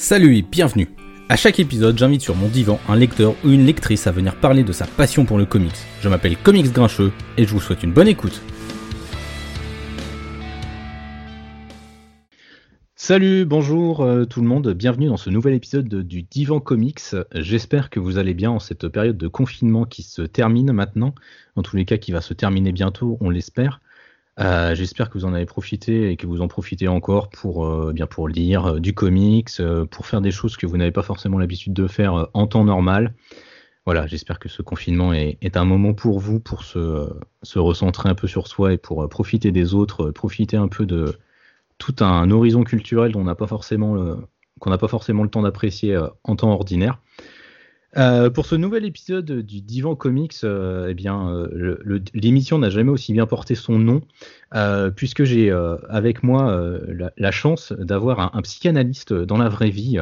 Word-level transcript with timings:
Salut 0.00 0.36
et 0.36 0.42
bienvenue. 0.42 0.88
À 1.28 1.34
chaque 1.34 1.58
épisode, 1.58 1.98
j'invite 1.98 2.20
sur 2.20 2.36
mon 2.36 2.46
divan 2.46 2.78
un 2.88 2.94
lecteur 2.94 3.34
ou 3.44 3.48
une 3.50 3.66
lectrice 3.66 4.06
à 4.06 4.12
venir 4.12 4.36
parler 4.38 4.62
de 4.62 4.70
sa 4.70 4.86
passion 4.86 5.24
pour 5.24 5.38
le 5.38 5.44
comics. 5.44 5.74
Je 6.02 6.08
m'appelle 6.08 6.36
Comics 6.36 6.72
Grincheux 6.72 7.10
et 7.36 7.44
je 7.44 7.50
vous 7.52 7.60
souhaite 7.60 7.82
une 7.82 7.92
bonne 7.92 8.06
écoute. 8.06 8.40
Salut, 12.94 13.44
bonjour 13.44 14.02
euh, 14.02 14.24
tout 14.24 14.40
le 14.40 14.46
monde, 14.46 14.72
bienvenue 14.72 15.08
dans 15.08 15.16
ce 15.16 15.30
nouvel 15.30 15.54
épisode 15.54 15.88
de- 15.88 16.02
du 16.02 16.22
Divan 16.22 16.60
Comics. 16.60 17.00
J'espère 17.34 17.90
que 17.90 17.98
vous 17.98 18.18
allez 18.18 18.34
bien 18.34 18.52
en 18.52 18.60
cette 18.60 18.86
période 18.86 19.18
de 19.18 19.26
confinement 19.26 19.84
qui 19.84 20.04
se 20.04 20.22
termine 20.22 20.70
maintenant, 20.70 21.12
en 21.56 21.62
tous 21.62 21.74
les 21.76 21.84
cas 21.84 21.96
qui 21.96 22.12
va 22.12 22.20
se 22.20 22.34
terminer 22.34 22.70
bientôt, 22.70 23.18
on 23.20 23.30
l'espère. 23.30 23.80
Euh, 24.40 24.74
J'espère 24.74 25.10
que 25.10 25.18
vous 25.18 25.24
en 25.24 25.34
avez 25.34 25.46
profité 25.46 26.10
et 26.10 26.16
que 26.16 26.26
vous 26.26 26.40
en 26.40 26.48
profitez 26.48 26.86
encore 26.86 27.28
pour, 27.28 27.66
euh, 27.66 27.92
bien 27.92 28.06
pour 28.06 28.28
lire 28.28 28.66
euh, 28.66 28.80
du 28.80 28.94
comics, 28.94 29.50
pour 29.90 30.06
faire 30.06 30.20
des 30.20 30.30
choses 30.30 30.56
que 30.56 30.66
vous 30.66 30.76
n'avez 30.76 30.92
pas 30.92 31.02
forcément 31.02 31.38
l'habitude 31.38 31.72
de 31.72 31.86
faire 31.88 32.28
en 32.34 32.46
temps 32.46 32.64
normal. 32.64 33.14
Voilà, 33.84 34.06
j'espère 34.06 34.38
que 34.38 34.48
ce 34.48 34.62
confinement 34.62 35.12
est, 35.14 35.56
un 35.56 35.64
moment 35.64 35.94
pour 35.94 36.20
vous 36.20 36.40
pour 36.40 36.62
se, 36.62 37.08
se 37.42 37.58
recentrer 37.58 38.08
un 38.08 38.14
peu 38.14 38.28
sur 38.28 38.46
soi 38.46 38.74
et 38.74 38.78
pour 38.78 39.08
profiter 39.08 39.50
des 39.50 39.72
autres, 39.72 40.10
profiter 40.10 40.58
un 40.58 40.68
peu 40.68 40.84
de 40.84 41.16
tout 41.78 41.94
un 42.00 42.30
horizon 42.30 42.64
culturel 42.64 43.16
n'a 43.24 43.34
pas 43.34 43.46
qu'on 44.60 44.70
n'a 44.70 44.78
pas 44.78 44.88
forcément 44.88 45.22
le 45.22 45.30
temps 45.30 45.40
d'apprécier 45.40 45.98
en 46.24 46.36
temps 46.36 46.50
ordinaire. 46.50 47.00
Euh, 47.98 48.30
pour 48.30 48.46
ce 48.46 48.54
nouvel 48.54 48.84
épisode 48.84 49.40
du 49.40 49.60
Divan 49.60 49.96
Comics, 49.96 50.44
euh, 50.44 50.86
eh 50.88 50.94
bien, 50.94 51.30
euh, 51.30 52.00
l'émission 52.14 52.58
n'a 52.58 52.70
jamais 52.70 52.92
aussi 52.92 53.12
bien 53.12 53.26
porté 53.26 53.56
son 53.56 53.78
nom, 53.78 54.02
puisque 54.94 55.24
j'ai 55.24 55.50
avec 55.88 56.22
moi 56.22 56.80
la, 57.16 57.30
chance 57.30 57.72
d'avoir 57.72 58.34
un, 58.36 58.42
psychanalyste 58.42 59.12
dans 59.12 59.36
la 59.36 59.48
vraie 59.48 59.70
vie. 59.70 59.98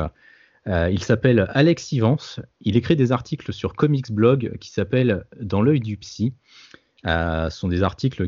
Il 0.66 1.02
s'appelle 1.02 1.48
Alex 1.52 1.92
Ivans. 1.92 2.40
Il 2.60 2.76
écrit 2.76 2.96
des 2.96 3.12
articles 3.12 3.52
sur 3.52 3.74
Comics 3.74 4.12
Blog 4.12 4.56
qui 4.60 4.70
s'appelle 4.70 5.24
Dans 5.40 5.62
l'œil 5.62 5.80
du 5.80 5.96
psy. 5.96 6.34
Ce 7.04 7.48
sont 7.50 7.68
des 7.68 7.82
articles 7.82 8.26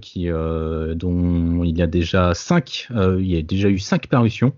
dont 0.94 1.64
il 1.64 1.78
y 1.78 1.82
a 1.82 1.86
déjà 1.86 2.34
cinq, 2.34 2.88
il 2.90 3.26
y 3.26 3.36
a 3.36 3.42
déjà 3.42 3.68
eu 3.68 3.78
cinq 3.78 4.06
parutions. 4.06 4.54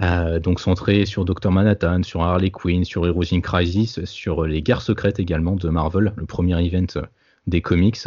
Euh, 0.00 0.40
donc 0.40 0.58
centré 0.60 1.06
sur 1.06 1.24
Dr 1.24 1.50
Manhattan, 1.52 2.02
sur 2.02 2.22
Harley 2.22 2.50
Quinn, 2.50 2.84
sur 2.84 3.06
Heroes 3.06 3.32
in 3.32 3.40
Crisis, 3.40 4.04
sur 4.06 4.44
les 4.44 4.60
guerres 4.62 4.82
secrètes 4.82 5.20
également 5.20 5.54
de 5.54 5.68
Marvel, 5.68 6.12
le 6.16 6.26
premier 6.26 6.60
event 6.66 6.86
euh, 6.96 7.02
des 7.46 7.62
comics. 7.62 8.00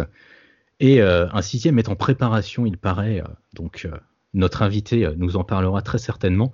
Et 0.79 1.01
euh, 1.01 1.27
un 1.31 1.41
sixième 1.41 1.79
est 1.79 1.89
en 1.89 1.95
préparation, 1.95 2.65
il 2.65 2.77
paraît. 2.77 3.21
euh, 3.21 3.27
donc 3.53 3.85
euh, 3.85 3.97
notre 4.33 4.61
invité 4.63 5.05
euh, 5.05 5.13
nous 5.17 5.37
en 5.37 5.43
parlera 5.43 5.81
très 5.81 5.97
certainement. 5.97 6.51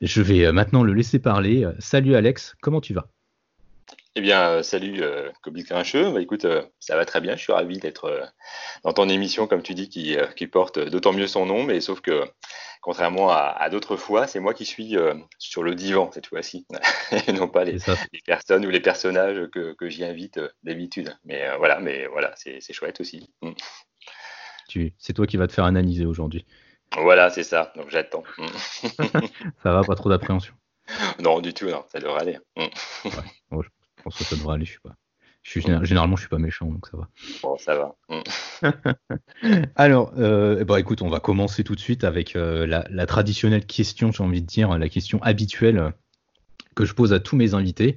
Je 0.00 0.22
vais 0.22 0.46
euh, 0.46 0.52
maintenant 0.52 0.82
le 0.82 0.92
laisser 0.94 1.18
parler. 1.20 1.64
Euh, 1.64 1.72
Salut 1.78 2.14
Alex, 2.16 2.56
comment 2.60 2.80
tu 2.80 2.92
vas? 2.94 3.08
Eh 4.18 4.22
bien, 4.22 4.48
euh, 4.48 4.62
salut 4.62 5.02
euh, 5.02 5.30
Grincheux. 5.46 6.10
Bah, 6.10 6.22
écoute, 6.22 6.46
euh, 6.46 6.62
ça 6.80 6.96
va 6.96 7.04
très 7.04 7.20
bien. 7.20 7.36
Je 7.36 7.42
suis 7.42 7.52
ravi 7.52 7.76
d'être 7.78 8.06
euh, 8.06 8.24
dans 8.82 8.94
ton 8.94 9.10
émission, 9.10 9.46
comme 9.46 9.62
tu 9.62 9.74
dis, 9.74 9.90
qui, 9.90 10.16
qui 10.36 10.46
porte 10.46 10.78
d'autant 10.78 11.12
mieux 11.12 11.26
son 11.26 11.44
nom. 11.44 11.64
Mais 11.64 11.82
sauf 11.82 12.00
que, 12.00 12.24
contrairement 12.80 13.30
à, 13.30 13.54
à 13.58 13.68
d'autres 13.68 13.98
fois, 13.98 14.26
c'est 14.26 14.40
moi 14.40 14.54
qui 14.54 14.64
suis 14.64 14.96
sur 15.38 15.62
le 15.62 15.74
divan 15.74 16.10
cette 16.12 16.28
fois-ci, 16.28 16.66
et 17.28 17.32
non 17.32 17.46
pas 17.46 17.64
les, 17.64 17.76
personnes 18.24 18.64
ou 18.64 18.70
les 18.70 18.80
personnages 18.80 19.50
que, 19.52 19.74
que 19.74 19.90
j'y 19.90 20.02
invite 20.02 20.40
d'habitude. 20.62 21.14
Mais 21.26 21.54
voilà, 21.58 21.78
mais 21.78 22.06
voilà, 22.06 22.32
c'est 22.36 22.72
chouette 22.72 23.02
aussi. 23.02 23.30
Mm. 23.42 23.50
Tu- 24.70 24.94
C'est 24.98 25.12
toi 25.12 25.26
qui 25.26 25.36
vas 25.36 25.46
te 25.46 25.52
faire 25.52 25.66
analyser 25.66 26.06
aujourd'hui. 26.06 26.46
Voilà, 26.96 27.28
c'est 27.28 27.44
ça. 27.44 27.70
Donc 27.76 27.90
j'attends. 27.90 28.24
Mm. 28.38 28.46
Ça 29.62 29.72
va, 29.72 29.82
pas 29.82 29.94
trop 29.94 30.08
d'appréhension. 30.08 30.54
non, 31.20 31.40
du 31.40 31.52
tout, 31.52 31.68
non, 31.68 31.84
ça 31.88 31.98
devrait 31.98 32.20
aller. 32.22 32.38
Mm. 32.56 33.10
Je 33.60 33.68
pense 34.06 34.18
que 34.18 34.24
ça 34.24 34.36
devrait 34.36 34.54
aller. 34.54 34.64
Je 34.64 34.70
suis 34.70 34.80
pas. 34.80 34.94
Je 35.42 35.50
suis, 35.50 35.60
géné- 35.60 35.84
généralement, 35.84 36.16
je 36.16 36.22
suis 36.22 36.28
pas 36.28 36.38
méchant, 36.38 36.66
donc 36.66 36.86
ça 36.88 36.96
va. 36.96 37.08
Bon, 37.42 37.56
ça 37.56 37.76
va. 37.76 37.94
Mm. 38.08 39.70
Alors, 39.76 40.12
euh, 40.18 40.58
eh 40.60 40.64
ben, 40.64 40.76
écoute, 40.76 41.02
on 41.02 41.08
va 41.08 41.20
commencer 41.20 41.62
tout 41.62 41.74
de 41.74 41.80
suite 41.80 42.02
avec 42.02 42.34
euh, 42.34 42.66
la, 42.66 42.84
la 42.90 43.06
traditionnelle 43.06 43.64
question, 43.64 44.10
j'ai 44.10 44.24
envie 44.24 44.42
de 44.42 44.46
dire, 44.46 44.76
la 44.76 44.88
question 44.88 45.22
habituelle 45.22 45.92
que 46.74 46.84
je 46.84 46.94
pose 46.94 47.12
à 47.12 47.20
tous 47.20 47.36
mes 47.36 47.54
invités. 47.54 47.96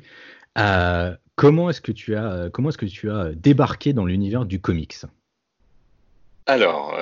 Euh, 0.59 1.15
comment 1.35 1.69
est-ce 1.69 1.81
que 1.81 1.91
tu 1.91 2.15
as, 2.15 2.49
comment 2.53 2.69
est-ce 2.69 2.77
que 2.77 2.85
tu 2.85 3.09
as 3.09 3.31
débarqué 3.33 3.93
dans 3.93 4.05
l'univers 4.05 4.45
du 4.45 4.61
comics? 4.61 4.97
Alors, 6.45 6.95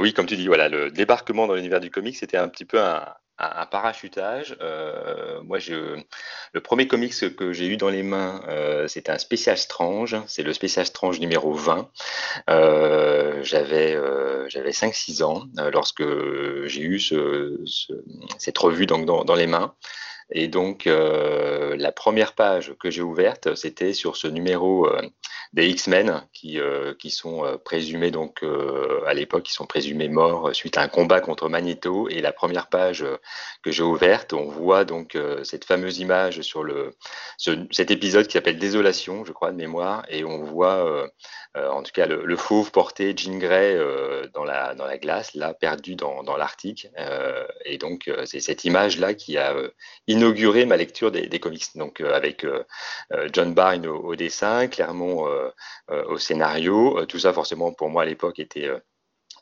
oui, 0.00 0.12
comme 0.14 0.26
tu 0.26 0.36
dis, 0.36 0.46
voilà, 0.46 0.68
le 0.68 0.90
débarquement 0.90 1.46
dans 1.46 1.54
l'univers 1.54 1.80
du 1.80 1.90
comics, 1.90 2.16
c'était 2.16 2.36
un 2.36 2.48
petit 2.48 2.64
peu 2.64 2.80
un, 2.80 3.04
un- 3.38 3.66
parachutage. 3.66 4.56
Euh, 4.60 5.42
moi, 5.42 5.58
je, 5.58 5.96
le 6.52 6.60
premier 6.60 6.86
comics 6.88 7.34
que 7.36 7.52
j'ai 7.52 7.66
eu 7.66 7.76
dans 7.76 7.88
les 7.88 8.02
mains, 8.02 8.40
euh, 8.48 8.86
c'était 8.88 9.10
un 9.12 9.18
Spécial 9.18 9.58
Strange. 9.58 10.16
C'est 10.26 10.42
le 10.42 10.52
Spécial 10.52 10.86
Strange 10.86 11.20
numéro 11.20 11.52
20. 11.52 11.90
Euh, 12.50 13.42
j'avais 13.42 13.94
euh, 13.94 14.48
j'avais 14.48 14.72
5-6 14.72 15.22
ans 15.22 15.44
lorsque 15.72 16.02
j'ai 16.66 16.82
eu 16.82 17.00
ce, 17.00 17.60
ce- 17.66 17.92
cette 18.38 18.58
revue 18.58 18.86
dans, 18.86 19.24
les 19.34 19.46
mains. 19.46 19.74
Et 20.30 20.48
donc, 20.48 20.86
la 20.86 21.92
première 21.92 22.34
page 22.34 22.74
que 22.80 22.90
j'ai 22.90 23.02
ouverte, 23.02 23.54
c'était 23.54 23.92
sur 23.92 24.16
ce 24.16 24.26
numéro 24.26 24.88
des 25.56 25.68
X-Men 25.68 26.22
qui, 26.34 26.60
euh, 26.60 26.92
qui 26.98 27.08
sont 27.08 27.42
euh, 27.46 27.56
présumés, 27.56 28.10
donc 28.10 28.42
euh, 28.42 29.00
à 29.06 29.14
l'époque, 29.14 29.44
qui 29.44 29.54
sont 29.54 29.64
présumés 29.64 30.10
morts 30.10 30.54
suite 30.54 30.76
à 30.76 30.82
un 30.82 30.88
combat 30.88 31.22
contre 31.22 31.48
Magneto. 31.48 32.10
Et 32.10 32.20
la 32.20 32.30
première 32.30 32.68
page 32.68 33.02
que 33.62 33.72
j'ai 33.72 33.82
ouverte, 33.82 34.34
on 34.34 34.48
voit 34.48 34.84
donc 34.84 35.16
cette 35.44 35.64
fameuse 35.64 35.98
image 35.98 36.42
sur 36.42 36.62
le, 36.62 36.94
ce- 37.38 37.66
cet 37.70 37.90
épisode 37.90 38.26
qui 38.26 38.34
s'appelle 38.34 38.58
Désolation, 38.58 39.24
je 39.24 39.32
crois, 39.32 39.50
de 39.50 39.56
mémoire. 39.56 40.04
Et 40.10 40.24
on 40.24 40.42
voit, 40.42 41.08
en 41.54 41.82
tout 41.82 41.92
cas, 41.92 42.06
le, 42.06 42.24
le 42.26 42.36
fauve 42.36 42.70
porté 42.70 43.14
Jean 43.16 43.38
Grey 43.38 43.78
dans, 44.34 44.44
la, 44.44 44.74
dans 44.74 44.84
la 44.84 44.98
glace, 44.98 45.34
là, 45.34 45.54
perdu 45.54 45.94
dans, 45.94 46.22
dans 46.22 46.36
l'Arctique. 46.36 46.88
Et 47.64 47.78
donc, 47.78 48.10
c'est 48.26 48.40
cette 48.40 48.64
image-là 48.64 49.14
qui 49.14 49.38
a 49.38 49.54
inauguré 50.06 50.66
ma 50.66 50.76
lecture 50.76 51.10
des, 51.10 51.40
comics. 51.40 51.64
Donc, 51.76 52.02
avec 52.02 52.44
John 53.32 53.54
Byrne 53.54 53.86
au, 53.86 53.96
au 53.96 54.16
dessin, 54.16 54.68
Clermont 54.68 55.26
au 55.88 56.18
scénario. 56.18 56.98
Euh, 56.98 57.06
tout 57.06 57.18
ça, 57.18 57.32
forcément, 57.32 57.72
pour 57.72 57.88
moi 57.88 58.02
à 58.02 58.06
l'époque, 58.06 58.38
était 58.38 58.66
euh, 58.66 58.78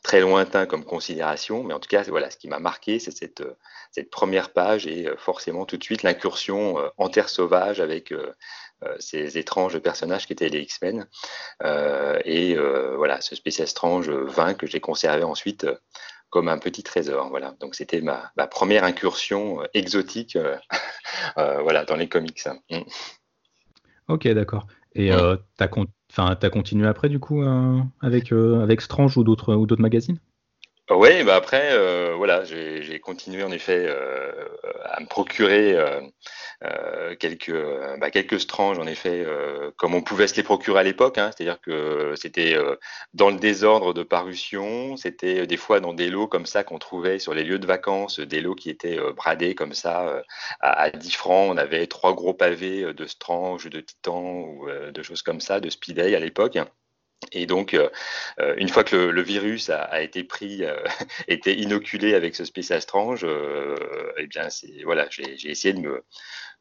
très 0.03 0.21
lointain 0.21 0.65
comme 0.65 0.85
considération. 0.85 1.63
Mais 1.63 1.73
en 1.73 1.79
tout 1.79 1.89
cas, 1.89 2.03
voilà, 2.03 2.29
ce 2.29 2.37
qui 2.37 2.47
m'a 2.47 2.59
marqué, 2.59 2.99
c'est 2.99 3.11
cette, 3.11 3.41
euh, 3.41 4.03
première 4.11 4.51
page 4.53 4.87
et 4.87 5.07
euh, 5.07 5.15
forcément 5.17 5.65
tout 5.65 5.77
de 5.77 5.83
suite 5.83 6.03
l'incursion 6.03 6.79
euh, 6.79 6.89
en 6.97 7.09
terre 7.09 7.29
sauvage 7.29 7.79
avec 7.79 8.11
euh, 8.11 8.33
euh, 8.83 8.95
ces 8.99 9.37
étranges 9.37 9.79
personnages 9.79 10.27
qui 10.27 10.33
étaient 10.33 10.49
les 10.49 10.61
X-Men. 10.61 11.07
Euh, 11.63 12.19
et 12.23 12.55
euh, 12.55 12.95
voilà, 12.97 13.21
ce 13.21 13.35
spécial 13.35 13.67
strange 13.67 14.09
20 14.09 14.53
que 14.55 14.67
j'ai 14.67 14.79
conservé 14.79 15.23
ensuite 15.23 15.63
euh, 15.63 15.75
comme 16.29 16.49
un 16.49 16.57
petit 16.57 16.83
trésor. 16.83 17.29
Voilà, 17.29 17.55
donc 17.59 17.75
c'était 17.75 18.01
ma, 18.01 18.31
ma 18.37 18.47
première 18.47 18.83
incursion 18.83 19.61
euh, 19.61 19.67
exotique 19.73 20.35
euh, 20.35 20.57
euh, 21.37 21.61
voilà, 21.61 21.85
dans 21.85 21.95
les 21.95 22.09
comics. 22.09 22.45
Mm. 22.69 22.81
Ok, 24.07 24.27
d'accord. 24.27 24.67
Et 24.95 25.11
Ouais. 25.11 25.13
euh, 25.13 25.37
t'as 25.57 25.67
con- 25.67 25.87
enfin, 26.11 26.35
t'as 26.35 26.49
continué 26.49 26.87
après 26.87 27.09
du 27.09 27.19
coup 27.19 27.43
euh, 27.43 27.81
avec 28.01 28.31
euh, 28.33 28.61
avec 28.63 28.81
Strange 28.81 29.17
ou 29.17 29.23
d'autres 29.23 29.53
ou 29.55 29.65
d'autres 29.67 29.81
magazines? 29.81 30.19
Oui, 30.91 31.23
bah 31.23 31.35
après, 31.35 31.71
euh, 31.71 32.13
voilà, 32.15 32.43
j'ai 32.43 32.99
continué 32.99 33.41
en 33.43 33.51
effet 33.51 33.85
euh, 33.87 34.31
à 34.83 34.99
me 35.01 35.07
procurer 35.07 35.73
euh, 35.73 37.15
quelques, 37.15 37.51
bah, 37.99 38.11
quelques 38.11 38.39
stranges, 38.39 38.77
en 38.77 38.85
effet, 38.85 39.25
comme 39.77 39.95
on 39.95 40.03
pouvait 40.03 40.27
se 40.27 40.35
les 40.35 40.43
procurer 40.43 40.79
à 40.81 40.83
l'époque. 40.83 41.17
Hein, 41.17 41.31
C'est-à-dire 41.35 41.59
que 41.59 42.13
c'était 42.15 42.55
dans 43.15 43.31
le 43.31 43.37
désordre 43.37 43.95
de 43.95 44.03
parution, 44.03 44.95
c'était 44.95 45.47
des 45.47 45.57
fois 45.57 45.79
dans 45.79 45.93
des 45.93 46.09
lots 46.09 46.27
comme 46.27 46.45
ça 46.45 46.63
qu'on 46.63 46.77
trouvait 46.77 47.17
sur 47.17 47.33
les 47.33 47.43
lieux 47.43 47.59
de 47.59 47.65
vacances, 47.67 48.19
des 48.19 48.39
lots 48.41 48.55
qui 48.55 48.69
étaient 48.69 48.99
bradés 49.15 49.55
comme 49.55 49.73
ça 49.73 50.21
à, 50.59 50.83
à 50.83 50.89
10 50.91 51.11
francs. 51.15 51.49
On 51.51 51.57
avait 51.57 51.87
trois 51.87 52.13
gros 52.13 52.35
pavés 52.35 52.93
de 52.93 53.05
strange, 53.07 53.65
de 53.71 53.81
titan 53.81 54.21
ou 54.41 54.67
de 54.69 55.03
choses 55.03 55.23
comme 55.23 55.41
ça, 55.41 55.59
de 55.59 55.69
speeday 55.71 56.13
à 56.15 56.19
l'époque. 56.19 56.59
Et 57.31 57.45
donc, 57.45 57.73
euh, 57.73 57.89
euh, 58.39 58.55
une 58.57 58.69
fois 58.69 58.83
que 58.83 58.95
le, 58.95 59.21
virus 59.21 59.69
a, 59.69 60.01
été 60.01 60.23
pris, 60.23 60.63
euh, 60.63 60.75
été 61.27 61.57
inoculé 61.57 62.13
avec 62.13 62.35
ce 62.35 62.45
Spécial 62.45 62.81
Strange, 62.81 63.21
euh, 63.23 63.75
eh 64.17 64.27
bien, 64.27 64.49
c'est 64.49 64.83
voilà, 64.83 65.07
j'ai 65.09 65.49
essayé 65.49 65.73
de 65.73 65.79
me, 65.79 66.03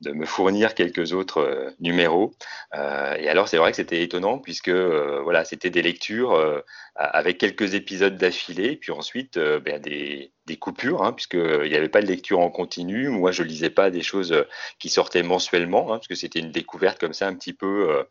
de 0.01 0.13
me 0.13 0.27
fournir 0.27 0.75
quelques 0.75 1.13
autres 1.13 1.39
euh, 1.39 1.71
numéros. 1.81 2.35
Et 2.75 3.29
alors, 3.29 3.49
c'est 3.49 3.57
vrai 3.57 3.71
que 3.71 3.77
c'était 3.77 4.03
étonnant 4.03 4.39
puisque 4.39 4.71
voilà, 4.71 5.45
c'était 5.45 5.71
des 5.71 5.83
lectures 5.83 6.63
avec 6.97 7.39
quelques 7.39 7.75
épisodes 7.75 8.17
d'affilée, 8.17 8.77
puis 8.77 8.93
ensuite 8.93 9.39
ben, 9.39 9.81
des, 9.81 10.33
coupures, 10.59 11.03
hein, 11.03 11.13
puisqu'il 11.13 11.69
n'y 11.69 11.77
avait 11.77 11.89
pas 11.89 12.03
de 12.03 12.07
lecture 12.07 12.41
en 12.41 12.51
continu. 12.51 13.09
Moi, 13.09 13.31
je 13.31 13.43
lisais 13.43 13.71
pas 13.71 13.91
des 13.91 14.03
choses 14.03 14.45
qui 14.79 14.89
sortaient 14.89 15.23
mensuellement, 15.23 15.93
hein, 15.93 15.99
parce 15.99 16.09
que 16.09 16.15
c'était 16.15 16.41
une 16.41 16.51
découverte 16.51 16.99
comme 16.99 17.13
ça 17.13 17.29
un 17.29 17.35
petit 17.35 17.53
peu 17.53 18.05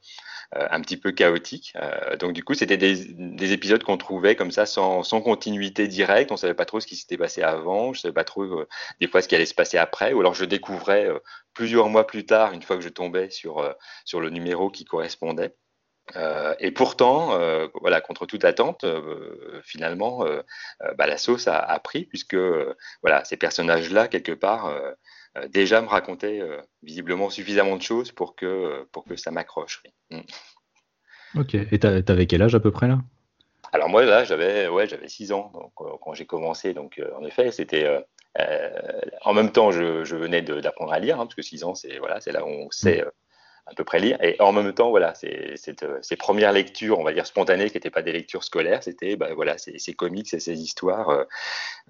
un 0.55 0.81
petit 0.81 0.97
peu 0.97 1.11
chaotique. 1.11 1.73
Euh, 1.75 2.15
donc 2.17 2.33
du 2.33 2.43
coup, 2.43 2.53
c'était 2.53 2.77
des, 2.77 3.53
épisodes 3.53 3.83
qu'on 3.83 3.97
trouvait 3.97 4.35
comme 4.35 4.51
ça 4.51 4.65
sans, 4.65 5.03
continuité 5.03 5.87
directe. 5.87 6.31
On 6.31 6.37
savait 6.37 6.53
pas 6.53 6.65
trop 6.65 6.79
ce 6.79 6.87
qui 6.87 6.95
s'était 6.95 7.17
passé 7.17 7.41
avant. 7.41 7.93
Je 7.93 8.01
savais 8.01 8.13
pas 8.13 8.23
trop 8.23 8.43
euh, 8.43 8.67
des 8.99 9.07
fois 9.07 9.21
ce 9.21 9.27
qui 9.27 9.35
allait 9.35 9.45
se 9.45 9.55
passer 9.55 9.77
après. 9.77 10.13
Ou 10.13 10.19
alors 10.19 10.33
je 10.33 10.45
découvrais 10.45 11.09
plusieurs 11.53 11.89
mois 11.89 12.07
plus 12.07 12.25
tard, 12.25 12.53
une 12.53 12.61
fois 12.61 12.75
que 12.77 12.83
je 12.83 12.89
tombais 12.89 13.29
sur 13.29 13.75
sur 14.05 14.19
le 14.19 14.29
numéro 14.29 14.69
qui 14.69 14.85
correspondait. 14.85 15.55
et 16.59 16.71
pourtant, 16.71 17.37
voilà, 17.81 18.01
contre 18.01 18.25
toute 18.25 18.45
attente, 18.45 18.85
finalement, 19.63 20.25
bah, 20.97 21.07
la 21.07 21.17
sauce 21.17 21.47
a, 21.47 21.57
a 21.57 21.79
pris 21.79 22.05
puisque 22.05 22.37
voilà, 23.01 23.23
ces 23.25 23.37
personnages-là 23.37 24.07
quelque 24.07 24.31
part 24.31 24.67
euh, 24.67 24.91
déjà 25.49 25.81
me 25.81 25.87
racontait 25.87 26.39
euh, 26.41 26.61
visiblement 26.81 27.29
suffisamment 27.29 27.75
de 27.75 27.81
choses 27.81 28.11
pour 28.11 28.35
que, 28.35 28.45
euh, 28.45 28.89
pour 28.91 29.03
que 29.03 29.15
ça 29.15 29.31
m'accroche. 29.31 29.83
Mm. 30.11 30.19
Ok, 31.35 31.55
et 31.55 31.79
t'avais 31.79 32.27
quel 32.27 32.43
âge 32.43 32.53
à 32.53 32.59
peu 32.59 32.71
près 32.71 32.87
là? 32.87 32.99
Alors 33.71 33.89
moi 33.89 34.05
là 34.05 34.23
j'avais 34.23 34.67
ouais, 34.67 34.87
j'avais 34.87 35.07
6 35.07 35.31
ans 35.31 35.51
donc, 35.51 35.73
quand 35.73 36.13
j'ai 36.13 36.27
commencé, 36.27 36.75
donc 36.75 37.01
en 37.17 37.25
effet 37.25 37.51
c'était... 37.51 37.89
en 39.21 39.33
même 39.33 39.51
temps 39.51 39.71
je, 39.71 40.03
je 40.03 40.15
venais 40.15 40.43
d'apprendre 40.43 40.93
à 40.93 40.99
lire, 40.99 41.19
hein, 41.19 41.25
parce 41.25 41.33
que 41.33 41.41
6 41.41 41.63
ans 41.63 41.73
c'est 41.73 41.97
voilà, 41.97 42.19
là 42.27 42.45
où 42.45 42.49
on 42.49 42.69
sait... 42.69 43.01
Mm 43.01 43.11
à 43.65 43.73
peu 43.73 43.83
près 43.83 43.99
lire. 43.99 44.17
Et 44.21 44.35
en 44.39 44.51
même 44.51 44.73
temps, 44.73 44.89
voilà, 44.89 45.13
c'est, 45.15 45.55
euh, 45.83 45.99
ces 46.01 46.15
premières 46.15 46.51
lectures, 46.51 46.99
on 46.99 47.03
va 47.03 47.13
dire 47.13 47.25
spontanées, 47.25 47.69
qui 47.69 47.77
n'étaient 47.77 47.89
pas 47.89 48.01
des 48.01 48.11
lectures 48.11 48.43
scolaires, 48.43 48.83
c'était 48.83 49.15
bah, 49.15 49.29
voilà, 49.35 49.57
ces, 49.57 49.79
ces, 49.79 49.93
comics 49.93 50.33
et 50.33 50.39
ces 50.39 50.59
histoires 50.59 51.09
euh, 51.09 51.23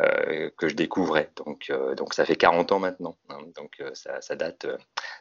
euh, 0.02 0.50
que 0.58 0.70
je 0.70 0.76
découvrais. 0.76 1.32
Donc, 1.38 1.72
donc 1.98 2.14
ça 2.14 2.26
fait 2.26 2.36
40 2.36 2.72
ans 2.72 2.80
maintenant. 2.80 3.18
Hein. 3.30 3.40
donc 3.56 3.82
ça, 3.94 4.22
ça, 4.22 4.36
date, 4.36 4.68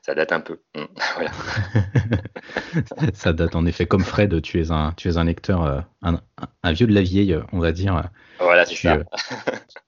ça 0.02 0.14
date 0.14 0.32
un 0.32 0.40
peu. 0.40 0.60
Mmh. 0.76 0.84
voilà. 1.14 1.31
ça 3.14 3.32
date 3.32 3.56
en 3.56 3.64
effet. 3.66 3.87
Comme 3.87 4.04
Fred, 4.04 4.43
tu 4.43 4.60
es 4.60 4.70
un, 4.70 4.93
tu 4.96 5.08
es 5.08 5.16
un 5.16 5.25
lecteur, 5.25 5.84
un 6.02 6.72
vieux 6.72 6.87
de 6.87 6.94
la 6.94 7.02
vieille, 7.02 7.38
on 7.52 7.60
va 7.60 7.72
dire. 7.72 8.10
Voilà, 8.42 8.66
c'est 8.66 8.74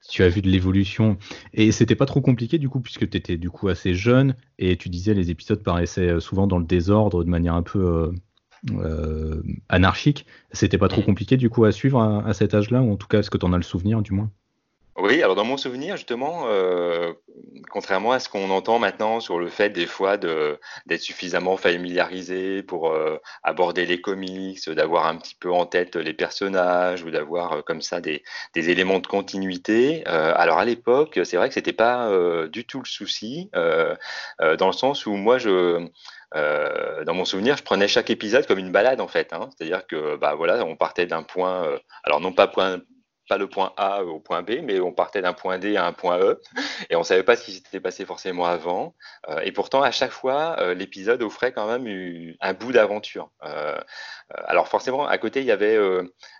tu 0.09 0.23
as 0.23 0.29
vu 0.29 0.41
de 0.41 0.49
l'évolution. 0.49 1.17
Et 1.53 1.71
c'était 1.71 1.95
pas 1.95 2.05
trop 2.05 2.21
compliqué 2.21 2.57
du 2.57 2.69
coup, 2.69 2.79
puisque 2.79 3.09
tu 3.09 3.17
étais 3.17 3.37
du 3.37 3.49
coup 3.49 3.67
assez 3.67 3.93
jeune 3.93 4.35
et 4.59 4.77
tu 4.77 4.89
disais 4.89 5.13
les 5.13 5.31
épisodes 5.31 5.61
paraissaient 5.61 6.09
euh, 6.09 6.19
souvent 6.19 6.47
dans 6.47 6.59
le 6.59 6.65
désordre 6.65 7.23
de 7.23 7.29
manière 7.29 7.55
un 7.55 7.63
peu 7.63 7.79
euh, 7.79 8.11
euh, 8.71 9.43
anarchique. 9.69 10.25
C'était 10.51 10.77
pas 10.77 10.87
trop 10.87 11.01
compliqué 11.01 11.37
du 11.37 11.49
coup 11.49 11.65
à 11.65 11.71
suivre 11.71 11.99
à, 11.99 12.25
à 12.25 12.33
cet 12.33 12.53
âge-là, 12.53 12.81
ou 12.81 12.91
en 12.91 12.97
tout 12.97 13.07
cas, 13.07 13.19
est-ce 13.19 13.29
que 13.29 13.37
tu 13.37 13.45
en 13.45 13.53
as 13.53 13.57
le 13.57 13.63
souvenir 13.63 14.01
du 14.01 14.13
moins? 14.13 14.31
Oui, 14.97 15.21
alors 15.21 15.35
dans 15.35 15.43
mon 15.43 15.57
souvenir, 15.57 15.97
justement, 15.97 16.45
euh, 16.47 17.11
contrairement 17.69 18.13
à 18.13 18.19
ce 18.19 18.29
qu'on 18.29 18.49
entend 18.49 18.79
maintenant 18.79 19.19
sur 19.19 19.37
le 19.39 19.49
fait 19.49 19.69
des 19.69 19.87
fois 19.87 20.15
d'être 20.15 21.01
suffisamment 21.01 21.57
familiarisé 21.57 22.63
pour 22.63 22.91
euh, 22.91 23.17
aborder 23.43 23.85
les 23.85 23.99
comics, 23.99 24.69
d'avoir 24.69 25.07
un 25.07 25.17
petit 25.17 25.35
peu 25.35 25.51
en 25.51 25.65
tête 25.65 25.97
les 25.97 26.13
personnages 26.13 27.03
ou 27.03 27.11
d'avoir 27.11 27.53
euh, 27.53 27.61
comme 27.61 27.81
ça 27.81 27.99
des, 27.99 28.23
éléments 28.55 28.99
de 28.99 29.07
continuité. 29.07 30.05
alors 30.05 30.59
à 30.59 30.65
l'époque, 30.65 31.19
c'est 31.25 31.35
vrai 31.35 31.49
que 31.49 31.53
c'était 31.55 31.73
pas 31.73 32.09
du 32.47 32.63
tout 32.63 32.79
le 32.79 32.85
souci, 32.87 33.49
dans 33.53 34.67
le 34.67 34.73
sens 34.73 35.05
où 35.05 35.11
moi 35.11 35.37
je 35.37 35.85
dans 36.33 37.13
mon 37.13 37.25
souvenir, 37.25 37.57
je 37.57 37.63
prenais 37.63 37.87
chaque 37.89 38.09
épisode 38.09 38.47
comme 38.47 38.59
une 38.59 38.71
balade 38.71 39.01
en 39.01 39.07
fait. 39.07 39.33
Hein. 39.33 39.49
C'est-à-dire 39.55 39.85
que 39.87 40.15
bah 40.15 40.35
voilà, 40.35 40.63
on 40.65 40.75
partait 40.77 41.05
d'un 41.05 41.23
point, 41.23 41.67
alors 42.03 42.21
non 42.21 42.31
pas 42.31 42.47
point 42.47 42.79
pas 43.27 43.37
le 43.37 43.47
point 43.47 43.73
A 43.77 44.03
au 44.03 44.19
point 44.19 44.41
B, 44.41 44.61
mais 44.63 44.79
on 44.79 44.91
partait 44.91 45.21
d'un 45.21 45.33
point 45.33 45.57
D 45.57 45.77
à 45.77 45.85
un 45.85 45.93
point 45.93 46.19
E, 46.19 46.41
et 46.89 46.95
on 46.95 47.03
savait 47.03 47.23
pas 47.23 47.35
ce 47.35 47.45
qui 47.45 47.51
s'était 47.53 47.79
passé 47.79 48.05
forcément 48.05 48.45
avant. 48.45 48.95
Euh, 49.29 49.39
et 49.41 49.51
pourtant, 49.51 49.81
à 49.81 49.91
chaque 49.91 50.11
fois, 50.11 50.57
euh, 50.59 50.73
l'épisode 50.73 51.21
offrait 51.23 51.51
quand 51.51 51.67
même 51.67 52.35
un 52.39 52.53
bout 52.53 52.71
d'aventure. 52.71 53.31
Euh, 53.43 53.77
alors 54.29 54.67
forcément, 54.67 55.07
à 55.07 55.17
côté, 55.17 55.41
il 55.41 55.45
y 55.45 55.51
avait 55.51 55.77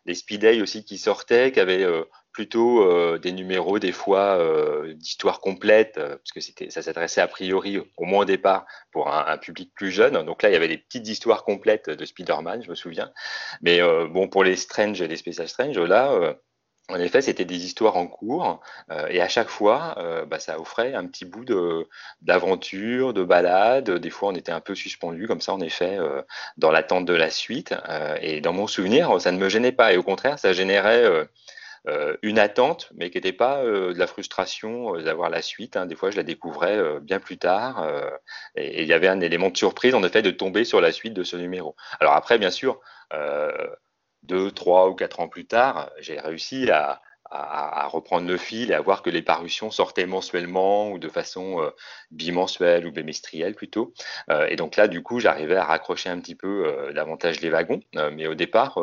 les 0.06 0.16
Speed 0.16 0.42
Day 0.42 0.62
aussi 0.62 0.84
qui 0.86 0.98
sortaient, 0.98 1.52
qui 1.52 1.60
avaient 1.60 1.86
plutôt 2.32 3.18
des 3.20 3.32
numéros 3.32 3.78
des 3.78 3.92
fois 3.92 4.40
d'histoire 4.96 5.40
complète, 5.40 5.94
parce 5.96 6.32
que 6.34 6.40
c'était, 6.42 6.72
ça 6.72 6.82
s'adressait 6.82 7.22
a 7.22 7.28
priori 7.28 7.78
au 7.78 8.06
moins 8.06 8.22
au 8.22 8.26
départ 8.26 8.66
pour 8.92 9.14
un, 9.14 9.26
un, 9.28 9.38
public 9.38 9.72
plus 9.76 9.92
jeune. 9.92 10.26
Donc 10.26 10.42
là, 10.42 10.50
il 10.50 10.54
y 10.54 10.56
avait 10.56 10.68
des 10.68 10.80
petites 10.80 11.08
histoires 11.08 11.44
complètes 11.44 11.90
de 11.90 12.06
Spider-Man, 12.06 12.64
je 12.64 12.70
me 12.70 12.76
souviens. 12.76 13.12
Mais 13.62 13.80
bon, 14.08 14.28
pour 14.28 14.44
les 14.44 14.56
Strange 14.56 15.02
les 15.04 15.18
Special 15.18 15.48
Strange, 15.48 15.78
là 15.78 16.36
en 16.90 17.00
effet, 17.00 17.22
c'était 17.22 17.46
des 17.46 17.66
histoires 17.66 17.98
en 17.98 18.06
cours 18.06 18.62
euh, 18.92 19.08
et 19.10 19.20
à 19.20 19.28
chaque 19.28 19.50
fois, 19.50 19.96
euh, 19.98 20.26
bah, 20.26 20.40
ça 20.40 20.60
offrait 20.60 20.94
un 20.94 21.08
petit 21.08 21.26
bout 21.26 21.46
d'aventure, 22.22 23.14
de 23.14 23.24
balade. 23.24 23.90
Des 23.90 24.12
fois, 24.12 24.30
on 24.30 24.36
était 24.36 24.52
un 24.52 24.60
peu 24.60 24.76
suspendu 24.76 25.28
comme 25.28 25.42
ça, 25.42 25.54
en 25.54 25.62
effet, 25.62 25.98
euh, 25.98 26.22
dans 26.58 26.70
l'attente 26.72 27.06
de 27.06 27.14
la 27.14 27.32
suite. 27.32 27.74
et 28.22 28.40
dans 28.42 28.54
mon 28.54 28.68
souvenir, 28.68 29.20
ça 29.20 29.32
ne 29.32 29.40
me 29.40 29.50
gênait 29.50 29.72
pas 29.72 29.94
et 29.94 29.98
au 29.98 30.04
contraire, 30.04 30.38
ça 30.38 30.54
générait 30.54 31.28
une 32.22 32.40
attente, 32.40 32.90
mais 32.96 33.10
qui 33.10 33.18
n'était 33.18 33.34
pas 33.34 33.64
de 33.64 33.98
la 33.98 34.08
frustration 34.08 34.98
d'avoir 34.98 35.30
la 35.30 35.42
suite. 35.42 35.78
Hein. 35.78 35.86
Des 35.86 35.96
fois, 35.96 36.12
je 36.12 36.18
la 36.18 36.24
découvrais 36.24 37.00
bien 37.00 37.20
plus 37.20 37.38
tard 37.38 37.88
et 38.56 38.84
il 38.84 38.88
y 38.88 38.94
avait 38.94 39.08
un 39.08 39.22
élément 39.22 39.50
de 39.50 39.58
surprise, 39.58 39.96
en 39.96 40.04
effet, 40.04 40.22
de 40.22 40.32
tomber 40.32 40.66
sur 40.66 40.82
la 40.82 40.92
suite 40.92 41.14
de 41.14 41.24
ce 41.24 41.36
numéro. 41.36 41.76
Alors 42.00 42.14
après, 42.14 42.38
bien 42.38 42.52
sûr 42.52 42.80
deux, 44.26 44.52
trois 44.52 44.90
ou 44.90 44.96
quatre 44.96 45.20
ans 45.20 45.28
plus 45.28 45.46
tard, 45.46 45.90
j'ai 46.00 46.20
réussi 46.20 46.70
à, 46.72 47.02
reprendre 47.88 48.28
le 48.28 48.38
fil 48.38 48.72
et 48.72 48.74
à 48.76 48.82
voir 48.82 49.02
que 49.02 49.10
les 49.10 49.22
parutions 49.22 49.70
sortaient 49.70 50.06
mensuellement 50.06 50.92
ou 50.92 51.00
de 51.00 51.10
façon 51.10 51.62
euh, 51.62 51.70
bimensuelle 52.12 52.86
ou 52.88 52.92
bimestrielle 52.92 53.56
plutôt. 53.56 53.94
Euh, 54.30 54.48
et 54.48 54.56
donc 54.56 54.78
là, 54.78 54.88
du 54.88 55.04
coup, 55.04 55.20
j'arrivais 55.20 55.58
à 55.58 55.66
raccrocher 55.66 56.10
un 56.10 56.20
petit 56.20 56.36
peu 56.36 56.66
euh, 56.66 56.94
davantage 56.94 57.42
les 57.42 57.50
wagons. 57.50 57.82
mais 58.14 58.28
au 58.28 58.36
départ, 58.36 58.80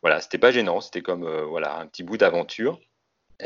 voilà, 0.00 0.20
c'était 0.20 0.38
pas 0.38 0.50
gênant, 0.50 0.80
c'était 0.80 1.02
comme 1.02 1.28
voilà 1.42 1.78
un 1.78 1.86
petit 1.86 2.02
bout 2.02 2.16
d'aventure. 2.16 2.80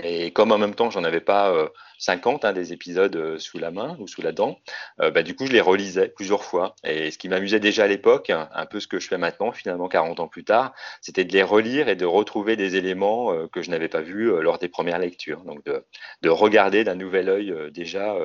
Et 0.02 0.30
comme 0.30 0.52
en 0.52 0.58
même 0.58 0.74
temps, 0.74 0.90
j'en 0.90 1.04
avais 1.04 1.20
pas 1.20 1.70
50 1.98 2.44
euh, 2.44 2.48
hein, 2.48 2.52
des 2.52 2.72
épisodes 2.72 3.16
euh, 3.16 3.38
sous 3.38 3.58
la 3.58 3.70
main 3.70 3.96
ou 3.98 4.06
sous 4.06 4.20
la 4.20 4.32
dent, 4.32 4.58
euh, 5.00 5.10
bah, 5.10 5.22
du 5.22 5.34
coup, 5.34 5.46
je 5.46 5.52
les 5.52 5.60
relisais 5.60 6.08
plusieurs 6.08 6.44
fois. 6.44 6.74
Et 6.84 7.10
ce 7.10 7.18
qui 7.18 7.28
m'amusait 7.28 7.60
déjà 7.60 7.84
à 7.84 7.86
l'époque, 7.86 8.30
un 8.30 8.66
peu 8.66 8.80
ce 8.80 8.86
que 8.86 9.00
je 9.00 9.08
fais 9.08 9.18
maintenant, 9.18 9.52
finalement 9.52 9.88
40 9.88 10.20
ans 10.20 10.28
plus 10.28 10.44
tard, 10.44 10.74
c'était 11.00 11.24
de 11.24 11.32
les 11.32 11.42
relire 11.42 11.88
et 11.88 11.96
de 11.96 12.04
retrouver 12.04 12.56
des 12.56 12.76
éléments 12.76 13.46
que 13.48 13.62
je 13.62 13.70
n'avais 13.70 13.88
pas 13.88 14.02
vus 14.02 14.30
lors 14.42 14.58
des 14.58 14.68
premières 14.68 14.98
lectures. 14.98 15.42
Donc 15.44 15.64
de, 15.64 15.84
de 16.22 16.28
regarder 16.28 16.84
d'un 16.84 16.94
nouvel 16.94 17.28
œil 17.28 17.54
déjà 17.72 18.16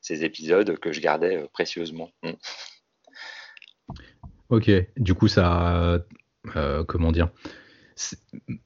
ces 0.00 0.24
épisodes 0.24 0.78
que 0.78 0.92
je 0.92 1.00
gardais 1.00 1.46
précieusement. 1.52 2.10
Mm. 2.22 2.30
Ok, 4.48 4.70
du 4.96 5.14
coup, 5.14 5.28
ça, 5.28 6.00
comment 6.88 7.12
dire? 7.12 7.28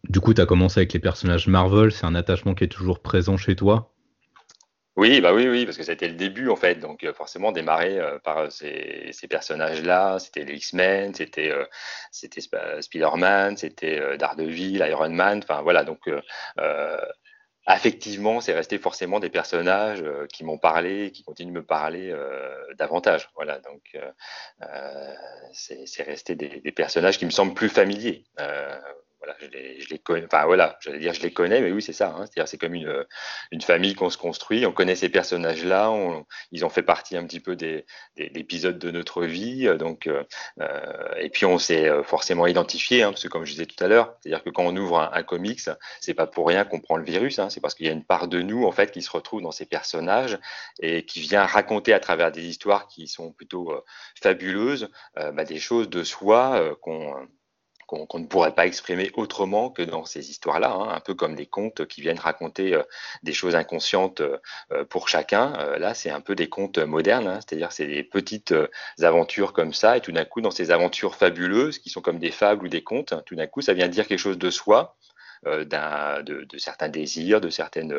Du 0.05 0.21
coup, 0.21 0.35
tu 0.35 0.41
as 0.41 0.47
commencé 0.47 0.81
avec 0.81 0.93
les 0.93 1.01
personnages 1.01 1.47
Marvel, 1.47 1.93
c'est 1.93 2.07
un 2.07 2.15
attachement 2.15 2.55
qui 2.55 2.65
est 2.65 2.69
toujours 2.69 3.01
présent 3.01 3.37
chez 3.37 3.57
toi? 3.57 3.95
Oui, 4.97 5.21
bah 5.21 5.35
oui, 5.35 5.49
oui, 5.49 5.65
parce 5.65 5.77
que 5.77 5.83
c'était 5.83 6.07
le 6.07 6.15
début 6.15 6.49
en 6.49 6.55
fait, 6.55 6.77
donc 6.77 7.03
euh, 7.03 7.13
forcément 7.13 7.51
démarrer 7.51 7.99
euh, 7.99 8.21
par 8.21 8.39
euh, 8.39 8.51
ces, 8.51 9.13
personnages-là, 9.29 10.21
c'était 10.21 10.45
les 10.45 10.55
X-Men, 10.55 11.15
c'était 11.15 11.53
Spider-Man, 12.81 13.57
c'était 13.57 14.17
Daredevil, 14.17 14.77
Iron 14.89 15.11
Man, 15.11 15.41
enfin 15.43 15.63
voilà, 15.63 15.83
donc 15.83 16.09
affectivement, 17.67 18.41
c'est 18.41 18.53
resté 18.53 18.79
forcément 18.79 19.19
des 19.19 19.31
personnages 19.31 20.05
qui 20.33 20.45
m'ont 20.45 20.59
parlé, 20.59 21.11
qui 21.11 21.25
continuent 21.25 21.55
de 21.55 21.59
me 21.59 21.65
parler 21.65 22.15
davantage, 22.77 23.31
voilà, 23.35 23.59
donc 23.61 23.99
c'est 25.53 26.03
resté 26.05 26.37
des, 26.37 26.61
des, 26.61 26.73
personnages 26.73 27.19
qui 27.19 27.25
me 27.25 27.31
semblent 27.31 27.55
plus 27.55 27.71
familiers 27.71 28.25
voilà, 29.25 29.37
je 29.41 29.89
les, 29.89 29.99
connais, 29.99 30.27
enfin 30.27 30.45
voilà, 30.45 30.77
j'allais 30.81 30.99
dire 30.99 31.15
je 31.15 31.23
les 31.23 31.33
connais, 31.33 31.61
mais 31.61 31.73
oui, 31.73 31.83
c'est 31.83 31.93
ça. 31.93 32.09
Hein, 32.11 32.27
C'est-à-dire 32.27 32.49
c'est 32.49 32.59
comme 32.59 32.75
une, 32.75 33.05
une 33.51 33.61
famille 33.61 33.95
qu'on 33.95 34.11
se 34.11 34.19
construit, 34.19 34.67
on 34.67 34.73
connaît 34.73 34.97
ces 34.97 35.09
personnages-là, 35.09 35.93
ils 36.53 36.65
ont 36.65 36.69
fait 36.69 36.83
partie 36.83 37.17
un 37.17 37.25
petit 37.27 37.41
peu 37.41 37.57
des, 37.57 37.87
des, 38.17 38.31
épisodes 38.35 38.79
de 38.79 38.91
notre 38.91 39.25
vie, 39.25 39.69
donc 39.79 40.09
euh, 40.61 41.15
et 41.19 41.31
puis 41.31 41.47
on 41.47 41.59
s'est 41.59 41.89
euh, 41.89 42.03
forcément 42.03 42.47
identifié, 42.47 43.03
hein, 43.03 43.11
parce 43.11 43.23
que 43.23 43.29
comme 43.29 43.45
je 43.45 43.53
disais 43.53 43.67
tout 43.67 43.83
à 43.83 43.89
l'heure, 43.89 44.17
c'est-à-dire 44.21 44.43
que 44.43 44.51
quand 44.51 44.65
on 44.65 44.77
ouvre 44.77 45.01
un, 45.01 45.11
un 45.13 45.23
comics, 45.23 45.61
c'est 46.01 46.15
pas 46.15 46.27
pour 46.27 46.47
rien 46.47 46.65
qu'on 46.65 46.81
prend 46.81 46.97
le 46.97 47.05
virus, 47.05 47.39
hein, 47.39 47.51
c'est 47.51 47.61
parce 47.61 47.75
qu'il 47.75 47.87
y 47.87 47.89
a 47.89 47.93
une 47.93 48.05
part 48.05 48.29
de 48.29 48.43
nous 48.43 48.65
en 48.65 48.73
fait 48.73 48.91
qui 48.91 49.03
se 49.03 49.11
retrouve 49.11 49.43
dans 49.43 49.53
ces 49.53 49.67
personnages 49.67 50.39
et 50.81 51.05
qui 51.05 51.21
vient 51.21 51.45
raconter 51.45 51.93
à 51.93 52.01
travers 52.01 52.33
des 52.33 52.45
histoires 52.45 52.87
qui 52.89 53.07
sont 53.09 53.33
plutôt 53.33 53.73
euh, 53.73 53.83
fabuleuses, 54.21 54.91
euh, 55.19 55.33
bah, 55.33 55.45
des 55.45 55.59
choses 55.59 55.89
de 55.89 56.03
soi 56.05 56.77
qu'on 56.81 57.29
qu'on 57.87 58.19
ne 58.19 58.27
pourrait 58.27 58.55
pas 58.55 58.67
exprimer 58.67 59.11
autrement 59.15 59.71
que 59.71 59.83
dans 59.83 60.05
ces 60.05 60.31
histoires-là, 60.31 60.73
hein, 60.73 60.89
un 60.95 61.01
peu 61.01 61.15
comme 61.15 61.35
des 61.35 61.47
contes 61.47 61.87
qui 61.87 62.01
viennent 62.01 62.19
raconter 62.19 62.75
euh, 62.75 62.83
des 63.23 63.33
choses 63.33 63.55
inconscientes 63.55 64.21
euh, 64.21 64.39
euh, 64.73 64.85
pour 64.85 65.09
chacun. 65.09 65.53
là, 65.79 65.95
c'est 65.95 66.11
un 66.11 66.21
peu 66.21 66.35
des 66.35 66.49
contes 66.49 66.79
modernes, 66.79 67.29
hein, 67.29 67.41
c'est-à-dire 67.41 67.73
c'est 67.73 67.87
des 67.87 68.03
petites 68.03 68.55
aventures 69.01 69.53
comme 69.53 69.73
ça, 69.73 69.97
et 69.97 70.01
tout 70.01 70.13
d'un 70.13 70.25
coup, 70.25 70.41
dans 70.41 70.51
ces 70.51 70.71
aventures 70.71 71.17
fabuleuses, 71.17 71.79
qui 71.79 71.91
sont 71.91 72.01
comme 72.01 72.19
des 72.19 72.31
fables 72.31 72.67
ou 72.67 72.69
des 72.69 72.83
contes, 72.83 73.15
tout 73.27 73.35
d'un 73.35 73.47
coup, 73.47 73.61
ça 73.61 73.75
vient 73.75 73.89
dire 73.89 74.07
quelque 74.07 74.19
chose 74.19 74.39
de 74.39 74.51
soi, 74.51 74.97
de, 75.45 76.59
certains 76.59 76.89
désirs, 76.89 77.41
de, 77.41 77.51
certaines, 77.51 77.95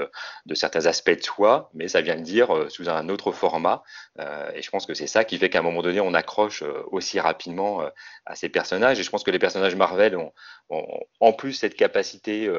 de 0.45 0.55
certains 0.55 0.85
aspects 0.85 1.11
de 1.11 1.23
soi, 1.23 1.69
mais 1.73 1.87
ça 1.87 2.01
vient 2.01 2.15
de 2.15 2.21
dire 2.21 2.65
sous 2.69 2.89
un 2.89 3.09
autre 3.09 3.31
format. 3.31 3.83
et 4.19 4.61
je 4.61 4.69
pense 4.69 4.85
que 4.85 4.93
c'est 4.93 5.07
ça 5.07 5.23
qui 5.25 5.37
fait 5.37 5.49
qu'à 5.49 5.59
un 5.59 5.63
moment 5.63 5.81
donné, 5.81 5.99
on 5.99 6.13
accroche 6.13 6.63
aussi 6.91 7.19
rapidement 7.19 7.81
à 8.25 8.35
ces 8.35 8.49
personnages. 8.49 8.99
Et 8.99 9.03
je 9.03 9.09
pense 9.09 9.23
que 9.23 9.31
les 9.31 9.39
personnages 9.39 9.75
Marvel 9.75 10.15
ont, 10.15 10.33
ont 10.69 10.99
en 11.19 11.33
plus 11.33 11.53
cette 11.53 11.75
capacité 11.75 12.49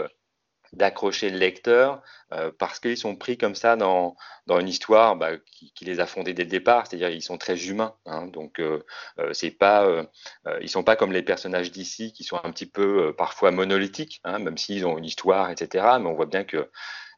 d'accrocher 0.73 1.31
le 1.31 1.39
lecteur 1.39 2.03
euh, 2.33 2.51
parce 2.59 2.81
qu'ils 2.81 2.97
sont 2.97 3.17
pris 3.17 3.39
comme 3.39 3.55
ça 3.55 3.77
dans, 3.77 4.17
dans 4.47 4.61
une 4.61 4.69
histoire 4.69 5.17
bah, 5.17 5.31
qui, 5.75 5.85
les 5.85 6.01
a 6.01 6.07
fondés 6.07 6.33
dès 6.33 6.45
le 6.45 6.51
départ, 6.51 6.87
c'est-à-dire 6.87 7.11
ils 7.11 7.23
sont 7.23 7.39
très 7.39 7.67
humains. 7.67 7.95
Hein, 8.07 8.27
donc 8.27 8.61
euh, 8.61 8.85
euh, 9.19 9.33
c'est 9.33 9.51
pas, 9.51 9.85
euh, 9.85 10.05
ils 10.61 10.69
sont 10.69 10.85
pas 10.85 10.97
comme 10.97 11.13
les 11.13 11.23
personnages 11.23 11.73
d'ici 11.73 12.13
qui 12.13 12.25
sont 12.25 12.39
un 12.43 12.51
petit 12.51 12.67
peu 12.67 13.13
parfois 13.17 13.51
monolithiques, 13.51 14.21
hein, 14.25 14.39
même 14.39 14.57
s'ils 14.57 14.87
ont 14.87 14.99
une 14.99 15.05
histoire, 15.05 15.51
etc. 15.51 15.85
Mais 16.01 16.07
on 16.07 16.15
voit 16.15 16.27
bien 16.27 16.45
que 16.45 16.71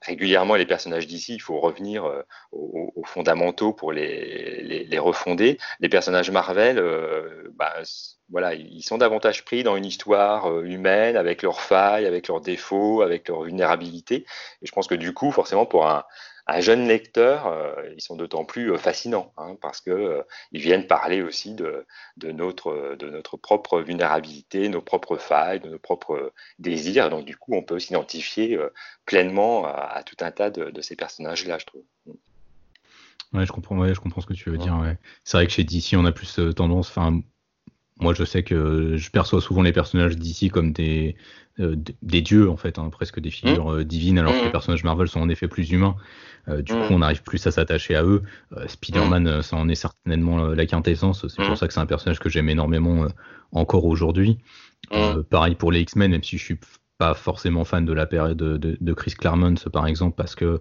régulièrement 0.02 0.54
les 0.54 0.66
personnages 0.66 1.06
d'ici, 1.06 1.34
il 1.34 1.40
faut 1.40 1.60
revenir 1.60 2.04
euh, 2.04 2.22
aux, 2.52 2.92
aux, 2.94 3.04
fondamentaux 3.04 3.72
pour 3.72 3.92
les, 3.92 4.62
les, 4.62 4.84
les, 4.84 4.98
refonder. 4.98 5.58
Les 5.80 5.88
personnages 5.88 6.30
Marvel, 6.30 6.78
euh, 6.78 7.50
bah, 7.54 7.74
voilà, 8.30 8.54
ils 8.54 8.82
sont 8.82 8.98
davantage 8.98 9.44
pris 9.44 9.62
dans 9.62 9.76
une 9.76 9.86
histoire 9.86 10.50
euh, 10.50 10.64
humaine, 10.64 11.16
avec 11.16 11.42
leurs 11.42 11.60
failles, 11.60 12.06
avec 12.06 12.28
leurs 12.28 12.40
défauts, 12.40 13.02
avec 13.02 13.28
leurs 13.28 13.42
vulnérabilités. 13.42 14.26
Et 14.62 14.66
je 14.66 14.72
pense 14.72 14.86
que 14.86 14.94
du 14.94 15.14
coup, 15.14 15.32
forcément, 15.32 15.66
pour 15.66 15.88
un, 15.88 16.04
un 16.48 16.60
jeune 16.60 16.88
lecteur, 16.88 17.46
euh, 17.46 17.74
ils 17.94 18.00
sont 18.00 18.16
d'autant 18.16 18.44
plus 18.46 18.72
euh, 18.72 18.78
fascinants 18.78 19.32
hein, 19.36 19.56
parce 19.60 19.82
que 19.82 19.90
euh, 19.90 20.22
ils 20.50 20.62
viennent 20.62 20.86
parler 20.86 21.20
aussi 21.20 21.54
de, 21.54 21.86
de, 22.16 22.32
notre, 22.32 22.96
de 22.98 23.10
notre 23.10 23.36
propre 23.36 23.80
vulnérabilité, 23.80 24.70
nos 24.70 24.80
propres 24.80 25.18
failles, 25.18 25.60
de 25.60 25.68
nos 25.68 25.78
propres 25.78 26.32
désirs. 26.58 27.10
Donc 27.10 27.26
du 27.26 27.36
coup, 27.36 27.54
on 27.54 27.62
peut 27.62 27.78
s'identifier 27.78 28.58
pleinement 29.04 29.66
à, 29.66 30.02
tout 30.04 30.16
un 30.20 30.30
tas 30.30 30.48
de, 30.50 30.70
de 30.70 30.80
ces 30.80 30.96
personnages-là, 30.96 31.58
je 31.58 31.66
trouve. 31.66 31.84
Ouais, 33.34 33.44
je 33.44 33.52
comprends, 33.52 33.76
ouais, 33.76 33.94
je 33.94 34.00
comprends 34.00 34.22
ce 34.22 34.26
que 34.26 34.32
tu 34.32 34.48
veux 34.48 34.56
dire. 34.56 34.78
Ouais. 34.78 34.96
C'est 35.24 35.36
vrai 35.36 35.46
que 35.46 35.52
chez 35.52 35.64
DC, 35.64 35.94
on 35.96 36.06
a 36.06 36.12
plus 36.12 36.40
tendance, 36.56 36.88
enfin, 36.88 37.20
moi, 38.00 38.14
je 38.14 38.24
sais 38.24 38.42
que 38.42 38.96
je 38.96 39.10
perçois 39.10 39.40
souvent 39.40 39.62
les 39.62 39.72
personnages 39.72 40.16
d'ici 40.16 40.50
comme 40.50 40.72
des, 40.72 41.16
euh, 41.60 41.76
des 42.02 42.20
dieux, 42.20 42.48
en 42.48 42.56
fait, 42.56 42.78
hein, 42.78 42.88
presque 42.90 43.20
des 43.20 43.30
figures 43.30 43.70
mmh. 43.70 43.78
euh, 43.78 43.84
divines, 43.84 44.18
alors 44.18 44.32
que 44.32 44.40
les 44.40 44.48
mmh. 44.48 44.52
personnages 44.52 44.84
Marvel 44.84 45.08
sont 45.08 45.20
en 45.20 45.28
effet 45.28 45.48
plus 45.48 45.70
humains. 45.70 45.96
Euh, 46.48 46.62
du 46.62 46.72
coup, 46.72 46.86
on 46.90 47.02
arrive 47.02 47.22
plus 47.22 47.44
à 47.46 47.50
s'attacher 47.50 47.96
à 47.96 48.04
eux. 48.04 48.22
Spider-Man, 48.66 49.42
ça 49.42 49.56
en 49.56 49.68
est 49.68 49.74
certainement 49.74 50.38
la 50.48 50.66
quintessence. 50.66 51.26
C'est 51.28 51.44
pour 51.44 51.56
ça 51.58 51.66
que 51.66 51.74
c'est 51.74 51.80
un 51.80 51.86
personnage 51.86 52.20
que 52.20 52.28
j'aime 52.28 52.48
énormément 52.48 53.08
encore 53.52 53.84
aujourd'hui. 53.84 54.38
pareil 55.30 55.56
pour 55.56 55.72
les 55.72 55.80
X-Men, 55.80 56.12
même 56.12 56.22
si 56.22 56.38
je 56.38 56.44
suis 56.44 56.60
pas 56.96 57.14
forcément 57.14 57.64
fan 57.64 57.84
de 57.84 57.92
la 57.92 58.06
période 58.06 58.36
de, 58.36 58.56
de, 58.56 58.76
de 58.80 58.92
Chris 58.92 59.12
Claremont, 59.12 59.54
par 59.72 59.86
exemple, 59.86 60.16
parce 60.16 60.34
que 60.34 60.60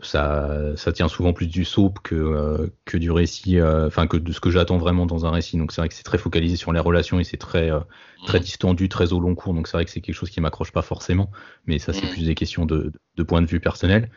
ça, 0.00 0.76
ça 0.76 0.92
tient 0.92 1.08
souvent 1.08 1.32
plus 1.32 1.46
du 1.46 1.64
soap 1.64 2.00
que, 2.02 2.14
euh, 2.14 2.66
que 2.84 2.96
du 2.96 3.10
récit, 3.10 3.58
euh, 3.58 3.86
enfin 3.86 4.06
que 4.06 4.16
de 4.16 4.32
ce 4.32 4.40
que 4.40 4.50
j'attends 4.50 4.76
vraiment 4.76 5.06
dans 5.06 5.24
un 5.24 5.30
récit. 5.30 5.56
Donc 5.56 5.72
c'est 5.72 5.80
vrai 5.80 5.88
que 5.88 5.94
c'est 5.94 6.02
très 6.02 6.18
focalisé 6.18 6.56
sur 6.56 6.72
les 6.72 6.80
relations 6.80 7.20
et 7.20 7.24
c'est 7.24 7.36
très, 7.36 7.70
euh, 7.70 7.80
très 8.26 8.38
mmh. 8.38 8.42
distendu, 8.42 8.88
très 8.88 9.12
au 9.12 9.20
long 9.20 9.34
cours. 9.34 9.54
Donc 9.54 9.68
c'est 9.68 9.76
vrai 9.76 9.84
que 9.84 9.90
c'est 9.90 10.00
quelque 10.00 10.14
chose 10.14 10.30
qui 10.30 10.40
m'accroche 10.40 10.72
pas 10.72 10.82
forcément, 10.82 11.30
mais 11.66 11.78
ça 11.78 11.92
c'est 11.92 12.06
mmh. 12.06 12.10
plus 12.10 12.26
des 12.26 12.34
questions 12.34 12.66
de, 12.66 12.92
de 13.16 13.22
point 13.22 13.40
de 13.40 13.46
vue 13.46 13.60
personnel. 13.60 14.10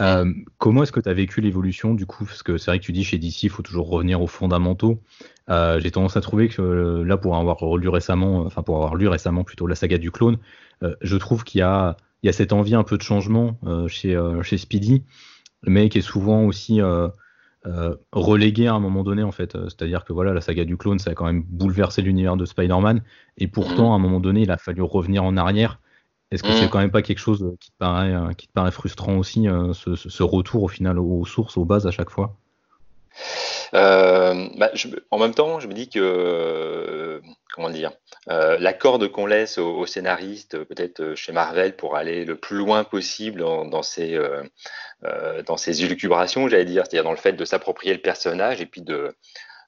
Euh, 0.00 0.32
comment 0.58 0.82
est-ce 0.82 0.92
que 0.92 1.00
tu 1.00 1.08
as 1.08 1.14
vécu 1.14 1.40
l'évolution 1.40 1.94
du 1.94 2.06
coup? 2.06 2.24
Parce 2.24 2.42
que 2.42 2.56
c'est 2.58 2.70
vrai 2.70 2.78
que 2.78 2.84
tu 2.84 2.92
dis 2.92 3.04
chez 3.04 3.18
DC, 3.18 3.44
il 3.44 3.50
faut 3.50 3.62
toujours 3.62 3.88
revenir 3.88 4.22
aux 4.22 4.26
fondamentaux. 4.26 5.02
J'ai 5.48 5.90
tendance 5.90 6.16
à 6.16 6.22
trouver 6.22 6.48
que 6.48 7.02
là, 7.02 7.18
pour 7.18 7.36
avoir 7.36 7.76
lu 7.76 7.88
récemment, 7.88 8.40
enfin 8.46 8.62
pour 8.62 8.76
avoir 8.76 8.94
lu 8.94 9.06
récemment 9.06 9.44
plutôt 9.44 9.66
la 9.66 9.74
saga 9.74 9.98
du 9.98 10.10
clone, 10.10 10.38
je 11.02 11.16
trouve 11.18 11.44
qu'il 11.44 11.58
y 11.58 11.62
a 11.62 11.98
il 12.22 12.26
y 12.26 12.28
a 12.28 12.32
cette 12.32 12.52
envie 12.52 12.74
un 12.74 12.84
peu 12.84 12.96
de 12.96 13.02
changement 13.02 13.58
euh, 13.66 13.88
chez, 13.88 14.14
euh, 14.14 14.42
chez 14.42 14.58
Speedy, 14.58 15.02
mais 15.64 15.88
qui 15.88 15.98
est 15.98 16.02
souvent 16.02 16.44
aussi 16.44 16.80
euh, 16.80 17.08
relégué 18.12 18.68
à 18.68 18.74
un 18.74 18.80
moment 18.80 19.02
donné 19.02 19.22
en 19.22 19.32
fait. 19.32 19.56
C'est-à-dire 19.64 20.04
que 20.04 20.12
voilà, 20.12 20.32
la 20.32 20.40
saga 20.40 20.64
du 20.64 20.76
clone, 20.76 20.98
ça 20.98 21.10
a 21.10 21.14
quand 21.14 21.26
même 21.26 21.42
bouleversé 21.42 22.02
l'univers 22.02 22.36
de 22.36 22.44
Spider-Man, 22.44 23.02
et 23.38 23.48
pourtant 23.48 23.86
mhm. 23.86 23.92
à 23.92 23.94
un 23.94 23.98
moment 23.98 24.20
donné, 24.20 24.42
il 24.42 24.50
a 24.50 24.56
fallu 24.56 24.82
revenir 24.82 25.24
en 25.24 25.36
arrière. 25.36 25.80
Est-ce 26.30 26.42
que 26.42 26.50
c'est 26.52 26.64
mhm. 26.64 26.70
quand 26.70 26.78
même 26.78 26.90
pas 26.90 27.02
quelque 27.02 27.18
chose 27.18 27.54
qui 27.60 27.70
te 27.72 27.76
paraît, 27.78 28.34
qui 28.36 28.46
te 28.46 28.52
paraît 28.52 28.70
frustrant 28.70 29.18
aussi, 29.18 29.48
ce, 29.74 29.96
ce, 29.96 30.22
retour 30.22 30.62
au 30.62 30.68
final 30.68 30.98
aux 30.98 31.26
sources, 31.26 31.56
aux 31.58 31.64
bases 31.64 31.86
à 31.86 31.90
chaque 31.90 32.10
fois? 32.10 32.36
Euh, 33.74 34.48
bah, 34.56 34.70
en 35.10 35.18
même 35.18 35.34
temps, 35.34 35.58
je 35.60 35.66
me 35.66 35.72
dis 35.72 35.88
que, 35.88 35.98
euh, 35.98 37.20
comment 37.54 37.70
dire, 37.70 37.92
euh, 38.28 38.58
la 38.58 38.72
corde 38.72 39.08
qu'on 39.08 39.26
laisse 39.26 39.58
aux, 39.58 39.78
aux 39.78 39.86
scénaristes, 39.86 40.62
peut-être 40.64 41.14
chez 41.14 41.32
Marvel, 41.32 41.76
pour 41.76 41.96
aller 41.96 42.24
le 42.24 42.36
plus 42.36 42.56
loin 42.56 42.84
possible 42.84 43.40
dans, 43.40 43.82
ces, 43.82 44.14
euh, 44.14 44.42
euh, 45.04 45.42
dans 45.42 45.56
ces 45.56 45.84
élucubrations, 45.84 46.48
j'allais 46.48 46.66
dire, 46.66 46.84
c'est-à-dire 46.84 47.04
dans 47.04 47.12
le 47.12 47.16
fait 47.16 47.32
de 47.32 47.44
s'approprier 47.44 47.94
le 47.94 48.02
personnage 48.02 48.60
et 48.60 48.66
puis 48.66 48.82
de, 48.82 49.16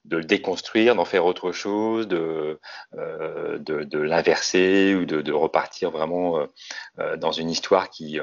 de 0.05 0.17
le 0.17 0.23
déconstruire, 0.23 0.95
d'en 0.95 1.05
faire 1.05 1.25
autre 1.25 1.51
chose, 1.51 2.07
de, 2.07 2.59
euh, 2.95 3.57
de, 3.57 3.99
l'inverser 3.99 4.93
ou 4.93 5.05
de, 5.05 5.31
repartir 5.31 5.89
vraiment 5.89 6.47
euh, 6.99 7.17
dans 7.17 7.31
une 7.31 7.49
histoire 7.49 7.89
qui, 7.89 8.19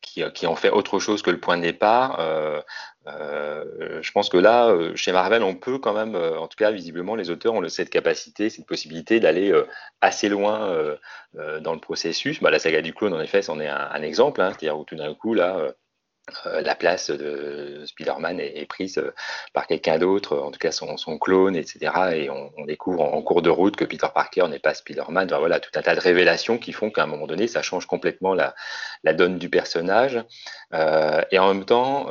qui, 0.00 0.46
en 0.46 0.56
fait 0.56 0.70
autre 0.70 1.00
chose 1.00 1.22
que 1.22 1.30
le 1.30 1.40
point 1.40 1.56
de 1.56 1.62
départ. 1.62 2.20
Euh, 3.06 4.02
je 4.02 4.12
pense 4.12 4.28
que 4.28 4.36
là, 4.36 4.68
euh, 4.68 4.96
chez 4.96 5.12
Marvel, 5.12 5.42
on 5.42 5.54
peut 5.54 5.78
quand 5.78 5.92
même, 5.92 6.16
euh, 6.16 6.38
en 6.38 6.48
tout 6.48 6.56
cas 6.56 6.70
visiblement, 6.70 7.14
les 7.14 7.30
auteurs 7.30 7.54
ont 7.54 7.68
cette 7.68 7.90
capacité, 7.90 8.50
cette 8.50 8.66
possibilité 8.66 9.20
d'aller 9.20 9.52
assez 10.00 10.28
loin 10.28 10.96
dans 11.34 11.74
le 11.74 11.80
processus. 11.80 12.40
Bah, 12.42 12.50
la 12.50 12.58
saga 12.58 12.82
du 12.82 12.94
clone, 12.94 13.14
en 13.14 13.20
effet, 13.20 13.42
c'en 13.42 13.60
est 13.60 13.68
un, 13.68 14.02
exemple, 14.02 14.40
hein, 14.40 14.50
c'est-à-dire 14.50 14.78
où 14.78 14.84
tout 14.84 14.96
d'un 14.96 15.14
coup, 15.14 15.34
là, 15.34 15.74
la 16.44 16.74
place 16.74 17.10
de 17.10 17.84
Spider-Man 17.86 18.40
est, 18.40 18.66
prise 18.66 19.02
par 19.52 19.66
quelqu'un 19.66 19.98
d'autre, 19.98 20.36
en 20.38 20.50
tout 20.50 20.58
cas 20.58 20.72
son, 20.72 21.18
clone, 21.18 21.56
etc. 21.56 21.92
Et 22.14 22.30
on, 22.30 22.64
découvre 22.64 23.02
en, 23.02 23.22
cours 23.22 23.42
de 23.42 23.50
route 23.50 23.76
que 23.76 23.84
Peter 23.84 24.08
Parker 24.12 24.46
n'est 24.48 24.58
pas 24.58 24.74
Spider-Man. 24.74 25.28
Voilà, 25.38 25.60
tout 25.60 25.70
un 25.74 25.82
tas 25.82 25.94
de 25.94 26.00
révélations 26.00 26.58
qui 26.58 26.72
font 26.72 26.90
qu'à 26.90 27.04
un 27.04 27.06
moment 27.06 27.26
donné, 27.26 27.46
ça 27.46 27.62
change 27.62 27.86
complètement 27.86 28.34
la, 28.34 28.54
donne 29.12 29.38
du 29.38 29.48
personnage. 29.50 30.22
Et 30.72 31.38
en 31.38 31.54
même 31.54 31.64
temps, 31.64 32.08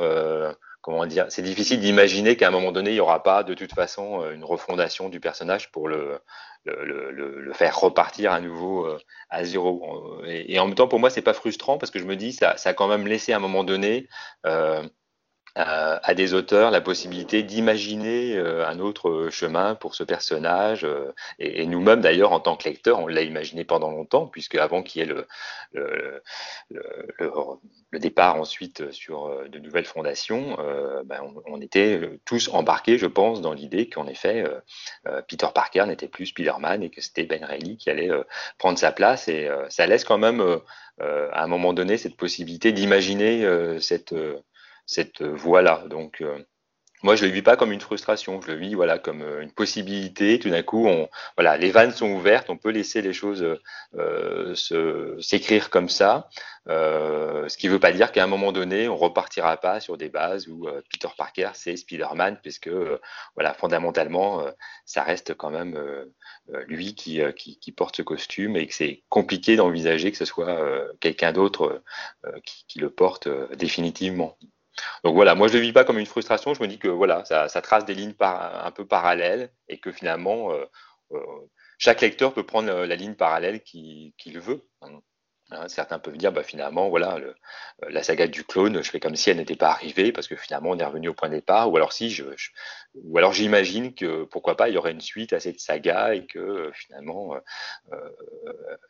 comment 0.86 1.04
dire, 1.04 1.26
c'est 1.30 1.42
difficile 1.42 1.80
d'imaginer 1.80 2.36
qu'à 2.36 2.46
un 2.46 2.52
moment 2.52 2.70
donné, 2.70 2.90
il 2.90 2.94
n'y 2.94 3.00
aura 3.00 3.20
pas 3.24 3.42
de 3.42 3.54
toute 3.54 3.74
façon 3.74 4.22
euh, 4.22 4.32
une 4.32 4.44
refondation 4.44 5.08
du 5.08 5.18
personnage 5.18 5.72
pour 5.72 5.88
le, 5.88 6.20
faire 7.54 7.80
repartir 7.80 8.30
à 8.30 8.40
nouveau 8.40 8.86
euh, 8.86 8.96
à 9.28 9.42
zéro. 9.42 10.22
Et, 10.26 10.54
et, 10.54 10.60
en 10.60 10.66
même 10.66 10.76
temps, 10.76 10.86
pour 10.86 11.00
moi, 11.00 11.10
c'est 11.10 11.22
pas 11.22 11.32
frustrant 11.32 11.76
parce 11.76 11.90
que 11.90 11.98
je 11.98 12.04
me 12.04 12.14
dis, 12.14 12.32
ça, 12.32 12.56
ça 12.56 12.68
a 12.68 12.72
quand 12.72 12.86
même 12.86 13.08
laissé 13.08 13.32
à 13.32 13.36
un 13.36 13.40
moment 13.40 13.64
donné 13.64 14.06
euh, 14.46 14.88
euh, 15.58 15.98
à 16.02 16.12
des 16.12 16.34
auteurs 16.34 16.70
la 16.70 16.82
possibilité 16.82 17.42
d'imaginer 17.42 18.36
euh, 18.36 18.68
un 18.68 18.78
autre 18.78 19.28
chemin 19.30 19.74
pour 19.74 19.94
ce 19.94 20.04
personnage. 20.04 20.84
Euh, 20.84 21.14
et, 21.38 21.64
nous-mêmes, 21.64 22.02
d'ailleurs, 22.02 22.32
en 22.32 22.40
tant 22.40 22.56
que 22.56 22.68
lecteurs, 22.68 22.98
on 22.98 23.06
l'a 23.06 23.22
imaginé 23.22 23.64
pendant 23.64 23.90
longtemps, 23.90 24.26
puisque 24.26 24.56
avant 24.56 24.82
qu'il 24.82 25.00
y 25.00 25.04
ait 25.04 25.08
le, 25.08 25.26
le, 26.70 27.98
départ 27.98 28.36
ensuite 28.36 28.92
sur 28.92 29.48
de 29.48 29.58
nouvelles 29.58 29.86
fondations, 29.86 30.58
ben 31.06 31.22
on, 31.22 31.42
on, 31.46 31.60
était 31.62 31.98
tous 32.26 32.50
embarqués, 32.52 32.98
je 32.98 33.06
pense, 33.06 33.40
dans 33.40 33.54
l'idée 33.54 33.88
qu'en 33.88 34.06
effet, 34.06 34.44
Peter 35.28 35.46
Parker 35.54 35.86
n'était 35.86 36.08
plus 36.08 36.26
Spider-Man 36.26 36.82
et 36.82 36.90
que 36.90 37.00
c'était 37.00 37.24
Ben 37.24 37.42
Reilly 37.42 37.78
qui 37.78 37.88
allait 37.88 38.10
prendre 38.58 38.78
sa 38.78 38.92
place. 38.92 39.28
Et 39.28 39.48
ça 39.70 39.86
laisse 39.86 40.04
quand 40.04 40.18
même, 40.18 40.42
à 41.00 41.42
un 41.42 41.46
moment 41.46 41.72
donné, 41.72 41.96
cette 41.96 42.18
possibilité 42.18 42.72
d'imaginer 42.72 43.46
cette 43.80 44.14
cette 44.86 45.22
voie-là. 45.22 45.84
Donc, 45.88 46.20
euh, 46.22 46.38
moi, 47.02 47.14
je 47.14 47.26
le 47.26 47.30
vis 47.30 47.42
pas 47.42 47.56
comme 47.56 47.72
une 47.72 47.80
frustration, 47.80 48.40
je 48.40 48.52
le 48.52 48.58
vis 48.58 48.74
voilà 48.74 48.98
comme 48.98 49.22
euh, 49.22 49.42
une 49.42 49.52
possibilité. 49.52 50.38
Tout 50.38 50.50
d'un 50.50 50.62
coup, 50.62 50.88
voilà, 51.36 51.56
les 51.56 51.70
vannes 51.70 51.92
sont 51.92 52.10
ouvertes, 52.10 52.50
on 52.50 52.56
peut 52.56 52.70
laisser 52.70 53.02
les 53.02 53.12
choses 53.12 53.46
euh, 53.96 54.54
se, 54.54 55.16
s'écrire 55.20 55.70
comme 55.70 55.88
ça. 55.88 56.28
Euh, 56.68 57.48
ce 57.48 57.56
qui 57.56 57.68
ne 57.68 57.72
veut 57.72 57.80
pas 57.80 57.92
dire 57.92 58.10
qu'à 58.12 58.24
un 58.24 58.26
moment 58.26 58.50
donné, 58.50 58.88
on 58.88 58.96
repartira 58.96 59.56
pas 59.56 59.78
sur 59.80 59.96
des 59.96 60.08
bases 60.08 60.48
où 60.48 60.66
euh, 60.66 60.82
Peter 60.90 61.08
Parker 61.16 61.50
c'est 61.54 61.76
Spider-Man, 61.76 62.40
puisque 62.42 62.68
euh, 62.68 62.98
voilà, 63.34 63.54
fondamentalement, 63.54 64.44
ça 64.84 65.02
reste 65.02 65.34
quand 65.34 65.50
même 65.50 65.78
lui 66.66 66.94
qui, 66.94 67.20
porte 67.76 67.96
ce 67.96 68.02
costume 68.02 68.56
et 68.56 68.66
que 68.66 68.74
c'est 68.74 69.04
compliqué 69.08 69.56
d'envisager 69.56 70.10
que 70.10 70.18
ce 70.18 70.24
soit 70.24 70.58
quelqu'un 71.00 71.32
d'autre 71.32 71.82
qui, 72.44 72.78
le 72.78 72.90
porte 72.90 73.28
définitivement. 73.54 74.36
Donc 75.04 75.14
voilà, 75.14 75.34
moi 75.34 75.48
je 75.48 75.54
ne 75.54 75.58
le 75.58 75.64
vis 75.66 75.72
pas 75.72 75.84
comme 75.84 75.98
une 75.98 76.06
frustration, 76.06 76.54
je 76.54 76.62
me 76.62 76.68
dis 76.68 76.78
que 76.78 76.88
voilà, 76.88 77.24
ça, 77.24 77.48
trace 77.62 77.84
des 77.84 77.94
lignes 77.94 78.14
un 78.20 78.70
peu 78.70 78.86
parallèles 78.86 79.52
et 79.68 79.78
que 79.78 79.92
finalement, 79.92 80.52
euh, 80.52 80.64
euh, 81.12 81.20
chaque 81.78 82.00
lecteur 82.00 82.34
peut 82.34 82.44
prendre 82.44 82.72
la 82.72 82.96
ligne 82.96 83.14
parallèle 83.14 83.62
qu'il 83.62 84.12
qu 84.18 84.38
veut. 84.38 84.62
Hein, 85.52 85.68
certains 85.68 86.00
peuvent 86.00 86.16
dire, 86.16 86.32
bah, 86.32 86.42
finalement, 86.42 86.88
voilà, 86.88 87.18
le, 87.18 87.28
euh, 87.84 87.90
la 87.90 88.02
saga 88.02 88.26
du 88.26 88.42
clone, 88.42 88.82
je 88.82 88.90
fais 88.90 88.98
comme 88.98 89.14
si 89.14 89.30
elle 89.30 89.36
n'était 89.36 89.54
pas 89.54 89.70
arrivée 89.70 90.10
parce 90.10 90.26
que 90.26 90.34
finalement 90.34 90.70
on 90.70 90.78
est 90.78 90.84
revenu 90.84 91.08
au 91.08 91.14
point 91.14 91.28
de 91.28 91.34
départ. 91.34 91.70
Ou 91.70 91.76
alors 91.76 91.92
si, 91.92 92.10
je, 92.10 92.24
ou 92.94 93.18
alors 93.18 93.32
j'imagine 93.32 93.94
que 93.94 94.24
pourquoi 94.24 94.56
pas 94.56 94.68
il 94.68 94.74
y 94.74 94.78
aurait 94.78 94.90
une 94.92 95.00
suite 95.00 95.32
à 95.32 95.40
cette 95.40 95.60
saga 95.60 96.14
et 96.14 96.26
que 96.26 96.38
euh, 96.38 96.72
finalement 96.72 97.36
euh, 97.92 97.96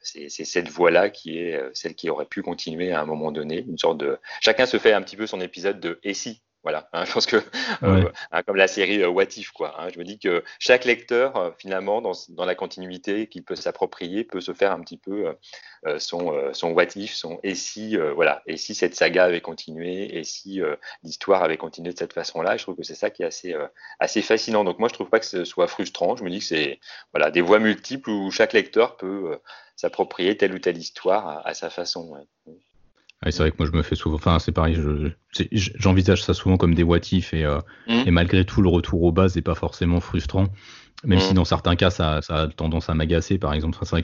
c'est 0.00 0.28
cette 0.28 0.68
voie-là 0.68 1.10
qui 1.10 1.38
est 1.38 1.60
celle 1.74 1.94
qui 1.94 2.08
aurait 2.08 2.26
pu 2.26 2.42
continuer 2.42 2.92
à 2.92 3.00
un 3.00 3.06
moment 3.06 3.32
donné. 3.32 3.60
Une 3.60 3.78
sorte 3.78 3.98
de, 3.98 4.18
chacun 4.40 4.66
se 4.66 4.78
fait 4.78 4.92
un 4.92 5.02
petit 5.02 5.16
peu 5.16 5.26
son 5.26 5.40
épisode 5.40 5.80
de 5.80 5.98
et 6.04 6.14
si? 6.14 6.42
Voilà, 6.66 6.88
hein, 6.92 7.04
je 7.04 7.12
pense 7.12 7.26
que 7.26 7.36
euh, 7.84 8.10
hein, 8.32 8.42
comme 8.42 8.56
la 8.56 8.66
série 8.66 9.00
euh, 9.00 9.08
What 9.08 9.36
If, 9.36 9.52
quoi. 9.52 9.80
Hein, 9.80 9.88
je 9.94 10.00
me 10.00 10.04
dis 10.04 10.18
que 10.18 10.42
chaque 10.58 10.84
lecteur, 10.84 11.36
euh, 11.36 11.50
finalement, 11.56 12.02
dans, 12.02 12.10
dans, 12.30 12.44
la 12.44 12.56
continuité 12.56 13.28
qu'il 13.28 13.44
peut 13.44 13.54
s'approprier, 13.54 14.24
peut 14.24 14.40
se 14.40 14.52
faire 14.52 14.72
un 14.72 14.80
petit 14.80 14.96
peu 14.96 15.32
son, 15.98 16.34
son 16.52 16.72
What 16.72 16.96
If, 16.96 17.14
son 17.14 17.38
et 17.44 17.54
si, 17.54 17.96
voilà, 17.96 18.42
et 18.48 18.56
si 18.56 18.74
cette 18.74 18.96
saga 18.96 19.24
avait 19.24 19.40
continué, 19.40 20.18
et 20.18 20.24
si 20.24 20.60
l'histoire 21.04 21.44
avait 21.44 21.56
continué 21.56 21.92
de 21.92 21.98
cette 21.98 22.14
façon-là. 22.14 22.56
Je 22.56 22.64
trouve 22.64 22.74
que 22.74 22.82
c'est 22.82 22.96
ça 22.96 23.10
qui 23.10 23.22
est 23.22 23.26
assez, 23.26 23.54
assez 24.00 24.20
fascinant. 24.22 24.64
Donc 24.64 24.80
moi, 24.80 24.88
je 24.88 24.94
trouve 24.94 25.08
pas 25.08 25.20
que 25.20 25.26
ce 25.26 25.44
soit 25.44 25.68
frustrant. 25.68 26.16
Je 26.16 26.24
me 26.24 26.30
dis 26.30 26.40
que 26.40 26.44
c'est 26.46 26.80
voilà 27.12 27.30
des 27.30 27.42
voies 27.42 27.60
multiples 27.60 28.10
où 28.10 28.32
chaque 28.32 28.54
lecteur 28.54 28.96
peut 28.96 29.38
s'approprier 29.76 30.36
telle 30.36 30.52
ou 30.52 30.58
telle 30.58 30.78
histoire 30.78 31.28
à, 31.28 31.46
à 31.46 31.54
sa 31.54 31.70
façon 31.70 32.16
c'est 33.24 33.38
vrai 33.38 33.50
que 33.50 33.56
moi 33.58 33.66
je 33.66 33.76
me 33.76 33.82
fais 33.82 33.96
souvent, 33.96 34.16
enfin 34.16 34.38
c'est 34.38 34.52
pareil, 34.52 34.78
j'envisage 35.52 36.22
ça 36.22 36.34
souvent 36.34 36.56
comme 36.56 36.74
des 36.74 36.82
what 36.82 36.98
if 37.12 37.32
et, 37.32 37.44
euh, 37.44 37.58
mmh. 37.88 38.02
et, 38.06 38.10
malgré 38.10 38.44
tout 38.44 38.62
le 38.62 38.68
retour 38.68 39.02
aux 39.02 39.12
bases 39.12 39.36
n'est 39.36 39.42
pas 39.42 39.54
forcément 39.54 40.00
frustrant, 40.00 40.48
même 41.04 41.20
si 41.20 41.32
mmh. 41.32 41.36
dans 41.36 41.44
certains 41.44 41.76
cas 41.76 41.90
ça, 41.90 42.20
ça 42.22 42.42
a 42.42 42.48
tendance 42.48 42.88
à 42.88 42.94
m'agacer. 42.94 43.38
Par 43.38 43.52
exemple, 43.52 43.78
c'est 43.80 43.90
vrai 43.90 44.02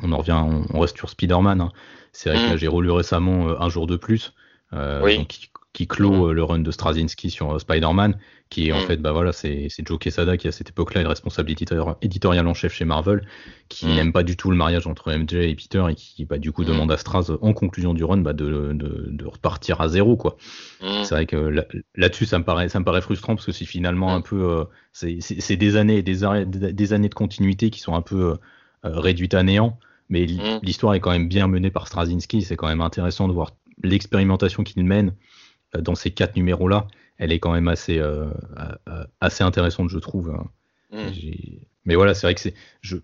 qu'on 0.00 0.12
en 0.12 0.18
revient, 0.18 0.42
on, 0.72 0.80
reste 0.80 0.96
sur 0.96 1.10
Spider-Man. 1.10 1.60
Hein. 1.60 1.72
C'est 2.12 2.30
vrai 2.30 2.48
que 2.48 2.54
mmh. 2.54 2.58
j'ai 2.58 2.68
relu 2.68 2.90
récemment 2.90 3.48
euh, 3.48 3.60
un 3.60 3.68
jour 3.68 3.86
de 3.86 3.96
plus, 3.96 4.32
euh, 4.72 5.16
donc, 5.16 5.50
qui 5.72 5.86
clôt 5.86 6.32
le 6.32 6.42
run 6.42 6.60
de 6.60 6.70
Straczynski 6.70 7.30
sur 7.30 7.60
Spider-Man 7.60 8.16
qui 8.48 8.68
est 8.68 8.72
en 8.72 8.78
mm. 8.78 8.86
fait, 8.86 8.96
bah 8.98 9.12
voilà, 9.12 9.32
c'est 9.32 9.68
Joe 9.84 9.98
Quesada 9.98 10.36
qui 10.36 10.46
à 10.46 10.52
cette 10.52 10.68
époque-là 10.68 11.00
est 11.00 11.04
le 11.04 11.08
responsable 11.08 11.50
éditorial 11.50 12.46
en 12.46 12.54
chef 12.54 12.72
chez 12.72 12.84
Marvel, 12.84 13.26
qui 13.68 13.86
mm. 13.86 13.94
n'aime 13.94 14.12
pas 14.12 14.22
du 14.22 14.36
tout 14.36 14.50
le 14.50 14.56
mariage 14.56 14.86
entre 14.86 15.12
MJ 15.12 15.34
et 15.34 15.54
Peter 15.56 15.84
et 15.90 15.94
qui 15.94 16.24
bah, 16.24 16.38
du 16.38 16.52
coup 16.52 16.62
mm. 16.62 16.66
demande 16.66 16.92
à 16.92 16.96
Straz 16.96 17.32
en 17.40 17.52
conclusion 17.52 17.92
du 17.92 18.04
run 18.04 18.18
bah, 18.18 18.32
de, 18.32 18.72
de, 18.72 19.08
de, 19.10 19.26
repartir 19.26 19.80
à 19.80 19.88
zéro 19.88 20.16
quoi. 20.16 20.36
C'est 20.80 21.10
vrai 21.10 21.26
que 21.26 21.52
là-dessus 21.96 22.26
ça 22.26 22.38
me 22.38 22.44
paraît 22.44 22.68
ça 22.68 22.78
me 22.78 22.84
paraît 22.84 23.00
frustrant 23.00 23.34
parce 23.34 23.46
que 23.46 23.52
c'est 23.52 23.64
finalement 23.64 24.14
un 24.14 24.20
peu 24.20 24.48
euh, 24.48 24.64
c'est 24.92 25.56
des 25.56 25.76
années 25.76 26.02
des, 26.02 26.22
des 26.46 26.92
années 26.92 27.08
de 27.08 27.14
continuité 27.14 27.70
qui 27.70 27.80
sont 27.80 27.94
un 27.94 28.02
peu 28.02 28.34
euh, 28.34 28.36
réduites 28.84 29.34
à 29.34 29.42
néant, 29.42 29.78
mais 30.08 30.24
l'histoire 30.62 30.94
est 30.94 31.00
quand 31.00 31.10
même 31.10 31.28
bien 31.28 31.48
menée 31.48 31.70
par 31.70 31.88
Straczynski, 31.88 32.42
c'est 32.42 32.56
quand 32.56 32.68
même 32.68 32.80
intéressant 32.80 33.26
de 33.26 33.32
voir 33.32 33.50
l'expérimentation 33.82 34.64
qu'il 34.64 34.84
mène 34.84 35.14
euh, 35.74 35.80
dans 35.80 35.94
ces 35.94 36.10
quatre 36.10 36.36
numéros 36.36 36.68
là 36.68 36.86
elle 37.18 37.32
est 37.32 37.38
quand 37.38 37.52
même 37.52 37.68
assez, 37.68 37.98
euh, 37.98 38.30
euh, 38.88 39.04
assez 39.20 39.42
intéressante, 39.42 39.88
je 39.88 39.98
trouve. 39.98 40.30
Hein. 40.30 40.46
Mm. 40.92 41.10
Mais 41.84 41.94
voilà, 41.94 42.14
c'est 42.14 42.26
vrai 42.26 42.34
que 42.34 42.40
c'est. 42.40 42.54
Je, 42.80 42.96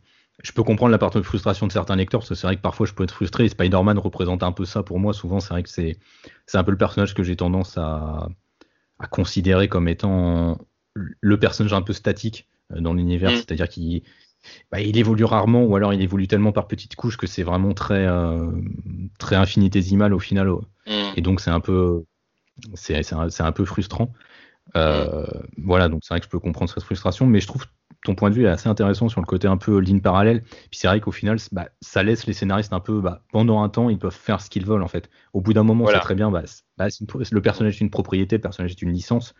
je 0.42 0.52
peux 0.52 0.62
comprendre 0.62 0.90
la 0.90 0.98
de 0.98 1.22
frustration 1.22 1.66
de 1.66 1.72
certains 1.72 1.96
lecteurs, 1.96 2.20
parce 2.20 2.28
que 2.28 2.34
c'est 2.34 2.46
vrai 2.46 2.56
que 2.56 2.60
parfois 2.60 2.86
je 2.86 2.94
peux 2.94 3.04
être 3.04 3.14
frustré, 3.14 3.48
Spider-Man 3.48 3.98
représente 3.98 4.42
un 4.42 4.52
peu 4.52 4.64
ça 4.64 4.82
pour 4.82 4.98
moi. 4.98 5.12
Souvent, 5.12 5.40
c'est 5.40 5.50
vrai 5.50 5.62
que 5.62 5.68
c'est, 5.68 5.98
c'est 6.46 6.58
un 6.58 6.64
peu 6.64 6.72
le 6.72 6.76
personnage 6.76 7.14
que 7.14 7.22
j'ai 7.22 7.36
tendance 7.36 7.78
à, 7.78 8.28
à 8.98 9.06
considérer 9.06 9.68
comme 9.68 9.88
étant 9.88 10.58
le 10.94 11.38
personnage 11.38 11.72
un 11.72 11.82
peu 11.82 11.92
statique 11.92 12.48
dans 12.70 12.94
l'univers, 12.94 13.30
mm. 13.30 13.36
c'est-à-dire 13.36 13.68
qu'il 13.68 14.02
bah, 14.70 14.80
il 14.80 14.96
évolue 14.96 15.24
rarement, 15.24 15.64
ou 15.64 15.76
alors 15.76 15.92
il 15.92 16.02
évolue 16.02 16.28
tellement 16.28 16.52
par 16.52 16.66
petites 16.66 16.96
couches 16.96 17.16
que 17.16 17.26
c'est 17.26 17.42
vraiment 17.42 17.74
très, 17.74 18.06
très 19.18 19.36
infinitésimal 19.36 20.14
au 20.14 20.18
final. 20.18 20.48
Mm. 20.86 20.92
Et 21.16 21.20
donc 21.20 21.40
c'est 21.40 21.50
un 21.50 21.60
peu 21.60 22.04
c'est 22.74 23.12
un, 23.12 23.28
un, 23.38 23.52
peu 23.52 23.64
frustrant. 23.64 24.12
Euh, 24.76 25.26
voilà, 25.58 25.88
donc 25.88 26.00
c'est 26.02 26.14
vrai 26.14 26.20
que 26.20 26.26
je 26.26 26.30
peux 26.30 26.38
comprendre 26.38 26.70
cette 26.70 26.82
frustration, 26.82 27.26
mais 27.26 27.40
je 27.40 27.46
trouve 27.46 27.66
ton 28.04 28.14
point 28.14 28.30
de 28.30 28.34
vue 28.34 28.44
est 28.44 28.48
assez 28.48 28.68
intéressant 28.68 29.08
sur 29.08 29.20
le 29.20 29.26
côté 29.26 29.46
un 29.46 29.56
peu 29.56 29.78
ligne 29.78 30.00
parallèle. 30.00 30.42
Puis 30.42 30.78
c'est 30.78 30.88
vrai 30.88 31.00
qu'au 31.00 31.12
final, 31.12 31.38
bah, 31.52 31.68
ça 31.80 32.02
laisse 32.02 32.26
les 32.26 32.32
scénaristes 32.32 32.72
un 32.72 32.80
peu, 32.80 33.00
bah, 33.00 33.22
pendant 33.32 33.62
un 33.62 33.68
temps, 33.68 33.90
ils 33.90 33.98
peuvent 33.98 34.12
faire 34.12 34.40
ce 34.40 34.50
qu'ils 34.50 34.66
veulent 34.66 34.82
en 34.82 34.88
fait. 34.88 35.08
Au 35.32 35.40
bout 35.40 35.52
d'un 35.52 35.62
moment, 35.62 35.86
c'est 35.86 36.00
très 36.00 36.14
bien, 36.14 36.30
bah, 36.30 36.42
le 36.78 37.40
personnage 37.40 37.76
est 37.76 37.80
une 37.80 37.90
propriété, 37.90 38.36
le 38.36 38.42
personnage 38.42 38.72
est 38.72 38.82
une 38.82 38.92
licence. 38.92 39.34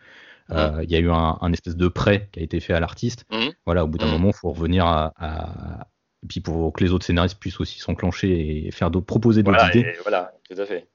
Euh, 0.51 0.81
il 0.83 0.91
y 0.91 0.95
a 0.95 0.99
eu 0.99 1.09
un, 1.09 1.53
espèce 1.53 1.75
de 1.75 1.87
prêt 1.87 2.29
qui 2.31 2.39
a 2.39 2.43
été 2.43 2.59
fait 2.59 2.73
à 2.73 2.79
l'artiste. 2.79 3.25
Mmh. 3.31 3.49
Voilà, 3.65 3.85
au 3.85 3.87
bout 3.87 3.97
d'un 3.97 4.07
mmh. 4.07 4.11
moment, 4.11 4.27
il 4.29 4.35
faut 4.35 4.51
revenir 4.51 4.85
à, 4.85 5.13
à, 5.17 5.87
puis 6.27 6.41
pour 6.41 6.73
que 6.73 6.83
les 6.83 6.91
autres 6.91 7.05
scénaristes 7.05 7.39
puissent 7.39 7.59
aussi 7.59 7.79
s'enclencher 7.79 8.67
et 8.67 8.71
faire 8.71 8.91
d'autres, 8.91 9.05
proposer 9.05 9.43
d'autres 9.43 9.67
idées. 9.75 9.95
Voilà, 10.03 10.33
tout 10.49 10.59
à 10.59 10.65
fait. 10.65 10.87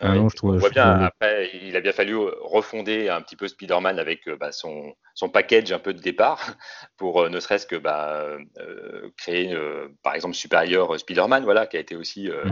Ah 0.00 0.14
je 0.16 0.36
trouve, 0.36 0.54
on 0.54 0.58
voit 0.58 0.70
bien, 0.70 1.02
après, 1.02 1.50
il 1.62 1.76
a 1.76 1.80
bien 1.80 1.92
fallu 1.92 2.16
refonder 2.16 3.08
un 3.08 3.22
petit 3.22 3.36
peu 3.36 3.46
Spider-Man 3.46 3.98
avec 3.98 4.26
euh, 4.28 4.36
bah, 4.36 4.50
son, 4.50 4.94
son 5.14 5.28
package 5.28 5.72
un 5.72 5.78
peu 5.78 5.94
de 5.94 6.00
départ 6.00 6.40
pour 6.96 7.22
euh, 7.22 7.28
ne 7.28 7.40
serait-ce 7.40 7.66
que 7.66 7.76
bah, 7.76 8.26
euh, 8.58 9.10
créer, 9.16 9.56
par 10.02 10.14
exemple, 10.14 10.34
Superior 10.34 10.98
Spider-Man, 10.98 11.44
voilà, 11.44 11.66
qui 11.66 11.76
a 11.76 11.80
été 11.80 11.96
aussi 11.96 12.28
mm 12.28 12.50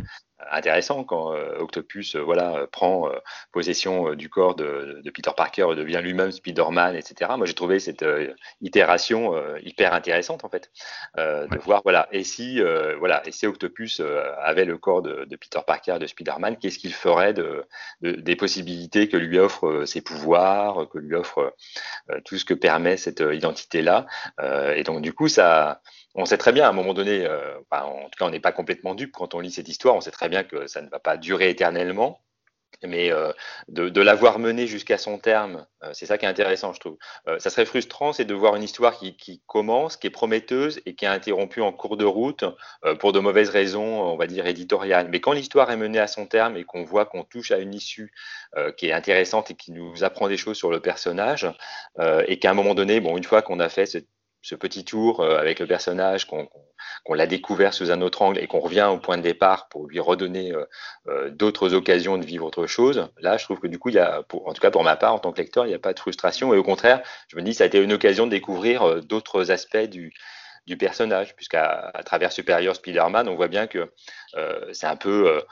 intéressant 0.51 1.05
quand 1.05 1.33
euh, 1.33 1.59
Octopus 1.59 2.15
euh, 2.15 2.21
voilà 2.21 2.67
prend 2.71 3.09
euh, 3.09 3.17
possession 3.53 4.15
du 4.15 4.29
corps 4.29 4.55
de, 4.55 5.01
de, 5.05 5.11
Peter 5.11 5.31
Parker 5.37 5.69
devient 5.77 6.01
lui-même 6.03 6.33
Spider-Man, 6.33 6.97
etc. 6.97 7.33
Moi 7.37 7.47
j'ai 7.47 7.55
trouvé 7.55 7.79
cette 7.79 8.05
itération 8.61 9.35
hyper 9.63 9.93
intéressante 9.93 10.45
en 10.45 10.49
fait 10.49 10.71
de 11.17 11.59
voir 11.59 11.83
voilà 11.85 12.09
et 12.13 12.25
si 12.25 12.61
voilà 12.99 13.23
et 13.27 13.33
si 13.33 13.47
Octopus 13.47 14.01
avait 14.39 14.65
le 14.65 14.79
corps 14.79 15.03
de, 15.03 15.25
de 15.25 15.37
Peter 15.37 15.61
Parker 15.67 15.99
de 16.01 16.07
Spider-Man, 16.07 16.57
qu'est-ce 16.57 16.79
qu'il 16.79 16.95
ferait 16.95 17.35
de, 17.35 17.67
des 18.01 18.37
possibilités 18.37 19.09
que 19.09 19.17
lui 19.17 19.39
offrent 19.39 19.85
ses 19.85 20.01
pouvoirs, 20.01 20.89
que 20.89 20.99
lui 20.99 21.15
offre 21.15 21.55
tout 22.25 22.39
ce 22.39 22.45
permet 22.57 22.97
cette 22.97 23.23
identité 23.33 23.83
là 23.83 24.07
et 24.75 24.83
donc 24.83 25.03
du 25.03 25.13
coup 25.13 25.29
ça 25.29 25.81
on 26.15 26.25
sait 26.25 26.39
très 26.39 26.53
bien 26.53 26.67
à 26.67 26.69
un 26.69 26.73
moment 26.73 26.95
donné, 26.95 27.25
euh, 27.27 27.59
en 27.71 28.05
tout 28.05 28.19
cas 28.19 28.27
on 28.27 28.31
n'est 28.31 28.41
pas 28.41 28.53
complètement 28.53 28.95
dupe 28.95 29.13
quand 29.13 29.35
on 29.35 29.41
lit 29.41 29.51
cette 29.51 29.69
histoire, 29.69 29.95
on 29.95 30.01
sait 30.01 30.11
très 30.11 30.29
bien 30.29 30.45
que 30.45 30.67
ça 30.67 30.83
ne 30.83 30.89
va 30.89 30.99
pas 30.99 31.17
durer 31.17 31.51
éternellement, 31.51 32.21
mais 32.85 33.13
euh, 33.13 33.33
de, 33.69 34.01
l'avoir 34.01 34.39
menée 34.39 34.67
jusqu'à 34.67 34.99
son 34.99 35.19
terme, 35.19 35.67
euh, 35.83 35.91
c'est 35.93 36.07
ça 36.07 36.19
qui 36.19 36.25
est 36.25 36.29
intéressant, 36.29 36.73
je 36.73 36.81
trouve. 36.81 36.97
ça 37.39 37.51
serait 37.51 37.65
frustrant, 37.65 38.13
c'est 38.13 38.25
de 38.25 38.35
voir 38.35 38.57
une 38.57 38.63
histoire 38.63 38.97
qui, 38.97 39.43
commence, 39.47 39.97
qui 39.97 40.07
est 40.07 40.11
prometteuse 40.11 40.81
et 40.87 40.95
qui 40.95 41.05
est 41.05 41.09
interrompue 41.09 41.61
en 41.61 41.73
cours 41.73 41.97
de 41.97 42.05
route 42.05 42.45
pour 42.99 43.13
de 43.13 43.21
mauvaises 43.21 43.51
raisons, 43.51 44.03
on 44.03 44.17
va 44.17 44.27
dire 44.27 44.47
éditoriales. 44.47 45.09
Mais 45.11 45.21
quand 45.21 45.33
l'histoire 45.33 45.71
est 45.71 45.77
menée 45.77 45.99
à 45.99 46.07
son 46.07 46.27
terme 46.27 46.57
et 46.57 46.65
qu'on 46.65 46.85
voit 46.85 47.07
qu'on 47.07 47.25
touche 47.25 47.51
à 47.51 47.59
une 47.59 47.75
issue 47.75 48.13
qui 48.77 48.89
est 48.89 48.93
intéressante 48.93 49.51
et 49.51 49.55
qui 49.55 49.73
nous 49.73 50.05
apprend 50.05 50.29
des 50.29 50.37
choses 50.37 50.57
sur 50.57 50.71
le 50.71 50.81
personnage, 50.81 51.49
et 52.27 52.39
qu'à 52.39 52.51
un 52.51 52.55
moment 52.55 52.75
donné, 52.75 53.01
bon, 53.01 53.17
une 53.17 53.25
fois 53.25 53.43
qu'on 53.43 53.61
a 53.61 53.69
fait 53.69 53.87
cette 53.87 54.09
ce 54.43 54.57
petit 54.57 54.85
tour 54.85 55.21
euh, 55.21 55.39
avec 55.39 55.61
le 55.61 55.67
personnage, 55.67 56.27
qu'on 56.27 57.15
l'a 57.15 57.27
découvert 57.27 57.73
sous 57.73 57.91
un 57.93 58.03
autre 58.03 58.23
angle 58.23 58.39
et 58.39 58.47
qu'on 58.49 58.59
revient 58.59 58.89
au 58.93 58.99
point 58.99 59.17
de 59.17 59.23
départ 59.23 59.69
pour 59.69 59.87
lui 59.87 60.01
redonner 60.01 60.53
euh, 60.53 60.65
euh, 61.09 61.31
d'autres 61.31 61.75
occasions 61.75 62.19
de 62.19 62.25
vivre 62.25 62.45
autre 62.45 62.67
chose, 62.67 63.09
là, 63.21 63.37
je 63.37 63.45
trouve 63.45 63.61
que 63.61 63.69
du 63.69 63.79
coup, 63.79 63.89
il 63.89 63.95
y 63.95 64.01
a, 64.01 64.19
en 64.21 64.53
tout 64.53 64.61
cas 64.61 64.71
pour 64.71 64.83
ma 64.83 64.97
part, 64.97 65.15
en 65.15 65.19
tant 65.21 65.33
que 65.33 65.41
lecteur, 65.41 65.65
il 65.65 65.69
n'y 65.69 65.75
a 65.75 65.79
pas 65.79 65.95
de 65.95 66.01
frustration. 66.01 66.53
Et 66.53 66.59
au 66.59 66.65
contraire, 66.65 67.03
je 67.29 67.37
me 67.37 67.43
dis, 67.43 67.55
ça 67.55 67.65
a 67.65 67.67
été 67.69 67.79
une 67.79 67.93
occasion 67.93 68.27
de 68.27 68.33
découvrir 68.33 69.03
d'autres 69.05 69.51
aspects 69.51 69.77
du, 69.77 70.13
personnage, 70.79 71.37
puisqu'à 71.37 71.93
travers 72.05 72.33
Superior 72.33 72.75
Spider-Man, 72.75 73.29
on 73.29 73.35
voit 73.37 73.49
bien 73.49 73.67
que 73.67 73.93
c'est 74.73 74.87
un 74.87 74.97
peu 74.97 75.43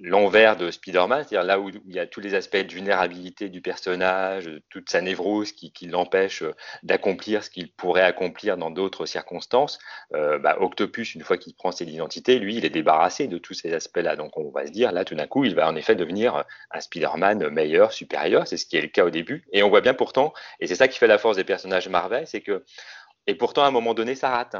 l'envers 0.00 0.56
de 0.56 0.70
Spider-Man, 0.70 1.24
c'est-à-dire 1.24 1.46
là 1.46 1.58
où 1.58 1.68
il 1.68 1.94
y 1.94 1.98
a 1.98 2.06
tous 2.06 2.20
les 2.20 2.34
aspects 2.34 2.56
de 2.56 2.72
vulnérabilité 2.72 3.48
du 3.48 3.60
personnage, 3.60 4.50
toute 4.70 4.90
sa 4.90 5.00
névrose 5.00 5.52
qui, 5.52 5.72
l'empêche 5.86 6.42
euh, 6.42 6.54
d'accomplir 6.82 7.42
ce 7.44 7.50
qu'il 7.50 7.72
pourrait 7.72 8.02
accomplir 8.02 8.56
dans 8.56 8.70
d'autres 8.70 9.06
circonstances. 9.06 9.78
Euh, 10.14 10.38
bah, 10.38 10.56
Octopus, 10.60 11.14
une 11.14 11.22
fois 11.22 11.38
qu'il 11.38 11.54
prend 11.54 11.72
ses 11.72 11.86
identités, 11.86 12.38
lui, 12.38 12.56
il 12.56 12.64
est 12.64 12.70
débarrassé 12.70 13.26
de 13.26 13.38
tous 13.38 13.54
ces 13.54 13.72
aspects-là. 13.72 14.16
Donc 14.16 14.36
on 14.36 14.50
va 14.50 14.66
se 14.66 14.72
dire, 14.72 14.92
là, 14.92 15.04
tout 15.04 15.14
d'un 15.14 15.26
coup, 15.26 15.44
il 15.44 15.54
va 15.54 15.68
en 15.68 15.76
effet 15.76 15.94
devenir 15.94 16.44
un 16.70 16.80
Spider-Man 16.80 17.48
meilleur, 17.50 17.92
supérieur. 17.92 18.46
C'est 18.46 18.56
ce 18.56 18.66
qui 18.66 18.76
est 18.76 18.82
le 18.82 18.88
cas 18.88 19.04
au 19.04 19.10
début. 19.10 19.44
Et 19.52 19.62
on 19.62 19.68
voit 19.68 19.80
bien 19.80 19.94
pourtant, 19.94 20.32
et 20.60 20.66
c'est 20.66 20.74
ça 20.74 20.88
qui 20.88 20.98
fait 20.98 21.06
la 21.06 21.18
force 21.18 21.36
des 21.36 21.44
personnages 21.44 21.88
Marvel, 21.88 22.26
c'est 22.26 22.40
que, 22.40 22.64
et 23.26 23.34
pourtant, 23.34 23.62
à 23.64 23.68
un 23.68 23.70
moment 23.70 23.94
donné, 23.94 24.14
ça 24.14 24.30
rate 24.30 24.56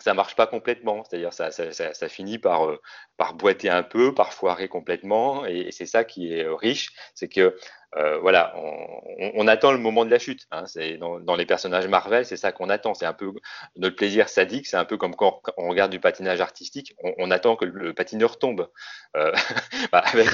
ça 0.00 0.14
marche 0.14 0.34
pas 0.34 0.46
complètement, 0.46 1.04
c'est-à-dire 1.04 1.32
ça, 1.32 1.50
ça, 1.50 1.72
ça, 1.72 1.94
ça, 1.94 2.08
finit 2.08 2.38
par, 2.38 2.66
euh, 2.66 2.80
par 3.16 3.34
boiter 3.34 3.70
un 3.70 3.82
peu, 3.82 4.12
par 4.14 4.32
foirer 4.32 4.68
complètement, 4.68 5.46
et, 5.46 5.70
c'est 5.70 5.86
ça 5.86 6.04
qui 6.04 6.32
est 6.32 6.44
euh, 6.44 6.54
riche, 6.54 6.92
c'est 7.14 7.28
que 7.28 7.56
euh, 7.96 8.18
voilà, 8.18 8.52
on, 8.56 9.32
on, 9.36 9.46
attend 9.46 9.70
le 9.70 9.78
moment 9.78 10.04
de 10.04 10.10
la 10.10 10.18
chute. 10.18 10.46
Hein, 10.50 10.66
c'est 10.66 10.96
dans, 10.96 11.20
dans, 11.20 11.36
les 11.36 11.46
personnages 11.46 11.86
Marvel, 11.86 12.26
c'est 12.26 12.36
ça 12.36 12.50
qu'on 12.50 12.68
attend. 12.68 12.94
C'est 12.94 13.06
un 13.06 13.12
peu 13.12 13.32
notre 13.76 13.94
plaisir 13.94 14.28
sadique. 14.28 14.66
C'est 14.66 14.76
un 14.76 14.84
peu 14.84 14.96
comme 14.96 15.14
quand 15.14 15.40
on 15.56 15.68
regarde 15.68 15.92
du 15.92 16.00
patinage 16.00 16.40
artistique, 16.40 16.94
on, 17.02 17.12
on 17.18 17.30
attend 17.30 17.54
que 17.54 17.64
le 17.64 17.94
patineur 17.94 18.38
tombe. 18.38 18.68
Euh, 19.16 19.32
bah, 19.92 20.02
avec 20.06 20.26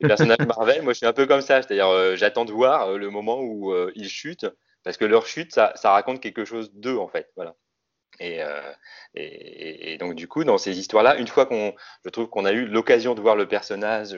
les 0.00 0.08
personnages 0.08 0.46
Marvel, 0.46 0.82
moi 0.82 0.92
je 0.92 0.98
suis 0.98 1.06
un 1.06 1.12
peu 1.12 1.26
comme 1.26 1.40
ça, 1.40 1.62
c'est-à-dire 1.62 1.88
euh, 1.88 2.16
j'attends 2.16 2.44
de 2.44 2.52
voir 2.52 2.92
le 2.92 3.10
moment 3.10 3.40
où 3.40 3.72
ils 3.94 4.08
chutent, 4.08 4.46
parce 4.82 4.96
que 4.96 5.04
leur 5.04 5.26
chute, 5.26 5.52
ça, 5.52 5.72
ça 5.76 5.92
raconte 5.92 6.20
quelque 6.20 6.44
chose 6.44 6.72
d'eux 6.72 6.98
en 6.98 7.08
fait. 7.08 7.30
Voilà. 7.36 7.54
Et, 8.20 8.40
et, 9.14 9.98
donc 9.98 10.14
du 10.14 10.28
coup, 10.28 10.44
dans 10.44 10.58
ces 10.58 10.78
histoires-là, 10.78 11.16
une 11.16 11.26
fois 11.26 11.46
qu'on, 11.46 11.74
je 12.04 12.10
trouve 12.10 12.28
qu'on 12.28 12.44
a 12.44 12.52
eu 12.52 12.66
l'occasion 12.66 13.14
de 13.14 13.20
voir 13.20 13.36
le 13.36 13.48
personnage, 13.48 14.16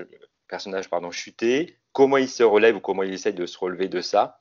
personnage 0.48 0.88
pardon, 0.90 1.10
chuter, 1.10 1.78
comment 1.92 2.18
il 2.18 2.28
se 2.28 2.42
relève 2.42 2.76
ou 2.76 2.80
comment 2.80 3.02
il 3.02 3.12
essaie 3.12 3.32
de 3.32 3.46
se 3.46 3.58
relever 3.58 3.88
de 3.88 4.00
ça, 4.00 4.40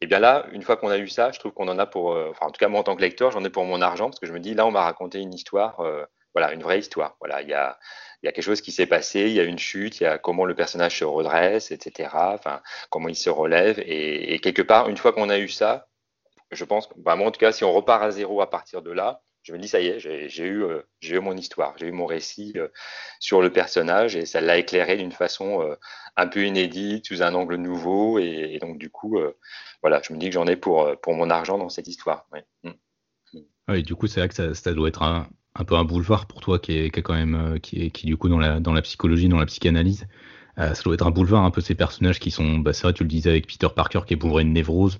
et 0.00 0.06
bien 0.06 0.18
là, 0.18 0.46
une 0.52 0.62
fois 0.62 0.76
qu'on 0.76 0.88
a 0.88 0.98
eu 0.98 1.08
ça, 1.08 1.30
je 1.32 1.38
trouve 1.38 1.52
qu'on 1.52 1.68
en 1.68 1.78
a 1.78 1.86
pour, 1.86 2.12
euh, 2.12 2.28
enfin 2.30 2.46
en 2.46 2.50
tout 2.50 2.58
cas 2.58 2.68
moi 2.68 2.80
en 2.80 2.82
tant 2.82 2.96
que 2.96 3.02
lecteur, 3.02 3.30
j'en 3.32 3.44
ai 3.44 3.50
pour 3.50 3.64
mon 3.64 3.82
argent 3.82 4.06
parce 4.06 4.18
que 4.18 4.26
je 4.26 4.32
me 4.32 4.40
dis 4.40 4.54
là 4.54 4.66
on 4.66 4.70
m'a 4.70 4.82
raconté 4.82 5.18
une 5.20 5.34
histoire, 5.34 5.80
euh, 5.80 6.04
voilà, 6.34 6.52
une 6.54 6.62
vraie 6.62 6.78
histoire. 6.78 7.16
Voilà, 7.20 7.42
il 7.42 7.48
y 7.48 7.54
a, 7.54 7.78
il 8.22 8.26
y 8.26 8.28
a 8.28 8.32
quelque 8.32 8.44
chose 8.44 8.62
qui 8.62 8.72
s'est 8.72 8.86
passé, 8.86 9.22
il 9.22 9.32
y 9.32 9.40
a 9.40 9.44
une 9.44 9.58
chute, 9.58 10.00
il 10.00 10.04
y 10.04 10.06
a 10.06 10.18
comment 10.18 10.44
le 10.46 10.54
personnage 10.54 10.98
se 10.98 11.04
redresse, 11.04 11.70
etc. 11.70 12.10
Enfin, 12.14 12.62
comment 12.88 13.08
il 13.08 13.16
se 13.16 13.30
relève 13.30 13.78
et, 13.80 14.38
quelque 14.40 14.62
part, 14.62 14.88
une 14.88 14.96
fois 14.96 15.12
qu'on 15.12 15.28
a 15.28 15.38
eu 15.38 15.48
ça, 15.48 15.88
je 16.50 16.64
pense, 16.64 16.88
bah, 16.96 17.16
moi 17.16 17.28
en 17.28 17.30
tout 17.30 17.40
cas, 17.40 17.52
si 17.52 17.64
on 17.64 17.72
repart 17.72 18.02
à 18.02 18.10
zéro 18.10 18.40
à 18.40 18.50
partir 18.50 18.82
de 18.82 18.90
là, 18.90 19.22
je 19.42 19.52
me 19.52 19.58
dis 19.58 19.68
ça 19.68 19.80
y 19.80 19.86
est, 19.86 19.98
j'ai 19.98 20.44
eu, 20.44 20.64
euh, 20.64 20.82
eu 21.02 21.18
mon 21.20 21.36
histoire, 21.36 21.74
j'ai 21.78 21.86
eu 21.86 21.92
mon 21.92 22.06
récit 22.06 22.52
euh, 22.56 22.68
sur 23.20 23.40
le 23.40 23.50
personnage 23.50 24.16
et 24.16 24.26
ça 24.26 24.40
l'a 24.40 24.58
éclairé 24.58 24.96
d'une 24.96 25.12
façon 25.12 25.62
euh, 25.62 25.74
un 26.16 26.26
peu 26.26 26.44
inédite, 26.44 27.06
sous 27.06 27.22
un 27.22 27.34
angle 27.34 27.56
nouveau 27.56 28.18
et, 28.18 28.58
donc 28.60 28.78
du 28.78 28.90
coup, 28.90 29.18
voilà, 29.82 30.02
je 30.06 30.12
me 30.12 30.18
dis 30.18 30.26
que 30.26 30.32
j'en 30.32 30.46
ai 30.46 30.56
pour 30.56 30.96
mon 31.08 31.30
argent 31.30 31.56
dans 31.56 31.70
cette 31.70 31.88
histoire. 31.88 32.26
Oui, 32.32 32.40
mm. 32.64 33.82
du 33.82 33.94
coup, 33.94 34.06
c'est 34.06 34.20
vrai 34.20 34.28
que 34.28 34.54
ça, 34.54 34.74
doit 34.74 34.88
être 34.88 35.02
un, 35.02 35.28
peu 35.66 35.76
un 35.76 35.84
boulevard 35.84 36.26
pour 36.26 36.40
toi 36.40 36.58
qui 36.58 36.76
est, 36.76 36.90
quand 36.90 37.14
même 37.14 37.58
qui 37.60 37.90
du 38.04 38.16
coup 38.18 38.28
dans 38.28 38.38
la 38.38 38.60
dans 38.60 38.74
la 38.74 38.82
psychologie, 38.82 39.28
dans 39.28 39.38
la 39.38 39.46
psychanalyse. 39.46 40.06
ça 40.56 40.82
doit 40.84 40.94
être 40.94 41.06
un 41.06 41.10
boulevard 41.10 41.44
un 41.44 41.50
peu 41.50 41.62
ces 41.62 41.74
personnages 41.74 42.18
qui 42.18 42.30
sont, 42.30 42.58
bah, 42.58 42.74
c'est 42.74 42.82
vrai, 42.82 42.92
tu 42.92 43.04
le 43.04 43.08
disais 43.08 43.30
avec 43.30 43.46
Peter 43.46 43.68
Parker 43.74 44.00
qui 44.06 44.12
est 44.12 44.18
bourré 44.18 44.44
de 44.44 44.50
névrose. 44.50 44.98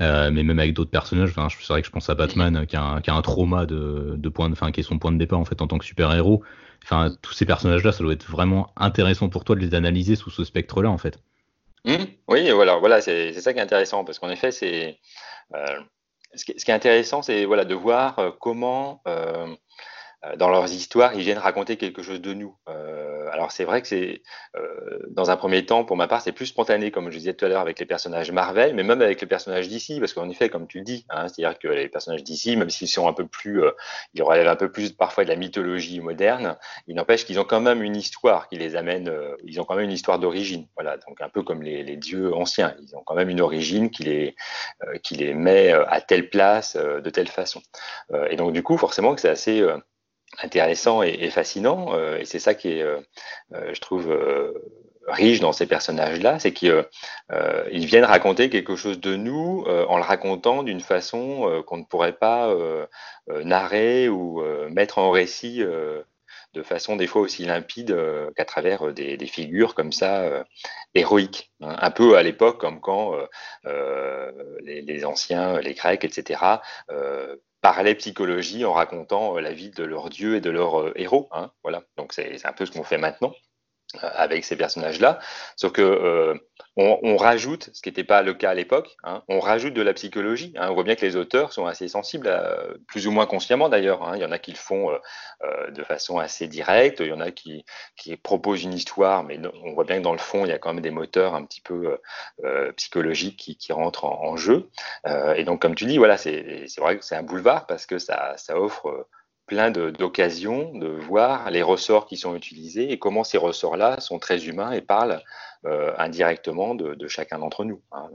Euh, 0.00 0.30
mais 0.30 0.42
même 0.42 0.58
avec 0.58 0.74
d'autres 0.74 0.90
personnages, 0.90 1.32
c'est 1.34 1.68
vrai 1.68 1.80
que 1.80 1.86
je 1.86 1.92
pense 1.92 2.10
à 2.10 2.14
Batman 2.14 2.66
qui 2.66 2.76
a 2.76 2.82
un, 2.82 3.00
qui 3.00 3.10
trauma 3.22 3.64
de, 3.64 4.14
de 4.16 4.28
point, 4.28 4.50
enfin, 4.52 4.70
qui 4.70 4.80
est 4.80 4.82
son 4.82 4.98
point 4.98 5.10
de 5.10 5.18
départ 5.18 5.38
en 5.38 5.44
fait 5.44 5.62
en 5.62 5.66
tant 5.66 5.78
que 5.78 5.84
super 5.84 6.12
héros. 6.12 6.42
Enfin, 6.84 7.14
tous 7.22 7.32
ces 7.32 7.46
personnages-là, 7.46 7.92
ça 7.92 8.04
doit 8.04 8.12
être 8.12 8.30
vraiment 8.30 8.72
intéressant 8.76 9.28
pour 9.28 9.44
toi 9.44 9.56
de 9.56 9.60
les 9.60 9.74
analyser 9.74 10.14
sous 10.14 10.30
ce 10.30 10.44
spectre-là 10.44 10.90
en 10.90 10.98
fait. 10.98 11.18
Mmh. 11.84 12.04
oui, 12.28 12.50
voilà, 12.50 12.76
voilà, 12.76 13.00
c'est 13.00 13.32
ça 13.34 13.52
qui 13.52 13.58
est 13.58 13.62
intéressant 13.62 14.04
parce 14.04 14.18
qu'en 14.18 14.28
effet, 14.28 14.50
c'est 14.50 14.98
euh, 15.54 15.80
ce, 16.36 16.44
qui, 16.44 16.52
est 16.52 16.70
intéressant, 16.70 17.22
c'est 17.22 17.44
voilà 17.44 17.64
de 17.64 17.74
voir 17.74 18.18
euh, 18.18 18.30
comment 18.40 19.00
euh, 19.06 19.46
euh, 19.46 19.54
dans 20.36 20.48
leurs 20.48 20.72
histoires, 20.72 21.14
ils 21.14 21.22
viennent 21.22 21.38
raconter 21.38 21.76
quelque 21.76 22.02
chose 22.02 22.20
de 22.20 22.34
nous. 22.34 22.56
Euh, 22.68 23.06
alors 23.32 23.52
c'est 23.52 23.64
vrai 23.64 23.82
que 23.82 23.88
c'est, 23.88 24.22
euh, 24.56 24.98
dans 25.10 25.30
un 25.30 25.36
premier 25.36 25.64
temps, 25.66 25.84
pour 25.84 25.96
ma 25.96 26.08
part, 26.08 26.22
c'est 26.22 26.32
plus 26.32 26.46
spontané, 26.46 26.90
comme 26.90 27.10
je 27.10 27.18
disais 27.18 27.34
tout 27.34 27.44
à 27.44 27.48
l'heure, 27.48 27.60
avec 27.60 27.78
les 27.78 27.86
personnages 27.86 28.30
Marvel, 28.30 28.74
mais 28.74 28.82
même 28.82 29.02
avec 29.02 29.20
les 29.20 29.26
personnages 29.26 29.68
d'ici, 29.68 30.00
parce 30.00 30.12
qu'en 30.12 30.28
effet, 30.28 30.48
comme 30.48 30.66
tu 30.66 30.78
le 30.78 30.84
dis, 30.84 31.06
hein, 31.10 31.28
c'est-à-dire 31.28 31.58
que 31.58 31.68
les 31.68 31.88
personnages 31.88 32.24
d'ici, 32.24 32.56
même 32.56 32.70
s'ils 32.70 32.88
sont 32.88 33.08
un 33.08 33.12
peu 33.12 33.26
plus, 33.26 33.62
euh, 33.62 33.70
ils 34.14 34.22
relèvent 34.22 34.48
un 34.48 34.56
peu 34.56 34.70
plus 34.70 34.92
parfois 34.92 35.24
de 35.24 35.28
la 35.28 35.36
mythologie 35.36 36.00
moderne, 36.00 36.56
il 36.86 36.96
n'empêche 36.96 37.24
qu'ils 37.24 37.38
ont 37.38 37.44
quand 37.44 37.60
même 37.60 37.82
une 37.82 37.96
histoire 37.96 38.48
qui 38.48 38.56
les 38.56 38.76
amène, 38.76 39.08
euh, 39.08 39.36
ils 39.44 39.60
ont 39.60 39.64
quand 39.64 39.74
même 39.74 39.84
une 39.84 39.92
histoire 39.92 40.18
d'origine. 40.18 40.66
Voilà, 40.74 40.96
donc 40.96 41.20
un 41.20 41.28
peu 41.28 41.42
comme 41.42 41.62
les, 41.62 41.82
les, 41.82 41.96
dieux 41.96 42.34
anciens, 42.34 42.74
ils 42.80 42.96
ont 42.96 43.02
quand 43.04 43.14
même 43.14 43.30
une 43.30 43.40
origine 43.40 43.90
qui 43.90 44.04
les, 44.04 44.34
euh, 44.84 44.98
qui 45.02 45.14
les 45.14 45.34
met 45.34 45.72
à 45.72 46.00
telle 46.00 46.30
place, 46.30 46.76
de 46.76 47.10
telle 47.10 47.28
façon. 47.28 47.60
et 48.30 48.36
donc 48.36 48.52
du 48.52 48.62
coup, 48.62 48.76
forcément, 48.78 49.14
que 49.14 49.20
c'est 49.20 49.28
assez 49.28 49.64
intéressant 50.42 51.02
et, 51.02 51.30
fascinant. 51.30 51.94
Euh, 51.94 52.18
et 52.18 52.24
c'est 52.24 52.38
ça 52.38 52.54
qui 52.54 52.70
est, 52.72 52.82
euh, 52.82 53.00
euh, 53.54 53.74
je 53.74 53.80
trouve, 53.80 54.16
riche 55.06 55.40
dans 55.40 55.52
ces 55.52 55.66
personnages-là, 55.66 56.38
c'est 56.40 56.52
qu'ils 56.52 56.84
viennent 57.72 58.04
raconter 58.04 58.50
quelque 58.50 58.74
chose 58.74 59.00
de 59.00 59.14
nous 59.14 59.64
en 59.66 59.98
le 59.98 60.02
racontant 60.02 60.64
d'une 60.64 60.80
façon 60.80 61.62
qu'on 61.64 61.76
ne 61.76 61.84
pourrait 61.84 62.16
pas 62.16 62.52
narrer 63.28 64.08
ou 64.08 64.42
mettre 64.68 64.98
en 64.98 65.12
récit 65.12 65.62
de 66.54 66.62
façon 66.64 66.96
des 66.96 67.06
fois 67.06 67.22
aussi 67.22 67.44
limpide 67.44 67.96
qu'à 68.34 68.44
travers 68.44 68.92
des, 68.92 69.16
figures 69.26 69.76
comme 69.76 69.92
ça 69.92 70.44
héroïques. 70.96 71.52
Hein. 71.60 71.76
Un 71.78 71.92
peu 71.92 72.16
à 72.16 72.24
l'époque 72.24 72.58
comme 72.58 72.80
quand 72.80 73.14
les, 73.64 74.82
les, 74.82 75.04
anciens, 75.04 75.60
les 75.60 75.74
Grecs, 75.74 76.02
etc., 76.02 76.40
parlaient 77.66 77.96
psychologie 77.96 78.64
en 78.64 78.72
racontant 78.72 79.36
euh, 79.36 79.40
la 79.40 79.52
vie 79.52 79.70
de 79.70 79.82
leurs 79.82 80.08
dieux 80.08 80.36
et 80.36 80.40
de 80.40 80.50
leurs 80.50 80.80
euh, 80.80 80.92
héros. 80.94 81.28
Hein, 81.32 81.50
voilà. 81.64 81.82
Donc 81.96 82.12
c'est 82.12 82.46
un 82.46 82.52
peu 82.52 82.64
ce 82.64 82.70
qu'on 82.70 82.84
fait 82.84 82.96
maintenant 82.96 83.34
euh, 84.04 84.10
avec 84.14 84.44
ces 84.44 84.54
personnages-là. 84.54 85.18
Sauf 85.56 85.72
que 85.72 86.38
on, 86.78 87.16
rajoute, 87.16 87.70
ce 87.72 87.80
qui 87.80 87.88
n'était 87.88 88.04
pas 88.04 88.22
le 88.22 88.34
cas 88.34 88.50
à 88.50 88.54
l'époque, 88.54 88.96
hein, 89.02 89.22
on 89.28 89.40
rajoute 89.40 89.72
de 89.72 89.80
la 89.80 89.94
psychologie. 89.94 90.52
Hein. 90.56 90.68
On 90.70 90.74
voit 90.74 90.84
bien 90.84 90.94
que 90.94 91.06
les 91.06 91.16
auteurs 91.16 91.52
sont 91.52 91.64
assez 91.64 91.88
sensibles, 91.88 92.30
plus 92.86 93.06
ou 93.06 93.12
moins 93.12 93.24
consciemment 93.24 93.70
d'ailleurs. 93.70 94.02
Hein. 94.02 94.16
Il 94.16 94.22
y 94.22 94.24
en 94.26 94.30
a 94.30 94.38
qui 94.38 94.50
le 94.50 94.58
font 94.58 94.90
euh, 94.90 94.98
euh, 95.44 95.70
de 95.70 95.82
façon 95.82 96.18
assez 96.18 96.48
directe, 96.48 97.00
il 97.00 97.06
y 97.06 97.12
en 97.12 97.20
a 97.20 97.30
qui, 97.30 97.64
qui 97.96 98.14
proposent 98.16 98.62
une 98.62 98.74
histoire, 98.74 99.24
mais 99.24 99.40
on 99.64 99.72
voit 99.72 99.84
bien 99.84 99.96
que 99.96 100.02
dans 100.02 100.12
le 100.12 100.18
fond, 100.18 100.44
il 100.44 100.48
y 100.50 100.52
a 100.52 100.58
quand 100.58 100.74
même 100.74 100.82
des 100.82 100.90
moteurs 100.90 101.34
un 101.34 101.44
petit 101.44 101.62
peu 101.62 101.98
euh, 102.44 102.72
psychologiques 102.72 103.38
qui, 103.38 103.56
qui, 103.56 103.72
rentrent 103.72 104.04
en, 104.04 104.36
jeu. 104.36 104.68
et 105.36 105.44
donc, 105.44 105.62
comme 105.62 105.74
tu 105.74 105.86
dis, 105.86 105.96
voilà, 105.96 106.18
c'est 106.18 106.66
vrai 106.78 106.98
que 106.98 107.04
c'est 107.04 107.16
un 107.16 107.22
boulevard 107.22 107.66
parce 107.66 107.86
que 107.86 107.98
ça, 107.98 108.34
ça 108.36 108.60
offre 108.60 109.06
plein 109.46 109.70
d'occasions 109.70 110.72
de, 110.74 110.88
voir 110.88 111.50
les 111.50 111.62
ressorts 111.62 112.06
qui 112.06 112.16
sont 112.16 112.34
utilisés 112.34 112.90
et 112.92 112.98
comment 112.98 113.24
ces 113.24 113.38
ressorts-là 113.38 114.00
sont 114.00 114.18
très 114.18 114.46
humains 114.46 114.72
et 114.72 114.80
parlent 114.80 115.22
euh, 115.64 115.92
indirectement 115.98 116.74
de, 116.74 117.08
chacun 117.08 117.38
d'entre 117.38 117.64
nous. 117.64 117.80
Hein. 117.92 118.08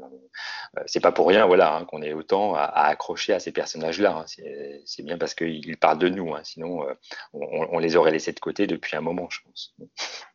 Euh, 0.77 0.81
c'est 0.85 0.99
pas 0.99 1.11
pour 1.11 1.27
rien, 1.27 1.45
voilà, 1.45 1.75
hein, 1.75 1.85
qu'on 1.85 2.01
ait 2.01 2.13
autant 2.13 2.53
à, 2.55 2.63
accrocher 2.63 3.33
à 3.33 3.39
ces 3.39 3.51
personnages-là. 3.51 4.25
Hein. 4.25 4.81
C'est 4.85 5.03
bien 5.03 5.17
parce 5.17 5.33
qu'ils 5.33 5.77
parlent 5.77 5.99
de 5.99 6.09
nous. 6.09 6.33
Sinon, 6.43 6.87
euh, 6.87 6.93
on, 7.33 7.79
les 7.79 7.95
aurait 7.95 8.11
laissés 8.11 8.33
de 8.33 8.39
côté 8.39 8.67
depuis 8.67 8.95
un 8.95 9.01
moment, 9.01 9.27
je 9.29 9.39
pense. 9.45 9.75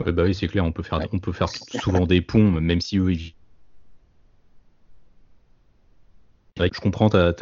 bah 0.01 0.23
oui, 0.25 0.35
c'est 0.35 0.49
clair. 0.49 0.65
On 0.65 0.73
peut 0.73 0.83
faire, 0.83 1.01
on 1.13 1.19
peut 1.19 1.33
faire 1.33 1.49
souvent 1.49 2.07
des 2.07 2.21
ponts, 2.21 2.51
même 2.61 2.81
si 2.81 2.99
eux, 2.99 3.13
ils 3.13 3.35
je 6.59 6.81
comprends 6.81 7.11
ta, 7.11 7.33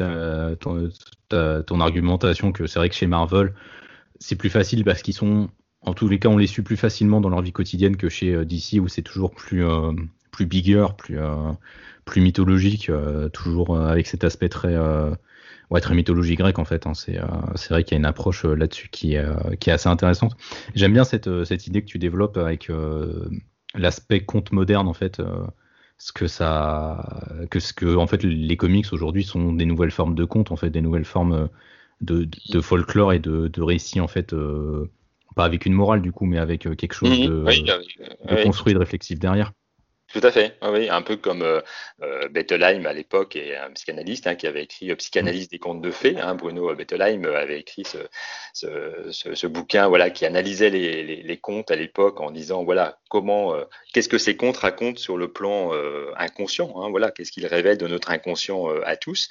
ton, 1.65 1.79
argumentation 1.79 2.51
que 2.51 2.67
c'est 2.67 2.79
vrai 2.79 2.89
que 2.89 2.95
chez 2.95 3.07
Marvel, 3.07 3.53
c'est 4.19 4.35
plus 4.35 4.49
facile 4.49 4.83
parce 4.83 5.01
qu'ils 5.01 5.13
sont, 5.13 5.49
en 5.81 5.93
tous 5.93 6.07
les 6.07 6.19
cas, 6.19 6.29
on 6.29 6.37
les 6.37 6.47
suit 6.47 6.61
plus 6.61 6.77
facilement 6.77 7.21
dans 7.21 7.29
leur 7.29 7.41
vie 7.41 7.51
quotidienne 7.51 7.97
que 7.97 8.09
chez 8.09 8.33
euh, 8.33 8.45
DC 8.45 8.79
où 8.81 8.87
c'est 8.87 9.01
toujours 9.01 9.31
plus, 9.31 9.65
euh, 9.65 9.91
plus 10.31 10.45
bigger, 10.45 10.87
plus, 10.97 11.19
euh, 11.19 11.51
plus 12.05 12.21
mythologique, 12.21 12.91
toujours 13.33 13.79
avec 13.79 14.05
cet 14.05 14.23
aspect 14.23 14.49
très, 14.49 14.77
ouais, 15.71 15.81
très 15.81 15.95
mythologie 15.95 16.35
grecque 16.35 16.59
en 16.59 16.65
fait. 16.65 16.85
Hein. 16.85 16.93
c'est, 16.93 17.69
vrai 17.69 17.83
qu'il 17.83 17.93
y 17.93 17.95
a 17.95 17.97
une 17.97 18.05
approche 18.05 18.45
là-dessus 18.45 18.89
qui, 18.89 19.15
qui 19.59 19.69
est 19.69 19.73
assez 19.73 19.89
intéressante. 19.89 20.37
J'aime 20.75 20.93
bien 20.93 21.03
cette, 21.03 21.45
cette 21.45 21.65
idée 21.65 21.81
que 21.81 21.87
tu 21.87 21.97
développes 21.97 22.37
avec 22.37 22.69
l'aspect 23.73 24.19
conte 24.19 24.51
moderne 24.51 24.87
en 24.87 24.93
fait 24.93 25.19
ce 25.97 26.11
que 26.11 26.27
ça 26.27 27.47
que 27.49 27.59
ce 27.59 27.73
que 27.73 27.95
en 27.95 28.07
fait 28.07 28.23
les 28.23 28.57
comics 28.57 28.91
aujourd'hui 28.91 29.23
sont 29.23 29.53
des 29.53 29.65
nouvelles 29.65 29.91
formes 29.91 30.15
de 30.15 30.25
contes 30.25 30.51
en 30.51 30.55
fait 30.55 30.69
des 30.69 30.81
nouvelles 30.81 31.05
formes 31.05 31.33
euh, 31.33 31.47
de, 32.01 32.27
de, 32.49 32.61
folklore 32.61 33.13
et 33.13 33.19
de, 33.19 33.47
de 33.47 33.61
récits 33.61 34.01
en 34.01 34.07
fait 34.07 34.33
euh, 34.33 34.91
pas 35.35 35.45
avec 35.45 35.65
une 35.65 35.73
morale 35.73 36.01
du 36.01 36.11
coup 36.11 36.25
mais 36.25 36.37
avec 36.37 36.67
euh, 36.67 36.75
quelque 36.75 36.93
chose 36.93 37.17
mhm. 37.17 37.27
de, 37.27 38.35
de 38.35 38.43
construit 38.43 38.73
de 38.73 38.79
réflexif 38.79 39.19
derrière 39.19 39.53
tout 40.15 40.25
à 40.25 40.31
fait, 40.31 40.55
oui, 40.61 40.89
un 40.89 41.01
peu 41.01 41.17
comme 41.17 41.41
euh, 41.41 41.59
euh, 42.01 42.29
Bettelheim 42.29 42.85
à 42.85 42.93
l'époque 42.93 43.35
et 43.35 43.57
un 43.57 43.69
psychanalyste 43.71 44.27
hein, 44.27 44.35
qui 44.35 44.47
avait 44.47 44.63
écrit 44.63 44.89
euh, 44.91 44.95
Psychanalyse 44.95 45.49
des 45.49 45.59
contes 45.59 45.81
de 45.81 45.91
fées. 45.91 46.17
Hein, 46.17 46.35
Bruno 46.35 46.73
Bettelheim 46.73 47.25
avait 47.25 47.59
écrit 47.59 47.83
ce, 48.53 49.47
bouquin, 49.47 49.89
voilà, 49.89 50.09
qui 50.09 50.25
analysait 50.25 50.69
les, 50.69 51.37
contes 51.41 51.69
à 51.69 51.75
l'époque 51.75 52.21
en 52.21 52.31
disant, 52.31 52.63
voilà, 52.63 52.97
comment, 53.09 53.53
euh, 53.55 53.65
qu'est-ce 53.93 54.07
que 54.07 54.17
ces 54.17 54.37
contes 54.37 54.55
racontent 54.55 54.97
sur 54.97 55.17
le 55.17 55.31
plan 55.31 55.73
euh, 55.73 56.13
inconscient, 56.17 56.73
hein, 56.77 56.89
voilà, 56.89 57.11
qu'est-ce 57.11 57.33
qu'ils 57.33 57.45
révèlent 57.45 57.77
de 57.77 57.87
notre 57.87 58.11
inconscient 58.11 58.69
à 58.85 58.95
tous. 58.95 59.27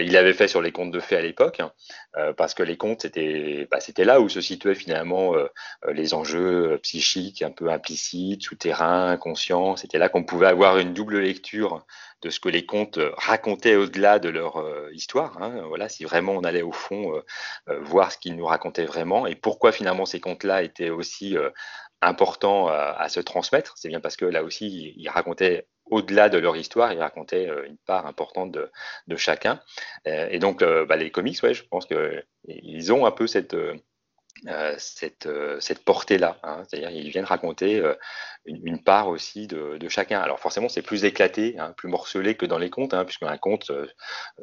il 0.00 0.12
l'avait 0.12 0.32
fait 0.32 0.48
sur 0.48 0.62
les 0.62 0.72
contes 0.72 0.90
de 0.90 1.00
fées 1.00 1.16
à 1.16 1.20
l'époque, 1.20 1.60
parce 2.36 2.54
que 2.54 2.62
les 2.62 2.78
contes, 2.78 3.02
c'était, 3.02 3.68
bah, 3.70 3.80
c'était 3.80 4.04
là 4.04 4.20
où 4.20 4.28
se 4.30 4.40
situaient 4.40 4.74
finalement 4.74 5.34
les 5.92 6.14
enjeux 6.14 6.78
psychiques 6.82 7.42
un 7.42 7.50
peu 7.50 7.68
implicites, 7.70 8.42
souterrains, 8.42 9.10
inconscients. 9.10 9.76
C'était 9.76 9.98
là 9.98 10.08
qu'on 10.14 10.22
pouvait 10.22 10.46
avoir 10.46 10.78
une 10.78 10.94
double 10.94 11.18
lecture 11.18 11.84
de 12.22 12.30
ce 12.30 12.38
que 12.38 12.48
les 12.48 12.64
contes 12.64 13.00
racontaient 13.16 13.74
au-delà 13.74 14.20
de 14.20 14.28
leur 14.28 14.58
euh, 14.58 14.88
histoire. 14.92 15.42
Hein. 15.42 15.64
Voilà, 15.66 15.88
si 15.88 16.04
vraiment 16.04 16.34
on 16.34 16.44
allait 16.44 16.62
au 16.62 16.70
fond 16.70 17.16
euh, 17.16 17.24
euh, 17.68 17.80
voir 17.80 18.12
ce 18.12 18.18
qu'ils 18.18 18.36
nous 18.36 18.46
racontaient 18.46 18.84
vraiment 18.84 19.26
et 19.26 19.34
pourquoi 19.34 19.72
finalement 19.72 20.06
ces 20.06 20.20
contes-là 20.20 20.62
étaient 20.62 20.90
aussi 20.90 21.36
importants 22.00 22.68
à 22.68 23.08
se 23.08 23.18
transmettre, 23.18 23.72
c'est 23.76 23.88
bien 23.88 24.00
parce 24.00 24.16
que 24.16 24.24
là 24.24 24.44
aussi 24.44 24.94
ils 24.96 25.08
racontaient 25.08 25.66
au-delà 25.86 26.28
de 26.28 26.38
leur 26.38 26.56
histoire, 26.56 26.92
ils 26.92 27.00
racontaient 27.00 27.48
une 27.66 27.78
part 27.78 28.06
importante 28.06 28.52
de, 28.52 29.16
chacun. 29.16 29.60
et 30.04 30.38
donc 30.38 30.62
bah, 30.62 30.96
les 30.96 31.10
comics, 31.10 31.42
ouais, 31.42 31.54
je 31.54 31.64
pense 31.64 31.86
qu'ils 31.86 32.92
ont 32.92 33.06
un 33.06 33.10
peu 33.10 33.26
cette 33.26 33.56
euh, 34.48 34.74
cette, 34.78 35.26
euh, 35.26 35.58
cette 35.60 35.84
portée-là. 35.84 36.36
Hein. 36.42 36.64
C'est-à-dire 36.68 36.90
ils 36.90 37.08
viennent 37.08 37.24
raconter 37.24 37.78
euh, 37.80 37.94
une, 38.44 38.82
part 38.82 39.08
aussi 39.08 39.46
de, 39.46 39.78
de, 39.78 39.88
chacun. 39.88 40.20
Alors 40.20 40.38
forcément, 40.38 40.68
c'est 40.68 40.82
plus 40.82 41.04
éclaté, 41.04 41.56
hein, 41.58 41.72
plus 41.76 41.88
morcelé 41.88 42.34
que 42.34 42.44
dans 42.44 42.58
les 42.58 42.68
contes, 42.68 42.92
hein, 42.92 43.04
puisqu'un 43.06 43.36
conte, 43.38 43.70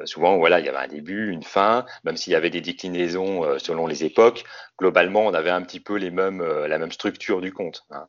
souvent, 0.06 0.38
voilà, 0.38 0.60
il 0.60 0.65
y 0.65 0.69
avait 0.69 0.80
un 0.80 0.88
début, 0.88 1.30
une 1.30 1.43
fin, 1.43 1.86
même 2.04 2.17
s'il 2.17 2.34
y 2.34 2.36
avait 2.36 2.49
des 2.49 2.62
déclinaisons 2.62 3.60
selon 3.60 3.86
les 3.86 4.04
époques. 4.04 4.43
Globalement, 4.80 5.21
on 5.21 5.34
avait 5.34 5.51
un 5.51 5.62
petit 5.62 5.80
peu 5.80 5.97
les 5.97 6.10
mêmes, 6.10 6.41
la 6.41 6.77
même 6.80 6.91
structure 6.91 7.41
du 7.41 7.54
conte. 7.54 7.86
Hein. 7.91 8.08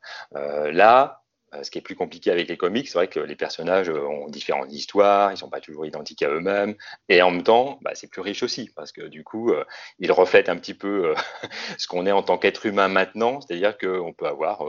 là, 0.72 1.21
euh, 1.21 1.21
ce 1.62 1.70
qui 1.70 1.78
est 1.78 1.82
plus 1.82 1.96
compliqué 1.96 2.30
avec 2.30 2.48
les 2.48 2.56
comics, 2.56 2.88
c'est 2.88 2.98
vrai 2.98 3.08
que 3.08 3.20
les 3.20 3.36
personnages 3.36 3.90
euh, 3.90 4.06
ont 4.06 4.28
différentes 4.28 4.72
histoires, 4.72 5.32
ils 5.32 5.36
sont 5.36 5.50
pas 5.50 5.60
toujours 5.60 5.84
identiques 5.84 6.22
à 6.22 6.30
eux-mêmes, 6.30 6.74
et 7.08 7.20
en 7.22 7.30
même 7.30 7.42
temps, 7.42 7.78
bah, 7.82 7.92
c'est 7.94 8.08
plus 8.08 8.22
riche 8.22 8.42
aussi, 8.42 8.70
parce 8.74 8.92
que 8.92 9.02
du 9.02 9.22
coup, 9.24 9.50
euh, 9.50 9.64
ils 9.98 10.12
reflètent 10.12 10.48
un 10.48 10.56
petit 10.56 10.74
peu 10.74 11.14
ce 11.78 11.86
qu'on 11.86 12.06
est 12.06 12.12
en 12.12 12.22
tant 12.22 12.38
qu'être 12.38 12.64
humain 12.66 12.88
maintenant, 12.88 13.40
c'est-à-dire 13.40 13.76
qu'on 13.76 14.12
peut 14.12 14.26
avoir 14.26 14.64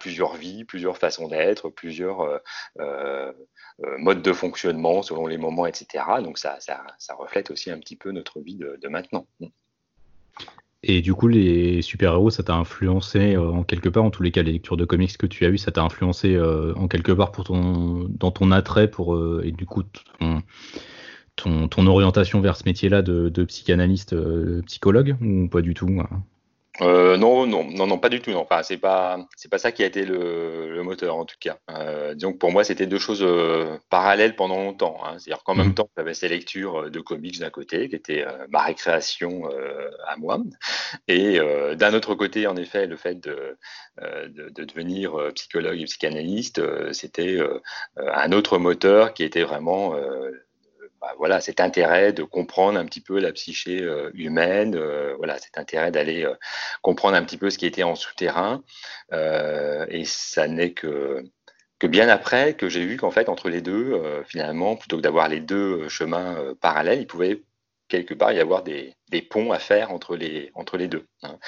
plusieurs 0.00 0.34
vies, 0.34 0.64
plusieurs 0.64 0.98
façons 0.98 1.28
d'être, 1.28 1.68
plusieurs 1.68 2.40
modes 3.98 4.22
de 4.22 4.32
fonctionnement 4.32 5.02
selon 5.02 5.26
les 5.26 5.38
moments, 5.38 5.66
etc. 5.66 6.04
Donc 6.22 6.38
ça, 6.38 6.58
reflète 7.18 7.50
aussi 7.50 7.70
un 7.70 7.78
petit 7.78 7.96
peu 7.96 8.10
notre 8.10 8.40
vie 8.40 8.56
de 8.56 8.88
maintenant. 8.88 9.26
Et 10.82 11.02
du 11.02 11.12
coup, 11.12 11.28
les 11.28 11.82
super-héros, 11.82 12.30
ça 12.30 12.42
t'a 12.42 12.54
influencé 12.54 13.34
euh, 13.34 13.50
en 13.50 13.64
quelque 13.64 13.90
part, 13.90 14.02
en 14.04 14.10
tous 14.10 14.22
les 14.22 14.30
cas, 14.30 14.42
les 14.42 14.52
lectures 14.52 14.78
de 14.78 14.86
comics 14.86 15.16
que 15.18 15.26
tu 15.26 15.44
as 15.44 15.48
eues, 15.50 15.58
ça 15.58 15.72
t'a 15.72 15.82
influencé 15.82 16.34
euh, 16.34 16.72
en 16.74 16.88
quelque 16.88 17.12
part 17.12 17.32
pour 17.32 17.44
ton, 17.44 18.08
dans 18.08 18.30
ton 18.30 18.50
attrait 18.50 18.90
pour, 18.90 19.14
euh, 19.14 19.42
et 19.44 19.52
du 19.52 19.66
coup, 19.66 19.82
ton, 21.36 21.68
ton, 21.68 21.86
orientation 21.86 22.40
vers 22.40 22.56
ce 22.56 22.64
métier-là 22.64 23.02
de, 23.02 23.28
de 23.28 23.44
psychanalyste, 23.44 24.14
psychologue, 24.66 25.16
ou 25.20 25.48
pas 25.48 25.60
du 25.60 25.74
tout 25.74 25.88
hein? 26.00 26.22
Euh, 26.82 27.16
non, 27.16 27.46
non, 27.46 27.64
non, 27.64 27.86
non, 27.86 27.98
pas 27.98 28.08
du 28.08 28.20
tout. 28.20 28.30
Non. 28.30 28.40
Enfin, 28.40 28.62
c'est 28.62 28.78
pas, 28.78 29.18
c'est 29.36 29.50
pas 29.50 29.58
ça 29.58 29.72
qui 29.72 29.82
a 29.82 29.86
été 29.86 30.04
le, 30.04 30.74
le 30.74 30.82
moteur 30.82 31.16
en 31.16 31.24
tout 31.24 31.36
cas. 31.38 31.58
Euh, 31.70 32.14
disons 32.14 32.32
que 32.32 32.38
pour 32.38 32.52
moi, 32.52 32.64
c'était 32.64 32.86
deux 32.86 32.98
choses 32.98 33.22
euh, 33.22 33.78
parallèles 33.90 34.36
pendant 34.36 34.56
longtemps. 34.56 34.98
Hein. 35.04 35.16
C'est-à-dire 35.18 35.42
qu'en 35.44 35.54
même 35.54 35.68
mhm. 35.68 35.74
temps, 35.74 35.90
j'avais 35.96 36.14
ces 36.14 36.28
lectures 36.28 36.82
euh, 36.82 36.90
de 36.90 37.00
comics 37.00 37.38
d'un 37.38 37.50
côté, 37.50 37.88
qui 37.88 37.96
était 37.96 38.24
ma 38.48 38.62
récréation 38.62 39.48
à 40.06 40.16
moi, 40.16 40.38
et 41.08 41.38
d'un 41.76 41.94
autre 41.94 42.14
côté, 42.14 42.46
en 42.46 42.56
effet, 42.56 42.86
le 42.86 42.96
fait 42.96 43.14
de, 43.20 43.56
de, 44.00 44.48
de 44.48 44.64
devenir 44.64 45.12
psychologue 45.34 45.80
et 45.80 45.84
psychanalyste, 45.84 46.60
c'était 46.92 47.38
un 47.96 48.32
autre 48.32 48.58
moteur 48.58 49.14
qui 49.14 49.24
était 49.24 49.42
vraiment 49.42 49.94
bah, 51.00 51.14
voilà, 51.16 51.40
cet 51.40 51.60
intérêt 51.60 52.12
de 52.12 52.22
comprendre 52.24 52.78
un 52.78 52.84
petit 52.84 53.00
peu 53.00 53.18
la 53.20 53.32
psyché 53.32 53.80
euh, 53.82 54.10
humaine, 54.12 54.74
euh, 54.76 55.14
voilà, 55.16 55.38
cet 55.38 55.56
intérêt 55.56 55.90
d'aller 55.90 56.24
euh, 56.24 56.34
comprendre 56.82 57.16
un 57.16 57.24
petit 57.24 57.38
peu 57.38 57.48
ce 57.48 57.56
qui 57.56 57.64
était 57.64 57.84
en 57.84 57.94
souterrain. 57.94 58.62
et 59.12 60.04
ça 60.04 60.46
n'est 60.46 60.72
que 60.72 61.24
bien 61.82 62.08
après 62.08 62.54
que 62.54 62.68
j'ai 62.68 62.84
vu 62.84 62.96
qu'en 62.98 63.10
fait 63.10 63.28
entre 63.30 63.48
les 63.48 63.62
deux, 63.62 64.00
finalement, 64.26 64.76
plutôt 64.76 64.96
que 64.98 65.02
d'avoir 65.02 65.28
les 65.28 65.40
deux 65.40 65.88
chemins 65.88 66.54
parallèles, 66.60 67.00
il 67.00 67.06
pouvait 67.06 67.42
quelque 67.88 68.14
part 68.14 68.32
y 68.32 68.40
avoir 68.40 68.62
des, 68.62 68.94
ponts 69.30 69.52
à 69.52 69.58
faire 69.58 69.90
entre 69.92 70.16
les 70.16 70.50
entre 70.54 70.76
les 70.76 70.88
deux. 70.88 71.06
Hein. 71.22 71.38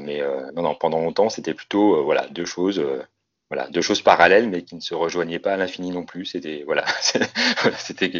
mais 0.00 0.22
non, 0.54 0.74
pendant 0.76 1.00
longtemps, 1.00 1.28
c'était 1.28 1.54
plutôt 1.54 2.04
voilà 2.04 2.26
deux 2.28 2.46
choses 2.46 2.80
voilà, 3.50 3.68
deux 3.68 3.80
choses 3.80 4.02
parallèles, 4.02 4.48
mais 4.48 4.62
qui 4.62 4.74
ne 4.74 4.80
se 4.80 4.94
rejoignaient 4.94 5.38
pas 5.38 5.52
à 5.52 5.56
l'infini 5.56 5.90
non 5.90 6.04
plus. 6.04 6.24
C'était 6.24 6.64
voilà, 6.66 6.84
c'était 7.78 8.10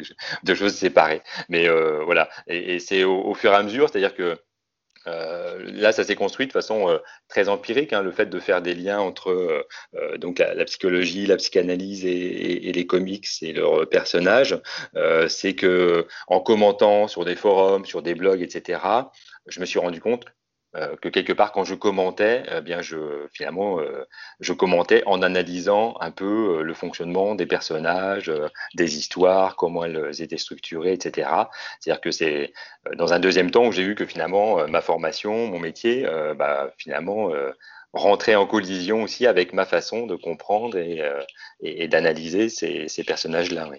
deux 0.45 0.55
choses 0.55 0.75
séparées. 0.75 1.23
Mais 1.49 1.69
euh, 1.69 2.05
voilà, 2.05 2.29
et, 2.47 2.79
c'est 2.79 3.05
au, 3.05 3.35
fur 3.35 3.53
et 3.53 3.57
à 3.57 3.63
mesure, 3.63 3.89
c'est-à-dire 3.89 4.15
que 4.15 4.39
euh, 5.09 5.71
là, 5.73 5.93
ça 5.93 6.03
s'est 6.05 6.17
construit 6.17 6.47
de 6.49 6.53
façon 6.53 6.89
euh, 6.89 6.99
très 7.29 7.49
empirique, 7.49 7.93
hein, 7.93 8.03
le 8.03 8.11
fait 8.11 8.27
de 8.27 8.41
faire 8.41 8.61
des 8.61 8.75
liens 8.75 8.99
entre 8.99 9.67
donc 10.19 10.39
la, 10.39 10.65
psychologie, 10.65 11.27
la 11.27 11.37
psychanalyse 11.37 12.05
et, 12.05 12.69
et, 12.69 12.73
les 12.73 12.87
comics 12.87 13.29
et 13.43 13.53
leurs 13.53 13.89
personnages. 13.89 14.61
c'est 15.29 15.55
que 15.55 16.07
en 16.29 16.41
commentant 16.41 17.09
sur 17.09 17.25
des 17.25 17.37
forums, 17.37 17.85
sur 17.85 18.03
des 18.03 18.15
blogs, 18.15 18.43
etc., 18.43 18.81
je 19.47 19.61
me 19.61 19.65
suis 19.67 19.79
rendu 19.79 20.01
compte 20.01 20.27
euh, 20.77 20.95
que 20.97 21.09
quelque 21.09 21.33
part 21.33 21.53
quand 21.53 21.65
je 21.65 21.75
commentais, 21.75 22.43
eh 22.55 22.61
bien 22.61 22.83
je 22.83 23.27
finalement 23.33 23.81
euh, 23.81 24.05
je 24.41 24.53
commentais 24.53 25.03
en 25.07 25.23
analysant 25.23 25.97
un 26.01 26.11
peu 26.11 26.59
euh, 26.59 26.63
le 26.63 26.75
fonctionnement 26.75 27.35
des 27.35 27.47
personnages, 27.47 28.31
des 28.75 28.99
histoires, 28.99 29.57
comment 29.57 29.85
elles 29.85 30.21
étaient 30.21 30.37
structurées, 30.37 30.93
etc. 30.93 31.29
C'est-à-dire 31.81 32.01
que 32.01 32.11
c'est 32.11 32.53
dans 32.97 33.13
un 33.15 33.21
deuxième 33.21 33.51
temps 33.51 33.67
où 33.67 33.73
j'ai 33.73 33.85
vu 33.85 33.95
que 33.95 34.05
finalement 34.05 34.67
ma 34.69 34.81
formation, 34.81 35.47
mon 35.47 35.59
métier, 35.59 36.07
bah, 36.37 36.73
finalement 36.79 37.31
rentrait 37.93 38.35
en 38.35 38.47
collision 38.47 39.03
aussi 39.03 39.27
avec 39.27 39.53
ma 39.53 39.65
façon 39.65 40.07
de 40.07 40.17
comprendre 40.17 40.79
et, 40.79 41.89
d'analyser 41.89 42.49
ces, 42.49 43.05
personnages-là. 43.05 43.71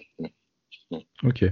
Ok. 1.22 1.44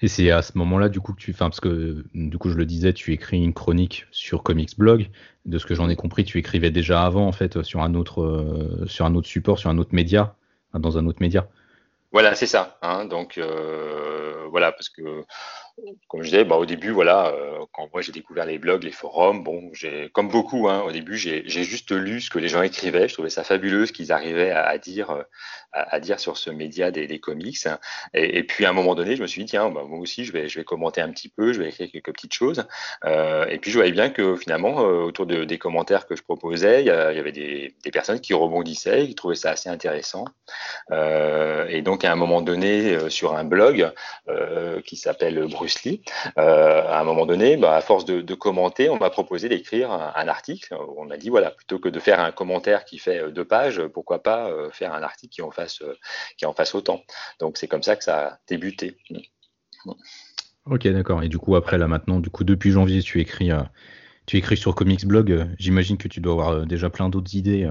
Et 0.00 0.08
c'est 0.08 0.30
à 0.30 0.42
ce 0.42 0.56
moment-là, 0.58 0.88
du 0.88 1.00
coup, 1.00 1.14
que 1.14 1.20
tu. 1.20 1.32
Enfin, 1.32 1.46
parce 1.46 1.60
que, 1.60 2.04
du 2.14 2.38
coup, 2.38 2.50
je 2.50 2.56
le 2.56 2.66
disais, 2.66 2.92
tu 2.92 3.12
écris 3.12 3.42
une 3.42 3.54
chronique 3.54 4.06
sur 4.10 4.42
Comics 4.42 4.78
Blog. 4.78 5.10
De 5.46 5.58
ce 5.58 5.66
que 5.66 5.74
j'en 5.74 5.88
ai 5.88 5.96
compris, 5.96 6.24
tu 6.24 6.38
écrivais 6.38 6.70
déjà 6.70 7.04
avant, 7.04 7.26
en 7.26 7.32
fait, 7.32 7.62
sur 7.62 7.82
un 7.82 7.94
autre, 7.94 8.22
euh, 8.22 8.86
sur 8.86 9.04
un 9.04 9.14
autre 9.14 9.26
support, 9.26 9.58
sur 9.58 9.70
un 9.70 9.78
autre 9.78 9.94
média, 9.94 10.36
dans 10.74 10.96
un 10.96 11.06
autre 11.06 11.18
média. 11.20 11.48
Voilà, 12.12 12.34
c'est 12.36 12.46
ça. 12.46 12.78
Hein. 12.82 13.06
donc, 13.06 13.38
euh, 13.38 14.46
voilà, 14.50 14.70
parce 14.70 14.88
que 14.88 15.24
comme 16.08 16.22
je 16.22 16.30
disais, 16.30 16.44
bah, 16.44 16.56
au 16.56 16.66
début, 16.66 16.90
voilà, 16.90 17.28
euh, 17.28 17.64
quand 17.72 17.88
moi 17.92 18.00
j'ai 18.00 18.12
découvert 18.12 18.46
les 18.46 18.58
blogs, 18.58 18.84
les 18.84 18.92
forums, 18.92 19.42
bon, 19.42 19.70
j'ai, 19.72 20.08
comme 20.12 20.28
beaucoup, 20.28 20.68
hein, 20.68 20.82
au 20.82 20.92
début, 20.92 21.16
j'ai, 21.16 21.42
juste 21.48 21.90
lu 21.90 22.20
ce 22.20 22.30
que 22.30 22.38
les 22.38 22.48
gens 22.48 22.62
écrivaient. 22.62 23.08
Je 23.08 23.14
trouvais 23.14 23.30
ça 23.30 23.42
fabuleux 23.42 23.86
ce 23.86 23.92
qu'ils 23.92 24.12
arrivaient 24.12 24.50
à, 24.50 24.78
dire, 24.78 25.10
euh, 25.10 25.22
à, 25.72 25.98
dire 25.98 26.20
sur 26.20 26.36
ce 26.36 26.50
média 26.50 26.90
des, 26.90 27.18
comics. 27.18 27.66
Et, 28.12 28.44
puis 28.44 28.64
à 28.66 28.70
un 28.70 28.72
moment 28.72 28.94
donné, 28.94 29.16
je 29.16 29.22
me 29.22 29.26
suis 29.26 29.44
dit 29.44 29.50
tiens, 29.50 29.70
bah, 29.70 29.82
moi 29.86 29.98
aussi, 29.98 30.24
je 30.24 30.32
vais, 30.32 30.64
commenter 30.64 31.00
un 31.00 31.10
petit 31.10 31.28
peu, 31.28 31.52
je 31.52 31.60
vais 31.60 31.68
écrire 31.68 31.90
quelques 31.90 32.12
petites 32.12 32.34
choses. 32.34 32.64
Euh, 33.04 33.46
et 33.46 33.58
puis 33.58 33.70
je 33.70 33.76
voyais 33.76 33.92
bien 33.92 34.10
que 34.10 34.36
finalement, 34.36 34.76
autour 34.76 35.26
de, 35.26 35.44
des 35.44 35.58
commentaires 35.58 36.06
que 36.06 36.14
je 36.14 36.22
proposais, 36.22 36.82
il 36.82 36.86
y, 36.86 36.90
avait 36.90 37.32
des, 37.32 37.74
des, 37.82 37.90
personnes 37.90 38.20
qui 38.20 38.34
rebondissaient, 38.34 39.06
qui 39.06 39.14
trouvaient 39.14 39.34
ça 39.34 39.50
assez 39.50 39.68
intéressant. 39.68 40.24
et 40.90 41.82
donc 41.82 42.04
à 42.04 42.12
un 42.12 42.16
moment 42.16 42.42
donné, 42.42 43.10
sur 43.10 43.34
un 43.36 43.44
blog 43.44 43.90
qui 44.84 44.96
s'appelle 44.96 45.48
Euh, 46.38 46.82
à 46.86 47.00
un 47.00 47.04
moment 47.04 47.26
donné, 47.26 47.56
bah, 47.56 47.74
à 47.76 47.80
force 47.80 48.04
de, 48.04 48.34
commenter, 48.34 48.88
on 48.88 48.98
m'a 48.98 49.10
proposé 49.10 49.48
d'écrire 49.48 49.90
un, 49.90 50.28
article. 50.28 50.74
On 50.96 51.04
m'a 51.04 51.16
dit, 51.16 51.28
voilà, 51.28 51.50
plutôt 51.50 51.78
que 51.78 51.88
de 51.88 52.00
faire 52.00 52.20
un 52.20 52.32
commentaire 52.32 52.84
qui 52.84 52.98
fait 52.98 53.30
deux 53.32 53.44
pages, 53.44 53.82
pourquoi 53.88 54.22
pas 54.22 54.50
euh, 54.50 54.70
faire 54.70 54.92
un 54.92 55.02
article 55.02 55.34
qui 55.34 55.42
en 55.42 55.50
fasse, 55.50 55.82
euh, 55.82 55.96
qui 56.36 56.46
en 56.46 56.52
fasse 56.52 56.74
autant. 56.74 57.02
Donc 57.40 57.58
c'est 57.58 57.68
comme 57.68 57.82
ça 57.82 57.96
que 57.96 58.04
ça 58.04 58.28
a 58.28 58.38
débuté. 58.48 58.96
Ok, 60.66 60.88
d'accord. 60.88 61.22
Et 61.22 61.28
du 61.28 61.38
coup, 61.38 61.56
après, 61.56 61.78
là, 61.78 61.86
maintenant, 61.86 62.20
du 62.20 62.30
coup, 62.30 62.44
depuis 62.44 62.70
janvier, 62.70 63.02
tu 63.02 63.20
écris, 63.20 63.50
tu 64.26 64.36
écris 64.36 64.56
sur 64.56 64.74
Comics 64.74 65.06
Blog. 65.06 65.46
J'imagine 65.58 65.96
que 65.98 66.08
tu 66.08 66.20
dois 66.20 66.32
avoir 66.32 66.66
déjà 66.66 66.90
plein 66.90 67.08
d'autres 67.08 67.34
idées 67.36 67.70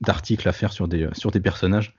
d'articles 0.00 0.48
à 0.48 0.52
faire 0.52 0.72
sur 0.72 0.88
des, 0.88 1.08
sur 1.12 1.30
des 1.30 1.40
personnages. 1.40 1.96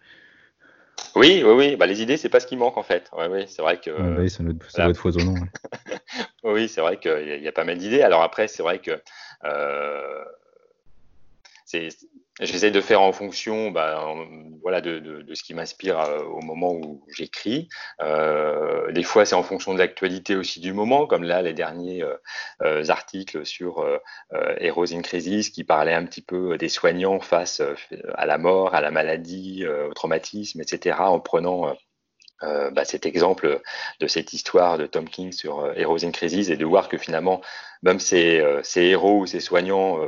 Oui, 1.18 1.42
oui, 1.44 1.52
oui. 1.52 1.76
Bah, 1.76 1.88
les 1.88 2.02
idées, 2.02 2.18
c'est 2.18 2.30
pas 2.30 2.40
ce 2.40 2.48
qui 2.48 2.56
manque 2.56 2.78
en 2.78 2.84
fait. 2.84 3.10
Ouais, 3.18 3.28
oui, 3.28 3.46
c'est 3.48 3.62
vrai 3.62 3.80
que. 3.80 4.20
oui, 4.20 4.30
ça 4.30 4.44
doit, 4.44 4.90
être 4.90 4.98
foisonnant. 4.98 5.34
oui, 6.44 6.70
c'est 6.70 6.82
vrai 6.82 6.98
qu'il 6.98 7.42
y, 7.42 7.48
a 7.48 7.52
pas 7.52 7.64
mal 7.64 7.78
d'idées. 7.78 8.02
Alors 8.02 8.22
après, 8.22 8.48
c'est 8.48 8.62
vrai 8.62 8.80
que 8.80 9.02
euh, 9.44 10.24
c'est 11.66 11.90
J'essaie 12.40 12.70
de 12.70 12.82
faire 12.82 13.02
en 13.02 13.12
fonction 13.12 13.72
bah, 13.72 14.14
voilà, 14.62 14.80
de, 14.80 15.00
de, 15.00 15.22
de, 15.24 15.34
ce 15.34 15.42
qui 15.42 15.56
m'inspire 15.56 16.00
euh, 16.00 16.24
au 16.24 16.42
moment 16.42 16.72
où 16.72 17.04
j'écris. 17.08 17.68
Euh, 18.02 18.92
des 18.92 19.02
fois, 19.02 19.26
c'est 19.26 19.34
en 19.34 19.42
fonction 19.42 19.74
de 19.74 19.80
l'actualité 19.80 20.36
aussi 20.36 20.60
du 20.60 20.72
moment, 20.72 21.08
comme 21.08 21.24
là, 21.24 21.42
les 21.42 21.54
derniers 21.54 22.04
euh, 22.04 22.16
euh 22.62 22.84
articles 22.90 23.46
sur 23.46 23.80
euh, 23.80 23.98
Heroes 24.60 24.94
in 24.94 25.02
Crisis 25.02 25.50
qui 25.50 25.64
parlaient 25.64 25.94
un 25.94 26.06
petit 26.06 26.22
peu 26.22 26.58
des 26.58 26.70
soignants 26.70 27.20
face 27.20 27.62
à 28.16 28.26
la 28.26 28.38
mort, 28.38 28.76
à 28.76 28.82
la 28.82 28.92
maladie, 28.92 29.66
au 29.66 29.94
traumatisme, 29.94 30.62
etc., 30.62 30.98
en 31.00 31.20
prenant 31.20 31.76
euh, 32.44 32.70
bah, 32.70 32.86
cet 32.86 33.08
exemple 33.08 33.62
de 34.00 34.08
cette 34.08 34.32
histoire 34.32 34.78
de 34.78 34.86
Tom 34.86 35.10
King 35.10 35.32
sur 35.32 35.62
euh, 35.62 35.74
Heroes 35.76 36.06
in 36.06 36.12
Crisis 36.12 36.50
et 36.50 36.58
de 36.58 36.66
voir 36.66 36.88
que 36.88 36.98
finalement, 36.98 37.42
même 37.82 38.00
ces, 38.00 38.40
euh, 38.40 38.62
héros 38.76 39.22
ou 39.22 39.26
ces 39.26 39.40
soignants 39.40 40.00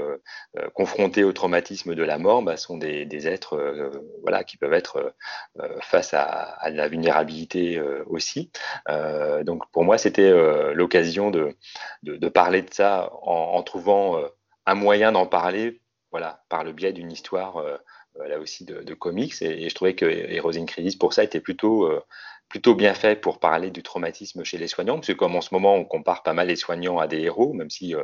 confrontés 0.73 1.23
au 1.23 1.31
traumatisme 1.33 1.95
de 1.95 2.03
la 2.03 2.17
mort 2.17 2.43
bah, 2.43 2.57
sont 2.57 2.77
des, 2.77 3.27
êtres 3.27 3.91
voilà, 4.21 4.43
qui 4.43 4.57
peuvent 4.57 4.73
être 4.73 5.13
face 5.81 6.13
à, 6.13 6.57
la 6.69 6.87
vulnérabilité 6.87 7.81
aussi. 8.07 8.51
donc 9.43 9.69
pour 9.71 9.83
moi, 9.83 9.97
c'était 9.97 10.31
l'occasion 10.73 11.29
de, 11.31 11.55
de, 12.03 12.15
de, 12.15 12.29
parler 12.29 12.61
de 12.61 12.73
ça 12.73 13.11
en, 13.21 13.53
en 13.55 13.63
trouvant 13.63 14.19
un 14.65 14.75
moyen 14.75 15.11
d'en 15.11 15.25
parler 15.25 15.81
voilà, 16.11 16.43
par 16.49 16.63
le 16.63 16.73
biais 16.73 16.93
d'une 16.93 17.11
histoire 17.11 17.63
là 18.27 18.39
aussi 18.39 18.65
de, 18.65 18.93
comics. 18.93 19.41
Et, 19.41 19.69
je 19.69 19.75
trouvais 19.75 19.95
que 19.95 20.05
Heroes 20.05 20.57
in 20.57 20.65
Crisis, 20.65 20.95
pour 20.95 21.13
ça, 21.13 21.23
était 21.23 21.39
plutôt, 21.39 21.85
euh, 21.85 22.01
plutôt 22.49 22.75
bien 22.75 22.93
fait 22.93 23.15
pour 23.15 23.39
parler 23.39 23.71
du 23.71 23.83
traumatisme 23.83 24.43
chez 24.43 24.57
les 24.57 24.67
soignants. 24.67 24.95
Parce 24.95 25.07
que 25.07 25.13
comme 25.13 25.35
en 25.35 25.41
ce 25.41 25.53
moment, 25.53 25.75
on 25.75 25.85
compare 25.85 26.23
pas 26.23 26.33
mal 26.33 26.47
les 26.47 26.55
soignants 26.55 26.99
à 26.99 27.07
des 27.07 27.21
héros, 27.21 27.53
même 27.53 27.69
si 27.69 27.95
euh, 27.95 28.03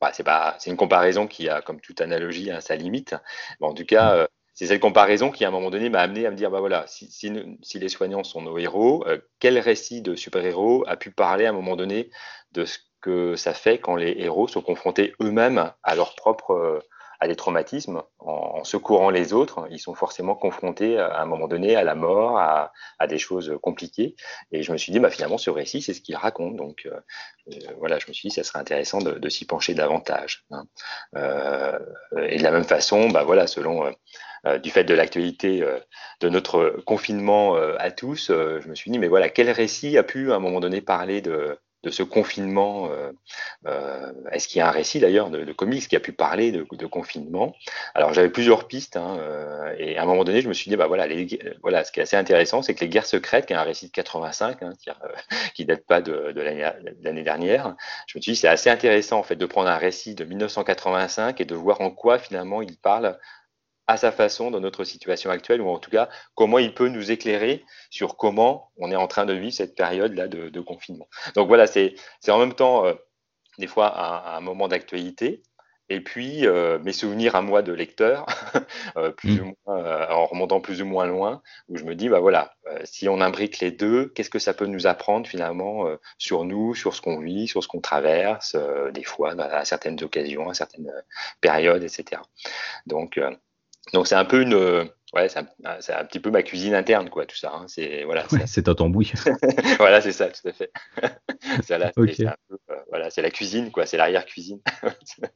bah, 0.00 0.10
c'est 0.12 0.24
pas, 0.24 0.56
c'est 0.58 0.70
une 0.70 0.76
comparaison 0.76 1.26
qui 1.26 1.48
a, 1.48 1.62
comme 1.62 1.80
toute 1.80 2.00
analogie, 2.00 2.50
hein, 2.50 2.60
sa 2.60 2.76
limite. 2.76 3.14
Mais 3.60 3.66
en 3.66 3.74
tout 3.74 3.84
cas, 3.84 4.16
euh, 4.16 4.26
c'est 4.54 4.66
cette 4.66 4.80
comparaison 4.80 5.30
qui, 5.30 5.44
à 5.44 5.48
un 5.48 5.50
moment 5.50 5.70
donné, 5.70 5.90
m'a 5.90 6.00
amené 6.00 6.26
à 6.26 6.30
me 6.30 6.36
dire, 6.36 6.50
bah 6.50 6.60
voilà, 6.60 6.86
si, 6.86 7.10
si, 7.10 7.78
les 7.78 7.88
soignants 7.88 8.24
sont 8.24 8.42
nos 8.42 8.58
héros, 8.58 9.04
euh, 9.06 9.18
quel 9.38 9.58
récit 9.58 10.02
de 10.02 10.14
super-héros 10.14 10.84
a 10.86 10.96
pu 10.96 11.10
parler 11.10 11.46
à 11.46 11.50
un 11.50 11.52
moment 11.52 11.76
donné 11.76 12.10
de 12.52 12.64
ce 12.64 12.78
que 13.00 13.36
ça 13.36 13.54
fait 13.54 13.78
quand 13.78 13.96
les 13.96 14.14
héros 14.18 14.48
sont 14.48 14.62
confrontés 14.62 15.14
eux-mêmes 15.20 15.72
à 15.82 15.94
leur 15.94 16.14
propre 16.14 16.82
à 17.22 17.28
des 17.28 17.36
traumatismes, 17.36 18.02
en, 18.18 18.64
secourant 18.64 19.08
les 19.08 19.32
autres, 19.32 19.68
ils 19.70 19.78
sont 19.78 19.94
forcément 19.94 20.34
confrontés 20.34 20.98
à 20.98 21.22
un 21.22 21.24
moment 21.24 21.46
donné 21.46 21.76
à 21.76 21.84
la 21.84 21.94
mort, 21.94 22.36
à, 22.36 22.72
des 23.06 23.18
choses 23.18 23.56
compliquées. 23.62 24.16
Et 24.50 24.64
je 24.64 24.72
me 24.72 24.76
suis 24.76 24.90
dit, 24.90 24.98
bah, 24.98 25.08
finalement, 25.08 25.38
ce 25.38 25.48
récit, 25.48 25.82
c'est 25.82 25.94
ce 25.94 26.00
qu'il 26.00 26.16
raconte. 26.16 26.56
Donc 26.56 26.84
euh, 26.86 26.98
euh, 27.52 27.72
voilà, 27.78 28.00
je 28.00 28.08
me 28.08 28.12
suis 28.12 28.28
dit, 28.28 28.34
ça 28.34 28.42
serait 28.42 28.58
intéressant 28.58 28.98
de, 28.98 29.28
s'y 29.28 29.46
pencher 29.46 29.72
davantage. 29.72 30.44
Hein. 30.50 30.64
Euh, 31.16 31.78
et 32.26 32.38
de 32.38 32.42
la 32.42 32.50
même 32.50 32.64
façon, 32.64 33.08
bah, 33.08 33.22
voilà, 33.22 33.46
selon 33.46 33.92
du 34.60 34.70
fait 34.70 34.82
de 34.82 34.94
l'actualité 34.94 35.64
de 36.20 36.28
notre 36.28 36.82
confinement 36.84 37.54
à 37.54 37.92
tous, 37.92 38.32
je 38.32 38.68
me 38.68 38.74
suis 38.74 38.90
dit, 38.90 38.98
mais 38.98 39.06
voilà, 39.06 39.28
quel 39.28 39.48
récit 39.48 39.96
a 39.96 40.02
pu 40.02 40.32
à 40.32 40.34
un 40.34 40.40
moment 40.40 40.58
donné 40.58 40.80
parler 40.80 41.20
de, 41.20 41.56
de 41.82 41.90
ce 41.90 42.02
confinement. 42.02 42.88
Euh, 42.90 43.12
euh, 43.66 44.12
est-ce 44.30 44.48
qu'il 44.48 44.58
y 44.58 44.62
a 44.62 44.68
un 44.68 44.72
récit 44.72 45.00
d'ailleurs 45.00 45.30
de, 45.30 45.44
de, 45.44 45.52
comics 45.52 45.86
qui 45.86 45.96
a 45.96 46.00
pu 46.00 46.12
parler 46.12 46.52
de, 46.52 46.86
confinement? 46.86 47.54
Alors 47.94 48.12
j'avais 48.12 48.28
plusieurs 48.30 48.66
pistes 48.66 48.96
hein, 48.96 49.16
euh, 49.18 49.74
et 49.78 49.98
à 49.98 50.02
un 50.02 50.06
moment 50.06 50.24
donné 50.24 50.40
je 50.40 50.48
me 50.48 50.52
suis 50.52 50.70
dit 50.70 50.76
bah 50.76 50.86
voilà, 50.86 51.06
voilà, 51.62 51.84
ce 51.84 51.92
qui 51.92 52.00
est 52.00 52.02
assez 52.04 52.16
intéressant 52.16 52.62
c'est 52.62 52.74
que 52.74 52.80
les 52.80 52.88
guerres 52.88 53.06
secrètes, 53.06 53.46
qui 53.46 53.52
est 53.52 53.56
un 53.56 53.62
récit 53.62 53.86
de 53.86 53.92
85, 53.92 54.62
hein, 54.62 54.72
qui, 54.78 54.90
euh, 54.90 55.64
date 55.66 55.86
pas 55.86 56.00
de, 56.02 56.32
l'année 57.02 57.22
dernière, 57.22 57.74
je 58.06 58.18
me 58.18 58.22
suis 58.22 58.32
dit 58.32 58.36
c'est 58.36 58.48
assez 58.48 58.70
intéressant 58.70 59.18
en 59.18 59.22
fait 59.22 59.36
de 59.36 59.46
prendre 59.46 59.68
un 59.68 59.78
récit 59.78 60.14
de 60.14 60.24
1985 60.24 61.40
et 61.40 61.44
de 61.44 61.54
voir 61.54 61.80
en 61.80 61.90
quoi 61.90 62.18
finalement 62.18 62.62
il 62.62 62.76
parle 62.76 63.18
à 63.92 63.96
sa 63.96 64.10
façon 64.10 64.50
dans 64.50 64.60
notre 64.60 64.84
situation 64.84 65.30
actuelle, 65.30 65.60
ou 65.60 65.68
en 65.68 65.78
tout 65.78 65.90
cas 65.90 66.08
comment 66.34 66.58
il 66.58 66.74
peut 66.74 66.88
nous 66.88 67.10
éclairer 67.10 67.64
sur 67.90 68.16
comment 68.16 68.70
on 68.78 68.90
est 68.90 68.96
en 68.96 69.06
train 69.06 69.26
de 69.26 69.34
vivre 69.34 69.52
cette 69.52 69.76
période-là 69.76 70.28
de, 70.28 70.60
confinement. 70.60 71.08
Donc 71.34 71.48
voilà, 71.48 71.66
c'est 71.66 71.94
en 72.28 72.38
même 72.38 72.54
temps 72.54 72.86
euh, 72.86 72.94
des 73.58 73.66
fois 73.66 74.36
un, 74.36 74.40
moment 74.40 74.68
d'actualité, 74.68 75.42
et 75.88 76.00
puis 76.00 76.46
euh, 76.46 76.78
mes 76.78 76.92
souvenirs 76.92 77.34
à 77.34 77.42
moi 77.42 77.60
de 77.62 77.72
lecteur, 77.72 78.26
euh, 78.96 79.10
plus 79.10 79.40
mm. 79.40 79.44
ou 79.44 79.54
moins, 79.66 80.08
en 80.08 80.26
remontant 80.26 80.60
plus 80.60 80.80
ou 80.80 80.86
moins 80.86 81.06
loin, 81.06 81.42
où 81.68 81.76
je 81.76 81.84
me 81.84 81.94
dis, 81.94 82.08
bah 82.08 82.20
voilà, 82.20 82.54
si 82.84 83.08
on 83.08 83.20
imbrique 83.20 83.58
les 83.58 83.72
deux, 83.72 84.06
qu'est-ce 84.14 84.30
que 84.30 84.38
ça 84.38 84.54
peut 84.54 84.66
nous 84.66 84.86
apprendre 84.86 85.26
finalement 85.26 85.86
sur 86.16 86.44
nous, 86.44 86.74
sur 86.74 86.94
ce 86.94 87.02
qu'on 87.02 87.20
vit, 87.20 87.48
sur 87.48 87.62
ce 87.62 87.68
qu'on 87.68 87.80
traverse, 87.80 88.56
des 88.94 89.04
fois, 89.04 89.34
à 89.38 89.64
certaines 89.64 90.02
occasions, 90.02 90.48
à 90.48 90.54
certaines 90.54 90.92
périodes, 91.40 91.82
etc. 91.82 92.22
Donc 92.86 93.18
donc 93.92 94.06
c'est 94.06 94.14
un 94.14 94.24
peu 94.24 94.42
une, 94.42 94.88
ouais, 95.14 95.28
c'est 95.28 95.38
un, 95.38 96.04
petit 96.04 96.20
peu 96.20 96.30
ma 96.30 96.42
cuisine 96.42 96.74
interne, 96.74 97.10
quoi, 97.10 97.26
tout 97.26 97.36
ça. 97.36 97.52
Hein. 97.54 97.64
C'est 97.68 98.04
voilà, 98.04 98.24
c'est 98.46 98.68
un 98.68 98.74
tambouille. 98.74 99.12
voilà, 99.78 100.00
c'est 100.00 100.12
ça, 100.12 100.28
tout 100.28 100.48
à 100.48 100.52
fait. 100.52 100.70
c'est 101.62 101.74
euh, 101.74 102.30
voilà, 102.88 103.10
c'est 103.10 103.22
la 103.22 103.30
cuisine, 103.30 103.70
quoi, 103.70 103.86
c'est 103.86 103.96
l'arrière 103.96 104.24
cuisine. 104.24 104.60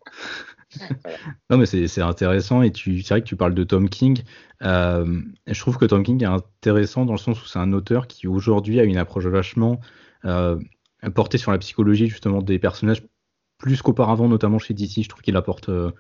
Non, 1.49 1.59
mais 1.59 1.67
c'est 1.67 2.03
intéressant 2.03 2.61
et 2.63 2.73
tu, 2.73 3.01
c'est 3.01 3.15
vrai 3.15 3.21
que 3.23 3.27
tu 3.27 3.37
parles 3.37 3.55
de 3.55 3.63
Tom 3.63 3.89
King. 3.89 4.23
Euh, 4.63 5.23
je 5.47 5.61
trouve 5.61 5.79
que 5.79 5.85
Tom 5.85 6.03
King 6.03 6.23
est 6.23 6.27
intéressant 6.27 7.07
dans 7.07 7.13
le 7.13 7.19
sens 7.19 7.41
où 7.41 7.47
c'est 7.47 7.61
un 7.61 7.73
auteur 7.73 8.09
qui 8.09 8.27
aujourd'hui 8.27 8.81
a 8.81 8.85
une 8.85 8.99
approche 8.99 9.27
vachement 9.27 9.81
euh, 10.25 10.59
portée 11.15 11.39
sur 11.39 11.53
la 11.53 11.59
psychologie 11.59 12.09
justement 12.09 12.43
des 12.43 12.59
personnages 12.59 13.03
plus 13.59 13.83
qu'auparavant, 13.83 14.29
notamment 14.29 14.59
chez 14.59 14.75
DC. 14.75 15.03
Je 15.03 15.09
trouve 15.09 15.23
qu'il 15.23 15.37
apporte 15.37 15.69
euh, 15.69 15.91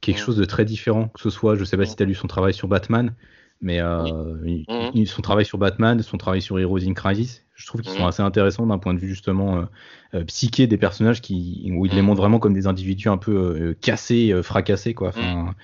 quelque 0.00 0.20
chose 0.20 0.36
de 0.36 0.44
très 0.44 0.64
différent, 0.64 1.08
que 1.08 1.20
ce 1.20 1.30
soit, 1.30 1.56
je 1.56 1.64
sais 1.64 1.76
pas 1.76 1.84
si 1.84 1.96
tu 1.96 2.02
as 2.02 2.06
lu 2.06 2.14
son 2.14 2.26
travail 2.26 2.54
sur 2.54 2.68
Batman, 2.68 3.14
mais 3.60 3.80
euh, 3.80 4.62
mhm. 4.68 5.06
son 5.06 5.22
travail 5.22 5.44
sur 5.44 5.58
Batman, 5.58 6.00
son 6.02 6.18
travail 6.18 6.42
sur 6.42 6.58
Heroes 6.58 6.84
in 6.86 6.94
Crisis, 6.94 7.44
je 7.54 7.66
trouve 7.66 7.82
qu'ils 7.82 7.92
sont 7.92 8.06
assez 8.06 8.22
intéressants 8.22 8.66
d'un 8.66 8.78
point 8.78 8.94
de 8.94 8.98
vue 8.98 9.08
justement 9.08 9.66
euh, 10.14 10.24
psyché 10.24 10.66
des 10.66 10.78
personnages 10.78 11.20
qui, 11.20 11.70
où 11.74 11.86
il 11.86 11.94
les 11.94 12.02
montre 12.02 12.20
vraiment 12.20 12.38
comme 12.38 12.54
des 12.54 12.66
individus 12.66 13.08
un 13.08 13.18
peu 13.18 13.76
cassés, 13.80 14.34
fracassés, 14.42 14.94
quoi. 14.94 15.08
Enfin, 15.08 15.54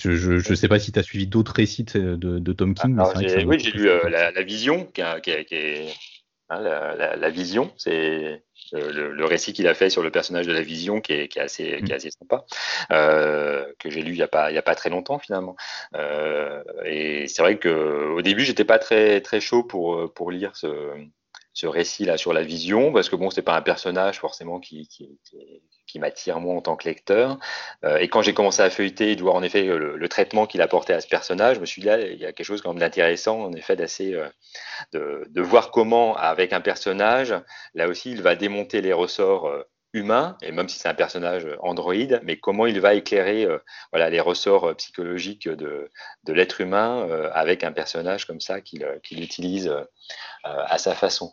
je, 0.00 0.38
je, 0.38 0.54
sais 0.54 0.68
pas 0.68 0.78
si 0.78 0.90
tu 0.90 0.98
as 0.98 1.02
suivi 1.02 1.26
d'autres 1.26 1.52
récits 1.54 1.84
de, 1.84 2.16
de, 2.16 2.52
Tom 2.52 2.74
King. 2.74 2.98
oui, 3.46 3.58
j'ai 3.58 3.72
lu 3.72 3.88
la, 4.08 4.42
Vision, 4.42 4.86
qui, 4.86 5.02
qui, 5.22 5.54
est, 5.54 5.88
hein, 6.48 6.60
la, 6.60 7.30
Vision, 7.30 7.72
c'est 7.76 8.42
euh, 8.74 9.12
le, 9.12 9.24
récit 9.24 9.52
qu'il 9.52 9.66
a 9.68 9.74
fait 9.74 9.90
sur 9.90 10.02
le 10.02 10.10
personnage 10.10 10.46
de 10.46 10.52
la 10.52 10.62
vision 10.62 11.00
qui 11.00 11.12
est, 11.12 11.36
assez, 11.38 11.64
qui 11.84 11.92
est 11.92 11.94
mm. 11.94 11.96
assez 11.96 12.10
sympa, 12.10 12.44
euh, 12.92 13.64
que 13.78 13.90
j'ai 13.90 14.02
lu 14.02 14.12
il 14.12 14.16
n'y 14.16 14.22
a, 14.22 14.28
pas, 14.28 14.50
il 14.50 14.54
y 14.54 14.58
a 14.58 14.62
pas 14.62 14.74
très 14.74 14.90
longtemps 14.90 15.18
finalement. 15.18 15.56
Euh, 15.94 16.62
et 16.84 17.26
c'est 17.28 17.42
vrai 17.42 17.58
qu'au 17.58 18.22
début, 18.22 18.44
j'étais 18.44 18.64
pas 18.64 18.78
très, 18.78 19.20
très 19.20 19.40
chaud 19.40 19.64
pour, 19.64 20.12
pour 20.14 20.30
lire 20.30 20.56
ce, 20.56 20.92
ce 21.52 21.66
récit 21.66 22.04
là 22.04 22.16
sur 22.16 22.32
la 22.32 22.42
vision 22.42 22.92
parce 22.92 23.08
que 23.08 23.16
bon 23.16 23.30
c'est 23.30 23.42
pas 23.42 23.56
un 23.56 23.62
personnage 23.62 24.18
forcément 24.18 24.58
qui, 24.58 24.88
qui, 24.88 25.18
qui, 25.24 25.62
m'attire 25.98 26.40
moi 26.40 26.54
en 26.54 26.60
tant 26.60 26.76
que 26.76 26.88
lecteur 26.88 27.38
euh, 27.84 27.98
et 27.98 28.08
quand 28.08 28.22
j'ai 28.22 28.34
commencé 28.34 28.62
à 28.62 28.70
feuilleter 28.70 29.12
et 29.12 29.16
de 29.16 29.22
voir 29.22 29.34
en 29.34 29.42
effet 29.42 29.64
le, 29.64 30.08
traitement 30.08 30.46
qu'il 30.46 30.60
apportait 30.60 30.92
à 30.92 31.00
ce 31.00 31.08
personnage 31.08 31.56
je 31.56 31.60
me 31.60 31.66
suis 31.66 31.80
dit 31.80 31.88
là 31.88 32.00
il 32.00 32.18
y 32.18 32.26
a 32.26 32.32
quelque 32.32 32.46
chose 32.46 32.60
quand 32.60 32.74
d'intéressant 32.74 33.40
en 33.40 33.52
effet 33.52 33.76
d'assez 33.76 34.14
euh, 34.14 34.28
de, 34.92 35.40
voir 35.40 35.70
comment 35.70 36.16
avec 36.16 36.52
un 36.52 36.60
personnage 36.60 37.34
là 37.74 37.88
aussi 37.88 38.10
il 38.10 38.22
va 38.22 38.34
démonter 38.34 38.80
les 38.82 38.92
ressorts 38.92 39.46
euh, 39.46 39.66
humain, 39.92 40.36
et 40.42 40.52
même 40.52 40.68
si 40.68 40.78
c'est 40.78 40.88
un 40.88 40.94
personnage 40.94 41.46
androïde, 41.60 42.20
mais 42.22 42.38
comment 42.38 42.66
il 42.66 42.80
va 42.80 42.94
éclairer 42.94 43.44
euh, 43.44 43.58
voilà, 43.92 44.08
les 44.08 44.20
ressorts 44.20 44.70
euh, 44.70 44.74
psychologiques 44.74 45.48
de, 45.48 45.90
de 46.24 46.32
l'être 46.32 46.60
humain 46.60 47.06
euh, 47.08 47.30
avec 47.34 47.62
un 47.62 47.72
personnage 47.72 48.26
comme 48.26 48.40
ça 48.40 48.60
qu'il 48.60 49.22
utilise 49.22 49.72
à 50.44 50.78
sa 50.78 50.94
façon. 50.94 51.32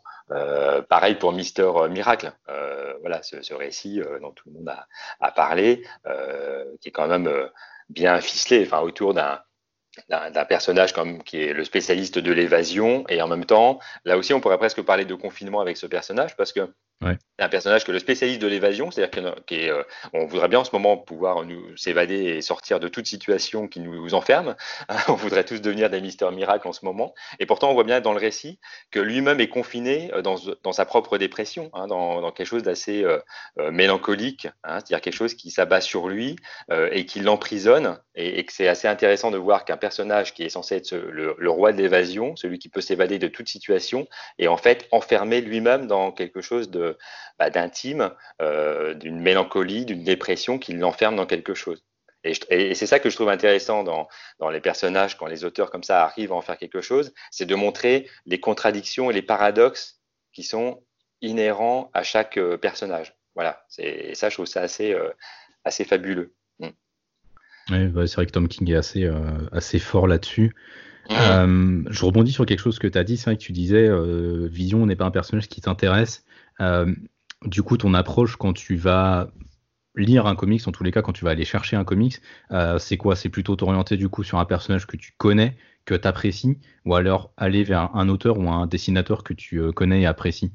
Pareil 0.90 1.16
pour 1.16 1.34
Mister 1.34 1.70
Miracle, 1.90 2.32
voilà 3.02 3.22
ce, 3.24 3.42
ce 3.42 3.54
récit 3.54 4.02
dont 4.22 4.32
tout 4.32 4.50
le 4.50 4.56
monde 4.56 4.70
a, 4.70 4.88
a 5.20 5.32
parlé, 5.32 5.84
qui 6.82 6.90
est 6.90 6.92
quand 6.92 7.08
même 7.08 7.32
bien 7.90 8.20
ficelé, 8.22 8.64
enfin 8.66 8.82
autour 8.82 9.14
d'un 9.14 9.42
d'un 10.08 10.46
personnage 10.46 10.94
comme 10.94 11.24
qui 11.24 11.42
est 11.42 11.52
le 11.52 11.66
spécialiste 11.66 12.20
de 12.20 12.32
l'évasion. 12.32 13.04
Et 13.10 13.22
en 13.22 13.28
même 13.28 13.46
temps 13.46 13.80
là 14.06 14.18
aussi 14.18 14.34
on 14.34 14.40
pourrait 14.40 14.60
presque 14.60 14.82
parler 14.82 15.04
de 15.04 15.16
confinement 15.16 15.60
avec 15.62 15.78
ce 15.78 15.88
personnage 15.88 16.38
parce 16.38 16.54
que 16.54 16.72
C'est 17.02 17.46
un 17.46 17.50
personnage 17.50 17.86
que 17.86 17.94
le 17.94 18.00
spécialiste 18.00 18.42
de 18.42 18.48
l'évasion, 18.48 18.92
c'est-à-dire 18.92 19.34
qu'on 19.48 19.54
euh, 19.56 20.26
voudrait 20.26 20.50
bien 20.50 20.60
en 20.60 20.64
ce 20.66 20.72
moment 20.74 20.98
pouvoir 20.98 21.46
nous 21.46 21.78
s'évader 21.78 22.16
et 22.16 22.42
sortir 22.42 22.82
de 22.82 22.90
toute 22.90 23.08
situation 23.08 23.70
qui 23.70 23.80
nous 23.80 24.14
enferme. 24.14 24.58
on 25.08 25.14
voudrait 25.14 25.46
tous 25.46 25.62
devenir 25.62 25.90
des 25.90 26.02
Mister 26.02 26.30
Miracle 26.32 26.68
en 26.68 26.74
ce 26.74 26.84
moment. 26.84 27.14
Et 27.40 27.46
pourtant, 27.46 27.72
on 27.72 27.74
voit 27.74 27.86
bien 27.86 28.02
dans 28.02 28.12
le 28.12 28.20
récit 28.20 28.60
que 28.92 29.00
lui-même 29.00 29.40
est 29.40 29.48
confiné 29.48 30.14
euh, 30.14 30.22
dans, 30.22 30.36
dans, 30.64 30.74
sa 30.74 30.86
propre 30.86 31.18
dépression, 31.18 31.70
hein, 31.72 31.88
dans, 31.88 32.20
dans, 32.20 32.34
quelque 32.34 32.48
chose 32.48 32.64
d'assez 32.64 33.06
euh, 33.06 33.20
euh 33.60 33.72
mélancolique, 33.72 34.48
hein, 34.66 34.80
c'est-à-dire 34.80 35.00
quelque 35.00 35.14
chose 35.14 35.36
qui 35.36 35.52
s'abat 35.52 35.80
sur 35.80 36.10
lui 36.10 36.36
et 36.92 37.06
qui 37.06 37.22
l'emprisonne. 37.22 37.98
Et, 38.16 38.44
que 38.44 38.52
c'est 38.52 38.68
assez 38.68 38.88
intéressant 38.90 39.32
de 39.32 39.38
voir 39.38 39.64
qu'un 39.64 39.78
personnage 39.78 40.34
qui 40.34 40.44
est 40.44 40.50
censé 40.50 40.76
être 40.76 40.94
le 40.94 41.50
roi 41.50 41.72
de 41.72 41.78
l'évasion, 41.78 42.36
celui 42.36 42.60
qui 42.60 42.68
peut 42.68 42.82
s'évader 42.82 43.18
de 43.18 43.28
toute 43.28 43.48
situation, 43.48 44.08
est 44.38 44.48
en 44.48 44.58
fait 44.58 44.88
enfermé 44.92 45.40
lui-même 45.40 45.88
dans 45.88 46.12
quelque 46.12 46.42
chose 46.42 46.70
de 46.70 46.89
bah, 47.40 47.50
d'intime, 47.50 48.12
euh, 48.42 48.94
d'une 48.94 49.20
mélancolie, 49.22 49.86
d'une 49.86 50.04
dépression 50.04 50.60
qui 50.60 50.74
l'enferme 50.74 51.16
dans 51.16 51.26
quelque 51.26 51.54
chose. 51.54 51.86
Et, 52.26 52.76
c'est 52.76 52.86
ça 52.86 53.00
que 53.00 53.10
je 53.10 53.16
trouve 53.16 53.30
intéressant 53.30 53.84
dans, 53.84 54.10
les 54.50 54.60
personnages, 54.60 55.18
quand 55.18 55.28
les 55.28 55.46
auteurs 55.46 55.72
comme 55.72 55.84
ça 55.84 56.04
arrivent 56.04 56.34
à 56.34 56.36
en 56.36 56.42
faire 56.42 56.58
quelque 56.58 56.82
chose, 56.82 57.14
c'est 57.32 57.46
de 57.46 57.56
montrer 57.56 58.10
les 58.26 58.42
contradictions 58.42 59.10
et 59.10 59.14
les 59.14 59.22
paradoxes 59.22 60.02
qui 60.34 60.44
sont 60.44 60.84
inhérents 61.22 61.90
à 61.94 62.04
chaque 62.04 62.38
euh, 62.38 62.58
personnage. 62.58 63.16
Voilà, 63.36 63.66
et 63.78 64.16
ça, 64.16 64.28
je 64.28 64.36
trouve 64.36 64.48
ça 64.48 64.62
assez, 64.62 64.94
euh, 64.94 65.10
assez 65.64 65.86
fabuleux. 65.86 66.34
Mm. 66.60 67.88
Bah, 67.88 68.06
c'est 68.06 68.16
vrai 68.16 68.26
que 68.26 68.32
Tom 68.32 68.50
King 68.50 68.70
est 68.70 68.76
assez, 68.76 69.10
assez 69.54 69.80
fort 69.80 70.08
là-dessus. 70.08 70.56
Mm. 71.10 71.88
je 71.90 72.06
rebondis 72.06 72.34
sur 72.34 72.46
quelque 72.46 72.60
chose 72.60 72.80
que 72.80 72.88
tu 72.88 72.98
as 72.98 73.04
dit, 73.06 73.16
c'est 73.16 73.26
vrai 73.26 73.38
que 73.38 73.42
tu 73.42 73.54
disais 73.54 73.88
Vision 74.50 74.86
n'est 74.86 74.98
pas 74.98 75.06
un 75.06 75.12
personnage 75.12 75.48
qui 75.48 75.62
t'intéresse. 75.62 76.26
Euh, 76.62 76.94
du 77.46 77.64
coup, 77.64 77.78
ton 77.78 77.94
approche 77.94 78.36
quand 78.36 78.54
tu 78.54 78.76
vas 78.76 79.30
lire 79.96 80.28
un 80.28 80.36
comics, 80.36 80.68
en 80.68 80.72
tous 80.72 80.84
les 80.84 80.92
cas, 80.92 81.02
quand 81.02 81.14
tu 81.14 81.26
vas 81.26 81.32
aller 81.32 81.46
chercher 81.46 81.76
un 81.76 81.84
comics, 81.84 82.18
euh, 82.52 82.80
c'est 82.80 82.98
quoi? 82.98 83.16
C'est 83.16 83.30
plutôt 83.30 83.56
t'orienter 83.56 83.98
du 83.98 84.10
coup 84.10 84.24
sur 84.24 84.40
un 84.40 84.46
personnage 84.46 84.88
que 84.88 84.98
tu 84.98 85.14
connais, 85.18 85.56
que 85.86 85.96
tu 85.96 86.08
apprécies, 86.08 86.58
ou 86.86 86.96
alors 86.96 87.32
aller 87.38 87.64
vers 87.64 87.96
un 87.96 88.10
auteur 88.10 88.38
ou 88.38 88.50
un 88.50 88.68
dessinateur 88.68 89.24
que 89.24 89.34
tu 89.34 89.58
euh, 89.58 89.72
connais 89.72 90.02
et 90.02 90.06
apprécies? 90.06 90.52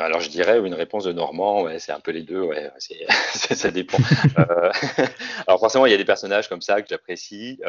Alors 0.00 0.20
je 0.20 0.30
dirais 0.30 0.58
une 0.58 0.74
réponse 0.74 1.04
de 1.04 1.12
Normand, 1.12 1.66
c'est 1.78 1.92
un 1.92 2.00
peu 2.00 2.12
les 2.12 2.22
deux, 2.22 2.48
ça 3.34 3.70
dépend. 3.70 3.98
alors 5.46 5.60
forcément, 5.60 5.84
il 5.84 5.90
y 5.90 5.94
a 5.94 5.98
des 5.98 6.04
personnages 6.06 6.48
comme 6.48 6.62
ça 6.62 6.80
que 6.80 6.88
j'apprécie 6.88 7.60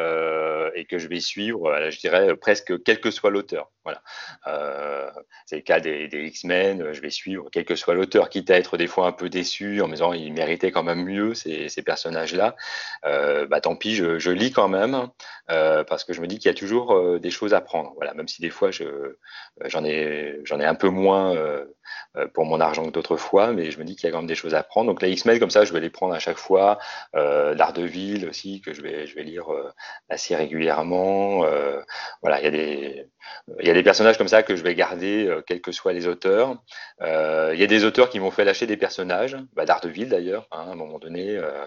et 0.74 0.84
que 0.86 0.98
je 0.98 1.08
vais 1.08 1.20
suivre, 1.20 1.70
je 1.90 1.98
dirais 1.98 2.34
presque 2.36 2.82
quel 2.82 3.00
que 3.00 3.10
soit 3.10 3.30
l'auteur. 3.30 3.70
Voilà. 3.84 4.02
Euh, 4.46 5.10
c'est 5.46 5.56
le 5.56 5.62
cas 5.62 5.80
des, 5.80 6.08
X-Men. 6.12 6.92
Je 6.92 7.00
vais 7.00 7.10
suivre, 7.10 7.48
quel 7.50 7.64
que 7.64 7.74
soit 7.74 7.94
l'auteur, 7.94 8.28
quitte 8.28 8.50
à 8.50 8.56
être 8.56 8.76
des 8.76 8.86
fois 8.86 9.06
un 9.06 9.12
peu 9.12 9.28
déçu 9.28 9.80
en 9.80 9.86
me 9.88 9.92
disant 9.92 10.12
il 10.12 10.32
méritait 10.32 10.70
quand 10.70 10.82
même 10.82 11.04
mieux 11.04 11.34
ces, 11.34 11.70
personnages-là. 11.84 12.56
bah 13.02 13.60
tant 13.60 13.76
pis, 13.76 13.94
je, 13.94 14.30
lis 14.30 14.52
quand 14.52 14.68
même 14.68 15.08
parce 15.48 16.04
que 16.04 16.12
je 16.12 16.20
me 16.20 16.26
dis 16.26 16.38
qu'il 16.38 16.50
y 16.50 16.54
a 16.54 16.56
toujours 16.56 17.18
des 17.18 17.30
choses 17.30 17.54
à 17.54 17.60
prendre. 17.60 17.92
Voilà, 17.96 18.14
même 18.14 18.28
si 18.28 18.42
des 18.42 18.50
fois 18.50 18.70
je 18.70 19.16
j'en 19.64 19.84
ai 19.84 20.64
un 20.64 20.74
peu 20.74 20.88
moins 20.88 21.34
pour 22.34 22.44
mon 22.44 22.60
argent 22.60 22.84
que 22.84 22.90
d'autres 22.90 23.16
fois, 23.16 23.52
mais 23.52 23.70
je 23.70 23.78
me 23.78 23.84
dis 23.84 23.96
qu'il 23.96 24.08
y 24.08 24.08
a 24.08 24.12
quand 24.12 24.18
même 24.18 24.26
des 24.26 24.34
choses 24.34 24.54
à 24.54 24.62
prendre. 24.62 24.88
Donc 24.88 25.02
les 25.02 25.10
X-Men 25.10 25.38
comme 25.38 25.50
ça, 25.50 25.64
je 25.64 25.72
vais 25.72 25.80
les 25.80 25.90
prendre 25.90 26.14
à 26.14 26.18
chaque 26.18 26.38
fois. 26.38 26.78
Euh, 27.14 27.54
Ville 27.80 28.28
aussi 28.28 28.60
que 28.60 28.74
je 28.74 28.82
vais 28.82 29.22
lire 29.22 29.46
assez 30.10 30.36
régulièrement. 30.36 31.44
voilà, 32.22 32.40
il 32.40 32.44
y 32.44 32.46
a 32.46 32.50
des 32.50 33.06
y 33.70 33.72
a 33.72 33.74
des 33.74 33.82
personnages 33.82 34.18
comme 34.18 34.28
ça 34.28 34.42
que 34.42 34.56
je 34.56 34.62
vais 34.62 34.74
garder, 34.74 35.26
euh, 35.26 35.42
quels 35.46 35.60
que 35.60 35.72
soient 35.72 35.92
les 35.92 36.06
auteurs. 36.06 36.56
Euh, 37.02 37.50
il 37.54 37.60
y 37.60 37.64
a 37.64 37.66
des 37.66 37.84
auteurs 37.84 38.08
qui 38.10 38.20
m'ont 38.20 38.30
fait 38.30 38.44
lâcher 38.44 38.66
des 38.66 38.76
personnages, 38.76 39.36
bah, 39.54 39.64
d'Ardeville 39.64 40.08
d'ailleurs, 40.08 40.46
hein, 40.50 40.64
à 40.68 40.72
un 40.72 40.74
moment 40.74 40.98
donné, 40.98 41.36
euh, 41.36 41.66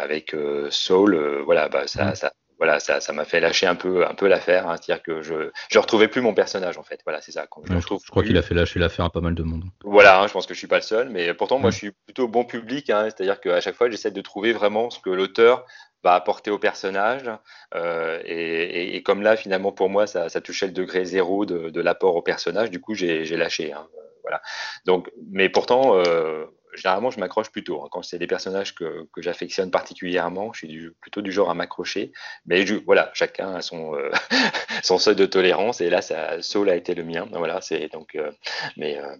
avec 0.00 0.34
Saul, 0.70 1.42
voilà, 1.44 1.68
bah, 1.68 1.86
ça, 1.86 2.14
ça, 2.14 2.32
voilà, 2.64 2.80
ça, 2.80 2.98
ça 3.00 3.12
m'a 3.12 3.26
fait 3.26 3.40
lâcher 3.40 3.66
un 3.66 3.74
peu, 3.74 4.06
un 4.06 4.14
peu 4.14 4.26
l'affaire. 4.26 4.66
Hein, 4.66 4.76
C'est-à-dire 4.80 5.02
que 5.02 5.20
je, 5.20 5.50
je 5.70 5.78
retrouvais 5.78 6.08
plus 6.08 6.22
mon 6.22 6.32
personnage 6.32 6.78
en 6.78 6.82
fait. 6.82 7.00
Voilà, 7.04 7.20
c'est 7.20 7.30
ça. 7.30 7.46
je, 7.68 7.74
je, 7.78 8.10
crois 8.10 8.22
qu'il 8.22 8.38
a 8.38 8.42
fait 8.42 8.54
lâcher 8.54 8.78
l'affaire 8.78 9.04
à 9.04 9.10
pas 9.10 9.20
mal 9.20 9.34
de 9.34 9.42
monde. 9.42 9.64
Voilà, 9.84 10.22
hein, 10.22 10.26
je 10.26 10.32
pense 10.32 10.46
que 10.46 10.54
je 10.54 10.58
suis 10.58 10.66
pas 10.66 10.76
le 10.76 10.82
seul, 10.82 11.10
mais 11.10 11.34
pourtant 11.34 11.58
moi 11.58 11.70
je 11.70 11.76
suis 11.76 11.90
plutôt 11.90 12.26
bon 12.26 12.46
public. 12.46 12.88
Hein, 12.88 13.04
C'est-à-dire 13.04 13.38
qu'à 13.38 13.60
chaque 13.60 13.74
fois 13.74 13.90
j'essaie 13.90 14.10
de 14.10 14.20
trouver 14.22 14.54
vraiment 14.54 14.88
ce 14.88 14.98
que 14.98 15.10
l'auteur 15.10 15.66
va 16.02 16.14
apporter 16.14 16.50
au 16.50 16.58
personnage. 16.58 17.30
Euh, 17.74 18.22
et, 18.24 18.96
et, 18.96 19.02
comme 19.02 19.20
là, 19.20 19.36
finalement, 19.36 19.72
pour 19.72 19.90
moi, 19.90 20.06
ça, 20.06 20.28
ça 20.28 20.40
touchait 20.40 20.66
le 20.66 20.72
degré 20.72 21.04
zéro 21.04 21.44
de, 21.46 21.70
de 21.70 21.80
l'apport 21.80 22.16
au 22.16 22.22
personnage. 22.22 22.70
Du 22.70 22.80
coup, 22.80 22.94
j'ai 22.94 23.24
lâché. 23.36 23.74
Voilà. 24.22 24.40
Donc, 24.86 25.10
mais 25.30 25.48
pourtant, 25.48 25.98
euh, 25.98 26.44
généralement, 26.76 27.10
je 27.10 27.20
m'accroche 27.20 27.50
plutôt. 27.50 27.82
Hein. 27.82 27.88
Quand 27.90 28.02
c'est 28.02 28.18
des 28.18 28.26
personnages 28.26 28.74
que, 28.74 29.08
que 29.12 29.22
j'affectionne 29.22 29.70
particulièrement, 29.70 30.52
je 30.52 30.58
suis 30.58 30.68
du, 30.68 30.92
plutôt 31.00 31.22
du 31.22 31.32
genre 31.32 31.50
à 31.50 31.54
m'accrocher. 31.54 32.12
Mais 32.46 32.64
voilà, 32.86 33.10
chacun 33.14 33.54
a 33.54 33.62
son, 33.62 33.94
euh, 33.94 34.10
son 34.82 34.98
seuil 34.98 35.16
de 35.16 35.26
tolérance. 35.26 35.80
Et 35.80 35.90
là, 35.90 36.02
ça, 36.02 36.40
Saul 36.42 36.70
a 36.70 36.76
été 36.76 36.94
le 36.94 37.04
mien. 37.04 37.26
Voilà, 37.32 37.60
c'est 37.60 37.88
donc. 37.92 38.14
Euh, 38.14 38.30
mais 38.76 38.98
euh, 38.98 39.16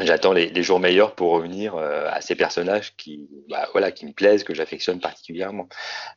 j'attends 0.00 0.32
les, 0.32 0.50
les, 0.50 0.62
jours 0.62 0.80
meilleurs 0.80 1.14
pour 1.14 1.32
revenir 1.32 1.76
à 1.76 2.20
ces 2.20 2.34
personnages 2.34 2.94
qui, 2.96 3.28
bah, 3.48 3.68
voilà, 3.72 3.90
qui 3.90 4.06
me 4.06 4.12
plaisent, 4.12 4.44
que 4.44 4.54
j'affectionne 4.54 5.00
particulièrement. 5.00 5.68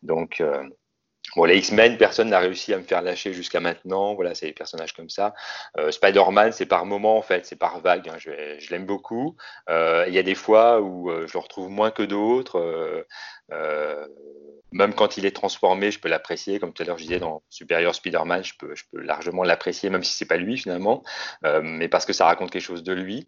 Donc, 0.04 0.44
bon, 1.36 1.46
les 1.46 1.58
X-Men, 1.58 1.98
personne 1.98 2.30
n'a 2.30 2.40
réussi 2.40 2.74
à 2.74 2.78
me 2.78 2.84
faire 2.84 3.02
lâcher 3.02 3.34
jusqu'à 3.34 3.60
maintenant. 3.60 4.14
Voilà, 4.16 4.36
c'est 4.36 4.48
des 4.48 4.54
personnages 4.54 4.94
comme 4.94 5.10
ça. 5.10 5.34
Euh, 5.78 5.92
Spider-Man, 5.92 6.52
c'est 6.52 6.66
par 6.66 6.86
moment 6.86 7.18
en 7.18 7.22
fait, 7.22 7.46
c'est 7.46 7.56
par 7.56 7.80
vague. 7.80 8.10
Hein. 8.10 8.18
Je, 8.18 8.70
l'aime 8.70 8.86
beaucoup. 8.86 9.36
Euh, 9.70 10.06
il 10.08 10.14
y 10.14 10.20
a 10.20 10.24
des 10.24 10.36
fois 10.36 10.82
où 10.82 11.10
euh, 11.10 11.28
je 11.28 11.34
le 11.34 11.40
retrouve 11.40 11.70
moins 11.70 11.92
que 11.92 12.04
d'autres. 12.04 13.06
même 14.72 14.94
quand 14.94 15.18
il 15.18 15.26
est 15.26 15.36
transformé, 15.36 15.92
je 15.92 16.00
peux 16.00 16.10
l'apprécier. 16.10 16.60
Comme 16.60 16.74
tout 16.74 16.84
à 16.84 16.86
l'heure, 16.86 16.98
je 16.98 17.04
disais 17.04 17.20
dans 17.20 17.44
Superior 17.50 17.94
Spider-Man, 17.94 18.44
je 18.44 18.54
peux, 18.58 18.74
largement 18.94 19.44
l'apprécier, 19.44 19.90
même 19.90 20.04
si 20.04 20.16
c'est 20.16 20.26
pas 20.26 20.38
lui 20.38 20.58
finalement, 20.58 21.04
mais 21.44 21.88
parce 21.90 22.06
que 22.06 22.14
ça 22.14 22.26
raconte 22.26 22.52
quelque 22.52 22.62
chose 22.62 22.84
de 22.84 22.94
lui 22.94 23.28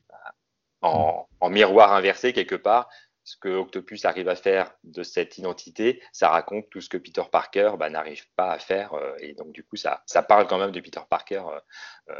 en, 0.83 1.49
miroir 1.49 1.93
inversé 1.93 2.33
quelque 2.33 2.55
part, 2.55 2.89
ce 3.23 3.37
que 3.37 3.49
Octopus 3.49 4.05
arrive 4.05 4.27
à 4.27 4.35
faire 4.35 4.73
de 4.83 5.03
cette 5.03 5.37
identité, 5.37 6.01
ça 6.11 6.29
raconte 6.29 6.69
tout 6.69 6.81
ce 6.81 6.89
que 6.89 6.97
Peter 6.97 7.23
Parker 7.31 7.71
bah, 7.79 7.89
n'arrive 7.89 8.27
pas 8.35 8.51
à 8.51 8.59
faire. 8.59 8.93
Euh, 8.93 9.15
et 9.19 9.33
donc, 9.33 9.51
du 9.51 9.63
coup, 9.63 9.77
ça, 9.77 10.03
parle 10.27 10.47
quand 10.47 10.57
même 10.57 10.71
de 10.71 10.79
Peter 10.79 10.99
Parker 11.09 11.43
euh, 12.09 12.15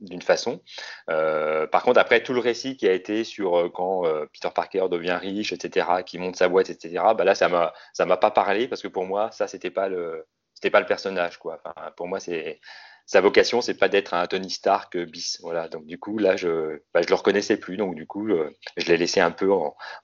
d'une 0.00 0.22
façon. 0.22 0.62
Euh, 1.10 1.66
par 1.66 1.82
contre, 1.82 1.98
après, 1.98 2.22
tout 2.22 2.34
le 2.34 2.40
récit 2.40 2.76
qui 2.76 2.86
a 2.86 2.92
été 2.92 3.24
sur 3.24 3.70
quand 3.72 4.04
Peter 4.32 4.50
Parker 4.54 4.86
devient 4.90 5.18
riche, 5.20 5.52
etc., 5.52 5.86
qui 6.04 6.18
monte 6.18 6.36
sa 6.36 6.48
boîte, 6.48 6.70
etc., 6.70 7.02
bah 7.16 7.24
là, 7.24 7.34
ça 7.34 7.72
ça 7.94 8.06
m'a 8.06 8.16
pas 8.16 8.30
parlé 8.30 8.68
parce 8.68 8.82
que 8.82 8.88
pour 8.88 9.06
moi, 9.06 9.30
ça, 9.32 9.48
c'était 9.48 9.70
pas 9.70 9.88
le, 9.88 10.26
pas 10.70 10.80
le 10.80 10.86
personnage, 10.86 11.38
quoi. 11.38 11.62
Pour 11.96 12.06
moi, 12.06 12.20
c'est, 12.20 12.60
sa 13.08 13.22
vocation, 13.22 13.62
c'est 13.62 13.74
pas 13.74 13.88
d'être 13.88 14.12
un 14.12 14.26
Tony 14.26 14.50
Stark 14.50 14.96
bis. 14.98 15.38
Voilà. 15.40 15.66
Donc 15.68 15.86
du 15.86 15.98
coup, 15.98 16.18
là, 16.18 16.36
je, 16.36 16.82
bah, 16.92 17.00
je 17.00 17.08
le 17.08 17.14
reconnaissais 17.14 17.56
plus. 17.56 17.78
Donc 17.78 17.94
du 17.94 18.06
coup, 18.06 18.28
euh, 18.28 18.50
je 18.76 18.86
l'ai 18.86 18.98
laissé 18.98 19.18
un 19.18 19.30
peu 19.30 19.50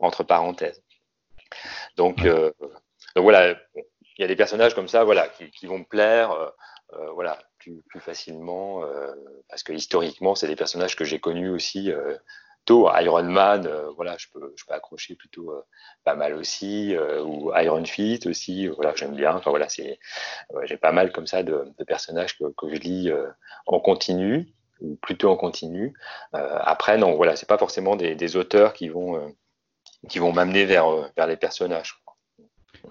entre 0.00 0.24
parenthèses. 0.24 0.82
Donc, 1.96 2.24
euh, 2.24 2.50
donc 3.14 3.24
voilà, 3.24 3.56
il 3.76 4.22
y 4.22 4.24
a 4.24 4.26
des 4.26 4.36
personnages 4.36 4.74
comme 4.74 4.88
ça, 4.88 5.04
voilà, 5.04 5.28
qui, 5.28 5.50
qui 5.50 5.66
vont 5.66 5.80
me 5.80 5.84
plaire, 5.84 6.32
euh, 6.32 6.48
euh 6.94 7.10
voilà, 7.12 7.38
plus, 7.58 7.82
plus 7.90 8.00
facilement, 8.00 8.82
parce 9.48 9.62
que 9.62 9.74
historiquement, 9.74 10.34
c'est 10.34 10.48
des 10.48 10.56
personnages 10.56 10.96
que 10.96 11.04
j'ai 11.04 11.20
connus 11.20 11.50
aussi 11.50 11.92
Iron 12.70 13.24
Man, 13.24 13.66
euh, 13.66 13.90
voilà, 13.96 14.16
je 14.18 14.26
peux, 14.32 14.52
je 14.56 14.64
peux 14.64 14.74
accrocher 14.74 15.14
plutôt 15.14 15.50
euh, 15.50 15.62
pas 16.04 16.14
mal 16.14 16.34
aussi, 16.34 16.94
euh, 16.96 17.22
ou 17.22 17.52
Iron 17.56 17.84
Fist 17.84 18.26
aussi, 18.26 18.68
voilà, 18.68 18.94
j'aime 18.96 19.14
bien. 19.14 19.34
Enfin 19.34 19.50
voilà, 19.50 19.68
c'est, 19.68 19.98
j'ai 20.64 20.76
pas 20.76 20.92
mal 20.92 21.12
comme 21.12 21.26
ça 21.26 21.42
de, 21.42 21.66
de 21.78 21.84
personnages 21.84 22.38
que, 22.38 22.44
que, 22.56 22.74
je 22.74 22.80
lis 22.80 23.10
en 23.66 23.80
continu, 23.80 24.48
ou 24.80 24.96
plutôt 24.96 25.30
en 25.30 25.36
continu. 25.36 25.94
après, 26.32 26.98
non, 26.98 27.14
voilà, 27.14 27.36
c'est 27.36 27.48
pas 27.48 27.58
forcément 27.58 27.96
des, 27.96 28.14
des, 28.14 28.36
auteurs 28.36 28.72
qui 28.72 28.88
vont, 28.88 29.34
qui 30.08 30.18
vont 30.18 30.32
m'amener 30.32 30.64
vers, 30.64 30.86
vers 31.16 31.26
les 31.26 31.36
personnages. 31.36 32.00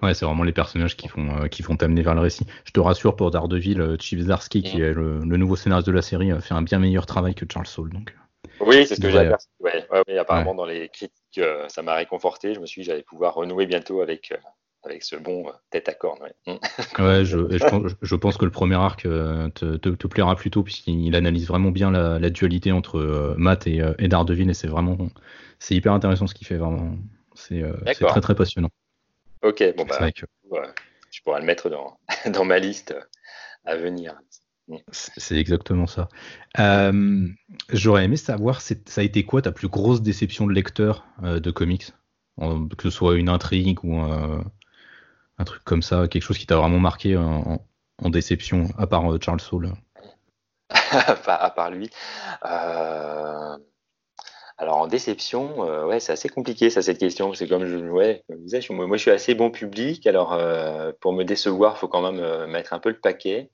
Ouais, 0.02 0.12
c'est 0.12 0.24
vraiment 0.24 0.42
les 0.42 0.52
personnages 0.52 0.96
qui 0.96 1.06
font 1.06 1.46
qui 1.48 1.62
font 1.62 1.76
t'amener 1.76 2.02
vers 2.02 2.16
le 2.16 2.20
récit. 2.20 2.46
Je 2.64 2.72
te 2.72 2.80
rassure 2.80 3.14
pour 3.14 3.30
Daredevil, 3.30 3.96
Chief 4.00 4.20
Zarsky, 4.20 4.62
qui 4.62 4.78
mm. 4.78 4.82
est 4.82 4.92
le, 4.92 5.20
le, 5.20 5.36
nouveau 5.36 5.54
scénariste 5.54 5.86
de 5.86 5.92
la 5.92 6.02
série, 6.02 6.30
fait 6.40 6.54
un 6.54 6.62
bien 6.62 6.80
meilleur 6.80 7.06
travail 7.06 7.34
que 7.34 7.44
Charles 7.48 7.66
Soule. 7.66 7.90
Donc. 7.90 8.12
Oui, 8.60 8.86
c'est 8.86 8.96
ce 8.96 9.00
que 9.00 9.10
j'ai 9.10 9.18
aperçu. 9.18 9.48
Ouais, 9.60 9.86
ouais, 9.90 10.18
apparemment, 10.18 10.54
dans 10.54 10.66
les 10.66 10.88
critiques, 10.88 11.38
euh, 11.38 11.68
ça 11.68 11.82
m'a 11.82 11.94
réconforté. 11.94 12.54
Je 12.54 12.60
me 12.60 12.66
suis 12.66 12.82
dit 12.82 12.86
que 12.86 12.92
j'allais 12.92 13.02
pouvoir 13.02 13.34
renouer 13.34 13.66
bientôt 13.66 14.00
avec, 14.00 14.32
euh, 14.32 14.36
avec 14.84 15.02
ce 15.02 15.16
bon 15.16 15.48
euh, 15.48 15.52
tête 15.70 15.88
à 15.88 15.94
corne. 15.94 16.18
Ouais, 16.22 16.52
mm. 16.54 16.58
je, 17.24 17.58
je, 17.58 17.68
pense, 17.68 17.92
je, 18.00 18.16
pense, 18.16 18.36
que 18.36 18.44
le 18.44 18.50
premier 18.50 18.76
arc 18.76 19.02
te, 19.02 19.76
te, 19.76 19.88
te 19.88 20.06
plaira 20.06 20.36
plutôt, 20.36 20.62
puisqu'il 20.62 21.14
analyse 21.14 21.46
vraiment 21.46 21.70
bien 21.70 21.90
la, 21.90 22.18
la 22.18 22.30
dualité 22.30 22.72
entre 22.72 23.34
Matt 23.36 23.66
et, 23.66 23.82
et 23.98 24.08
Daredevil, 24.08 24.50
et 24.50 24.54
c'est 24.54 24.68
vraiment 24.68 24.96
c'est 25.58 25.74
hyper 25.74 25.92
intéressant 25.92 26.26
ce 26.26 26.34
qu'il 26.34 26.46
fait, 26.46 26.56
vraiment. 26.56 26.96
C'est 27.34 27.62
très 28.00 28.20
très 28.20 28.34
passionnant. 28.34 28.70
Ok, 29.42 29.62
bon 29.76 29.84
bah, 29.84 30.08
je 31.10 31.20
pourrais 31.22 31.40
le 31.40 31.46
mettre 31.46 31.70
dans, 31.70 31.98
dans 32.32 32.44
ma 32.44 32.58
liste 32.58 32.94
à 33.64 33.76
venir. 33.76 34.18
C'est 34.90 35.36
exactement 35.36 35.86
ça. 35.86 36.08
Euh, 36.58 37.28
j'aurais 37.70 38.04
aimé 38.04 38.16
savoir, 38.16 38.60
ça 38.60 38.74
a 38.96 39.02
été 39.02 39.24
quoi 39.24 39.42
ta 39.42 39.52
plus 39.52 39.68
grosse 39.68 40.00
déception 40.02 40.46
de 40.46 40.52
lecteur 40.52 41.06
euh, 41.22 41.40
de 41.40 41.50
comics? 41.50 41.92
Que 42.38 42.82
ce 42.82 42.90
soit 42.90 43.14
une 43.16 43.28
intrigue 43.28 43.84
ou 43.84 43.96
un, 43.96 44.44
truc 45.44 45.62
comme 45.64 45.82
ça, 45.82 46.08
quelque 46.08 46.22
chose 46.22 46.38
qui 46.38 46.46
t'a 46.46 46.56
vraiment 46.56 46.80
marqué 46.80 47.16
en, 47.16 47.60
déception, 48.04 48.68
à 48.76 48.86
part 48.86 49.12
euh, 49.12 49.18
Charles 49.20 49.40
Saul. 49.40 49.72
à 50.70 51.50
part 51.50 51.70
lui. 51.70 51.90
Alors 54.56 54.78
en 54.78 54.86
déception, 54.86 55.86
ouais, 55.86 56.00
c'est 56.00 56.12
assez 56.12 56.28
compliqué 56.28 56.70
ça 56.70 56.80
cette 56.80 56.98
question. 56.98 57.34
C'est 57.34 57.48
comme 57.48 57.66
je, 57.66 57.76
ouais, 57.76 58.24
comme 58.28 58.38
je 58.38 58.44
disais, 58.44 58.60
moi 58.70 58.96
je 58.96 59.02
suis 59.02 59.10
assez 59.10 59.34
bon 59.34 59.50
public. 59.50 60.06
Alors 60.06 60.38
pour 61.00 61.12
me 61.12 61.22
décevoir, 61.24 61.74
il 61.76 61.78
faut 61.78 61.88
quand 61.88 62.10
même 62.10 62.46
mettre 62.46 62.72
un 62.72 62.78
peu 62.78 62.88
le 62.88 62.98
paquet. 62.98 63.50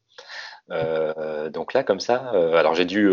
Euh, 0.70 1.50
donc 1.50 1.74
là, 1.74 1.82
comme 1.82 2.00
ça, 2.00 2.32
euh, 2.34 2.54
alors 2.54 2.74
j'ai 2.74 2.84
dû 2.84 3.10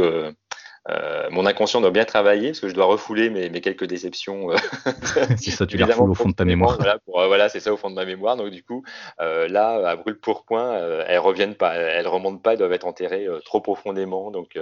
euh, 0.90 1.28
mon 1.32 1.46
inconscient 1.46 1.82
doit 1.82 1.92
bien 1.92 2.06
travailler 2.06 2.50
parce 2.50 2.62
que 2.62 2.70
je 2.70 2.74
dois 2.74 2.86
refouler 2.86 3.30
mes, 3.30 3.50
mes 3.50 3.60
quelques 3.60 3.86
déceptions. 3.86 4.50
c'est 5.38 5.52
ça, 5.52 5.66
tu 5.66 5.76
les 5.76 5.84
refoules 5.84 6.12
au 6.12 6.14
fond 6.14 6.30
de 6.30 6.34
ta 6.34 6.46
mémoire. 6.46 6.78
Voilà, 6.78 7.00
voilà 7.06 7.50
c'est 7.50 7.60
ça 7.60 7.74
au 7.74 7.78
fond 7.78 7.90
de 7.90 7.96
ma 7.96 8.06
mémoire. 8.06 8.38
Donc 8.38 8.52
du 8.52 8.64
coup, 8.64 8.84
euh, 9.20 9.48
là, 9.50 9.90
à 9.90 9.96
brûle 9.98 10.20
pourpoint, 10.20 10.76
euh, 10.76 11.04
elles 11.08 11.20
reviennent 11.20 11.56
pas, 11.56 11.76
elles 11.76 12.08
remontent 12.08 12.40
pas, 12.40 12.54
elles 12.54 12.60
doivent 12.60 12.74
être 12.74 12.88
enterrées 12.88 13.28
trop 13.44 13.60
profondément, 13.60 14.32
donc 14.32 14.58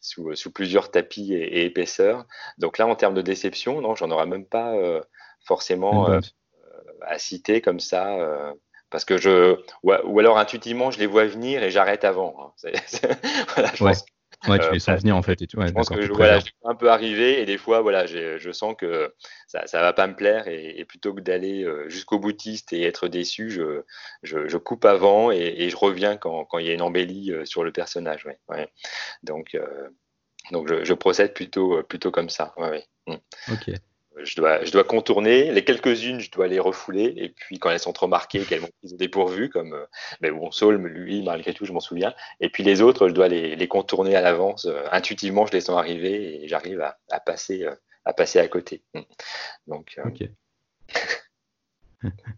sous, 0.00 0.34
sous, 0.34 0.50
plusieurs 0.50 0.90
tapis 0.90 1.32
et, 1.32 1.60
et, 1.60 1.64
épaisseurs. 1.66 2.26
Donc 2.58 2.78
là, 2.78 2.86
en 2.86 2.96
termes 2.96 3.14
de 3.14 3.22
déception, 3.22 3.80
non, 3.80 3.94
j'en 3.94 4.10
aurais 4.10 4.26
même 4.26 4.46
pas 4.46 4.74
forcément 5.46 6.08
à 7.00 7.18
citer 7.18 7.60
comme 7.60 7.80
ça 7.80 8.54
parce 8.94 9.04
que 9.04 9.18
je 9.18 9.56
ou, 9.82 10.20
alors 10.20 10.38
intuitivement 10.38 10.92
je 10.92 11.00
les 11.00 11.06
vois 11.06 11.26
venir 11.26 11.64
et 11.64 11.72
j'arrête 11.72 12.04
avant. 12.04 12.54
Hein. 12.64 12.70
voilà, 13.56 13.72
je 13.74 13.84
pense 13.84 14.04
Ouais, 14.48 14.58
tu 14.58 14.70
les 14.72 14.78
sens 14.78 15.00
venir 15.00 15.16
en 15.16 15.22
fait. 15.22 15.40
Et 15.42 15.46
tu... 15.46 15.56
je 15.58 15.72
pense 15.72 15.88
que 15.88 16.02
je, 16.02 16.12
voilà, 16.12 16.38
je 16.40 16.50
un 16.64 16.74
peu 16.74 16.90
arrivé 16.90 17.40
et 17.40 17.46
des 17.46 17.56
fois, 17.58 17.80
voilà, 17.80 18.06
je 18.06 18.52
sens 18.52 18.74
que 18.76 19.14
ça, 19.46 19.66
ça 19.66 19.80
va 19.80 19.92
pas 19.92 20.06
me 20.06 20.14
plaire 20.14 20.48
et, 20.48 20.84
plutôt 20.84 21.14
que 21.14 21.20
d'aller 21.20 21.64
euh, 21.64 21.88
jusqu'au 21.88 22.18
boutiste 22.18 22.72
et 22.72 22.82
être 22.82 23.08
déçu, 23.08 23.50
je, 23.50 23.82
je, 24.22 24.46
je 24.46 24.56
coupe 24.58 24.84
avant 24.84 25.30
et, 25.30 25.54
et, 25.58 25.70
je 25.70 25.76
reviens 25.76 26.16
quand, 26.16 26.44
quand 26.44 26.58
il 26.58 26.66
y 26.66 26.70
a 26.70 26.74
une 26.74 26.82
embellie 26.82 27.32
euh, 27.32 27.44
sur 27.46 27.64
le 27.64 27.72
personnage. 27.72 28.26
Ouais, 28.26 28.38
ouais. 28.48 28.68
Donc, 29.22 29.54
euh, 29.54 29.88
donc 30.52 30.68
je, 30.68 30.84
je, 30.84 30.94
procède 30.94 31.32
plutôt, 31.32 31.82
plutôt 31.82 32.10
comme 32.10 32.28
ça. 32.28 32.52
Ouais, 32.58 32.84
mm. 33.06 33.14
Ok. 33.52 33.70
Je 34.22 34.70
dois, 34.70 34.84
contourner. 34.84 35.50
Les 35.52 35.64
quelques-unes, 35.64 36.20
je 36.20 36.30
dois 36.30 36.46
les 36.46 36.58
refouler. 36.58 37.12
Et 37.16 37.28
puis, 37.28 37.58
quand 37.58 37.70
elles 37.70 37.80
sont 37.80 37.92
trop 37.92 38.06
marquées, 38.06 38.44
qu'elles 38.44 38.60
m'ont 38.60 38.70
pris 38.82 38.92
au 38.92 38.96
dépourvu, 38.96 39.48
comme 39.48 39.74
euh, 39.74 39.86
mais 40.20 40.30
bon, 40.30 40.50
lui, 40.70 41.22
malgré 41.22 41.54
tout, 41.54 41.64
je 41.64 41.72
m'en 41.72 41.80
souviens. 41.80 42.14
Et 42.40 42.48
puis 42.48 42.62
les 42.62 42.80
autres, 42.80 43.08
je 43.08 43.14
dois 43.14 43.28
les, 43.28 43.68
contourner 43.68 44.14
à 44.16 44.20
l'avance. 44.20 44.66
Euh, 44.66 44.84
intuitivement, 44.92 45.46
je 45.46 45.52
les 45.52 45.60
sens 45.60 45.78
arriver 45.78 46.44
et 46.44 46.48
j'arrive 46.48 46.80
à, 46.80 46.98
euh, 47.10 47.74
à 48.04 48.12
passer 48.12 48.38
à 48.38 48.48
côté. 48.48 48.82
Mm. 48.94 49.00
Donc, 49.66 49.98
ok. 50.04 50.28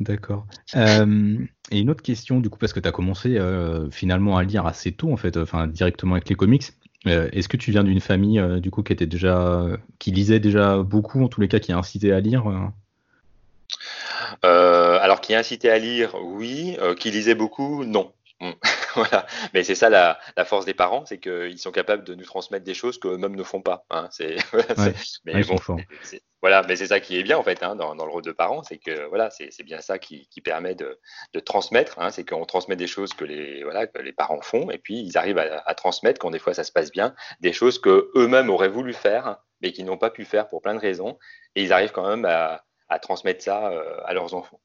D'accord. 0.00 0.46
Euh, 0.74 1.38
et 1.70 1.80
une 1.80 1.90
autre 1.90 2.02
question, 2.02 2.40
du 2.40 2.48
coup, 2.48 2.58
parce 2.58 2.72
que 2.72 2.80
tu 2.80 2.88
as 2.88 2.92
commencé 2.92 3.36
euh, 3.36 3.90
finalement 3.90 4.36
à 4.36 4.44
lire 4.44 4.66
assez 4.66 4.92
tôt, 4.92 5.12
en 5.12 5.16
fait, 5.16 5.36
enfin 5.36 5.66
directement 5.66 6.14
avec 6.14 6.28
les 6.28 6.34
comics. 6.34 6.64
Euh, 7.06 7.28
est-ce 7.32 7.48
que 7.48 7.56
tu 7.56 7.70
viens 7.70 7.84
d'une 7.84 8.00
famille 8.00 8.38
euh, 8.40 8.60
du 8.60 8.70
coup 8.70 8.82
qui 8.82 8.92
était 8.92 9.06
déjà, 9.06 9.66
qui 9.98 10.10
lisait 10.10 10.40
déjà 10.40 10.78
beaucoup, 10.78 11.22
en 11.24 11.28
tous 11.28 11.40
les 11.40 11.48
cas, 11.48 11.58
qui 11.58 11.72
a 11.72 11.78
incité 11.78 12.12
à 12.12 12.20
lire 12.20 12.44
euh, 14.44 14.98
Alors 15.00 15.20
qui 15.20 15.34
a 15.34 15.38
incité 15.38 15.70
à 15.70 15.78
lire, 15.78 16.14
oui. 16.22 16.76
qui 16.98 17.10
lisait 17.10 17.34
beaucoup, 17.34 17.84
non. 17.84 18.12
voilà. 18.94 19.26
Mais 19.54 19.62
c'est 19.62 19.74
ça 19.74 19.88
la, 19.88 20.18
la, 20.36 20.44
force 20.44 20.64
des 20.64 20.74
parents, 20.74 21.06
c'est 21.06 21.18
qu'ils 21.18 21.58
sont 21.58 21.72
capables 21.72 22.04
de 22.04 22.14
nous 22.14 22.24
transmettre 22.24 22.64
des 22.64 22.74
choses 22.74 22.98
qu'eux-mêmes 22.98 23.34
ne 23.34 23.42
font 23.42 23.62
pas. 23.62 23.86
Hein. 23.90 24.08
C'est, 24.10 24.36
ouais, 24.52 24.94
mais 25.24 25.42
bon, 25.42 25.56
voilà, 26.42 26.62
mais 26.68 26.76
c'est 26.76 26.88
ça 26.88 27.00
qui 27.00 27.18
est 27.18 27.22
bien 27.22 27.38
en 27.38 27.42
fait 27.42 27.62
hein, 27.62 27.76
dans, 27.76 27.94
dans, 27.94 28.04
le 28.04 28.12
rôle 28.12 28.22
de 28.22 28.32
parent, 28.32 28.62
c'est 28.62 28.78
que 28.78 29.06
voilà, 29.08 29.30
c'est, 29.30 29.62
bien 29.64 29.80
ça 29.80 29.98
qui, 29.98 30.28
qui 30.28 30.40
permet 30.40 30.74
de, 30.74 31.00
de 31.32 31.40
transmettre. 31.40 31.98
Hein, 31.98 32.10
c'est 32.10 32.28
qu'on 32.28 32.44
transmet 32.44 32.76
des 32.76 32.86
choses 32.86 33.14
que 33.14 33.24
les 33.24 33.64
voilà 33.64 33.86
que 33.86 34.00
les 34.00 34.12
parents 34.12 34.42
font, 34.42 34.70
et 34.70 34.78
puis 34.78 35.00
ils 35.00 35.16
arrivent 35.16 35.38
à, 35.38 35.62
à 35.64 35.74
transmettre 35.74 36.20
quand 36.20 36.30
des 36.30 36.38
fois 36.38 36.52
ça 36.52 36.64
se 36.64 36.72
passe 36.72 36.92
bien, 36.92 37.14
des 37.40 37.52
choses 37.52 37.78
que 37.78 38.10
eux-mêmes 38.16 38.50
auraient 38.50 38.68
voulu 38.68 38.92
faire, 38.92 39.38
mais 39.62 39.72
qui 39.72 39.82
n'ont 39.82 39.98
pas 39.98 40.10
pu 40.10 40.24
faire 40.24 40.48
pour 40.48 40.60
plein 40.60 40.74
de 40.74 40.80
raisons, 40.80 41.18
et 41.54 41.62
ils 41.62 41.72
arrivent 41.72 41.92
quand 41.92 42.06
même 42.06 42.26
à, 42.26 42.62
à 42.88 42.98
transmettre 42.98 43.42
ça 43.42 43.68
euh, 43.70 44.00
à 44.04 44.14
leurs 44.14 44.34
enfants. 44.34 44.60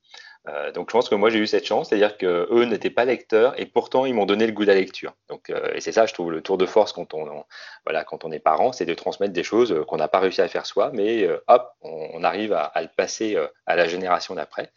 Euh, 0.47 0.71
donc 0.71 0.89
je 0.89 0.93
pense 0.93 1.07
que 1.07 1.15
moi 1.15 1.29
j'ai 1.29 1.37
eu 1.37 1.45
cette 1.45 1.65
chance, 1.65 1.89
c'est-à-dire 1.89 2.17
que 2.17 2.47
eux 2.51 2.65
n'étaient 2.65 2.89
pas 2.89 3.05
lecteurs 3.05 3.59
et 3.59 3.67
pourtant 3.67 4.05
ils 4.05 4.13
m'ont 4.13 4.25
donné 4.25 4.47
le 4.47 4.53
goût 4.53 4.63
de 4.63 4.69
la 4.69 4.75
lecture. 4.75 5.13
Donc 5.29 5.49
euh, 5.51 5.71
et 5.75 5.81
c'est 5.81 5.91
ça, 5.91 6.07
je 6.07 6.13
trouve 6.13 6.31
le 6.31 6.41
tour 6.41 6.57
de 6.57 6.65
force 6.65 6.93
quand 6.93 7.13
on, 7.13 7.43
voilà 7.85 8.03
quand 8.03 8.25
on 8.25 8.31
est 8.31 8.39
parent, 8.39 8.71
c'est 8.71 8.85
de 8.85 8.93
transmettre 8.95 9.33
des 9.33 9.43
choses 9.43 9.71
euh, 9.71 9.83
qu'on 9.83 9.97
n'a 9.97 10.07
pas 10.07 10.19
réussi 10.19 10.41
à 10.41 10.47
faire 10.47 10.65
soi, 10.65 10.89
mais 10.93 11.27
hop, 11.47 11.71
on, 11.81 12.23
arrive 12.23 12.53
à, 12.53 12.71
le 12.81 12.87
passer 12.95 13.37
à 13.65 13.75
la 13.75 13.87
génération 13.87 14.35
d'après. 14.35 14.71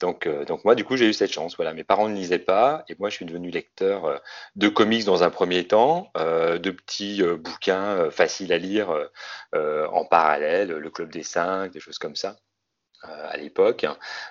Donc, 0.00 0.26
donc 0.46 0.64
moi, 0.64 0.74
du 0.74 0.84
coup, 0.84 0.96
j'ai 0.96 1.06
eu 1.06 1.12
cette 1.12 1.32
chance. 1.32 1.56
Voilà, 1.56 1.72
mes 1.72 1.84
parents 1.84 2.08
ne 2.08 2.14
lisaient 2.14 2.38
pas, 2.38 2.84
et 2.88 2.96
moi, 2.98 3.10
je 3.10 3.16
suis 3.16 3.26
devenu 3.26 3.50
lecteur 3.50 4.20
de 4.56 4.68
comics 4.68 5.04
dans 5.04 5.22
un 5.22 5.30
premier 5.30 5.66
temps, 5.66 6.10
de 6.16 6.70
petits 6.70 7.22
bouquins 7.22 8.10
faciles 8.10 8.52
à 8.52 8.58
lire 8.58 8.90
en 9.54 10.04
parallèle, 10.04 10.70
le 10.70 10.90
Club 10.90 11.10
des 11.10 11.22
Cinq, 11.22 11.72
des 11.72 11.80
choses 11.80 11.98
comme 11.98 12.16
ça 12.16 12.36
à 13.02 13.36
l'époque. 13.36 13.86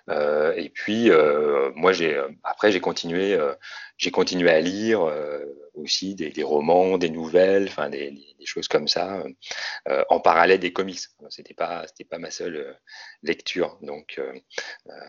Euh, 0.10 0.54
et 0.56 0.70
puis 0.70 1.10
euh, 1.10 1.72
moi 1.76 1.92
j'ai 1.92 2.22
après 2.44 2.72
j'ai 2.72 2.80
continué 2.80 3.34
euh, 3.34 3.54
j'ai 4.00 4.10
continué 4.10 4.50
à 4.50 4.60
lire 4.60 5.02
aussi 5.76 6.16
des, 6.16 6.32
des, 6.32 6.44
romans, 6.44 6.98
des 6.98 7.10
nouvelles, 7.10 7.68
enfin 7.68 7.90
des, 7.90 8.12
des, 8.12 8.46
choses 8.46 8.68
comme 8.68 8.88
ça 8.88 9.24
en 10.10 10.20
parallèle 10.20 10.60
des 10.60 10.74
comics. 10.74 11.00
C'était 11.30 11.54
pas 11.54 11.86
c'était 11.88 12.06
pas 12.06 12.18
ma 12.18 12.32
seule 12.32 12.76
lecture. 13.22 13.78
Donc 13.84 14.20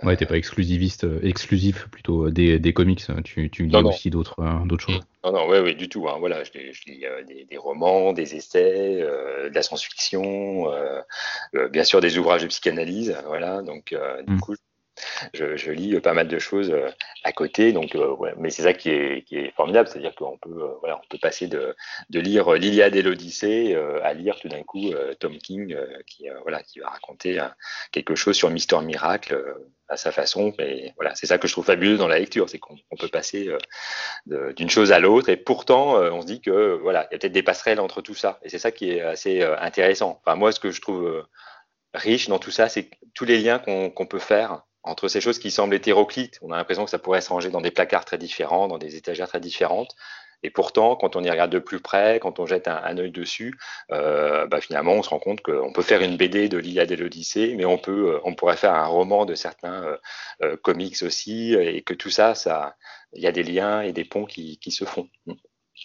ouais, 0.02 0.16
t'es 0.16 0.26
pas 0.26 0.36
exclusiviste, 0.36 1.06
exclusif 1.22 1.88
plutôt 1.88 2.30
des, 2.30 2.58
des 2.58 2.72
comics. 2.74 3.06
Tu, 3.24 3.50
tu 3.50 3.64
lis 3.64 3.72
non, 3.72 3.88
aussi 3.88 4.10
d'autres 4.10 4.42
d'autres 4.66 4.84
choses. 4.84 5.00
Non 5.24 5.32
non 5.32 5.48
ouais 5.48 5.60
oui 5.60 5.74
du 5.74 5.88
tout. 5.88 6.08
Hein. 6.08 6.16
Voilà, 6.18 6.44
je, 6.44 6.50
je 6.52 6.84
lis 6.86 7.04
des, 7.26 7.44
des, 7.44 7.56
romans, 7.56 8.12
des 8.12 8.34
essais, 8.34 9.00
de 9.00 9.54
la 9.54 9.62
science-fiction, 9.62 10.66
bien 11.72 11.84
sûr 11.84 12.00
des 12.00 12.18
ouvrages 12.18 12.42
de 12.42 12.48
psychanalyse. 12.48 13.16
Voilà 13.26 13.62
donc 13.62 13.92
euh, 13.92 14.22
du 14.22 14.34
mmh. 14.34 14.40
coup 14.40 14.54
je, 15.34 15.70
lis 15.70 15.98
pas 16.00 16.14
mal 16.14 16.28
de 16.28 16.38
choses 16.38 16.70
euh, 16.70 16.88
à 17.24 17.32
côté, 17.32 17.72
donc 17.72 17.94
euh, 17.94 18.16
mais 18.38 18.50
c'est 18.50 18.62
ça 18.62 18.72
qui 18.72 18.90
est, 18.90 19.54
formidable, 19.54 19.88
c'est-à-dire 19.88 20.14
qu'on 20.14 20.38
peut, 20.38 20.50
euh, 20.50 20.74
voilà, 20.80 21.00
on 21.02 21.08
peut 21.08 21.18
passer 21.18 21.46
de, 21.46 21.74
lire 22.10 22.52
l'Iliade 22.52 22.96
et 22.96 23.02
l'Odyssée 23.02 23.76
à 24.02 24.14
lire 24.14 24.38
tout 24.40 24.48
d'un 24.48 24.62
coup 24.62 24.92
Tom 25.18 25.36
King 25.38 25.76
qui, 26.06 26.26
voilà, 26.42 26.62
qui 26.62 26.80
va 26.80 26.88
raconter 26.88 27.38
quelque 27.92 28.14
chose 28.14 28.36
sur 28.36 28.50
Mister 28.50 28.78
Miracle 28.80 29.42
à 29.88 29.96
sa 29.96 30.12
façon. 30.12 30.52
Et 30.58 30.92
voilà, 30.96 31.14
c'est 31.14 31.26
ça 31.26 31.38
que 31.38 31.48
je 31.48 31.52
trouve 31.52 31.64
fabuleux 31.64 31.96
dans 31.96 32.08
la 32.08 32.18
lecture, 32.18 32.48
c'est 32.48 32.58
qu'on 32.58 32.76
peut 32.98 33.08
passer 33.08 33.48
d'une 34.26 34.70
chose 34.70 34.92
à 34.92 34.98
l'autre, 34.98 35.28
et 35.30 35.36
pourtant 35.36 35.94
on 35.94 36.20
se 36.20 36.26
dit 36.26 36.40
que 36.40 36.78
voilà, 36.82 37.08
il 37.10 37.14
y 37.14 37.16
a 37.16 37.18
peut-être 37.18 37.32
des 37.32 37.42
passerelles 37.42 37.80
entre 37.80 38.02
tout 38.02 38.14
ça, 38.14 38.38
et 38.42 38.48
c'est 38.48 38.58
ça 38.58 38.70
qui 38.70 38.90
est 38.90 39.00
assez 39.00 39.42
intéressant. 39.42 40.20
Enfin 40.24 40.36
moi, 40.36 40.52
ce 40.52 40.60
que 40.60 40.70
je 40.70 40.80
trouve 40.80 41.24
riche 41.94 42.28
dans 42.28 42.38
tout 42.38 42.50
ça, 42.50 42.68
c'est 42.68 42.90
tous 43.14 43.24
les 43.24 43.38
liens 43.38 43.58
qu'on 43.58 43.90
qu 43.90 44.06
peut 44.06 44.18
faire 44.18 44.64
entre 44.82 45.08
ces 45.08 45.20
choses 45.20 45.38
qui 45.38 45.50
semblent 45.50 45.74
hétéroclites. 45.74 46.38
On 46.42 46.52
a 46.52 46.56
l'impression 46.56 46.84
que 46.84 46.90
ça 46.90 46.98
pourrait 46.98 47.20
se 47.20 47.28
ranger 47.28 47.50
dans 47.50 47.60
des 47.60 47.70
placards 47.70 48.04
très 48.04 48.18
différents, 48.18 48.68
dans 48.68 48.78
des 48.78 48.96
étagères 48.96 49.28
très 49.28 49.40
différentes. 49.40 49.94
Et 50.42 50.50
pourtant, 50.50 50.96
quand 50.96 51.16
on 51.16 51.22
y 51.22 51.30
regarde 51.30 51.52
de 51.52 51.58
plus 51.58 51.80
près, 51.80 52.18
quand 52.18 52.38
on 52.40 52.46
jette 52.46 52.66
un, 52.66 52.80
un 52.82 52.96
œil 52.96 53.10
dessus, 53.10 53.58
euh, 53.92 54.46
bah 54.46 54.60
finalement, 54.60 54.92
on 54.94 55.02
se 55.02 55.10
rend 55.10 55.18
compte 55.18 55.42
qu'on 55.42 55.72
peut 55.72 55.82
faire 55.82 56.00
une 56.00 56.16
BD 56.16 56.48
de 56.48 56.56
l'Iliade 56.56 56.90
et 56.90 56.96
l'Odyssée, 56.96 57.54
mais 57.56 57.66
on 57.66 57.78
peut, 57.78 58.14
euh, 58.14 58.20
on 58.24 58.34
pourrait 58.34 58.56
faire 58.56 58.74
un 58.74 58.86
roman 58.86 59.26
de 59.26 59.34
certains 59.34 59.98
euh, 60.42 60.56
comics 60.62 61.02
aussi, 61.02 61.52
et 61.54 61.82
que 61.82 61.94
tout 61.94 62.10
ça, 62.10 62.34
ça, 62.34 62.76
il 63.12 63.22
y 63.22 63.26
a 63.26 63.32
des 63.32 63.42
liens 63.42 63.82
et 63.82 63.92
des 63.92 64.04
ponts 64.04 64.24
qui, 64.24 64.58
qui 64.58 64.70
se 64.70 64.84
font. 64.84 65.08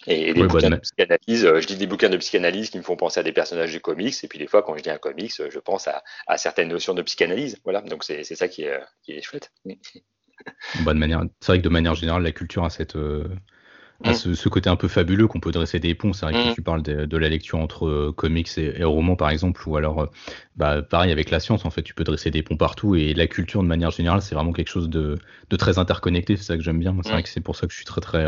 Et 0.08 0.32
des 0.32 0.40
oui, 0.40 0.46
bouquins 0.46 0.70
de 0.70 0.76
psychanalyse, 0.76 1.44
euh, 1.44 1.60
je 1.60 1.66
dis 1.66 1.76
des 1.76 1.86
bouquins 1.86 2.08
de 2.08 2.16
psychanalyse 2.16 2.70
qui 2.70 2.78
me 2.78 2.82
font 2.82 2.96
penser 2.96 3.20
à 3.20 3.22
des 3.22 3.32
personnages 3.32 3.72
du 3.72 3.80
comics, 3.80 4.14
et 4.22 4.28
puis 4.28 4.38
des 4.38 4.46
fois, 4.46 4.62
quand 4.62 4.76
je 4.76 4.82
dis 4.82 4.90
un 4.90 4.98
comics, 4.98 5.32
je 5.36 5.58
pense 5.58 5.88
à, 5.88 6.04
à 6.26 6.36
certaines 6.36 6.68
notions 6.68 6.94
de 6.94 7.02
psychanalyse. 7.02 7.58
Voilà, 7.64 7.80
donc 7.82 8.04
c'est 8.04 8.22
ça 8.22 8.48
qui 8.48 8.62
est, 8.62 8.80
qui 9.02 9.12
est 9.12 9.22
chouette. 9.22 9.50
Bonne 10.84 10.98
manière. 10.98 11.22
C'est 11.40 11.52
vrai 11.52 11.58
que 11.58 11.64
de 11.64 11.68
manière 11.68 11.94
générale, 11.94 12.22
la 12.22 12.32
culture 12.32 12.64
a 12.64 12.70
cette. 12.70 12.96
Euh, 12.96 13.28
à 14.04 14.12
ce, 14.12 14.34
ce, 14.34 14.50
côté 14.50 14.68
un 14.68 14.76
peu 14.76 14.88
fabuleux 14.88 15.26
qu'on 15.26 15.40
peut 15.40 15.52
dresser 15.52 15.80
des 15.80 15.94
ponts. 15.94 16.12
C'est 16.12 16.26
vrai 16.26 16.34
que 16.34 16.50
mmh. 16.50 16.54
tu 16.54 16.60
parles 16.60 16.82
de, 16.82 17.06
de, 17.06 17.16
la 17.16 17.30
lecture 17.30 17.58
entre 17.58 17.86
euh, 17.86 18.12
comics 18.14 18.58
et, 18.58 18.78
et, 18.78 18.84
romans, 18.84 19.16
par 19.16 19.30
exemple, 19.30 19.66
ou 19.66 19.76
alors, 19.78 20.02
euh, 20.02 20.06
bah, 20.54 20.82
pareil 20.82 21.10
avec 21.10 21.30
la 21.30 21.40
science, 21.40 21.64
en 21.64 21.70
fait, 21.70 21.82
tu 21.82 21.94
peux 21.94 22.04
dresser 22.04 22.30
des 22.30 22.42
ponts 22.42 22.58
partout. 22.58 22.94
Et 22.94 23.14
la 23.14 23.26
culture, 23.26 23.62
de 23.62 23.68
manière 23.68 23.90
générale, 23.90 24.20
c'est 24.20 24.34
vraiment 24.34 24.52
quelque 24.52 24.68
chose 24.68 24.90
de, 24.90 25.16
de 25.48 25.56
très 25.56 25.78
interconnecté. 25.78 26.36
C'est 26.36 26.44
ça 26.44 26.56
que 26.58 26.62
j'aime 26.62 26.78
bien. 26.78 26.94
C'est 27.02 27.08
mmh. 27.08 27.12
vrai 27.12 27.22
que 27.22 27.28
c'est 27.30 27.40
pour 27.40 27.56
ça 27.56 27.66
que 27.66 27.72
je 27.72 27.76
suis 27.78 27.86
très, 27.86 28.02
très. 28.02 28.26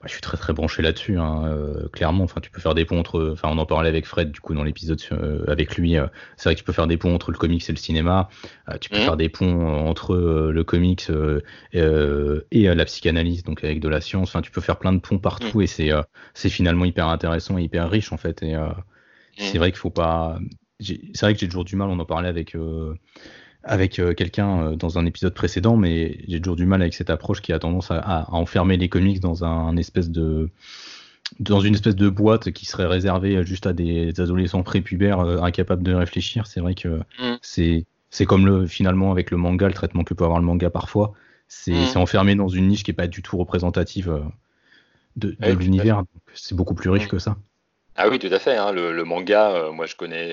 Bah, 0.00 0.06
je 0.06 0.12
suis 0.12 0.20
très 0.20 0.36
très 0.36 0.52
branché 0.52 0.80
là-dessus, 0.80 1.18
hein, 1.18 1.46
euh, 1.46 1.88
clairement. 1.88 2.22
Enfin, 2.22 2.40
tu 2.40 2.52
peux 2.52 2.60
faire 2.60 2.76
des 2.76 2.84
ponts 2.84 3.00
entre. 3.00 3.30
Enfin, 3.32 3.48
on 3.50 3.58
en 3.58 3.66
parlait 3.66 3.88
avec 3.88 4.06
Fred 4.06 4.30
du 4.30 4.40
coup 4.40 4.54
dans 4.54 4.62
l'épisode 4.62 5.00
euh, 5.10 5.44
avec 5.48 5.76
lui. 5.76 5.96
Euh, 5.96 6.06
c'est 6.36 6.44
vrai 6.44 6.54
que 6.54 6.60
tu 6.60 6.64
peux 6.64 6.72
faire 6.72 6.86
des 6.86 6.96
ponts 6.96 7.12
entre 7.12 7.32
le 7.32 7.38
comics 7.38 7.68
et 7.68 7.72
le 7.72 7.78
cinéma. 7.78 8.28
tu 8.80 8.90
peux 8.90 8.98
mmh. 8.98 9.00
faire 9.00 9.16
des 9.16 9.28
ponts 9.28 9.88
entre 9.88 10.14
le 10.14 10.64
comics 10.64 11.10
et 11.72 12.74
la 12.74 12.84
psychanalyse, 12.84 13.42
donc 13.42 13.64
avec 13.64 13.80
de 13.80 13.88
la 13.88 14.00
science. 14.00 14.28
Enfin, 14.28 14.40
tu 14.40 14.52
peux 14.52 14.60
faire 14.60 14.78
plein 14.78 14.92
de 14.92 15.00
ponts 15.00 15.18
partout 15.18 15.58
mmh. 15.58 15.62
et 15.62 15.66
c'est 15.66 15.90
c'est 16.32 16.50
finalement 16.50 16.84
hyper 16.84 17.08
intéressant 17.08 17.58
et 17.58 17.64
hyper 17.64 17.90
riche 17.90 18.12
en 18.12 18.18
fait. 18.18 18.44
Et 18.44 18.54
mmh. 18.54 18.74
c'est 19.38 19.58
vrai 19.58 19.72
qu'il 19.72 19.80
faut 19.80 19.90
pas. 19.90 20.38
C'est 20.78 21.22
vrai 21.22 21.34
que 21.34 21.40
j'ai 21.40 21.48
toujours 21.48 21.64
du 21.64 21.74
mal. 21.74 21.88
On 21.88 21.98
en 21.98 22.04
parlait 22.04 22.28
avec 22.28 22.54
avec 23.64 23.98
euh, 23.98 24.14
quelqu'un 24.14 24.62
euh, 24.62 24.76
dans 24.76 24.98
un 24.98 25.06
épisode 25.06 25.34
précédent, 25.34 25.76
mais 25.76 26.18
j'ai 26.28 26.40
toujours 26.40 26.56
du 26.56 26.66
mal 26.66 26.80
avec 26.80 26.94
cette 26.94 27.10
approche 27.10 27.42
qui 27.42 27.52
a 27.52 27.58
tendance 27.58 27.90
à, 27.90 27.98
à 27.98 28.30
enfermer 28.32 28.76
les 28.76 28.88
comics 28.88 29.20
dans 29.20 29.44
un, 29.44 29.68
un, 29.68 29.76
espèce 29.76 30.10
de 30.10 30.50
dans 31.40 31.60
une 31.60 31.74
espèce 31.74 31.96
de 31.96 32.08
boîte 32.08 32.52
qui 32.52 32.64
serait 32.64 32.86
réservée 32.86 33.44
juste 33.44 33.66
à 33.66 33.72
des 33.72 34.18
adolescents 34.20 34.62
prépubères 34.62 35.20
euh, 35.20 35.42
incapables 35.42 35.82
de 35.82 35.92
réfléchir. 35.92 36.46
C'est 36.46 36.60
vrai 36.60 36.74
que 36.74 37.00
mm. 37.18 37.38
c'est 37.42 37.84
c'est 38.10 38.24
comme 38.24 38.46
le 38.46 38.66
finalement 38.66 39.12
avec 39.12 39.30
le 39.30 39.36
manga, 39.36 39.66
le 39.66 39.74
traitement 39.74 40.04
que 40.04 40.14
peut 40.14 40.24
avoir 40.24 40.38
le 40.38 40.46
manga 40.46 40.70
parfois. 40.70 41.12
C'est 41.48 41.94
mm. 41.94 41.98
enfermé 41.98 42.34
dans 42.34 42.48
une 42.48 42.68
niche 42.68 42.84
qui 42.84 42.92
est 42.92 42.94
pas 42.94 43.06
du 43.06 43.22
tout 43.22 43.36
représentative 43.36 44.10
euh, 44.10 44.20
de, 45.16 45.36
l'univers. 45.52 46.04
C'est 46.32 46.54
beaucoup 46.54 46.74
plus 46.74 46.90
riche 46.90 47.06
mm. 47.06 47.10
que 47.10 47.18
ça. 47.18 47.36
Ah 47.96 48.08
oui, 48.08 48.18
tout 48.18 48.32
à 48.32 48.38
fait. 48.38 48.56
Hein. 48.56 48.72
Le, 48.72 48.92
le, 48.92 49.04
manga, 49.04 49.70
moi 49.72 49.86
je 49.86 49.96
connais 49.96 50.32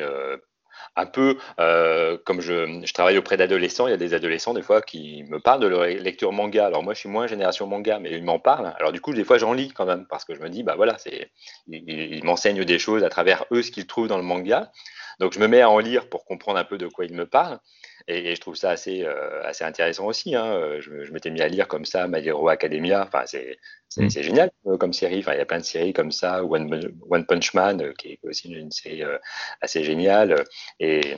un 0.95 1.05
peu 1.05 1.37
euh, 1.59 2.17
comme 2.25 2.41
je, 2.41 2.81
je, 2.85 2.93
travaille 2.93 3.17
auprès 3.17 3.37
d'adolescents, 3.37 3.87
il 3.87 3.91
y 3.91 3.93
a 3.93 3.97
des 3.97 4.13
adolescents 4.13 4.53
des 4.53 4.61
fois 4.61 4.81
qui 4.81 5.23
me 5.29 5.39
parlent 5.39 5.61
de 5.61 5.67
leur 5.67 5.85
lecture 5.85 6.31
manga. 6.31 6.65
Alors 6.65 6.83
moi 6.83 6.93
je 6.93 6.99
suis 6.99 7.09
moins 7.09 7.27
génération 7.27 7.67
manga, 7.67 7.99
mais 7.99 8.11
ils 8.11 8.23
m'en 8.23 8.39
parlent. 8.39 8.73
Alors 8.77 8.91
du 8.91 9.01
coup 9.01 9.13
des 9.13 9.23
fois 9.23 9.37
j'en 9.37 9.53
lis 9.53 9.71
quand 9.71 9.85
même 9.85 10.05
parce 10.05 10.25
que 10.25 10.35
je 10.35 10.41
me 10.41 10.49
dis 10.49 10.63
bah 10.63 10.75
voilà 10.75 10.97
c'est 10.97 11.29
ils, 11.67 11.83
ils 11.89 12.23
m'enseignent 12.23 12.63
des 12.63 12.79
choses 12.79 13.03
à 13.03 13.09
travers 13.09 13.45
eux 13.51 13.61
ce 13.61 13.71
qu'ils 13.71 13.87
trouvent 13.87 14.07
dans 14.07 14.17
le 14.17 14.23
manga. 14.23 14.71
Donc 15.19 15.33
je 15.33 15.39
me 15.39 15.47
mets 15.47 15.61
à 15.61 15.69
en 15.69 15.79
lire 15.79 16.09
pour 16.09 16.25
comprendre 16.25 16.59
un 16.59 16.63
peu 16.63 16.77
de 16.77 16.87
quoi 16.87 17.05
ils 17.05 17.13
me 17.13 17.25
parlent. 17.25 17.59
Et, 18.07 18.31
et 18.31 18.35
je 18.35 18.41
trouve 18.41 18.55
ça 18.55 18.69
assez, 18.69 19.03
euh, 19.03 19.43
assez 19.43 19.63
intéressant 19.63 20.05
aussi. 20.05 20.35
Hein. 20.35 20.77
Je, 20.79 21.03
je 21.03 21.11
m'étais 21.11 21.31
mis 21.31 21.41
à 21.41 21.47
lire 21.47 21.67
comme 21.67 21.85
ça 21.85 22.07
My 22.07 22.25
Hero 22.25 22.47
Academia. 22.49 23.03
Enfin, 23.07 23.25
c'est 23.25 23.57
mm. 23.97 24.09
génial 24.09 24.51
euh, 24.67 24.77
comme 24.77 24.93
série. 24.93 25.19
Enfin, 25.19 25.33
il 25.33 25.39
y 25.39 25.41
a 25.41 25.45
plein 25.45 25.59
de 25.59 25.63
séries 25.63 25.93
comme 25.93 26.11
ça. 26.11 26.43
One, 26.43 26.93
One 27.09 27.25
Punch 27.25 27.53
Man, 27.53 27.81
euh, 27.81 27.93
qui 27.93 28.13
est 28.13 28.19
aussi 28.23 28.49
une, 28.49 28.57
une 28.57 28.71
série 28.71 29.03
euh, 29.03 29.17
assez 29.61 29.83
géniale. 29.83 30.43
Et, 30.79 31.15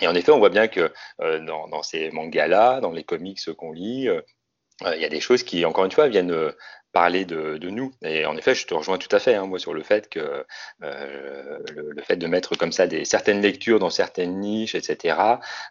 et, 0.00 0.06
en 0.06 0.14
effet, 0.14 0.32
on 0.32 0.38
voit 0.38 0.50
bien 0.50 0.68
que 0.68 0.92
euh, 1.20 1.44
dans, 1.44 1.68
dans, 1.68 1.82
ces 1.82 2.10
mangas-là, 2.10 2.80
dans 2.80 2.92
les 2.92 3.04
comics 3.04 3.40
qu'on 3.56 3.72
lit, 3.72 4.08
il 4.94 5.00
y 5.00 5.04
a 5.04 5.08
des 5.08 5.20
choses 5.20 5.42
qui, 5.42 5.64
encore 5.64 5.84
une 5.84 5.92
fois, 5.92 6.08
viennent 6.08 6.52
parler 6.92 7.24
de, 7.24 7.58
nous. 7.70 7.92
Et 8.02 8.26
en 8.26 8.36
effet, 8.36 8.54
je 8.54 8.66
te 8.66 8.74
rejoins 8.74 8.98
tout 8.98 9.14
à 9.14 9.18
fait, 9.18 9.34
hein, 9.34 9.46
moi, 9.46 9.58
sur 9.58 9.74
le 9.74 9.82
fait 9.82 10.08
que 10.08 10.44
euh, 10.82 11.58
le, 11.74 12.02
fait 12.02 12.16
de 12.16 12.26
mettre 12.26 12.56
comme 12.56 12.72
ça 12.72 12.86
des 12.86 13.04
certaines 13.04 13.40
lectures 13.40 13.78
dans 13.78 13.90
certaines 13.90 14.38
niches, 14.40 14.74
etc. 14.74 15.16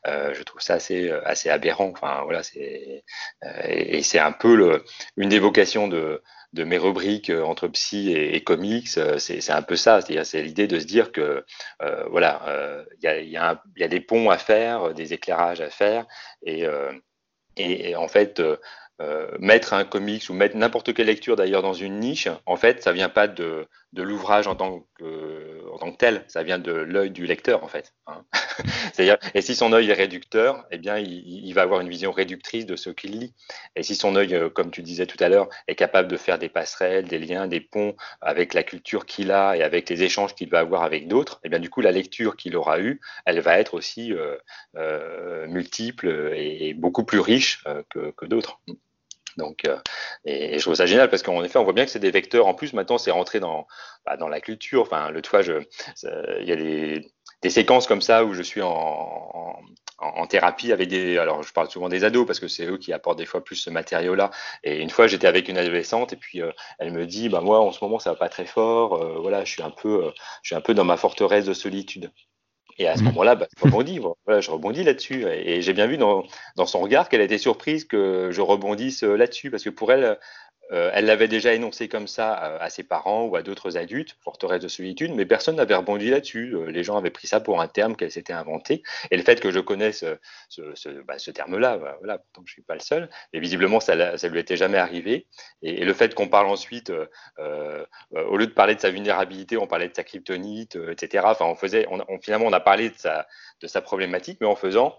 Euh, 0.08 0.34
je 0.34 0.44
trouve 0.44 0.62
ça 0.62 0.76
assez 0.76 1.12
assez 1.26 1.50
aberrant. 1.50 1.92
Enfin, 1.92 2.22
voilà, 2.24 2.42
euh, 2.58 3.00
et, 3.68 4.02
c'est 4.04 4.20
un 4.20 4.32
peu 4.32 4.84
une 5.18 5.30
des 5.30 5.40
vocations 5.40 5.88
de 5.88 6.22
de 6.54 6.66
mes 6.66 6.78
rubriques 6.78 7.30
entre 7.30 7.70
psy 7.70 8.12
et, 8.12 8.44
comics, 8.44 8.90
c'est 8.90 9.52
un 9.52 9.62
peu 9.62 9.78
ça, 9.78 10.02
c'est 10.02 10.44
l'idée 10.44 10.68
de 10.68 10.80
se 10.80 10.86
dire 10.86 11.14
que 11.14 11.46
voilà, 12.10 12.86
il 12.98 13.04
y 13.06 13.08
a, 13.08 13.22
y, 13.22 13.30
y, 13.78 13.84
a, 13.84 13.88
des 13.88 14.02
ponts 14.02 14.30
à 14.30 14.38
faire, 14.38 14.94
des 14.94 15.14
éclairages 15.14 15.62
à 15.62 15.70
faire, 15.70 16.06
et, 16.46 16.68
et, 17.58 17.96
en 17.96 18.08
fait, 18.08 18.40
euh, 18.40 18.58
mettre 19.40 19.74
un 19.74 19.84
comics 19.84 20.30
ou 20.30 20.34
mettre 20.34 20.58
n'importe 20.58 20.94
quelle 20.94 21.08
lecture 21.08 21.36
d'ailleurs 21.36 21.62
dans 21.62 21.74
une 21.74 22.00
niche, 22.00 22.28
en 22.46 22.56
fait, 22.56 22.84
ça 22.84 22.92
vient 22.92 23.10
pas 23.10 23.28
de, 23.28 23.68
de 23.94 24.04
l'ouvrage 24.04 24.48
en 24.48 24.56
tant 24.56 24.86
que 24.98 25.62
en 25.72 25.78
tant 25.78 25.92
que 25.92 25.98
tel, 25.98 26.24
ça 26.28 26.44
vient 26.44 26.60
de 26.60 26.72
l'œil 26.72 27.12
du 27.12 27.26
lecteur 27.26 27.64
en 27.64 27.68
fait. 27.68 27.94
Hein. 28.08 28.26
C'est-à-dire, 28.94 29.18
et 29.34 29.42
si 29.42 29.56
son 29.56 29.74
œil 29.74 29.90
est 29.90 29.94
réducteur, 29.94 30.66
eh 30.72 30.78
bien, 30.78 30.98
il, 30.98 31.52
va 31.54 31.64
avoir 31.64 31.82
une 31.82 31.90
vision 31.90 32.12
réductrice 32.12 32.66
de 32.66 32.76
ce 32.76 32.90
qu'il 32.90 33.20
lit. 33.20 33.34
Et 33.76 33.84
si 33.84 33.96
son 33.96 34.16
œil, 34.16 34.36
euh, 34.36 34.50
comme 34.50 34.72
tu 34.72 34.82
disais 34.82 35.06
tout 35.06 35.22
à 35.24 35.30
l'heure, 35.30 35.50
est 35.68 35.76
capable 35.76 36.10
de 36.10 36.18
faire 36.18 36.38
des 36.38 36.50
passerelles, 36.50 37.08
des 37.08 37.20
liens, 37.20 37.48
des 37.48 37.62
ponts 37.62 37.96
avec 38.22 38.54
la 38.54 38.64
culture 38.64 39.06
qu'il 39.06 39.32
a 39.32 39.56
et 39.56 39.64
avec 39.64 39.90
les 39.90 40.04
échanges 40.04 40.36
qu'il 40.36 40.50
va 40.50 40.60
avoir 40.60 40.84
avec 40.84 41.08
d'autres, 41.08 41.40
eh 41.44 41.50
bien, 41.50 41.60
du 41.60 41.70
coup, 41.70 41.82
la 41.82 41.92
lecture 41.92 42.36
qu'il 42.36 42.56
aura 42.56 42.80
eue, 42.80 43.00
elle 43.26 43.40
va 43.40 43.60
être 43.60 43.74
aussi 43.74 44.14
euh, 44.14 44.38
euh, 44.76 45.48
multiple 45.48 46.34
et, 46.36 46.74
beaucoup 46.74 47.04
plus 47.04 47.20
riche 47.20 47.64
euh, 47.68 47.84
que, 47.90 48.12
que 48.12 48.26
d'autres. 48.26 48.62
Donc, 49.38 49.66
euh, 49.66 49.78
et, 50.26 50.58
je 50.58 50.62
trouve 50.62 50.76
ça 50.76 50.86
génial 50.86 51.10
parce 51.10 51.24
qu'en 51.24 51.44
effet, 51.44 51.58
on 51.60 51.64
voit 51.64 51.74
bien 51.74 51.86
que 51.86 51.92
c'est 51.92 52.00
des 52.00 52.12
vecteurs. 52.12 52.48
En 52.48 52.54
plus, 52.54 52.74
maintenant, 52.74 52.98
c'est 52.98 53.12
rentré 53.12 53.40
dans, 53.40 53.68
bah, 54.06 54.18
dans 54.18 54.28
la 54.28 54.42
culture. 54.42 54.82
Enfin, 54.82 55.10
le 55.12 55.22
toit, 55.22 55.42
il 55.44 56.48
y 56.48 56.52
a 56.52 56.56
des, 56.56 57.50
séquences 57.50 57.88
comme 57.88 58.02
ça 58.02 58.24
où 58.24 58.34
je 58.34 58.42
suis 58.42 58.62
en, 58.62 58.70
en, 58.72 59.60
en, 59.98 60.28
thérapie 60.28 60.72
avec 60.72 60.90
des. 60.90 61.18
Alors, 61.18 61.44
je 61.44 61.54
parle 61.54 61.70
souvent 61.70 61.90
des 61.90 62.04
ados 62.04 62.26
parce 62.28 62.40
que 62.40 62.48
c'est 62.48 62.66
eux 62.66 62.78
qui 62.78 62.94
apportent 62.94 63.18
des 63.18 63.26
fois 63.26 63.44
plus 63.44 63.56
ce 63.56 63.70
matériau-là. 63.70 64.32
Et 64.64 64.80
une 64.82 64.90
fois, 64.90 65.08
j'étais 65.08 65.28
avec 65.28 65.48
une 65.50 65.58
adolescente 65.58 66.14
et 66.14 66.18
puis 66.18 66.42
euh, 66.42 66.52
elle 66.80 66.92
me 66.92 67.06
dit, 67.06 67.30
bah 67.30 67.42
moi, 67.42 67.60
en 67.60 67.72
ce 67.72 67.84
moment, 67.84 68.00
ça 68.00 68.12
va 68.12 68.16
pas 68.18 68.30
très 68.30 68.46
fort. 68.46 68.96
Euh, 68.96 69.20
voilà, 69.20 69.44
je 69.46 69.52
suis 69.52 69.64
un 69.64 69.72
peu, 69.72 70.12
je 70.44 70.50
suis 70.50 70.56
un 70.56 70.62
peu 70.62 70.74
dans 70.74 70.86
ma 70.86 70.98
forteresse 70.98 71.46
de 71.46 71.54
solitude. 71.54 72.12
Et 72.82 72.88
à 72.88 72.98
ce 72.98 73.04
moment-là, 73.04 73.36
bah, 73.36 73.48
je 73.56 73.64
rebondis, 73.64 74.00
je 74.28 74.52
rebondis 74.52 74.84
là-dessus. 74.84 75.26
Et 75.28 75.62
j'ai 75.62 75.74
bien 75.74 75.86
vu 75.86 75.98
dans, 75.98 76.24
dans, 76.56 76.66
son 76.66 76.80
regard 76.80 77.10
qu'elle 77.10 77.22
était 77.22 77.38
surprise 77.38 77.86
que 77.86 78.30
je 78.32 78.42
rebondisse 78.42 79.04
euh, 79.04 79.16
là-dessus, 79.16 79.52
parce 79.52 79.64
que 79.64 79.70
pour 79.70 79.92
elle, 79.92 80.18
euh, 80.72 80.92
elle 80.94 81.06
l'avait 81.06 81.28
déjà 81.28 81.54
énoncé 81.54 81.88
comme 81.88 82.08
ça 82.08 82.34
à, 82.34 82.70
ses 82.70 82.84
parents 82.84 83.26
ou 83.26 83.36
à 83.36 83.42
d'autres 83.42 83.78
adultes, 83.78 84.18
forteresse 84.22 84.62
de 84.62 84.68
solitude, 84.68 85.14
mais 85.14 85.26
personne 85.26 85.56
n'avait 85.56 85.76
rebondi 85.76 86.10
là-dessus. 86.10 86.54
Euh, 86.56 86.72
les 86.72 86.84
gens 86.84 86.98
avaient 86.98 87.12
pris 87.12 87.28
ça 87.28 87.40
pour 87.40 87.62
un 87.62 87.68
terme 87.68 87.96
qu'elle 87.96 88.12
s'était 88.12 88.34
inventé. 88.34 88.84
Et 89.12 89.18
le 89.18 89.24
fait 89.24 89.40
que 89.40 89.52
je 89.52 89.60
connaisse 89.60 90.06
bah, 91.06 91.18
ce 91.18 91.32
terme-là, 91.32 91.78
bah, 91.78 91.98
voilà, 92.00 92.18
pourtant 92.20 92.44
je 92.46 92.54
suis 92.54 92.62
pas 92.62 92.76
le 92.76 92.80
seul, 92.80 93.10
mais 93.34 93.40
visiblement 93.40 93.80
ça, 93.80 94.18
ça 94.18 94.28
lui 94.28 94.40
était 94.40 94.58
jamais 94.58 94.78
arrivé. 94.78 95.28
Et, 95.62 95.84
le 95.84 95.94
fait 95.94 96.16
qu'on 96.16 96.28
parle 96.28 96.48
ensuite, 96.48 96.90
euh, 96.90 97.08
euh, 97.40 97.86
au 98.14 98.38
lieu 98.38 98.48
de 98.48 98.54
parler 98.54 98.76
de 98.76 98.80
sa 98.80 98.92
vulnérabilité, 98.92 99.58
on 99.58 99.68
parlait 99.68 99.90
de 99.90 99.96
sa 99.96 100.04
kryptonite, 100.04 100.78
etc. 100.90 101.26
Enfin, 101.28 101.46
on 101.46 101.56
faisait, 101.56 101.88
finalement, 102.22 102.46
on 102.46 102.54
a 102.54 102.60
parlé 102.60 102.90
de 102.90 103.68
sa 103.68 103.82
problématique, 103.82 104.38
mais 104.42 104.48
en 104.48 104.56
faisant 104.56 104.98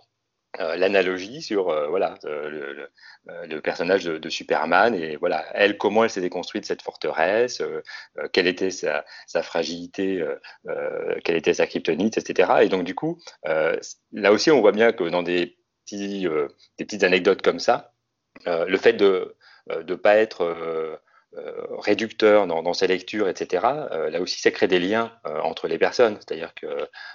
euh, 0.60 0.76
l'analogie 0.76 1.40
sur 1.40 1.70
euh, 1.70 1.88
voilà 1.88 2.14
euh, 2.26 2.86
le, 3.46 3.60
personnage 3.62 4.04
de, 4.04 4.18
de, 4.18 4.28
Superman 4.28 4.94
et 4.94 5.16
voilà 5.16 5.46
elle 5.54 5.78
comment 5.78 6.04
elle 6.04 6.10
s'est 6.10 6.20
déconstruite 6.20 6.66
cette 6.66 6.82
forteresse 6.82 7.62
quelle 8.34 8.46
était 8.46 8.68
sa, 8.68 9.02
fragilité 9.42 10.22
quelle 11.24 11.36
était 11.36 11.54
sa 11.54 11.66
kryptonite 11.66 12.18
etc 12.18 12.52
et 12.60 12.68
donc 12.68 12.84
du 12.84 12.94
coup 12.94 13.18
là 13.44 14.32
aussi 14.32 14.50
on 14.50 14.60
voit 14.60 14.72
bien 14.72 14.92
que 14.92 15.04
dans 15.04 15.22
des 15.22 15.56
des 15.90 16.28
petites 16.76 17.04
anecdotes 17.04 17.40
comme 17.40 17.58
ça 17.58 17.94
le 18.44 18.76
fait 18.76 18.92
de 18.92 19.36
ne 19.70 19.94
pas 19.94 20.16
être 20.16 21.00
réducteur 21.78 22.46
dans, 22.46 22.62
dans, 22.62 22.74
ses 22.74 22.86
lectures, 22.86 23.28
etc. 23.28 23.66
Euh, 23.90 24.10
là 24.10 24.20
aussi, 24.20 24.40
ça 24.40 24.50
crée 24.50 24.68
des 24.68 24.78
liens 24.78 25.12
euh, 25.26 25.40
entre 25.40 25.66
les 25.66 25.78
personnes. 25.78 26.16
C'est-à-dire 26.16 26.52
que 26.54 26.66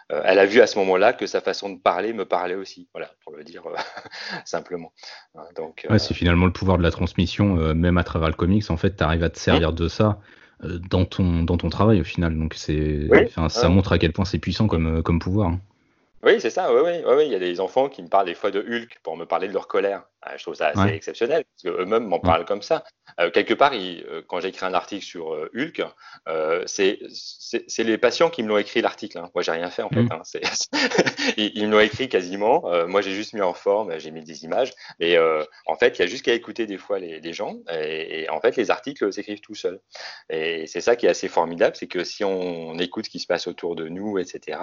elle 0.09 0.39
a 0.39 0.45
vu 0.45 0.61
à 0.61 0.67
ce 0.67 0.77
moment-là 0.79 1.13
que 1.13 1.27
sa 1.27 1.41
façon 1.41 1.69
de 1.69 1.79
parler 1.79 2.13
me 2.13 2.25
parlait 2.25 2.55
aussi. 2.55 2.87
Voilà, 2.93 3.11
pour 3.23 3.35
le 3.35 3.43
dire 3.43 3.63
simplement. 4.45 4.91
Hein, 5.35 5.43
donc, 5.55 5.85
ouais, 5.89 5.99
c'est 5.99 6.13
finalement 6.13 6.45
le 6.45 6.53
pouvoir 6.53 6.77
de 6.77 6.83
la 6.83 6.91
transmission, 6.91 7.55
même 7.73 7.97
à 7.97 8.03
travers 8.03 8.29
le 8.29 8.35
comics. 8.35 8.69
En 8.69 8.77
fait, 8.77 8.95
tu 8.95 9.03
arrives 9.03 9.23
à 9.23 9.29
te 9.29 9.39
servir 9.39 9.73
de 9.73 9.87
ça 9.87 10.19
dans 10.63 11.05
ton 11.05 11.43
dans 11.43 11.57
ton 11.57 11.69
travail 11.69 12.01
au 12.01 12.03
final. 12.03 12.37
Donc 12.37 12.53
c'est, 12.55 13.07
ça 13.49 13.69
montre 13.69 13.91
à 13.91 13.99
quel 13.99 14.13
point 14.13 14.25
c'est 14.25 14.39
puissant 14.39 14.67
comme 14.67 15.03
comme 15.03 15.19
pouvoir. 15.19 15.49
Hein. 15.49 15.59
Oui, 16.23 16.41
c'est 16.41 16.49
ça. 16.49 16.73
Oui, 16.73 16.81
oui, 16.83 17.03
oui, 17.05 17.25
Il 17.25 17.31
y 17.31 17.35
a 17.35 17.39
des 17.39 17.59
enfants 17.59 17.89
qui 17.89 18.01
me 18.01 18.07
parlent 18.07 18.25
des 18.25 18.35
fois 18.35 18.51
de 18.51 18.59
Hulk 18.59 18.99
pour 19.03 19.17
me 19.17 19.25
parler 19.25 19.47
de 19.47 19.53
leur 19.53 19.67
colère. 19.67 20.03
Ah, 20.21 20.35
je 20.35 20.43
trouve 20.43 20.55
ça 20.55 20.67
assez 20.67 20.93
exceptionnel 20.93 21.45
parce 21.45 21.75
qu'eux-mêmes 21.75 22.05
m'en 22.05 22.19
parlent 22.19 22.45
comme 22.45 22.63
ça. 22.63 22.83
Euh, 23.19 23.31
quelque 23.31 23.53
part, 23.53 23.71
euh, 23.73 24.21
quand 24.27 24.39
j'ai 24.39 24.49
écrit 24.49 24.65
un 24.65 24.73
article 24.73 25.05
sur 25.05 25.33
euh, 25.33 25.49
Hulk, 25.55 25.83
c'est 26.65 26.99
les 27.83 27.97
patients 27.97 28.29
qui 28.29 28.43
me 28.43 28.49
l'ont 28.49 28.57
écrit 28.57 28.81
l'article. 28.81 29.19
Hein. 29.19 29.29
Moi, 29.33 29.43
j'ai 29.43 29.51
rien 29.51 29.69
fait 29.69 29.83
en 29.83 29.89
fait. 29.89 30.03
Mm. 30.03 30.09
Hein. 30.11 30.21
ils, 31.37 31.51
ils, 31.55 31.67
me 31.67 31.73
l'ont 31.73 31.79
écrit 31.79 32.09
quasiment. 32.09 32.63
moi, 32.87 33.01
j'ai 33.01 33.13
juste 33.13 33.33
mis 33.33 33.41
en 33.41 33.53
forme, 33.53 33.97
j'ai 33.99 34.11
mis 34.11 34.23
des 34.23 34.43
images. 34.43 34.73
Et 34.99 35.17
en 35.19 35.75
fait, 35.75 35.97
il 35.97 36.01
y 36.01 36.05
a 36.05 36.07
juste 36.07 36.25
qu'à 36.25 36.33
écouter 36.33 36.65
des 36.65 36.77
fois 36.77 36.99
les, 36.99 37.19
les 37.19 37.33
gens. 37.33 37.57
Et, 37.71 38.27
en 38.29 38.41
fait, 38.41 38.55
les 38.55 38.71
articles 38.71 39.13
s'écrivent 39.13 39.41
tout 39.41 39.55
seuls. 39.55 39.79
Et 40.29 40.67
c'est 40.67 40.81
ça 40.81 40.95
qui 40.95 41.05
est 41.05 41.09
assez 41.09 41.27
formidable, 41.27 41.75
c'est 41.75 41.87
que 41.87 42.03
si 42.03 42.23
on, 42.23 42.77
écoute 42.79 43.05
ce 43.05 43.09
qui 43.09 43.19
se 43.19 43.27
passe 43.27 43.47
autour 43.47 43.75
de 43.75 43.87
nous, 43.87 44.17
etc., 44.17 44.59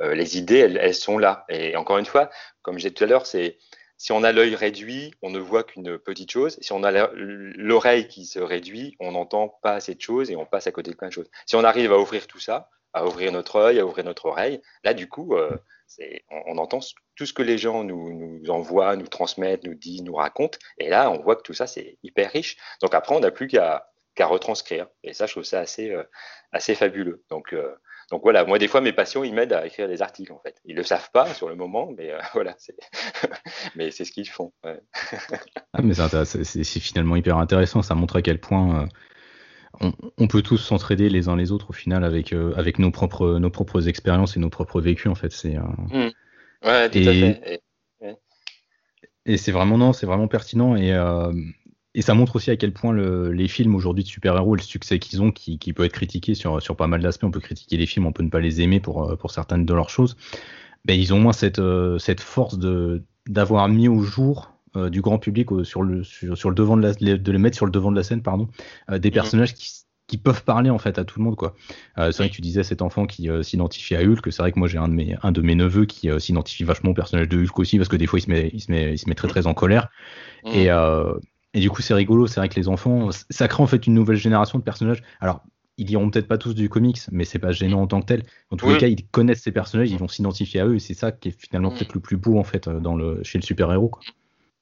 les 0.00 0.36
idées, 0.36 0.58
elles, 0.58 0.76
elles 0.76 0.94
sont 0.96 1.18
là. 1.18 1.44
Et 1.48 1.76
encore 1.76 1.98
une 1.98 2.06
fois, 2.06 2.30
comme 2.62 2.78
j'ai 2.78 2.90
dit 2.90 2.94
tout 2.94 3.04
à 3.04 3.06
l'heure, 3.06 3.26
c'est 3.26 3.58
si 3.98 4.12
on 4.12 4.22
a 4.22 4.32
l'œil 4.32 4.54
réduit, 4.54 5.14
on 5.22 5.30
ne 5.30 5.38
voit 5.38 5.64
qu'une 5.64 5.98
petite 5.98 6.30
chose. 6.30 6.58
Si 6.60 6.72
on 6.72 6.82
a 6.82 7.08
l'oreille 7.14 8.08
qui 8.08 8.26
se 8.26 8.38
réduit, 8.38 8.94
on 9.00 9.12
n'entend 9.12 9.48
pas 9.62 9.72
assez 9.72 9.94
de 9.94 10.00
choses 10.00 10.30
et 10.30 10.36
on 10.36 10.44
passe 10.44 10.66
à 10.66 10.72
côté 10.72 10.90
de 10.90 10.96
plein 10.96 11.08
de 11.08 11.12
choses. 11.12 11.30
Si 11.46 11.56
on 11.56 11.64
arrive 11.64 11.92
à 11.92 11.98
ouvrir 11.98 12.26
tout 12.26 12.40
ça, 12.40 12.68
à 12.92 13.06
ouvrir 13.06 13.32
notre 13.32 13.56
œil, 13.56 13.78
à 13.78 13.86
ouvrir 13.86 14.04
notre 14.04 14.26
oreille, 14.26 14.60
là, 14.84 14.92
du 14.92 15.08
coup, 15.08 15.34
euh, 15.34 15.50
on, 16.30 16.58
entend 16.58 16.80
tout 17.14 17.26
ce 17.26 17.32
que 17.32 17.42
les 17.42 17.56
gens 17.56 17.84
nous, 17.84 18.12
nous, 18.12 18.50
envoient, 18.50 18.96
nous 18.96 19.08
transmettent, 19.08 19.64
nous 19.64 19.74
disent, 19.74 20.02
nous 20.02 20.14
racontent. 20.14 20.58
Et 20.78 20.88
là, 20.88 21.10
on 21.10 21.22
voit 21.22 21.36
que 21.36 21.42
tout 21.42 21.54
ça, 21.54 21.66
c'est 21.66 21.98
hyper 22.02 22.30
riche. 22.30 22.56
Donc 22.82 22.94
après, 22.94 23.14
on 23.14 23.20
n'a 23.20 23.30
plus 23.30 23.48
qu'à 23.48 23.86
retranscrire. 24.18 24.88
Et 25.04 25.14
ça, 25.14 25.26
je 25.26 25.32
trouve 25.32 25.44
ça 25.44 25.60
assez, 25.60 25.90
euh, 25.90 26.04
assez 26.52 26.74
fabuleux. 26.74 27.24
Donc, 27.30 27.54
euh, 27.54 27.74
donc 28.10 28.22
voilà, 28.22 28.44
moi 28.44 28.58
des 28.58 28.68
fois 28.68 28.80
mes 28.80 28.92
patients 28.92 29.24
ils 29.24 29.34
m'aident 29.34 29.52
à 29.52 29.66
écrire 29.66 29.88
des 29.88 30.00
articles 30.00 30.32
en 30.32 30.38
fait. 30.38 30.60
Ils 30.64 30.76
le 30.76 30.84
savent 30.84 31.10
pas 31.12 31.32
sur 31.34 31.48
le 31.48 31.56
moment, 31.56 31.90
mais 31.96 32.12
euh, 32.12 32.18
voilà, 32.34 32.54
c'est 32.58 32.76
mais 33.76 33.90
c'est 33.90 34.04
ce 34.04 34.12
qu'ils 34.12 34.28
font. 34.28 34.52
Ouais. 34.64 34.80
ah, 35.72 35.82
mais 35.82 35.94
c'est 35.94 36.80
finalement 36.80 37.16
hyper 37.16 37.38
intéressant. 37.38 37.82
Ça 37.82 37.94
montre 37.94 38.16
à 38.16 38.22
quel 38.22 38.40
point 38.40 38.82
euh, 38.82 38.86
on, 39.80 39.92
on, 40.18 40.28
peut 40.28 40.42
tous 40.42 40.58
s'entraider 40.58 41.08
les 41.08 41.28
uns 41.28 41.36
les 41.36 41.50
autres 41.50 41.70
au 41.70 41.72
final 41.72 42.04
avec 42.04 42.32
euh, 42.32 42.54
avec 42.56 42.78
nos 42.78 42.92
propres 42.92 43.38
nos 43.38 43.50
propres 43.50 43.88
expériences 43.88 44.36
et 44.36 44.40
nos 44.40 44.50
propres 44.50 44.80
vécus 44.80 45.10
en 45.10 45.16
fait. 45.16 45.32
C'est 45.32 45.56
mmh. 45.56 46.10
ouais, 46.64 46.90
tout 46.90 46.98
et, 46.98 47.08
à 47.08 47.12
fait. 47.12 47.62
Et, 48.00 49.32
et 49.32 49.36
c'est 49.36 49.52
vraiment 49.52 49.78
non, 49.78 49.92
c'est 49.92 50.06
vraiment 50.06 50.28
pertinent 50.28 50.76
et 50.76 50.92
et 51.96 52.02
ça 52.02 52.12
montre 52.12 52.36
aussi 52.36 52.50
à 52.50 52.56
quel 52.56 52.72
point 52.72 52.92
le, 52.92 53.32
les 53.32 53.48
films 53.48 53.74
aujourd'hui 53.74 54.04
de 54.04 54.08
super-héros 54.08 54.54
et 54.54 54.58
le 54.58 54.62
succès 54.62 54.98
qu'ils 54.98 55.22
ont, 55.22 55.32
qui, 55.32 55.58
qui, 55.58 55.72
peut 55.72 55.82
être 55.82 55.94
critiqué 55.94 56.34
sur, 56.34 56.60
sur 56.60 56.76
pas 56.76 56.86
mal 56.86 57.00
d'aspects, 57.00 57.24
on 57.24 57.30
peut 57.30 57.40
critiquer 57.40 57.78
les 57.78 57.86
films, 57.86 58.04
on 58.04 58.12
peut 58.12 58.22
ne 58.22 58.28
pas 58.28 58.38
les 58.38 58.60
aimer 58.60 58.80
pour, 58.80 59.10
euh, 59.10 59.16
pour 59.16 59.30
certaines 59.30 59.64
de 59.64 59.72
leurs 59.72 59.88
choses, 59.88 60.14
ben, 60.84 61.00
ils 61.00 61.14
ont 61.14 61.18
moins 61.18 61.32
cette, 61.32 61.58
euh, 61.58 61.98
cette 61.98 62.20
force 62.20 62.58
d'avoir 63.26 63.68
mis 63.70 63.88
au 63.88 64.02
jour 64.02 64.52
euh, 64.76 64.90
du 64.90 65.00
grand 65.00 65.18
public 65.18 65.48
sur, 65.64 65.82
le, 65.82 66.04
sur, 66.04 66.36
sur, 66.36 66.50
le 66.50 66.54
devant 66.54 66.76
de, 66.76 66.82
la, 66.82 66.92
de 66.92 67.32
les 67.32 67.38
mettre 67.38 67.56
sur 67.56 67.64
le 67.64 67.72
devant 67.72 67.90
de 67.90 67.96
la 67.96 68.02
scène, 68.02 68.20
pardon, 68.20 68.46
des 68.90 69.08
mhm. 69.08 69.14
personnages 69.14 69.54
qui, 69.54 69.72
qui 70.06 70.18
peuvent 70.18 70.44
parler 70.44 70.68
en 70.68 70.78
fait 70.78 70.98
à 70.98 71.04
tout 71.04 71.18
le 71.18 71.24
monde 71.24 71.34
quoi. 71.34 71.56
C'est 71.96 72.18
vrai 72.18 72.28
que 72.28 72.34
tu 72.34 72.42
disais 72.42 72.62
cet 72.62 72.82
enfant 72.82 73.06
qui 73.06 73.28
s'identifie 73.42 73.96
à 73.96 74.02
Hulk, 74.02 74.30
c'est 74.30 74.42
vrai 74.42 74.52
que 74.52 74.58
moi 74.58 74.68
j'ai 74.68 74.78
un 74.78 74.86
de 74.86 74.92
mes 74.92 75.16
un 75.22 75.32
de 75.32 75.40
mes 75.40 75.56
neveux 75.56 75.84
qui 75.84 76.08
s'identifie 76.20 76.62
vachement 76.62 76.90
au 76.90 76.94
personnage 76.94 77.28
de 77.28 77.38
Hulk 77.38 77.58
aussi 77.58 77.78
parce 77.78 77.88
que 77.88 77.96
des 77.96 78.06
fois 78.06 78.20
il 78.20 78.22
se 78.22 78.30
met 78.30 78.50
il 78.52 78.60
se 78.60 78.70
met 78.70 78.92
il 78.92 78.98
se 78.98 79.08
met 79.08 79.16
très 79.16 79.26
très 79.26 79.48
en 79.48 79.54
colère 79.54 79.88
mhm. 80.44 80.52
et 80.52 80.70
et 81.56 81.60
du 81.60 81.70
coup, 81.70 81.80
c'est 81.80 81.94
rigolo. 81.94 82.26
C'est 82.26 82.38
vrai 82.38 82.50
que 82.50 82.54
les 82.56 82.68
enfants, 82.68 83.08
ça 83.30 83.48
crée 83.48 83.62
en 83.62 83.66
fait 83.66 83.86
une 83.86 83.94
nouvelle 83.94 84.18
génération 84.18 84.58
de 84.58 84.62
personnages. 84.62 85.02
Alors, 85.20 85.42
ils 85.78 85.90
iront 85.90 86.10
peut-être 86.10 86.28
pas 86.28 86.36
tous 86.36 86.54
du 86.54 86.68
comics, 86.68 87.00
mais 87.10 87.24
c'est 87.24 87.38
pas 87.38 87.52
gênant 87.52 87.80
en 87.80 87.86
tant 87.86 88.02
que 88.02 88.06
tel. 88.06 88.24
En 88.50 88.56
tous 88.56 88.68
les 88.68 88.76
cas, 88.76 88.88
ils 88.88 89.06
connaissent 89.06 89.42
ces 89.42 89.52
personnages, 89.52 89.90
ils 89.90 89.98
vont 89.98 90.06
s'identifier 90.06 90.60
à 90.60 90.66
eux, 90.66 90.74
et 90.76 90.78
c'est 90.78 90.94
ça 90.94 91.12
qui 91.12 91.28
est 91.28 91.40
finalement 91.40 91.70
mm. 91.70 91.74
peut-être 91.74 91.94
le 91.94 92.00
plus 92.00 92.18
beau 92.18 92.38
en 92.38 92.44
fait 92.44 92.68
dans 92.68 92.94
le 92.94 93.22
chez 93.22 93.38
le 93.38 93.42
super 93.42 93.72
héros. 93.72 93.90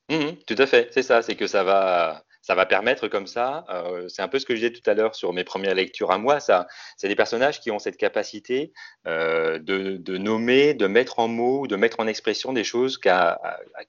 Mm, 0.09 0.15
mm, 0.15 0.33
tout 0.47 0.55
à 0.57 0.67
fait, 0.67 0.89
c'est 0.93 1.03
ça, 1.03 1.23
c'est 1.23 1.35
que 1.35 1.49
ça 1.49 1.65
va 1.65 2.23
ça 2.45 2.55
va 2.55 2.67
permettre 2.67 3.09
comme 3.09 3.27
ça, 3.27 3.65
euh, 3.71 4.07
c'est 4.09 4.21
un 4.21 4.29
peu 4.29 4.39
ce 4.39 4.45
que 4.45 4.55
je 4.55 4.61
disais 4.61 4.73
tout 4.73 4.89
à 4.89 4.93
l'heure 4.93 5.15
sur 5.15 5.33
mes 5.33 5.45
premières 5.45 5.75
lectures 5.75 6.11
à 6.11 6.19
moi, 6.19 6.41
ça, 6.41 6.67
c'est 6.99 7.09
des 7.09 7.17
personnages 7.17 7.59
qui 7.59 7.71
ont 7.71 7.79
cette 7.79 7.97
capacité 7.97 8.75
euh, 9.07 9.59
de, 9.59 9.97
de, 9.97 10.19
nommer, 10.19 10.75
de 10.75 10.87
mettre 10.87 11.21
en 11.21 11.29
mots, 11.29 11.67
de 11.67 11.75
mettre 11.77 12.01
en 12.01 12.07
expression 12.07 12.53
des 12.53 12.63
choses 12.63 12.99
qu'à 12.99 13.41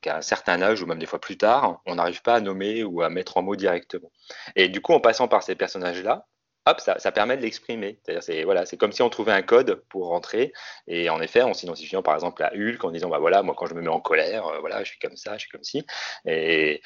un 0.06 0.22
certain 0.22 0.62
âge 0.62 0.82
ou 0.82 0.86
même 0.86 1.00
des 1.00 1.06
fois 1.06 1.20
plus 1.20 1.36
tard, 1.38 1.82
on 1.86 1.96
n'arrive 1.96 2.22
pas 2.22 2.36
à 2.36 2.40
nommer 2.40 2.86
ou 2.86 3.02
à 3.02 3.10
mettre 3.10 3.36
en 3.36 3.42
mots 3.42 3.58
directement. 3.58 4.10
Et 4.56 4.70
du 4.70 4.80
coup, 4.80 4.94
en 4.94 5.02
passant 5.02 5.28
par 5.28 5.44
ces 5.44 5.56
personnages-là, 5.56 6.26
hop, 6.66 6.80
ça, 6.80 7.12
permet 7.12 7.38
de 7.38 7.42
l'exprimer. 7.42 8.00
C'est 8.22 8.44
voilà, 8.44 8.64
comme 8.80 8.92
si 8.92 9.02
on 9.02 9.10
trouvait 9.10 9.32
un 9.32 9.42
code 9.42 9.84
pour 9.90 10.08
rentrer. 10.08 10.54
Et 10.88 11.10
en 11.10 11.22
effet, 11.22 11.42
en 11.42 11.54
s'identifiant 11.54 12.02
par 12.02 12.16
exemple 12.16 12.44
à 12.44 12.52
Hulk, 12.54 12.84
en 12.84 12.92
disant 12.92 13.10
bah 13.10 13.20
voilà, 13.20 13.44
moi 13.44 13.56
quand 13.58 13.68
je 13.68 13.74
me 13.76 13.82
mets 13.82 13.88
en 13.90 14.00
colère, 14.00 14.48
euh, 14.48 14.60
voilà, 14.60 14.84
je 14.84 14.90
suis 14.90 15.00
comme 15.00 15.18
ça, 15.18 15.34
je 15.34 15.42
suis 15.42 15.50
comme 15.50 15.64
ci, 15.64 15.86
euh, 16.28 16.78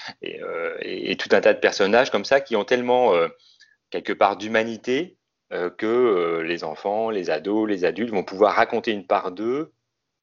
et, 0.82 1.18
tout 1.18 1.30
un 1.32 1.42
tas 1.42 1.54
de 1.54 1.60
personnages 1.60 2.12
comme 2.12 2.26
ça 2.26 2.42
qui 2.42 2.56
ont 2.56 2.66
tellement 2.66 3.14
euh, 3.16 3.28
quelque 3.90 4.14
part 4.14 4.38
d'humanité 4.38 5.18
que 5.80 6.42
les 6.46 6.64
enfants, 6.64 7.10
les 7.10 7.32
ados, 7.32 7.68
les 7.68 7.84
adultes 7.84 8.12
vont 8.12 8.24
pouvoir 8.24 8.54
raconter 8.54 8.92
une 8.92 9.08
part 9.08 9.32
d'eux 9.32 9.74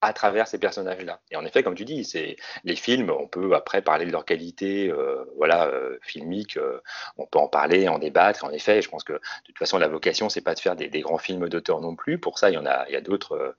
à 0.07 0.13
travers 0.13 0.47
ces 0.47 0.59
personnages-là. 0.59 1.21
Et 1.33 1.37
en 1.37 1.45
effet, 1.45 1.65
comme 1.65 1.75
tu 1.75 1.85
dis, 1.85 2.05
c'est 2.05 2.37
les 2.63 2.77
films, 2.77 3.11
on 3.11 3.27
peut 3.27 3.55
après 3.55 3.83
parler 3.83 4.07
de 4.07 4.13
leur 4.13 4.25
qualité, 4.25 4.89
euh, 4.89 5.25
voilà, 5.37 5.67
euh, 5.67 5.99
filmique, 6.01 6.57
euh, 6.59 6.81
on 7.19 7.27
peut 7.27 7.41
en 7.41 7.49
parler, 7.49 7.89
en 7.89 7.99
débattre. 7.99 8.45
En 8.45 8.51
effet, 8.51 8.83
je 8.83 8.89
pense 8.89 9.03
que 9.03 9.15
de 9.15 9.21
toute 9.45 9.59
façon, 9.59 9.79
la 9.79 9.89
vocation, 9.89 10.29
c'est 10.29 10.43
pas 10.43 10.55
de 10.55 10.61
faire 10.61 10.77
des, 10.77 10.89
grands 11.01 11.19
films 11.19 11.49
d'auteur 11.49 11.81
non 11.81 11.97
plus. 11.97 12.19
Pour 12.19 12.39
ça, 12.39 12.51
il 12.51 12.55
y 12.55 12.59
en 12.59 12.67
a, 12.67 12.87
a 12.87 13.01
d'autres, 13.01 13.57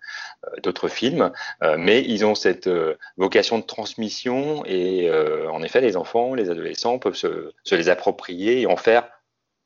d'autres 0.63 0.87
films, 0.87 1.31
mais 1.77 2.01
ils 2.01 2.25
ont 2.25 2.35
cette 2.35 2.69
vocation 3.17 3.59
de 3.59 3.63
transmission. 3.63 4.63
Et 4.65 5.11
en 5.49 5.61
effet, 5.63 5.81
les 5.81 5.97
enfants, 5.97 6.33
les 6.33 6.49
adolescents 6.49 6.97
peuvent 6.97 7.15
se, 7.15 7.51
les 7.71 7.89
approprier 7.89 8.61
et 8.61 8.67
en 8.67 8.77
faire 8.77 9.07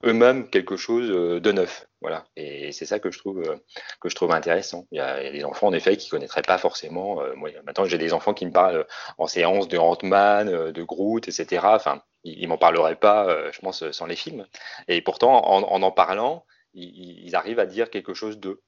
eux-mêmes 0.04 0.50
quelque 0.50 0.76
chose 0.78 1.10
de 1.10 1.52
neuf. 1.52 1.88
Voilà. 2.02 2.26
Et 2.36 2.72
c'est 2.72 2.88
ça 2.88 3.00
que 3.00 3.12
je 3.12 3.20
trouve 3.20 3.42
euh, 3.42 3.56
que 4.00 4.10
je 4.10 4.16
trouve 4.16 4.32
intéressant. 4.32 4.88
Il 4.92 4.98
y, 4.98 5.02
a, 5.02 5.32
des 5.32 5.44
enfants 5.44 5.68
en 5.68 5.74
effet 5.74 5.98
qui 5.98 6.10
connaîtraient 6.10 6.42
pas 6.42 6.58
forcément. 6.58 7.22
Euh, 7.22 7.36
moi, 7.36 7.52
maintenant, 7.64 7.86
j'ai 7.86 8.00
des 8.00 8.12
enfants 8.12 8.34
qui 8.34 8.46
me 8.48 8.52
parlent 8.52 8.88
en 9.20 9.28
séance 9.28 9.68
de 9.68 9.78
Ant-Man, 9.78 10.72
de 10.72 10.84
Groot, 10.84 11.28
etc. 11.28 11.62
Enfin, 11.64 12.02
ils, 12.24 12.48
m'en 12.48 12.58
parleraient 12.58 12.96
pas, 12.96 13.52
je 13.52 13.60
pense, 13.60 13.90
sans 13.92 14.08
les 14.08 14.16
films. 14.16 14.48
Et 14.88 15.02
pourtant, 15.02 15.46
en 15.46 15.82
en, 15.82 15.92
parlant, 15.92 16.46
ils, 16.74 17.36
arrivent 17.36 17.60
à 17.60 17.66
dire 17.66 17.90
quelque 17.90 18.14
chose 18.14 18.40
d'eux 18.40 18.62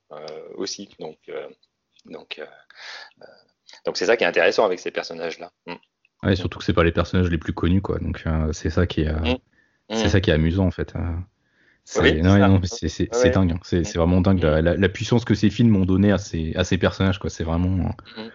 aussi. 0.56 0.90
Donc, 1.00 1.18
donc, 2.06 2.42
donc 3.86 3.98
c'est 3.98 4.06
ça 4.06 4.18
qui 4.18 4.24
est 4.24 4.28
intéressant 4.28 4.66
avec 4.66 4.80
ces 4.80 4.92
personnages-là. 4.92 5.52
Mm. 5.66 5.74
Ouais, 6.24 6.36
surtout 6.36 6.60
que 6.60 6.66
c'est 6.66 6.74
pas 6.74 6.84
les 6.84 6.92
personnages 6.92 7.30
les 7.30 7.38
plus 7.38 7.54
connus, 7.54 7.82
quoi. 7.82 8.00
Donc 8.00 8.24
c'est 8.52 8.70
ça 8.70 8.86
qui 8.86 9.02
est. 9.02 9.12
Mm. 9.12 9.38
C'est 9.90 10.06
mm. 10.06 10.10
ça 10.10 10.22
qui 10.22 10.30
est 10.30 10.34
amusant 10.34 10.66
en 10.66 10.72
fait. 10.72 10.94
C'est 13.12 13.30
dingue, 13.30 13.58
c'est 13.64 13.96
vraiment 13.96 14.22
dingue 14.22 14.42
la, 14.42 14.90
puissance 14.90 15.26
que 15.26 15.36
ces 15.36 15.50
films 15.50 15.70
m'ont 15.70 15.86
donné 15.86 16.12
à 16.12 16.18
ces, 16.18 16.54
à 16.56 16.64
ces 16.64 16.78
personnages. 16.78 17.20
C'est 17.28 17.44
vraiment, 17.44 17.70
mm. 18.18 18.30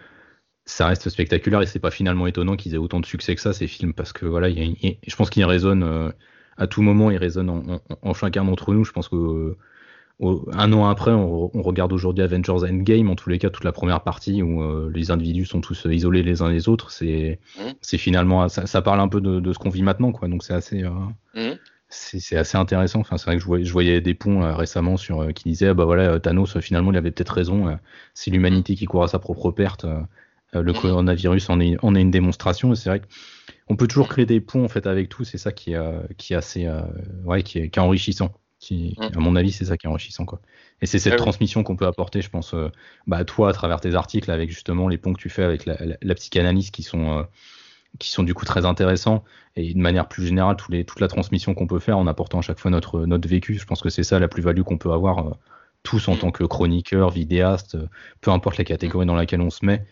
ça 0.65 0.87
reste 0.87 1.09
spectaculaire 1.09 1.61
et 1.61 1.65
c'est 1.65 1.79
pas 1.79 1.91
finalement 1.91 2.27
étonnant 2.27 2.55
qu'ils 2.55 2.75
aient 2.75 2.77
autant 2.79 2.99
de 2.99 3.05
succès 3.05 3.35
que 3.35 3.41
ça 3.41 3.53
ces 3.53 3.67
films 3.67 3.93
parce 3.93 4.13
que 4.13 4.25
voilà, 4.25 4.49
je 4.49 5.15
pense 5.15 5.29
qu'ils 5.29 5.45
résonnent 5.45 5.83
euh, 5.83 6.11
à 6.57 6.67
tout 6.67 6.81
moment, 6.81 7.09
ils 7.09 7.17
résonnent 7.17 7.79
en, 8.01 8.13
chacun 8.13 8.43
d'entre 8.43 8.73
nous. 8.73 8.83
Je 8.83 8.91
pense 8.91 9.07
que 9.07 9.55
un 10.21 10.73
an 10.73 10.85
après, 10.89 11.11
on, 11.11 11.49
regarde 11.61 11.93
aujourd'hui 11.93 12.23
Avengers 12.23 12.69
Endgame, 12.69 13.09
en 13.09 13.15
tous 13.15 13.29
les 13.29 13.39
cas 13.39 13.49
toute 13.49 13.63
la 13.63 13.71
première 13.71 14.01
partie 14.01 14.43
où 14.43 14.61
euh, 14.61 14.91
les 14.93 15.11
individus 15.11 15.45
sont 15.45 15.61
tous 15.61 15.85
euh, 15.85 15.93
isolés 15.93 16.23
les 16.23 16.41
uns 16.41 16.49
les 16.49 16.67
autres. 16.67 16.91
C'est 16.91 17.39
mmh. 17.57 17.97
finalement 17.97 18.49
ça, 18.49 18.81
parle 18.81 18.99
un 18.99 19.07
peu 19.07 19.21
de, 19.21 19.53
ce 19.53 19.57
qu'on 19.57 19.69
vit 19.69 19.81
maintenant, 19.81 20.11
quoi. 20.11 20.27
Donc 20.27 20.43
c'est 20.43 20.53
assez 20.53 20.83
euh, 20.83 20.89
mmh. 21.35 21.57
C'est 21.89 22.37
assez 22.37 22.57
intéressant. 22.57 22.99
Enfin, 22.99 23.17
c'est 23.17 23.25
vrai 23.25 23.35
que 23.35 23.41
je 23.41 23.47
voyais, 23.47 23.65
je 23.65 23.71
voyais 23.71 24.01
des 24.01 24.13
ponts 24.13 24.55
récemment 24.55 24.95
sur 24.97 25.33
qui 25.33 25.49
disaient 25.49 25.73
bah 25.73 25.85
voilà 25.85 26.19
Thanos 26.19 26.59
finalement 26.59 26.91
il 26.91 26.97
avait 26.97 27.11
peut-être 27.11 27.33
raison. 27.33 27.77
c'est 28.13 28.31
l'humanité 28.31 28.75
qui 28.75 28.85
court 28.85 29.03
à 29.03 29.07
sa 29.07 29.19
propre 29.19 29.51
perte. 29.51 29.85
le 30.53 30.71
mmh. 30.71 30.75
coronavirus 30.75 31.49
en 31.49 31.59
est, 31.59 31.77
en 31.83 31.95
est 31.95 32.01
une 32.01 32.11
démonstration. 32.11 32.73
Et 32.73 32.75
c'est 32.75 32.89
vrai 32.89 33.01
qu'on 33.67 33.75
peut 33.75 33.87
toujours 33.87 34.07
créer 34.07 34.25
des 34.25 34.39
ponts 34.39 34.63
en 34.63 34.67
fait 34.67 34.85
avec 34.85 35.09
tout. 35.09 35.23
C'est 35.23 35.39
ça 35.39 35.51
qui 35.51 35.73
est, 35.73 36.15
qui 36.17 36.33
est 36.33 36.37
assez 36.37 36.69
ouais 37.25 37.41
qui 37.43 37.59
est, 37.59 37.69
qui 37.69 37.79
est 37.79 37.81
enrichissant. 37.81 38.31
Qui, 38.59 38.95
mm. 38.97 39.17
à 39.17 39.19
mon 39.19 39.35
avis, 39.35 39.51
c'est 39.51 39.65
ça 39.65 39.77
qui 39.77 39.87
est 39.87 39.89
enrichissant. 39.89 40.25
Quoi. 40.25 40.41
Et 40.81 40.85
c'est 40.85 40.99
cette 40.99 41.13
ah 41.13 41.17
transmission 41.17 41.63
qu'on 41.63 41.75
peut 41.75 41.87
apporter, 41.87 42.21
je 42.21 42.29
pense, 42.29 42.53
euh, 42.53 42.69
bah, 43.07 43.17
à 43.17 43.25
toi 43.25 43.49
à 43.49 43.53
travers 43.53 43.79
tes 43.79 43.95
articles, 43.95 44.29
avec 44.29 44.49
justement 44.49 44.87
les 44.87 44.97
ponts 44.97 45.13
que 45.13 45.19
tu 45.19 45.29
fais 45.29 45.43
avec 45.43 45.65
la, 45.65 45.77
la, 46.01 46.15
psychanalyse 46.15 46.69
qui 46.69 46.83
sont, 46.83 47.19
euh, 47.19 47.23
qui 47.97 48.11
sont 48.11 48.23
du 48.23 48.33
coup 48.33 48.45
très 48.45 48.65
intéressants. 48.65 49.23
Et 49.55 49.73
de 49.73 49.79
manière 49.79 50.07
plus 50.07 50.25
générale, 50.25 50.55
tous 50.55 50.71
les, 50.71 50.85
toute 50.85 50.99
la 50.99 51.07
transmission 51.07 51.53
qu'on 51.53 51.67
peut 51.67 51.79
faire 51.79 51.97
en 51.97 52.07
apportant 52.07 52.39
à 52.39 52.41
chaque 52.41 52.59
fois 52.59 52.71
notre, 52.71 53.05
notre 53.05 53.27
vécu. 53.27 53.55
Je 53.55 53.65
pense 53.65 53.81
que 53.81 53.89
c'est 53.89 54.03
ça 54.03 54.19
la 54.19 54.27
plus-value 54.27 54.61
qu'on 54.61 54.77
peut 54.77 54.91
avoir 54.91 55.19
euh, 55.19 55.31
tous 55.83 56.07
en 56.07 56.15
mm. 56.15 56.19
tant 56.19 56.31
que 56.31 56.43
chroniqueur, 56.43 57.09
vidéaste, 57.09 57.77
peu 58.21 58.31
importe 58.31 58.57
la 58.57 58.63
catégorie 58.63 59.05
dans 59.05 59.15
laquelle 59.15 59.41
on 59.41 59.49
se 59.49 59.65
met. 59.65 59.85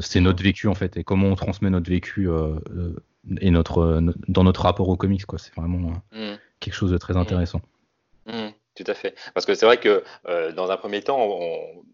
c'est 0.00 0.20
notre 0.20 0.42
vécu 0.42 0.66
en 0.66 0.74
fait 0.74 0.96
et 0.96 1.04
comment 1.04 1.28
on 1.28 1.36
transmet 1.36 1.70
notre 1.70 1.88
vécu 1.88 2.28
et 3.40 3.50
notre 3.52 4.02
dans 4.26 4.42
notre 4.42 4.62
rapport 4.62 4.88
aux 4.88 4.96
comics 4.96 5.24
quoi 5.26 5.38
c'est 5.38 5.54
vraiment 5.54 5.92
mm. 6.12 6.34
quelque 6.58 6.74
chose 6.74 6.90
de 6.90 6.98
très 6.98 7.16
intéressant 7.16 7.62
Mmh, 8.26 8.48
tout 8.74 8.84
à 8.86 8.94
fait. 8.94 9.14
Parce 9.34 9.46
que 9.46 9.54
c'est 9.54 9.66
vrai 9.66 9.78
que 9.78 10.02
euh, 10.26 10.52
dans 10.52 10.70
un 10.70 10.76
premier 10.76 11.02
temps, 11.02 11.18
on, 11.20 11.84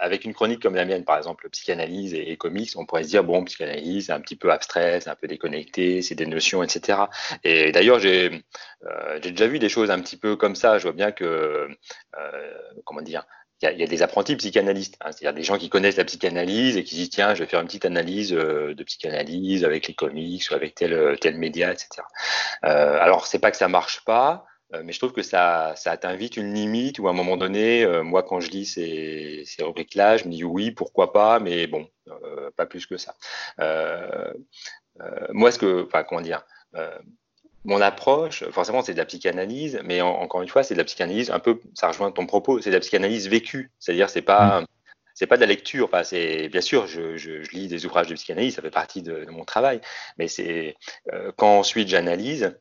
avec 0.00 0.24
une 0.24 0.34
chronique 0.34 0.62
comme 0.62 0.74
la 0.74 0.84
mienne, 0.84 1.04
par 1.04 1.16
exemple, 1.16 1.48
psychanalyse 1.50 2.14
et, 2.14 2.36
comics, 2.36 2.70
on 2.76 2.86
pourrait 2.86 3.04
se 3.04 3.08
dire, 3.08 3.24
bon, 3.24 3.44
psychanalyse, 3.44 4.06
c'est 4.06 4.12
un 4.12 4.20
petit 4.20 4.36
peu 4.36 4.50
abstrait, 4.52 5.00
c'est 5.00 5.10
un 5.10 5.14
peu 5.14 5.26
déconnecté, 5.26 6.02
c'est 6.02 6.14
des 6.14 6.26
notions, 6.26 6.62
etc. 6.62 6.98
Et 7.44 7.72
d'ailleurs, 7.72 7.98
j'ai 7.98 8.44
euh, 8.86 9.18
déjà 9.20 9.46
vu 9.46 9.58
des 9.58 9.68
choses 9.68 9.90
un 9.90 10.00
petit 10.00 10.16
peu 10.16 10.36
comme 10.36 10.54
ça. 10.54 10.78
Je 10.78 10.84
vois 10.84 10.92
bien 10.92 11.12
que, 11.12 11.24
euh, 11.24 12.54
comment 12.84 13.02
dire, 13.02 13.24
il 13.62 13.78
y, 13.78 13.82
a 13.82 13.86
des 13.86 14.02
apprentis 14.02 14.36
psychanalystes, 14.36 14.96
hein, 15.00 15.10
c'est-à-dire 15.12 15.32
des 15.32 15.42
gens 15.42 15.56
qui 15.56 15.70
connaissent 15.70 15.96
la 15.96 16.04
psychanalyse 16.04 16.76
et 16.76 16.84
qui 16.84 16.96
disent 16.96 17.10
tiens, 17.10 17.34
je 17.34 17.42
vais 17.42 17.48
faire 17.48 17.60
une 17.60 17.66
petite 17.66 17.86
analyse 17.86 18.30
de 18.30 18.82
psychanalyse 18.84 19.64
avec 19.64 19.88
les 19.88 19.94
comics 19.94 20.44
ou 20.50 20.54
avec 20.54 20.74
tel 20.74 21.16
tel 21.20 21.38
média, 21.38 21.72
etc. 21.72 22.02
Euh, 22.64 22.98
alors 23.00 23.26
c'est 23.26 23.38
pas 23.38 23.50
que 23.50 23.56
ça 23.56 23.68
marche 23.68 24.04
pas, 24.04 24.44
euh, 24.44 24.53
mais 24.82 24.92
je 24.92 24.98
trouve 24.98 25.12
que 25.12 25.22
ça, 25.22 25.74
ça 25.76 25.96
t'invite 25.96 26.36
une 26.36 26.54
limite 26.54 26.98
où 26.98 27.08
à 27.08 27.10
un 27.10 27.14
moment 27.14 27.36
donné, 27.36 27.84
euh, 27.84 28.02
moi 28.02 28.22
quand 28.22 28.40
je 28.40 28.50
lis 28.50 28.66
ces, 28.66 29.42
ces 29.46 29.62
rubriques-là, 29.62 30.16
je 30.16 30.24
me 30.24 30.30
dis 30.30 30.44
oui, 30.44 30.70
pourquoi 30.70 31.12
pas, 31.12 31.38
mais 31.38 31.66
bon, 31.66 31.88
euh, 32.08 32.50
pas 32.56 32.66
plus 32.66 32.86
que 32.86 32.96
ça. 32.96 33.14
moi, 35.32 35.50
ce 35.50 35.58
que, 35.58 35.84
enfin, 35.84 36.04
comment 36.04 36.20
dire, 36.20 36.44
mon 37.64 37.80
approche, 37.80 38.44
forcément, 38.50 38.82
c'est 38.82 38.92
de 38.92 38.98
la 38.98 39.06
psychanalyse, 39.06 39.80
mais 39.84 40.00
encore 40.02 40.42
une 40.42 40.48
fois, 40.48 40.62
c'est 40.62 40.74
de 40.74 40.78
la 40.78 40.84
psychanalyse 40.84 41.30
un 41.30 41.38
peu, 41.38 41.60
ça 41.74 41.88
rejoint 41.88 42.10
ton 42.10 42.26
propos, 42.26 42.60
c'est 42.60 42.70
de 42.70 42.74
la 42.74 42.80
psychanalyse 42.80 43.28
vécue, 43.28 43.70
c'est-à-dire 43.78 44.10
c'est 44.10 44.22
pas 44.22 44.60
mmh. 44.60 44.66
c'est 45.14 45.26
pas 45.26 45.36
de 45.36 45.40
la 45.42 45.46
lecture. 45.46 45.86
Enfin, 45.86 46.04
c'est 46.04 46.48
bien 46.48 46.60
sûr, 46.60 46.86
je, 46.86 47.16
je, 47.16 47.42
je, 47.42 47.50
lis 47.52 47.68
des 47.68 47.86
ouvrages 47.86 48.08
de 48.08 48.14
psychanalyse, 48.14 48.56
ça 48.56 48.62
fait 48.62 48.70
partie 48.70 49.02
de, 49.02 49.24
de 49.24 49.30
mon 49.30 49.44
travail, 49.44 49.80
mais 50.18 50.28
c'est 50.28 50.76
quand 51.36 51.58
ensuite 51.58 51.88
j'analyse, 51.88 52.54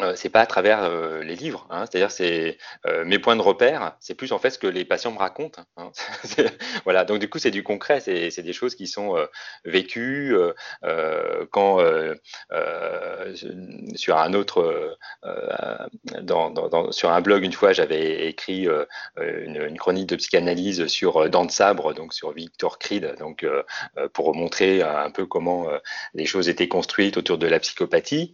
euh, 0.00 0.14
c'est 0.16 0.28
pas 0.28 0.40
à 0.40 0.46
travers 0.46 0.82
euh, 0.82 1.22
les 1.22 1.36
livres, 1.36 1.68
hein, 1.70 1.84
c'est-à-dire 1.86 2.10
c'est 2.10 2.58
euh, 2.84 3.04
mes 3.04 3.20
points 3.20 3.36
de 3.36 3.42
repère, 3.42 3.96
c'est 4.00 4.16
plus 4.16 4.32
en 4.32 4.40
fait 4.40 4.50
ce 4.50 4.58
que 4.58 4.66
les 4.66 4.84
patients 4.84 5.12
me 5.12 5.18
racontent. 5.18 5.62
Hein. 5.76 5.92
voilà, 6.84 7.04
donc 7.04 7.20
du 7.20 7.30
coup 7.30 7.38
c'est 7.38 7.52
du 7.52 7.62
concret, 7.62 8.00
c'est 8.00 8.42
des 8.42 8.52
choses 8.52 8.74
qui 8.74 8.88
sont 8.88 9.16
vécues. 9.64 10.36
quand 11.52 11.78
sur 13.94 14.18
un 14.18 14.34
autre, 14.34 14.98
dans, 16.22 16.50
dans, 16.50 16.90
sur 16.90 17.10
un 17.12 17.20
blog 17.20 17.44
une 17.44 17.52
fois 17.52 17.72
j'avais 17.72 18.26
écrit 18.26 18.66
une, 19.16 19.62
une, 19.62 19.78
chronique 19.78 20.08
de 20.08 20.16
psychanalyse 20.16 20.88
sur 20.88 21.30
Dents 21.30 21.44
de 21.44 21.52
sabre, 21.52 21.94
donc 21.94 22.14
sur 22.14 22.32
Victor 22.32 22.80
Creed, 22.80 23.14
donc 23.20 23.46
pour 24.12 24.34
montrer 24.34 24.82
un 24.82 25.10
peu 25.12 25.24
comment 25.26 25.68
les 26.14 26.26
choses 26.26 26.48
étaient 26.48 26.68
construites 26.68 27.16
autour 27.16 27.38
de 27.38 27.46
la 27.46 27.60
psychopathie. 27.60 28.32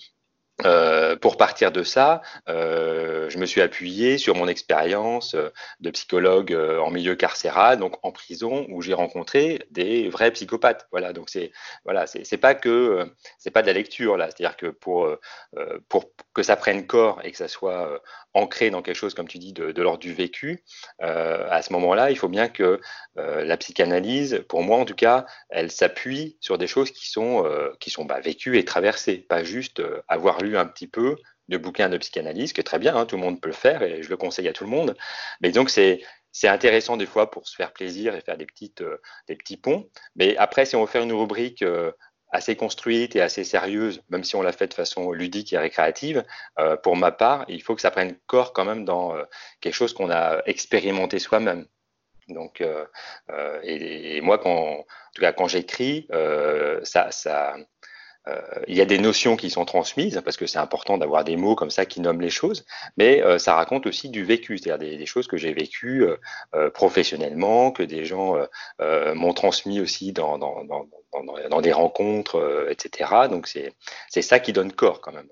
Euh, 0.65 1.17
pour 1.17 1.37
partir 1.37 1.73
de 1.73 1.83
ça, 1.83 2.23
euh, 2.49 3.29
je 3.31 3.39
me 3.39 3.47
suis 3.47 3.61
appuyé 3.61 4.19
sur 4.19 4.35
mon 4.35 4.49
expérience 4.49 5.35
euh, 5.35 5.51
de 5.81 5.91
psychologue 5.91 6.53
en 6.53 6.91
milieu 6.91 7.15
carcéral, 7.15 7.79
donc 7.79 7.97
en 8.03 8.13
prison, 8.13 8.67
où 8.71 8.83
j'ai 8.83 8.95
rencontré 8.95 9.67
des 9.71 10.09
vrais 10.09 10.31
psychopathes. 10.33 10.87
Voilà, 10.91 11.13
donc 11.13 11.31
c'est 11.31 11.53
voilà, 11.85 12.07
c'est 12.07 12.37
pas 12.37 12.55
que 12.55 13.07
c'est 13.39 13.51
pas 13.51 13.63
de 13.63 13.67
la 13.67 13.73
lecture 13.73 14.17
là, 14.17 14.27
c'est-à-dire 14.27 14.57
que 14.57 14.67
pour 14.67 15.09
pour 15.89 16.11
que 16.35 16.43
ça 16.43 16.57
prenne 16.57 16.87
corps 16.87 17.21
et 17.25 17.31
que 17.31 17.37
ça 17.37 17.49
soit 17.49 18.01
ancré 18.35 18.71
dans 18.71 18.83
quelque 18.83 18.97
chose, 18.97 19.15
comme 19.15 19.29
tu 19.29 19.39
dis, 19.39 19.53
de, 19.53 19.83
l'ordre 19.83 19.99
du 19.99 20.13
vécu, 20.13 20.63
à 21.01 21.63
ce 21.63 21.73
moment-là, 21.73 22.11
il 22.11 22.17
faut 22.17 22.29
bien 22.29 22.49
que 22.49 22.81
la 23.17 23.57
psychanalyse, 23.57 24.45
pour 24.49 24.63
moi 24.63 24.79
en 24.79 24.85
tout 24.85 24.95
cas, 24.95 25.27
elle 25.49 25.71
s'appuie 25.71 26.37
sur 26.41 26.59
des 26.59 26.67
choses 26.67 26.91
qui 26.91 27.11
sont 27.11 27.45
qui 27.81 27.91
sont 27.91 28.05
bah, 28.05 28.21
vécues 28.21 28.59
et 28.59 28.65
traversées, 28.65 29.19
pas 29.19 29.43
juste 29.43 29.83
avoir 30.09 30.41
lu 30.43 30.57
un 30.57 30.67
petit 30.67 30.87
peu 30.87 31.17
de 31.49 31.59
bouquins 31.59 31.89
de 31.89 31.99
psychanalyse, 31.99 32.53
qui 32.53 32.61
est 32.61 32.65
très 32.65 32.79
bien, 32.79 32.97
hein, 32.97 33.05
tout 33.05 33.17
le 33.17 33.23
monde 33.23 33.41
peut 33.41 33.49
le 33.49 33.55
faire 33.55 33.83
et 33.83 34.03
je 34.03 34.09
le 34.09 34.17
conseille 34.17 34.49
à 34.49 34.53
tout 34.53 34.65
le 34.65 34.71
monde. 34.71 34.97
Mais 35.41 35.51
donc 35.51 35.69
c'est 35.69 36.01
c'est 36.33 36.49
intéressant 36.49 36.97
des 36.97 37.07
fois 37.07 37.31
pour 37.31 37.49
se 37.49 37.57
faire 37.57 37.73
plaisir 37.73 38.15
et 38.15 38.21
faire 38.21 38.37
des 38.37 38.47
petites 38.47 38.83
euh, 38.83 39.01
des 39.29 39.37
petits 39.37 39.57
ponts. 39.57 39.89
Mais 40.17 40.37
après, 40.37 40.65
si 40.65 40.77
on 40.77 40.83
veut 40.83 40.87
faire 40.91 41.03
une 41.03 41.13
rubrique 41.13 41.63
euh, 41.63 41.93
assez 42.33 42.57
construite 42.57 43.17
et 43.17 43.21
assez 43.21 43.45
sérieuse, 43.45 44.03
même 44.09 44.25
si 44.25 44.37
on 44.37 44.43
l'a 44.43 44.53
fait 44.53 44.69
de 44.69 44.75
façon 44.75 45.13
ludique 45.13 45.53
et 45.53 45.59
récréative, 45.59 46.25
pour 46.83 46.97
ma 46.97 47.13
part, 47.13 47.45
il 47.49 47.63
faut 47.63 47.75
que 47.75 47.81
ça 47.81 47.91
prenne 47.91 48.17
corps 48.27 48.53
quand 48.53 48.65
même 48.65 48.85
dans 48.85 49.15
quelque 49.61 49.75
chose 49.75 49.93
qu'on 49.93 50.11
a 50.11 50.43
expérimenté 50.47 51.19
soi-même. 51.19 51.67
Donc, 52.29 52.63
et, 53.63 54.21
moi, 54.21 54.39
quand, 54.39 54.51
en 54.51 54.85
tout 55.15 55.23
cas, 55.23 55.33
quand 55.33 55.49
j'écris, 55.49 56.07
ça, 56.85 57.11
ça, 57.11 57.57
euh, 58.29 58.41
il 58.69 58.77
y 58.77 58.81
a 58.81 58.85
des 58.85 58.99
notions 58.99 59.37
qui 59.37 59.49
sont 59.51 59.65
transmises 59.65 60.21
parce 60.25 60.37
que 60.37 60.47
c'est 60.47 60.59
important 60.59 60.99
d'avoir 60.99 61.25
des 61.25 61.37
mots 61.37 61.55
comme 61.55 61.71
ça 61.71 61.87
qui 61.87 62.01
nomment 62.01 62.21
les 62.21 62.31
choses, 62.31 62.67
mais 62.99 63.23
euh, 63.23 63.39
ça 63.39 63.55
raconte 63.55 63.87
aussi 63.87 64.11
du 64.11 64.25
vécu, 64.25 64.59
c'est-à-dire 64.59 64.99
des, 64.99 65.07
choses 65.07 65.27
que 65.27 65.39
j'ai 65.39 65.55
vécues 65.55 66.07
euh, 66.55 66.71
professionnellement, 66.71 67.73
que 67.73 67.83
des 67.83 68.05
gens 68.05 68.37
m'ont 69.15 69.33
transmis 69.33 69.81
aussi 69.81 70.13
dans, 70.13 70.39
dans, 70.39 70.65
dans, 70.65 70.87
dans, 71.51 71.61
des 71.61 71.73
rencontres, 71.73 72.67
etc. 72.71 73.11
Donc 73.29 73.47
c'est 73.47 74.23
ça 74.23 74.41
qui 74.41 74.53
donne 74.53 74.73
corps 74.73 75.01
quand 75.01 75.13
même 75.13 75.29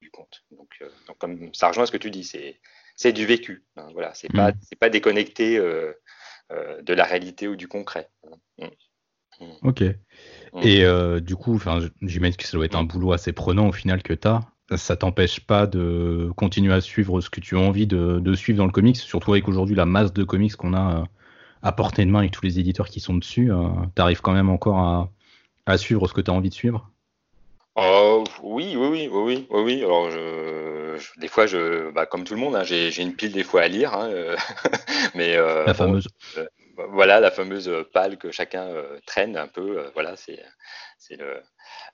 du 0.00 0.10
compte. 0.10 0.44
Donc, 0.50 0.68
donc, 1.06 1.18
comme 1.18 1.54
ça 1.54 1.68
rejoint 1.68 1.86
ce 1.86 1.92
que 1.92 1.96
tu 1.96 2.10
dis, 2.10 2.30
c'est 2.96 3.12
du 3.12 3.26
vécu. 3.26 3.64
Hein, 3.76 3.88
voilà, 3.92 4.12
c'est 4.14 4.32
pas 4.32 4.52
mmh. 4.52 4.58
c'est 4.62 4.78
pas 4.78 4.90
déconnecté 4.90 5.58
de 5.58 6.94
la 6.94 7.04
réalité 7.04 7.48
ou 7.48 7.56
du 7.56 7.68
concret. 7.68 8.08
Hein. 8.24 8.68
Mmh. 9.40 9.44
Ok. 9.62 9.82
Mm. 9.82 10.60
Et 10.62 10.84
euh, 10.84 11.20
du 11.20 11.36
coup, 11.36 11.60
j'imagine 12.02 12.36
que 12.36 12.44
ça 12.44 12.56
doit 12.56 12.66
être 12.66 12.76
un 12.76 12.84
boulot 12.84 13.12
assez 13.12 13.32
prenant 13.32 13.68
au 13.68 13.72
final 13.72 14.02
que 14.02 14.12
tu 14.12 14.28
as. 14.28 14.40
Ça 14.76 14.96
t'empêche 14.96 15.40
pas 15.40 15.66
de 15.66 16.30
continuer 16.36 16.72
à 16.72 16.80
suivre 16.80 17.20
ce 17.20 17.28
que 17.28 17.40
tu 17.40 17.56
as 17.56 17.60
envie 17.60 17.86
de, 17.86 18.34
suivre 18.34 18.58
dans 18.58 18.66
le 18.66 18.72
comics, 18.72 18.96
surtout 18.96 19.32
avec 19.32 19.46
aujourd'hui 19.46 19.76
la 19.76 19.84
masse 19.84 20.12
de 20.12 20.24
comics 20.24 20.56
qu'on 20.56 20.72
a 20.72 21.00
euh, 21.00 21.04
à 21.64 21.72
portée 21.72 22.04
de 22.04 22.10
main 22.10 22.20
avec 22.20 22.30
tous 22.30 22.44
les 22.44 22.60
éditeurs 22.60 22.88
qui 22.88 23.00
sont 23.00 23.14
dessus. 23.14 23.52
Euh, 23.52 23.66
tu 23.96 24.02
arrives 24.02 24.20
quand 24.20 24.32
même 24.32 24.50
encore 24.50 25.10
à, 25.66 25.76
suivre 25.76 26.06
ce 26.06 26.14
que 26.14 26.20
tu 26.20 26.30
as 26.30 26.34
envie 26.34 26.50
de 26.50 26.54
suivre? 26.54 26.88
Oh, 27.74 28.22
oui, 28.42 28.76
oui, 28.76 28.86
oui, 28.86 29.08
oui, 29.10 29.46
oui, 29.50 29.62
oui. 29.62 29.82
Alors, 29.82 30.08
des 31.16 31.28
fois, 31.28 31.46
je, 31.46 31.90
bah, 31.90 32.06
comme 32.06 32.22
tout 32.22 32.34
le 32.34 32.40
monde, 32.40 32.54
hein, 32.54 32.62
j'ai 32.62 33.02
une 33.02 33.14
pile 33.16 33.32
des 33.32 33.42
fois 33.42 33.62
à 33.62 33.68
lire, 33.68 33.94
hein, 33.94 34.10
mais 35.16 35.36
la 35.36 35.74
fameuse 35.74 36.06
voilà 36.90 37.20
la 37.20 37.30
fameuse 37.30 37.70
palle 37.92 38.16
que 38.16 38.30
chacun 38.30 38.64
euh, 38.64 38.98
traîne 39.06 39.36
un 39.36 39.46
peu. 39.46 39.78
Euh, 39.78 39.90
voilà, 39.94 40.16
c'est 40.16 40.40
le, 41.10 41.42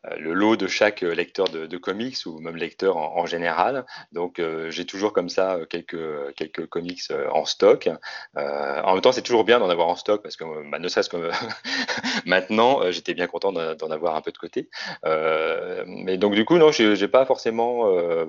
euh, 0.07 0.17
le, 0.19 0.33
lot 0.33 0.57
de 0.57 0.67
chaque 0.67 1.03
lecteur 1.03 1.49
de, 1.49 1.77
comics 1.77 2.17
ou 2.27 2.39
même 2.41 2.57
lecteur 2.57 2.97
en, 2.97 3.27
général. 3.27 3.87
Donc 4.13 4.41
j'ai 4.69 4.87
toujours 4.87 5.13
comme 5.13 5.29
ça 5.29 5.59
quelques 5.69 6.35
quelques 6.35 6.67
comics 6.67 7.03
en 7.33 7.45
stock. 7.45 7.89
en 8.37 8.93
même 8.93 9.01
temps, 9.01 9.13
c'est 9.13 9.23
toujours 9.23 9.45
bien 9.45 9.59
d'en 9.59 9.71
avoir 9.71 9.89
en 9.89 9.97
stock 9.97 10.23
parce 10.23 10.37
que 10.37 10.45
bah, 10.71 10.79
ne 10.79 10.89
serait-ce 10.89 11.09
que 11.09 11.31
maintenant, 12.27 12.91
j'étais 12.91 13.15
bien 13.15 13.27
content 13.27 13.53
d'en 13.53 13.91
avoir 13.91 14.17
un 14.17 14.21
peu 14.21 14.33
de 14.33 14.39
côté. 14.39 14.69
mais 15.05 16.17
donc 16.17 16.35
du 16.35 16.45
coup, 16.45 16.59
non, 16.59 16.71
j'ai 16.73 17.09
pas 17.09 17.25
forcément. 17.27 17.87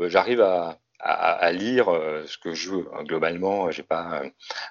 J'arrive 0.08 0.42
à 0.42 0.80
à, 1.04 1.52
lire 1.52 1.90
euh, 1.90 2.24
ce 2.28 2.38
que 2.38 2.54
je 2.54 2.72
veux. 2.72 2.90
Hein, 2.94 3.04
globalement, 3.04 3.72
j'ai 3.72 3.84
pas, 3.84 4.22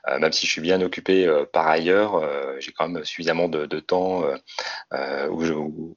euh, 0.09 0.19
même 0.19 0.33
si 0.33 0.47
je 0.47 0.53
suis 0.53 0.61
bien 0.61 0.81
occupé 0.81 1.27
euh, 1.27 1.45
par 1.45 1.67
ailleurs, 1.67 2.23
j'ai 2.59 2.73
quand 2.73 2.89
même 2.89 3.05
suffisamment 3.05 3.49
de, 3.49 3.67
de 3.67 3.81
temps 3.81 4.23
où 5.31 5.45
je, 5.45 5.55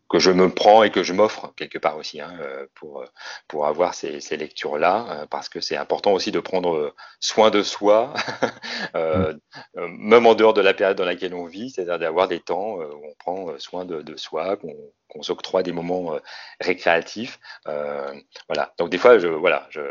que 0.09 0.19
je 0.19 0.31
me 0.31 0.49
prends 0.49 0.83
et 0.83 0.91
que 0.91 1.03
je 1.03 1.13
m'offre 1.13 1.53
quelque 1.55 1.77
part 1.77 1.97
aussi 1.97 2.21
hein, 2.21 2.33
pour 2.75 3.03
pour 3.47 3.67
avoir 3.67 3.93
ces, 3.93 4.21
ces 4.21 4.37
lectures 4.37 4.77
là, 4.77 5.25
parce 5.29 5.49
que 5.49 5.61
c'est 5.61 5.77
important 5.77 6.13
aussi 6.13 6.31
de 6.31 6.39
prendre 6.39 6.93
soin 7.19 7.49
de 7.49 7.63
soi, 7.63 8.13
même 9.75 10.25
en 10.25 10.35
dehors 10.35 10.53
de 10.53 10.61
la 10.61 10.73
période 10.73 10.97
dans 10.97 11.05
laquelle 11.05 11.33
on 11.33 11.45
vit, 11.45 11.69
c'est-à-dire 11.71 11.99
d'avoir 11.99 12.27
des 12.27 12.39
temps 12.39 12.75
où 12.77 13.05
on 13.05 13.13
prend 13.19 13.59
soin 13.59 13.85
de, 13.85 14.01
de 14.01 14.15
soi, 14.17 14.57
qu'on 14.57 14.75
qu'on 15.09 15.21
s'octroie 15.21 15.61
des 15.61 15.73
moments 15.73 16.17
récréatifs. 16.59 17.39
Euh, 17.67 18.13
voilà. 18.47 18.73
Donc 18.77 18.89
des 18.89 18.97
fois, 18.97 19.19
je, 19.19 19.27
voilà, 19.27 19.67
je, 19.69 19.81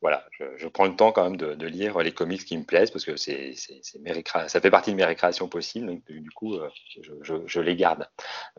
voilà, 0.00 0.24
je, 0.56 0.66
prends 0.66 0.86
le 0.86 0.96
temps 0.96 1.12
quand 1.12 1.24
même 1.24 1.36
de, 1.36 1.66
lire 1.66 1.98
les 1.98 2.12
comics 2.12 2.44
qui 2.44 2.56
me 2.56 2.64
plaisent 2.64 2.90
parce 2.90 3.04
que 3.04 3.16
c'est, 3.16 3.54
ça 3.54 4.60
fait 4.60 4.70
partie 4.70 4.92
de 4.92 4.96
mes 4.96 5.04
récréations 5.04 5.48
possibles. 5.48 5.86
Donc, 5.86 6.02
du 6.08 6.30
coup, 6.30 6.54
euh, 6.54 6.70
je, 7.22 7.60
les 7.60 7.76
garde. 7.76 8.08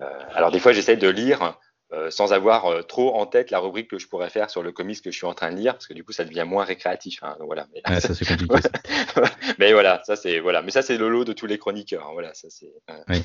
Euh, 0.01 0.23
alors, 0.33 0.51
des 0.51 0.59
fois, 0.59 0.71
j'essaie 0.71 0.97
de 0.97 1.09
lire 1.09 1.57
euh, 1.93 2.11
sans 2.11 2.31
avoir 2.31 2.85
trop 2.85 3.15
en 3.15 3.25
tête 3.25 3.49
la 3.49 3.59
rubrique 3.59 3.89
que 3.89 3.97
je 3.97 4.07
pourrais 4.07 4.29
faire 4.29 4.51
sur 4.51 4.61
le 4.61 4.71
comics 4.71 5.01
que 5.01 5.09
je 5.11 5.17
suis 5.17 5.25
en 5.25 5.33
train 5.33 5.51
de 5.51 5.57
lire 5.57 5.73
parce 5.73 5.87
que 5.87 5.93
du 5.93 6.03
coup, 6.03 6.11
ça 6.11 6.25
devient 6.25 6.45
moins 6.47 6.63
récréatif. 6.63 7.23
Hein, 7.23 7.35
voilà. 7.39 7.67
Mais, 7.73 7.99
ça, 7.99 8.13
c'est 8.13 8.25
compliqué. 8.25 8.55
mais 9.57 9.73
voilà, 9.73 10.01
ça, 10.05 10.15
c'est, 10.15 10.39
voilà. 10.39 10.61
Mais 10.61 10.71
ça, 10.71 10.83
c'est 10.83 10.97
le 10.97 11.09
lot 11.09 11.25
de 11.25 11.33
tous 11.33 11.47
les 11.47 11.57
chroniqueurs. 11.57 12.05
Hein, 12.05 12.11
voilà, 12.13 12.35
ça, 12.35 12.49
c'est. 12.51 12.71
Oui. 13.09 13.23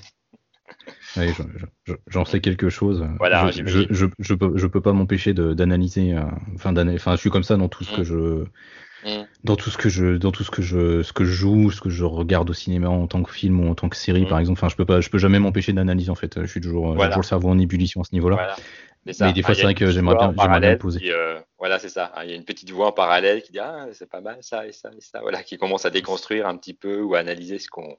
Oui, 1.17 1.33
j'en 2.09 2.25
sais 2.25 2.41
quelque 2.41 2.69
chose. 2.69 3.07
Voilà, 3.19 3.51
je, 3.51 3.87
je, 3.91 4.07
je, 4.19 4.35
peux, 4.35 4.53
je 4.57 4.67
peux 4.67 4.81
pas 4.81 4.93
m'empêcher 4.93 5.35
d'analyser. 5.35 6.15
Euh, 6.15 6.23
enfin, 6.55 6.75
enfin, 6.95 7.13
je 7.13 7.21
suis 7.21 7.31
comme 7.31 7.43
ça 7.43 7.57
dans 7.57 7.69
tout 7.69 7.85
ce 7.85 7.97
que 7.97 8.03
mm. 8.03 8.05
je, 8.05 8.45
mm. 9.11 9.27
dans 9.45 9.57
tout 9.57 9.71
ce 9.71 9.79
que 9.79 9.89
je, 9.89 10.17
dans 10.17 10.33
tout 10.33 10.45
ce 10.45 10.51
que 10.51 10.63
je, 10.63 11.03
ce 11.03 11.13
que 11.13 11.25
je 11.25 11.33
joue, 11.33 11.71
ce 11.71 11.81
que 11.81 11.91
je 11.91 12.05
regarde 12.05 12.51
au 12.51 12.55
cinéma 12.55 12.89
en 12.89 13.07
tant 13.07 13.23
que 13.23 13.33
film 13.33 13.61
ou 13.61 13.71
en 13.71 13.75
tant 13.75 13.89
que 13.89 13.97
série, 13.97 14.25
mm. 14.25 14.29
par 14.29 14.39
exemple. 14.39 14.59
Enfin, 14.59 14.69
je 14.69 14.77
peux 14.77 14.85
pas, 14.85 15.01
je 15.01 15.09
peux 15.09 15.19
jamais 15.19 15.39
m'empêcher 15.39 15.73
d'analyser 15.73 16.11
en 16.11 16.17
fait. 16.17 16.41
Je 16.43 16.47
suis 16.47 16.61
toujours, 16.61 16.95
toujours 16.95 17.17
le 17.17 17.23
cerveau 17.23 17.49
en 17.49 17.59
ébullition 17.59 18.03
à 18.03 18.05
ce 18.05 18.15
niveau-là. 18.15 18.57
Mais 19.07 19.33
des 19.33 19.43
fois, 19.43 19.55
c'est 19.55 19.63
vrai 19.63 19.75
que 19.75 19.91
j'aimerais 19.91 20.17
bien, 20.17 20.59
bien 20.59 20.77
poser. 20.77 21.01
Euh, 21.13 21.41
voilà, 21.59 21.79
c'est 21.79 21.89
ça. 21.89 22.13
Hein, 22.15 22.25
il 22.25 22.31
y 22.31 22.33
a 22.33 22.37
une 22.37 22.45
petite 22.45 22.71
voix 22.71 22.89
en 22.89 22.93
parallèle 22.93 23.43
qui 23.43 23.53
dit 23.53 23.61
ah 23.61 23.87
c'est 23.93 24.11
pas 24.11 24.21
mal 24.21 24.39
ça 24.41 24.67
et 24.67 24.73
ça 24.73 24.91
et 24.97 25.01
ça. 25.01 25.21
Voilà, 25.21 25.43
qui 25.43 25.57
commence 25.57 25.87
à 25.87 25.91
déconstruire 25.91 26.47
un 26.47 26.57
petit 26.57 26.75
peu 26.75 27.01
ou 27.01 27.15
à 27.15 27.21
analyser 27.21 27.59
ce 27.59 27.69
qu'on 27.69 27.97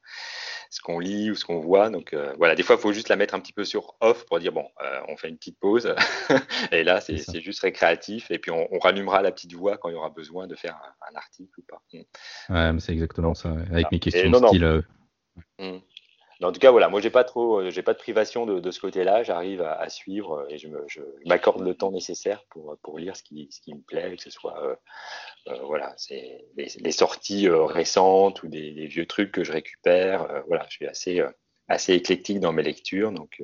ce 0.70 0.82
qu'on 0.82 1.00
lit 1.00 1.32
ou 1.32 1.36
ce 1.36 1.46
qu'on 1.46 1.60
voit. 1.60 1.90
Donc 1.90 2.14
euh, 2.14 2.34
voilà, 2.38 2.56
des 2.56 2.64
fois, 2.64 2.76
il 2.76 2.82
faut 2.82 2.94
juste 2.94 3.10
la 3.10 3.16
mettre 3.16 3.36
un 3.36 3.40
petit 3.40 3.54
peu 3.54 3.64
sur 3.64 3.96
off 4.02 4.26
pour 4.26 4.40
dire 4.40 4.52
bon, 4.52 4.68
euh, 4.84 5.00
on 5.08 5.16
fait 5.16 5.30
une 5.30 5.38
petite 5.38 5.60
pause. 5.60 5.96
et 6.72 6.84
là, 6.84 7.00
c'est 7.00 7.42
juste 7.42 7.62
récréatif. 7.62 8.30
Et 8.30 8.40
puis 8.40 8.52
on, 8.52 8.68
rallumera 8.80 9.22
la 9.22 9.32
petite 9.32 9.54
voix 9.54 9.78
quand 9.78 9.90
il 9.90 9.94
y 9.94 9.96
aura 9.96 10.10
besoin 10.10 10.46
de 10.46 10.56
faire 10.56 10.80
un, 11.02 11.16
article 11.16 11.60
ou 11.60 11.64
pas. 11.64 11.82
Mm. 11.94 12.54
Ouais, 12.54 12.80
c'est 12.80 12.92
exactement 12.92 13.34
ça. 13.34 13.56
Avec 13.72 13.92
mes 13.92 14.00
questions 14.00 14.30
de 14.30 14.48
style. 14.48 14.84
En 16.44 16.52
tout 16.52 16.60
cas, 16.60 16.70
voilà, 16.70 16.88
moi 16.88 17.02
j'ai 17.02 17.10
pas 17.10 17.24
trop, 17.24 17.62
euh, 17.62 17.72
j'ai 17.72 17.82
pas 17.82 17.94
de 17.94 17.98
privation 17.98 18.46
de, 18.46 18.72
ce 18.72 18.80
côté-là. 18.80 19.24
J'arrive 19.24 19.62
à, 19.62 19.90
suivre 19.90 20.46
et 20.50 20.58
je, 20.58 20.68
m'accorde 21.26 21.62
le 21.62 21.74
temps 21.74 21.92
nécessaire 21.92 22.44
pour, 22.50 22.78
pour 22.84 23.00
lire 23.00 23.16
ce 23.16 23.24
qui, 23.24 23.48
ce 23.52 23.60
qui 23.60 23.74
me 23.74 23.82
plaît, 23.82 24.16
que 24.16 24.22
ce 24.22 24.30
soit, 24.30 24.64
euh, 24.64 24.76
euh, 25.48 25.60
voilà, 25.64 25.94
c'est 25.98 26.46
les, 26.56 26.92
sorties 26.92 27.50
récentes 27.50 28.44
ou 28.44 28.48
des, 28.48 28.88
vieux 28.88 29.08
trucs 29.08 29.32
que 29.32 29.44
je 29.44 29.52
récupère. 29.52 30.44
voilà, 30.48 30.66
je 30.70 30.76
suis 30.76 30.88
assez 30.88 31.22
assez 31.70 31.94
éclectique 31.94 32.40
dans 32.40 32.54
mes 32.54 32.64
lectures. 32.64 33.12
Donc, 33.12 33.42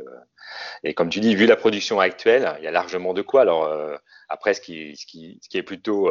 et 0.84 0.94
comme 0.94 1.10
tu 1.10 1.20
dis, 1.20 1.36
vu 1.36 1.46
la 1.46 1.58
production 1.58 2.00
actuelle, 2.00 2.56
il 2.60 2.64
y 2.64 2.68
a 2.68 2.72
largement 2.72 3.14
de 3.14 3.22
quoi. 3.22 3.42
Alors 3.42 3.70
après, 4.30 4.54
ce 4.54 4.62
qui, 4.62 4.96
ce 4.96 5.06
qui, 5.06 5.40
ce 5.42 5.50
qui 5.50 5.58
est 5.58 5.64
plutôt 5.64 6.10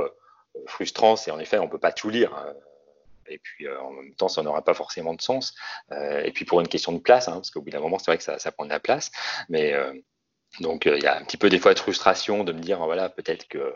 frustrant, 0.67 1.17
c'est 1.17 1.31
en 1.31 1.39
effet, 1.39 1.59
on 1.59 1.69
peut 1.69 1.79
pas 1.79 1.93
tout 1.93 2.11
lire. 2.11 2.35
Hein 2.35 2.55
et 3.29 3.39
puis 3.39 3.67
euh, 3.67 3.81
en 3.81 3.91
même 3.91 4.15
temps, 4.15 4.29
ça 4.29 4.43
n'aura 4.43 4.63
pas 4.63 4.75
forcément 4.75 5.15
de 5.15 5.23
sens. 5.23 5.55
Euh, 5.91 6.23
et 6.23 6.33
puis 6.33 6.45
pour 6.45 6.61
une 6.61 6.69
question 6.69 6.93
de 6.93 6.99
place, 6.99 7.29
hein, 7.29 7.35
parce 7.35 7.51
qu'au 7.51 7.63
bout 7.63 7.71
d'un 7.71 7.81
moment, 7.81 7.99
c'est 7.99 8.11
vrai 8.11 8.19
que 8.19 8.25
ça, 8.25 8.39
ça, 8.39 8.53
prend 8.53 8.65
de 8.65 8.71
la 8.71 8.81
place, 8.81 9.11
mais 9.49 9.73
euh, 9.73 9.93
donc 10.61 10.85
il 10.85 11.03
y 11.03 11.07
a 11.07 11.17
un 11.17 11.25
petit 11.25 11.39
peu 11.39 11.49
des 11.49 11.59
fois 11.59 11.73
de 11.73 11.79
frustration 11.79 12.45
de 12.45 12.53
me 12.53 12.61
dire 12.61 12.79
voilà 12.85 13.09
peut-être 13.09 13.49
que 13.49 13.75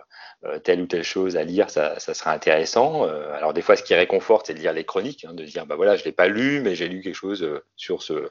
telle 0.63 0.83
ou 0.83 0.87
telle 0.87 1.05
chose 1.05 1.39
à 1.39 1.43
lire 1.43 1.71
ça, 1.71 1.99
ça 1.99 2.13
sera 2.13 2.33
intéressant. 2.33 3.05
alors 3.05 3.55
des 3.55 3.63
fois 3.63 3.77
ce 3.77 3.83
qui 3.83 3.95
réconforte 3.95 4.49
c'est 4.49 4.53
de 4.53 4.59
lire 4.59 4.75
les 4.75 4.85
chroniques, 4.85 5.25
hein, 5.25 5.33
de 5.33 5.43
dire 5.43 5.65
bah 5.65 5.77
voilà 5.77 5.97
je 5.97 6.05
l'ai 6.05 6.13
pas 6.13 6.29
lu 6.29 6.61
mais 6.61 6.75
j'ai 6.75 6.87
lu 6.87 7.01
quelque 7.01 7.15
chose 7.15 7.63
sur 7.77 8.03
ce 8.03 8.31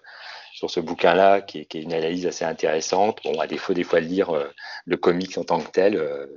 sur 0.53 0.69
ce 0.69 0.79
bouquin 0.79 1.15
là 1.15 1.41
qui 1.41 1.65
qui 1.65 1.79
est, 1.79 1.81
une 1.81 1.93
analyse 1.93 2.27
assez 2.27 2.45
intéressante. 2.45 3.19
Bon 3.23 3.39
à 3.39 3.47
défaut 3.47 3.73
des 3.73 3.83
fois 3.83 3.99
de 3.99 4.05
lire 4.05 4.29
le 4.85 4.97
comics 4.97 5.35
en 5.39 5.43
tant 5.43 5.59
que 5.59 5.71
tel 5.71 6.29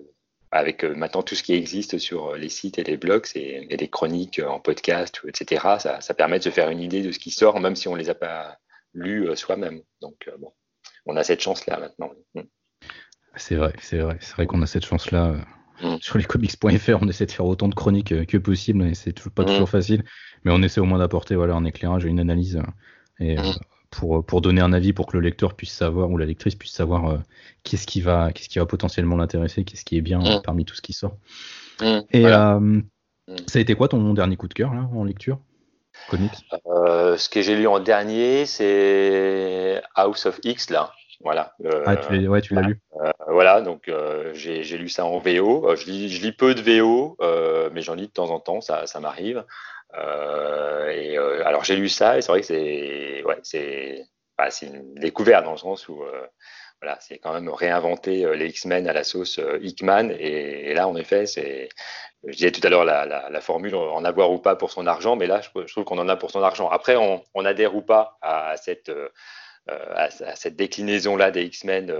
avec 0.50 0.84
euh, 0.84 0.94
maintenant 0.94 1.22
tout 1.22 1.34
ce 1.34 1.42
qui 1.42 1.54
existe 1.54 1.98
sur 1.98 2.28
euh, 2.28 2.38
les 2.38 2.48
sites 2.48 2.78
et 2.78 2.84
les 2.84 2.96
blogs 2.96 3.26
et, 3.34 3.66
les 3.68 3.88
chroniques 3.88 4.38
euh, 4.38 4.48
en 4.48 4.60
podcast, 4.60 5.20
etc., 5.26 5.76
ça, 5.78 6.00
ça, 6.00 6.14
permet 6.14 6.38
de 6.38 6.44
se 6.44 6.50
faire 6.50 6.70
une 6.70 6.80
idée 6.80 7.02
de 7.02 7.12
ce 7.12 7.18
qui 7.18 7.30
sort, 7.30 7.60
même 7.60 7.76
si 7.76 7.88
on 7.88 7.94
ne 7.94 7.98
les 7.98 8.10
a 8.10 8.14
pas 8.14 8.58
lus 8.94 9.28
soi-même. 9.36 9.82
Donc, 10.00 10.30
bon, 10.38 10.52
on 11.06 11.16
a 11.16 11.24
cette 11.24 11.40
chance-là 11.40 11.78
maintenant. 11.78 12.10
Mm. 12.34 12.42
C'est 13.36 13.56
vrai, 13.56 13.72
c'est 13.80 13.98
vrai, 13.98 14.16
c'est 14.20 14.34
vrai 14.34 14.46
qu'on 14.46 14.62
a 14.62 14.66
cette 14.66 14.86
chance-là. 14.86 15.36
Mm. 15.82 15.96
Sur 16.00 16.18
lescomics.fr, 16.18 16.98
on 17.00 17.08
essaie 17.08 17.26
de 17.26 17.30
faire 17.30 17.46
autant 17.46 17.68
de 17.68 17.74
chroniques 17.74 18.26
que 18.26 18.38
possible, 18.38 18.84
et 18.86 18.94
c'est 18.94 19.28
pas 19.30 19.42
mm. 19.42 19.46
toujours 19.46 19.68
facile, 19.68 20.04
mais 20.44 20.52
on 20.52 20.62
essaie 20.62 20.80
au 20.80 20.86
moins 20.86 20.98
d'apporter 20.98 21.34
voilà, 21.34 21.54
un 21.54 21.64
éclairage 21.64 22.06
et 22.06 22.08
une 22.08 22.20
analyse. 22.20 22.60
Et 23.20 23.36
pour, 23.90 24.24
pour 24.24 24.40
donner 24.40 24.60
un 24.60 24.72
avis 24.72 24.92
pour 24.92 25.06
que 25.06 25.16
le 25.16 25.22
lecteur 25.22 25.54
puisse 25.54 25.72
savoir 25.72 26.10
ou 26.10 26.18
la 26.18 26.26
lectrice 26.26 26.54
puisse 26.54 26.72
savoir 26.72 27.06
euh, 27.06 27.18
qu'est-ce 27.64 27.86
qui 27.86 28.00
va 28.00 28.32
qu'est-ce 28.32 28.48
qui 28.48 28.58
va 28.58 28.66
potentiellement 28.66 29.16
l'intéresser, 29.16 29.64
qu'est-ce 29.64 29.84
qui 29.84 29.96
est 29.96 30.02
bien 30.02 30.18
mm. 30.18 30.42
parmi 30.44 30.64
tout 30.64 30.74
ce 30.74 30.82
qui 30.82 30.92
sort. 30.92 31.16
Mm. 31.80 31.98
Et 32.12 32.26
euh, 32.26 32.60
mm. 32.60 32.82
ça 33.46 33.58
a 33.58 33.62
été 33.62 33.74
quoi 33.74 33.88
ton 33.88 34.12
dernier 34.14 34.36
coup 34.36 34.48
de 34.48 34.54
cœur 34.54 34.74
là 34.74 34.88
en 34.94 35.04
lecture? 35.04 35.38
Comics? 36.10 36.32
Euh, 36.66 37.16
Ce 37.16 37.28
que 37.28 37.42
j'ai 37.42 37.56
lu 37.56 37.66
en 37.66 37.80
dernier, 37.80 38.46
c'est 38.46 39.82
House 39.94 40.26
of 40.26 40.38
X 40.44 40.70
là. 40.70 40.92
Voilà. 41.20 41.52
ah, 41.84 41.96
tu 41.96 42.16
l'as 42.16 42.28
ouais, 42.28 42.40
tu 42.40 42.54
l'as 42.54 42.62
lu. 42.62 42.80
voilà, 43.26 43.60
donc 43.60 43.90
j'ai 44.34 44.78
lu 44.78 44.88
ça 44.88 45.04
en 45.04 45.18
VO. 45.18 45.74
Je 45.74 45.86
lis, 45.86 46.08
je 46.08 46.22
lis 46.22 46.30
peu 46.30 46.54
de 46.54 46.60
VO, 46.60 47.16
mais 47.74 47.80
j'en 47.80 47.94
lis 47.94 48.06
de 48.06 48.12
temps 48.12 48.30
en 48.30 48.38
temps, 48.38 48.60
ça, 48.60 48.86
ça 48.86 49.00
m'arrive. 49.00 49.44
Euh, 49.94 51.16
euh, 51.16 51.42
alors 51.46 51.64
j'ai 51.64 51.76
lu 51.76 51.88
ça 51.88 52.18
et 52.18 52.22
c'est 52.22 52.30
vrai 52.30 52.40
que 52.40 52.46
c'est 52.46 53.22
ouais, 53.24 53.38
c'est 53.42 54.04
bah, 54.36 54.48
une 54.62 54.94
découverte 54.94 55.44
dans 55.44 55.52
le 55.52 55.58
sens 55.58 55.88
où 55.88 56.02
euh, 56.02 56.26
voilà, 56.80 56.98
c'est 57.00 57.18
quand 57.18 57.32
même 57.32 57.48
réinventer 57.48 58.36
les 58.36 58.48
X-Men 58.50 58.86
à 58.88 58.92
la 58.92 59.02
sauce 59.02 59.40
Hickman. 59.60 60.10
Et, 60.10 60.74
là, 60.74 60.86
en 60.86 60.94
effet, 60.94 61.26
c'est, 61.26 61.68
je 62.24 62.32
disais 62.32 62.52
tout 62.52 62.60
à 62.62 62.70
l'heure 62.70 62.84
la, 62.84 63.40
formule 63.40 63.74
en 63.74 64.04
avoir 64.04 64.30
ou 64.30 64.38
pas 64.38 64.54
pour 64.54 64.70
son 64.70 64.86
argent, 64.86 65.16
mais 65.16 65.26
là, 65.26 65.40
je, 65.40 65.72
trouve 65.72 65.82
qu'on 65.82 65.98
en 65.98 66.08
a 66.08 66.14
pour 66.14 66.30
son 66.30 66.40
argent. 66.40 66.68
Après, 66.68 66.94
on, 66.94 67.24
on 67.34 67.44
adhère 67.44 67.74
ou 67.74 67.82
pas 67.82 68.16
à 68.22 68.56
cette 68.56 68.92
à, 69.66 70.08
cette 70.10 70.54
déclinaison-là 70.54 71.32
des 71.32 71.42
X-Men 71.46 71.92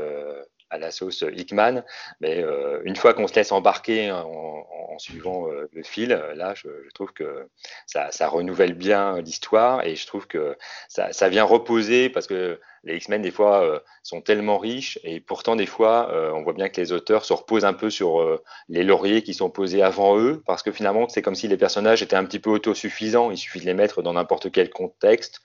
à 0.71 0.79
la 0.79 0.91
sauce 0.91 1.25
Hickman. 1.37 1.83
Mais 2.21 2.43
euh, 2.43 2.81
une 2.85 2.97
fois 2.97 3.15
qu'on 3.15 3.27
se 3.27 3.35
laisse 3.35 3.53
embarquer 3.53 4.11
en, 4.11 4.67
en 4.91 4.99
suivant 4.99 5.49
euh, 5.49 5.69
le 5.73 5.83
fil, 5.83 6.09
là, 6.35 6.55
je, 6.55 6.69
je 6.85 6.91
trouve 6.91 7.13
que 7.13 7.49
ça, 7.87 8.11
ça, 8.11 8.29
renouvelle 8.29 8.75
bien 8.75 9.21
l'histoire 9.21 9.85
et 9.87 9.97
je 9.97 10.07
trouve 10.07 10.27
que 10.27 10.57
ça, 10.89 11.13
ça, 11.13 11.29
vient 11.29 11.45
reposer 11.45 12.09
parce 12.09 12.27
que 12.27 12.61
les 12.89 12.97
X-Men, 12.97 13.23
des 13.23 13.31
fois, 13.31 13.63
euh, 13.63 13.79
sont 14.03 14.21
tellement 14.21 14.59
riches 14.59 14.99
et 15.05 15.21
pourtant, 15.21 15.57
des 15.57 15.67
fois, 15.67 16.11
euh, 16.13 16.33
on 16.33 16.43
voit 16.43 16.55
bien 16.55 16.69
que 16.69 16.81
les 16.81 16.93
auteurs 16.93 17.25
se 17.25 17.33
reposent 17.33 17.65
un 17.65 17.75
peu 17.75 17.91
sur 17.91 18.41
les 18.69 18.83
lauriers 18.83 19.23
qui 19.23 19.35
sont 19.35 19.51
posés 19.51 19.83
avant 19.83 20.19
eux 20.19 20.43
parce 20.47 20.63
que 20.63 20.73
finalement, 20.73 21.09
c'est 21.09 21.23
comme 21.23 21.35
si 21.35 21.49
les 21.49 21.57
personnages 21.57 22.03
étaient 22.03 22.17
un 22.17 22.25
petit 22.25 22.39
peu 22.39 22.51
autosuffisants. 22.51 23.31
Il 23.31 23.39
suffit 23.39 23.61
de 23.61 23.67
les 23.67 23.75
mettre 23.75 24.03
dans 24.03 24.15
n'importe 24.15 24.51
quel 24.51 24.71
contexte 24.71 25.41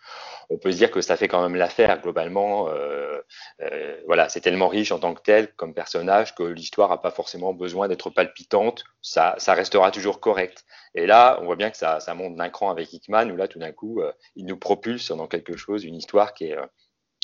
on 0.50 0.58
peut 0.58 0.72
se 0.72 0.78
dire 0.78 0.92
que 0.92 1.02
ça 1.02 1.18
fait 1.18 1.28
quand 1.28 1.42
même 1.42 1.56
l'affaire 1.56 2.02
globalement. 2.02 2.70
Euh, 2.70 3.22
euh, 3.62 4.02
voilà, 4.06 4.30
c'est 4.30 4.42
tellement 4.42 4.68
riche 4.68 4.92
en 4.92 5.00
tant 5.00 5.14
que 5.14 5.22
tel 5.22 5.52
comme 5.54 5.74
personnage 5.74 6.36
que 6.36 6.44
l'histoire 6.44 6.90
n'a 6.90 6.98
pas 6.98 7.12
forcément 7.12 7.54
besoin 7.54 7.88
d'être 7.88 8.10
palpitante. 8.10 8.84
Ça, 9.02 9.36
restera 9.48 9.92
toujours 9.92 10.20
correct. 10.20 10.64
Et 10.96 11.06
là, 11.06 11.40
on 11.42 11.46
voit 11.46 11.56
bien 11.56 11.72
que 11.72 11.78
ça, 11.78 12.00
ça 12.00 12.14
monte 12.14 12.36
d'un 12.36 12.50
cran 12.50 12.70
avec 12.70 12.94
Hickman 12.94 13.32
où 13.32 13.36
là, 13.36 13.48
tout 13.48 13.60
d'un 13.60 13.72
coup, 13.72 14.02
euh, 14.02 14.12
il 14.36 14.46
nous 14.46 14.58
propulse 14.58 15.12
dans 15.12 15.28
quelque 15.28 15.58
chose, 15.58 15.84
une 15.84 15.96
histoire 15.96 16.34
qui 16.34 16.46
est 16.46 16.58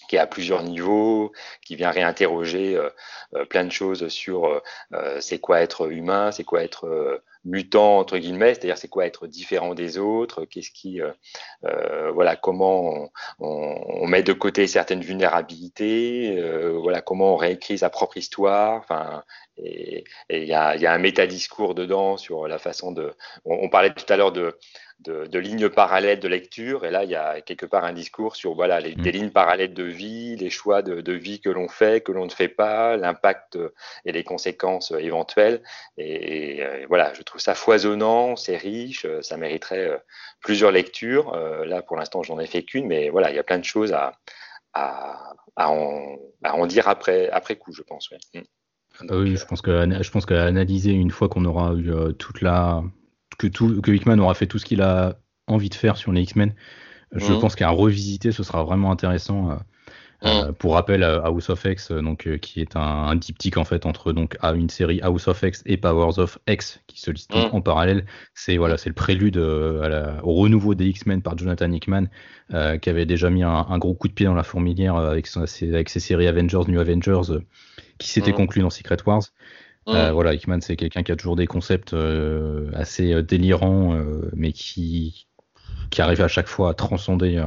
qui 0.09 0.17
est 0.17 0.19
à 0.19 0.27
plusieurs 0.27 0.63
niveaux, 0.63 1.31
qui 1.65 1.77
vient 1.77 1.91
réinterroger 1.91 2.77
plein 3.49 3.63
de 3.63 3.71
choses 3.71 4.09
sur 4.09 4.61
c'est 5.19 5.39
quoi 5.39 5.61
être 5.61 5.89
humain, 5.89 6.31
c'est 6.31 6.43
quoi 6.43 6.63
être 6.63 7.21
mutant 7.45 7.99
entre 7.99 8.17
guillemets, 8.17 8.53
c'est-à-dire 8.53 8.77
c'est 8.77 8.87
quoi 8.87 9.05
être 9.05 9.27
différent 9.27 9.73
des 9.73 9.97
autres, 9.97 10.45
qu'est-ce 10.45 10.71
qui, 10.71 11.01
euh, 11.01 11.11
euh, 11.65 12.11
voilà, 12.11 12.35
comment 12.35 13.09
on, 13.39 14.07
met 14.07 14.23
de 14.23 14.33
côté 14.33 14.67
certaines 14.67 15.01
vulnérabilités, 15.01 16.37
euh, 16.37 16.77
voilà, 16.81 17.01
comment 17.01 17.33
on 17.33 17.37
réécrit 17.37 17.77
sa 17.77 17.89
propre 17.89 18.17
histoire, 18.17 18.77
enfin, 18.77 19.23
et 19.57 20.03
il 20.29 20.45
y 20.45 20.53
a, 20.53 20.75
y 20.75 20.85
a, 20.85 20.93
un 20.93 20.97
métadiscours 20.97 21.75
dedans 21.75 22.17
sur 22.17 22.47
la 22.47 22.59
façon 22.59 22.91
de, 22.91 23.13
on 23.45 23.69
parlait 23.69 23.93
tout 23.93 24.11
à 24.11 24.17
l'heure 24.17 24.31
de 24.31 24.57
de, 25.01 25.27
de, 25.27 25.39
lignes 25.39 25.69
parallèles 25.69 26.19
de 26.19 26.27
lecture. 26.27 26.85
Et 26.85 26.91
là, 26.91 27.03
il 27.03 27.09
y 27.09 27.15
a 27.15 27.41
quelque 27.41 27.65
part 27.65 27.85
un 27.85 27.93
discours 27.93 28.35
sur 28.35 28.53
voilà 28.53 28.79
les, 28.79 28.95
des 28.95 29.09
mm. 29.09 29.13
lignes 29.13 29.29
parallèles 29.31 29.73
de 29.73 29.83
vie, 29.83 30.35
les 30.35 30.49
choix 30.49 30.81
de, 30.81 31.01
de 31.01 31.13
vie 31.13 31.39
que 31.39 31.49
l'on 31.49 31.67
fait, 31.67 32.03
que 32.03 32.11
l'on 32.11 32.25
ne 32.25 32.31
fait 32.31 32.47
pas, 32.47 32.97
l'impact 32.97 33.57
et 34.05 34.11
les 34.11 34.23
conséquences 34.23 34.91
éventuelles. 34.91 35.61
Et, 35.97 36.61
voilà, 36.87 37.13
je 37.13 37.21
trouve 37.21 37.41
ça 37.41 37.55
foisonnant, 37.55 38.35
c'est 38.35 38.57
riche, 38.57 39.05
ça 39.21 39.37
mériterait 39.37 39.89
euh, 39.89 39.97
plusieurs 40.41 40.71
lectures. 40.71 41.33
Euh, 41.33 41.65
là, 41.65 41.81
pour 41.81 41.97
l'instant, 41.97 42.23
j'en 42.23 42.39
ai 42.39 42.47
fait 42.47 42.63
qu'une, 42.63 42.87
mais 42.87 43.09
voilà, 43.09 43.29
il 43.29 43.35
y 43.35 43.39
a 43.39 43.43
plein 43.43 43.59
de 43.59 43.65
choses 43.65 43.93
à, 43.93 44.13
à, 44.73 45.33
à, 45.55 45.69
en, 45.69 46.17
à 46.43 46.55
en, 46.55 46.65
dire 46.65 46.87
après, 46.87 47.29
après 47.29 47.55
coup, 47.55 47.73
je 47.73 47.81
pense. 47.81 48.09
Mm. 48.33 48.39
Ah 49.09 49.17
oui, 49.17 49.37
je 49.37 49.45
pense 49.45 49.61
que 49.61 49.71
je 50.01 50.11
pense 50.11 50.25
qu'à 50.25 50.43
analyser 50.43 50.91
une 50.91 51.11
fois 51.11 51.29
qu'on 51.29 51.45
aura 51.45 51.73
eu 51.73 51.91
euh, 51.91 52.11
toute 52.11 52.41
la 52.41 52.83
que, 53.39 53.47
tout, 53.47 53.81
que 53.81 53.89
Hickman 53.91 54.19
aura 54.19 54.35
fait 54.35 54.45
tout 54.45 54.59
ce 54.59 54.65
qu'il 54.65 54.83
a 54.83 55.15
envie 55.47 55.69
de 55.69 55.75
faire 55.75 55.97
sur 55.97 56.11
les 56.11 56.21
X-Men. 56.21 56.53
Je 57.13 57.33
mhm. 57.33 57.39
pense 57.39 57.55
qu'à 57.55 57.69
revisiter, 57.69 58.31
ce 58.31 58.43
sera 58.43 58.63
vraiment 58.63 58.91
intéressant. 58.91 59.49
Euh, 59.49 59.55
euh, 60.25 60.47
mhm. 60.47 60.53
pour 60.55 60.73
rappel, 60.73 61.01
euh, 61.01 61.23
House 61.23 61.49
of 61.49 61.63
X, 61.63 61.93
donc 61.93 62.27
qui 62.39 62.59
est 62.59 62.75
un, 62.75 62.81
un, 62.81 63.15
diptyque 63.15 63.55
en 63.55 63.63
fait 63.63 63.85
entre 63.85 64.11
donc 64.11 64.37
une 64.43 64.69
série 64.69 64.99
House 65.01 65.29
of 65.29 65.41
X 65.41 65.63
et 65.65 65.77
Powers 65.77 66.19
of 66.19 66.37
X 66.45 66.81
qui 66.87 66.99
se 66.99 67.09
listent 67.09 67.33
mhm. 67.33 67.51
en 67.53 67.61
parallèle. 67.61 68.05
C'est 68.33 68.57
voilà, 68.57 68.77
c'est 68.77 68.89
le 68.89 68.95
prélude 68.95 69.37
au 69.37 70.33
renouveau 70.33 70.75
des 70.75 70.87
X-Men 70.87 71.21
par 71.21 71.37
Jonathan 71.37 71.71
Hickman, 71.71 72.07
qui 72.49 72.89
avait 72.89 73.05
déjà 73.05 73.29
mis 73.29 73.43
un, 73.43 73.77
gros 73.77 73.93
coup 73.93 74.09
de 74.09 74.13
pied 74.13 74.25
dans 74.25 74.35
la 74.35 74.43
fourmilière 74.43 74.97
avec, 74.97 75.29
avec 75.35 75.89
ses 75.89 75.99
séries 76.01 76.27
Avengers, 76.27 76.63
New 76.67 76.81
Avengers, 76.81 77.39
qui 77.97 78.09
s'était 78.09 78.33
conclu 78.33 78.61
dans 78.61 78.69
Secret 78.69 78.97
Wars. 79.05 79.23
Euh, 79.95 80.11
voilà, 80.11 80.33
Hickman, 80.33 80.61
c'est 80.61 80.75
quelqu'un 80.75 81.03
qui 81.03 81.11
a 81.11 81.15
toujours 81.15 81.35
des 81.35 81.47
concepts 81.47 81.93
euh, 81.93 82.69
assez 82.73 83.13
euh, 83.13 83.21
délirants, 83.21 83.97
mais 84.33 84.51
qui, 84.51 85.27
qui 85.89 86.01
arrive 86.01 86.21
à 86.21 86.27
chaque 86.27 86.47
fois 86.47 86.69
à 86.69 86.73
transcender, 86.73 87.43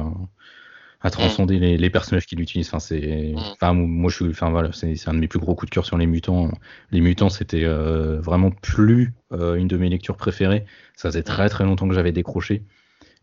à 1.01 1.09
transcender 1.09 1.59
les, 1.59 1.77
les, 1.77 1.89
personnages 1.89 2.25
qu'il 2.25 2.41
utilise. 2.41 2.67
Enfin, 2.67 2.79
c'est, 2.79 3.33
enfin, 3.35 3.73
moi, 3.73 4.09
je 4.09 4.15
suis, 4.15 4.29
enfin 4.29 4.49
voilà, 4.49 4.71
c'est, 4.73 4.95
un 5.07 5.13
de 5.13 5.19
mes 5.19 5.27
plus 5.27 5.39
gros 5.39 5.55
coups 5.55 5.69
de 5.69 5.73
cœur 5.73 5.85
sur 5.85 5.97
les 5.97 6.05
mutants. 6.05 6.51
Les 6.91 7.01
mutants, 7.01 7.29
c'était 7.29 7.65
vraiment 7.65 8.51
plus 8.51 9.13
une 9.31 9.67
de 9.67 9.77
mes 9.77 9.89
lectures 9.89 10.17
préférées. 10.17 10.65
Ça 10.95 11.09
faisait 11.09 11.23
très 11.23 11.49
très 11.49 11.63
longtemps 11.63 11.87
que 11.87 11.95
j'avais 11.95 12.11
décroché. 12.11 12.63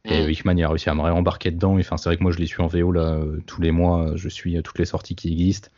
Et 0.05 0.25
Hickman, 0.31 0.57
il 0.57 0.65
a 0.65 0.69
réussi 0.69 0.89
à 0.89 0.95
me 0.95 1.03
réembarquer 1.03 1.51
dedans. 1.51 1.79
Enfin, 1.79 1.97
c'est 1.97 2.09
vrai 2.09 2.17
que 2.17 2.23
moi, 2.23 2.33
je 2.33 2.39
les 2.39 2.47
suis 2.47 2.63
en 2.63 2.67
VO 2.67 2.91
là 2.91 3.21
tous 3.47 3.61
les 3.61 3.71
mois. 3.71 4.13
Je 4.17 4.29
suis 4.29 4.61
toutes 4.63 4.79
les 4.79 4.85
sorties 4.85 5.15
qui 5.15 5.33
existent 5.33 5.69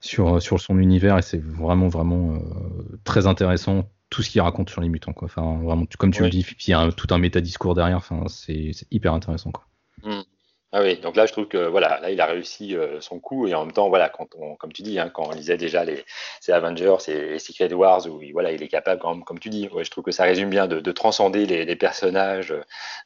sur 0.00 0.42
sur 0.42 0.60
son 0.60 0.78
univers 0.78 1.18
et 1.18 1.22
c'est 1.22 1.42
vraiment 1.42 1.88
vraiment 1.88 2.38
très 3.04 3.26
intéressant 3.26 3.88
tout 4.10 4.22
ce 4.22 4.30
qu'il 4.30 4.40
raconte 4.40 4.70
sur 4.70 4.80
les 4.80 4.88
mutants 4.88 5.12
quoi. 5.12 5.26
Enfin, 5.26 5.60
vraiment, 5.62 5.86
comme 5.98 6.12
tu 6.12 6.22
le 6.22 6.30
dis, 6.30 6.46
il 6.66 6.70
y 6.70 6.74
a 6.74 6.90
tout 6.92 7.08
un 7.10 7.18
métadiscours 7.18 7.74
derrière. 7.74 7.96
Enfin, 7.96 8.24
c'est 8.28 8.72
hyper 8.90 9.14
intéressant 9.14 9.50
quoi. 9.50 9.66
Mmh. 10.02 10.22
Ah 10.76 10.82
oui, 10.82 10.96
donc 10.96 11.14
là 11.14 11.24
je 11.24 11.30
trouve 11.30 11.46
que 11.46 11.68
voilà, 11.68 12.00
là 12.00 12.10
il 12.10 12.20
a 12.20 12.26
réussi 12.26 12.76
son 12.98 13.20
coup 13.20 13.46
et 13.46 13.54
en 13.54 13.64
même 13.64 13.72
temps 13.72 13.88
voilà, 13.88 14.08
quand 14.08 14.26
on, 14.36 14.56
comme 14.56 14.72
tu 14.72 14.82
dis, 14.82 14.98
hein, 14.98 15.08
quand 15.08 15.28
on 15.28 15.30
lisait 15.30 15.56
déjà 15.56 15.84
les, 15.84 16.04
ces 16.40 16.50
Avengers 16.50 16.96
et 17.06 17.38
Secret 17.38 17.72
Wars 17.72 18.04
où 18.08 18.20
voilà, 18.32 18.50
il 18.50 18.60
est 18.60 18.66
capable 18.66 19.00
quand 19.00 19.14
même, 19.14 19.22
comme 19.22 19.38
tu 19.38 19.50
dis, 19.50 19.68
ouais, 19.68 19.84
je 19.84 19.90
trouve 19.92 20.02
que 20.02 20.10
ça 20.10 20.24
résume 20.24 20.50
bien 20.50 20.66
de, 20.66 20.80
de 20.80 20.92
transcender 20.92 21.46
les, 21.46 21.64
les, 21.64 21.76
personnages 21.76 22.52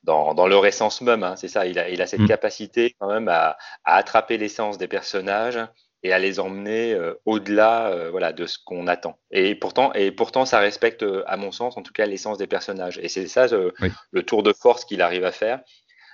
dans, 0.03 0.33
dans 0.33 0.47
leur 0.47 0.65
essence 0.65 1.03
même. 1.03 1.23
Hein, 1.23 1.37
c'est 1.37 1.49
ça, 1.49 1.67
il 1.67 1.79
a, 1.79 1.91
il 1.91 2.01
a 2.01 2.07
cette 2.07 2.21
mmh. 2.21 2.29
capacité 2.29 2.97
quand 2.99 3.09
même 3.09 3.29
à, 3.29 3.59
à 3.85 3.97
attraper 3.97 4.39
l'essence 4.39 4.79
des 4.79 4.89
personnages 4.89 5.59
et 6.03 6.15
à 6.15 6.19
les 6.19 6.41
emmener 6.41 6.99
au-delà 7.27 8.09
voilà 8.11 8.33
de 8.33 8.47
ce 8.47 8.57
qu'on 8.65 8.87
attend. 8.87 9.19
Et 9.31 9.55
pourtant 9.55 9.93
et 9.93 10.11
pourtant 10.11 10.47
ça 10.47 10.59
respecte 10.59 11.05
à 11.27 11.37
mon 11.37 11.53
sens 11.53 11.77
en 11.77 11.83
tout 11.83 11.93
cas 11.93 12.07
l'essence 12.07 12.39
des 12.39 12.47
personnages 12.47 12.99
et 13.03 13.09
c'est 13.09 13.27
ça 13.27 13.47
le 13.49 14.23
tour 14.23 14.43
de 14.43 14.55
force 14.55 14.87
qu'il 14.87 15.03
arrive 15.03 15.27
à 15.27 15.33
faire 15.33 15.61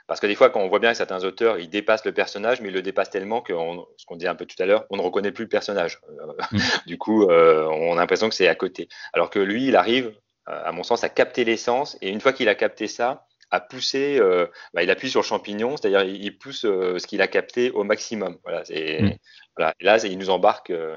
parce 0.06 0.20
que 0.20 0.26
des 0.26 0.34
fois, 0.34 0.50
quand 0.50 0.60
on 0.60 0.68
voit 0.68 0.80
bien 0.80 0.90
que 0.90 0.96
certains 0.96 1.24
auteurs, 1.24 1.58
ils 1.58 1.70
dépassent 1.70 2.04
le 2.04 2.12
personnage, 2.12 2.60
mais 2.60 2.68
ils 2.68 2.74
le 2.74 2.82
dépassent 2.82 3.10
tellement 3.10 3.40
que, 3.40 3.54
ce 3.96 4.04
qu'on 4.06 4.16
disait 4.16 4.28
un 4.28 4.34
peu 4.34 4.44
tout 4.44 4.60
à 4.62 4.66
l'heure, 4.66 4.84
on 4.90 4.96
ne 4.96 5.02
reconnaît 5.02 5.32
plus 5.32 5.44
le 5.44 5.48
personnage. 5.48 6.00
Euh, 6.10 6.32
mm. 6.52 6.58
du 6.86 6.98
coup, 6.98 7.24
euh, 7.24 7.66
on 7.66 7.96
a 7.96 8.00
l'impression 8.00 8.28
que 8.28 8.34
c'est 8.34 8.48
à 8.48 8.54
côté. 8.54 8.88
Alors 9.14 9.30
que 9.30 9.38
lui, 9.38 9.66
il 9.66 9.76
arrive, 9.76 10.12
euh, 10.48 10.62
à 10.64 10.72
mon 10.72 10.82
sens, 10.82 11.04
à 11.04 11.08
capter 11.08 11.44
l'essence, 11.44 11.96
et 12.02 12.10
une 12.10 12.20
fois 12.20 12.32
qu'il 12.32 12.48
a 12.48 12.54
capté 12.54 12.86
ça, 12.86 13.26
à 13.50 13.60
pousser, 13.60 14.20
bah, 14.72 14.82
il 14.82 14.90
appuie 14.90 15.08
sur 15.10 15.20
le 15.20 15.24
champignon, 15.24 15.76
c'est-à-dire 15.76 16.02
il 16.02 16.38
pousse 16.38 16.62
ce 16.62 17.06
qu'il 17.06 17.22
a 17.22 17.28
capté 17.28 17.70
au 17.70 17.84
maximum. 17.84 18.36
Voilà, 18.42 18.62
mm. 18.62 19.12
voilà. 19.56 19.74
Et 19.78 19.84
là, 19.84 20.04
il 20.04 20.18
nous 20.18 20.30
embarque 20.30 20.70
euh, 20.70 20.96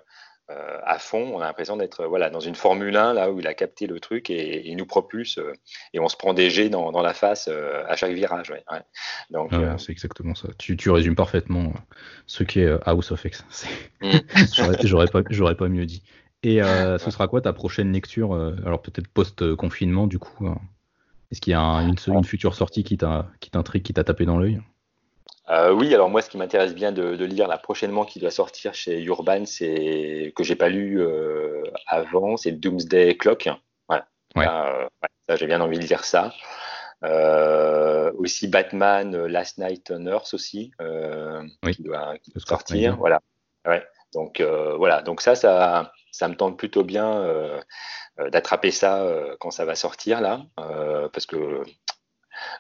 à 0.50 0.98
fond. 1.00 1.32
On 1.34 1.42
a 1.42 1.46
l'impression 1.46 1.78
d'être 1.78 2.06
voilà 2.06 2.30
dans 2.30 2.40
une 2.40 2.56
Formule 2.56 2.96
1 2.96 3.14
là 3.14 3.32
où 3.32 3.40
il 3.40 3.48
a 3.48 3.54
capté 3.54 3.88
le 3.88 4.00
truc 4.00 4.30
et, 4.30 4.68
il 4.68 4.78
nous 4.78 4.86
propulse 4.86 5.38
euh, 5.38 5.54
et 5.94 6.00
on 6.00 6.08
se 6.08 6.16
prend 6.16 6.34
des 6.34 6.50
jets 6.50 6.70
dans, 6.70 6.92
dans 6.92 7.02
la 7.02 7.14
face 7.14 7.50
euh, 7.52 7.84
à 7.88 7.96
chaque 7.96 8.14
virage. 8.14 8.50
Ouais, 8.50 8.64
Donc 9.30 9.52
ah 9.54 9.78
c'est 9.78 9.92
exactement 9.92 10.36
ça. 10.36 10.48
Tu, 10.58 10.78
tu 10.78 10.90
résumes 10.90 11.16
parfaitement 11.16 11.74
ce 12.26 12.44
qu'est 12.44 12.70
House 12.86 13.12
of 13.12 13.24
X. 13.26 13.46
Mm. 14.02 14.10
j'aurais 14.84 15.08
pas 15.08 15.22
j'aurais 15.30 15.56
pas 15.56 15.68
mieux 15.68 15.86
dit. 15.86 16.04
Et 16.44 16.60
ce 16.62 17.12
sera 17.12 17.28
quoi 17.28 17.42
ta 17.42 17.52
prochaine 17.52 17.92
lecture 17.92 18.34
Alors 18.66 18.82
peut-être 18.82 19.08
post 19.08 19.56
confinement 19.56 20.08
du 20.08 20.20
coup. 20.20 20.48
Est-ce 21.32 21.42
qu'il 21.42 21.52
y 21.52 21.56
a 21.56 21.60
une, 21.60 21.96
une, 22.08 22.24
future 22.24 22.56
sortie 22.56 22.86
qui 22.86 22.98
t'a 22.98 23.30
qui 23.42 23.50
t'intrigue, 23.50 23.84
qui 23.84 23.94
t'a 23.94 24.06
tapé 24.06 24.26
dans 24.26 24.38
l'œil? 24.38 24.62
Euh, 25.50 25.72
oui, 25.72 25.94
alors 25.94 26.10
moi, 26.10 26.22
ce 26.22 26.30
qui 26.30 26.38
m'intéresse 26.38 26.76
bien 26.76 26.92
de, 26.92 27.16
de, 27.16 27.26
lire 27.26 27.48
là 27.48 27.58
prochainement, 27.58 28.04
qui 28.04 28.20
doit 28.20 28.32
sortir 28.32 28.74
chez 28.74 29.02
Urban, 29.02 29.46
c'est 29.46 30.34
que 30.36 30.44
j'ai 30.44 30.56
pas 30.56 30.68
lu 30.68 31.02
euh, 31.02 31.64
avant, 31.88 32.36
c'est 32.36 32.52
Doomsday 32.52 33.16
Clock. 33.16 33.50
Voilà. 33.88 34.08
Ouais. 34.36 34.46
Euh, 34.48 34.88
ça, 35.30 35.36
j'ai 35.38 35.48
bien 35.48 35.62
envie 35.62 35.80
de 35.80 35.86
lire 35.86 36.04
ça. 36.04 36.34
Aussi 38.18 38.48
Batman 38.48 39.26
Last 39.28 39.58
Night 39.58 39.92
on 39.92 40.06
Earth 40.08 40.34
aussi, 40.34 40.72
oui. 41.64 41.76
qui 41.76 41.84
doit, 41.84 42.18
qui 42.18 42.32
doit 42.32 42.44
sortir. 42.46 42.98
Voilà. 42.98 43.22
Ouais. 43.66 43.86
Donc 44.14 44.42
voilà. 44.42 45.02
Donc 45.02 45.22
ça, 45.22 45.36
ça, 45.36 45.94
ça 46.12 46.28
me 46.28 46.36
tente 46.36 46.58
plutôt 46.58 46.84
bien 46.84 47.26
d'attraper 48.32 48.72
ça 48.72 49.06
quand 49.40 49.52
ça 49.52 49.64
va 49.64 49.76
sortir 49.76 50.20
là, 50.20 50.42
parce 51.14 51.26
que 51.26 51.64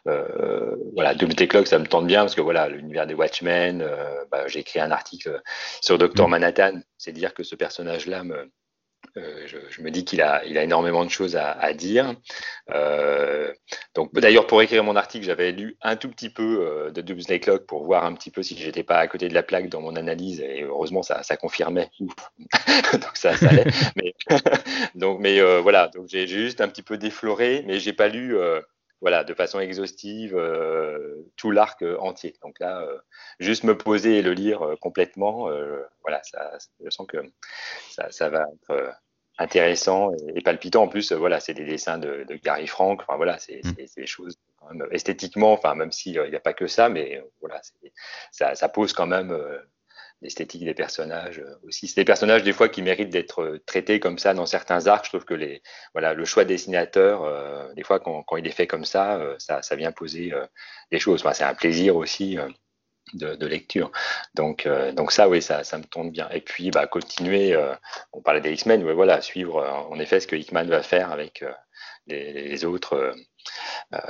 euh, 0.08 0.76
voilà, 0.94 1.16
Doomsday 1.16 1.48
Clock, 1.48 1.68
ça 1.68 1.80
me 1.80 1.86
tente 1.86 2.08
bien 2.08 2.22
parce 2.22 2.36
que 2.36 2.42
voilà, 2.42 2.70
l'univers 2.70 3.08
des 3.08 3.14
Watchmen, 3.14 3.82
euh, 3.82 4.26
bah, 4.32 4.48
j'ai 4.48 4.60
écrit 4.60 4.80
un 4.80 4.92
article 4.92 5.42
sur 5.82 5.98
Dr. 5.98 6.28
Mm. 6.28 6.32
Manhattan, 6.32 6.80
c'est 6.98 7.12
dire 7.12 7.34
que 7.34 7.44
ce 7.44 7.56
personnage-là 7.56 8.24
me, 8.24 8.52
euh, 9.18 9.48
je, 9.48 9.82
me 9.82 9.90
dis 9.90 10.06
qu'il 10.06 10.22
a, 10.22 10.44
il 10.46 10.58
a 10.58 10.64
énormément 10.64 11.04
de 11.04 11.10
choses 11.10 11.36
à, 11.36 11.74
dire. 11.74 12.14
Euh, 12.72 13.52
donc, 13.96 14.14
d'ailleurs, 14.14 14.46
pour 14.46 14.62
écrire 14.62 14.84
mon 14.84 14.96
article, 14.96 15.26
j'avais 15.26 15.52
lu 15.52 15.76
un 15.82 15.96
tout 15.96 16.10
petit 16.10 16.30
peu 16.30 16.60
euh, 16.62 16.92
de 16.92 17.02
Dubs 17.02 17.24
Clock 17.42 17.66
pour 17.66 17.84
voir 17.84 18.06
un 18.06 18.14
petit 18.14 18.30
peu 18.30 18.44
si 18.44 18.58
j'étais 18.58 18.84
pas 18.84 18.98
à 18.98 19.08
côté 19.08 19.28
de 19.28 19.34
la 19.34 19.44
plaque 19.44 19.70
dans 19.70 19.82
mon 19.82 19.96
analyse. 19.96 20.42
Et 20.42 20.64
heureusement, 20.64 21.02
ça, 21.02 21.24
ça 21.24 21.36
confirmait. 21.36 21.90
donc 22.00 23.16
ça, 23.16 23.36
ça 23.36 23.50
allait. 23.50 23.66
mais, 23.96 24.14
donc, 24.96 25.20
mais 25.20 25.42
voilà. 25.62 25.88
Donc 25.88 26.08
j'ai 26.08 26.28
juste 26.28 26.62
un 26.62 26.68
petit 26.68 26.84
peu 26.84 26.98
défloré, 26.98 27.64
mais 27.66 27.80
j'ai 27.80 27.94
pas 27.94 28.10
lu 28.10 28.36
voilà, 29.02 29.24
de 29.24 29.34
façon 29.34 29.60
exhaustive 29.60 30.36
tout 31.36 31.52
l'arc 31.52 31.84
entier. 32.00 32.36
Donc 32.42 32.60
là, 32.60 32.88
juste 33.40 33.64
me 33.64 33.78
poser 33.78 34.18
et 34.18 34.22
le 34.22 34.34
lire 34.34 34.76
complètement, 34.82 35.50
voilà, 36.02 36.22
ça, 36.24 36.58
je 36.84 36.90
sens 36.90 37.08
que 37.08 37.18
ça, 37.90 38.10
ça 38.12 38.30
va 38.30 38.46
être 38.54 38.96
intéressant 39.38 40.12
et, 40.36 40.42
palpitant. 40.42 40.84
En 40.84 40.88
plus, 40.88 41.12
voilà, 41.12 41.40
c'est 41.40 41.54
des 41.54 41.66
dessins 41.66 41.98
de, 41.98 42.26
Gary 42.44 42.68
Frank. 42.68 43.02
Enfin 43.02 43.18
voilà, 43.18 43.38
c'est 43.38 43.62
mm. 43.64 43.74
des 43.96 44.08
choses 44.08 44.36
quand 44.58 44.74
même 44.74 44.88
esthétiquement. 44.92 45.54
Enfin 45.54 45.76
même 45.76 45.92
s'il 45.92 46.20
n'y 46.22 46.36
a 46.36 46.40
pas 46.40 46.54
que 46.54 46.68
ça, 46.68 46.90
mais 46.90 47.24
voilà, 47.42 47.62
ça, 48.32 48.56
ça, 48.56 48.70
pose 48.70 48.94
quand 48.94 49.08
même 49.08 49.32
euh, 49.32 49.60
l'esthétique 50.22 50.66
des 50.66 50.74
personnages 50.74 51.44
aussi. 51.64 51.88
C'est 51.88 52.02
des 52.02 52.06
personnages 52.06 52.44
des 52.44 52.54
fois 52.54 52.70
qui 52.70 52.82
méritent 52.82 53.10
d'être 53.10 53.60
traités 53.66 54.00
comme 54.00 54.18
ça 54.18 54.34
dans 54.34 54.46
certains 54.46 54.88
arcs. 54.88 55.06
Je 55.06 55.12
trouve 55.12 55.26
que 55.26 55.34
les 55.34 55.62
voilà 55.94 56.14
le 56.14 56.26
choix 56.26 56.46
dessinateur, 56.46 57.24
euh, 57.24 57.72
des 57.76 57.84
fois 57.84 58.00
quand, 58.00 58.38
il 58.38 58.48
est 58.48 58.52
fait 58.52 58.68
comme 58.68 58.86
ça, 58.86 59.18
euh, 59.18 59.36
ça, 59.40 59.76
vient 59.76 59.92
poser 59.92 60.34
des 60.92 61.00
choses. 61.00 61.24
C'est 61.34 61.44
un 61.44 61.54
plaisir 61.54 61.96
aussi 61.96 62.38
de, 63.14 63.46
lecture. 63.46 63.92
Donc, 64.36 64.66
euh, 64.66 64.94
ça, 65.10 65.30
oui, 65.30 65.42
ça, 65.42 65.64
ça 65.64 65.78
me 65.78 65.84
tombe 65.84 66.12
bien. 66.12 66.30
Et 66.32 66.42
puis, 66.42 66.72
bah, 66.72 66.88
continuer, 66.88 67.54
euh, 67.54 67.74
on 68.14 68.22
parlait 68.22 68.42
des 68.42 68.52
X-Men, 68.54 68.84
voilà, 68.92 69.22
suivre 69.22 69.58
euh, 69.58 69.72
en 69.72 70.00
effet 70.00 70.20
ce 70.20 70.28
que 70.28 70.36
Hickman 70.36 70.66
va 70.66 70.84
faire 70.84 71.12
avec 71.12 71.44
les, 72.08 72.66
autres 72.66 73.14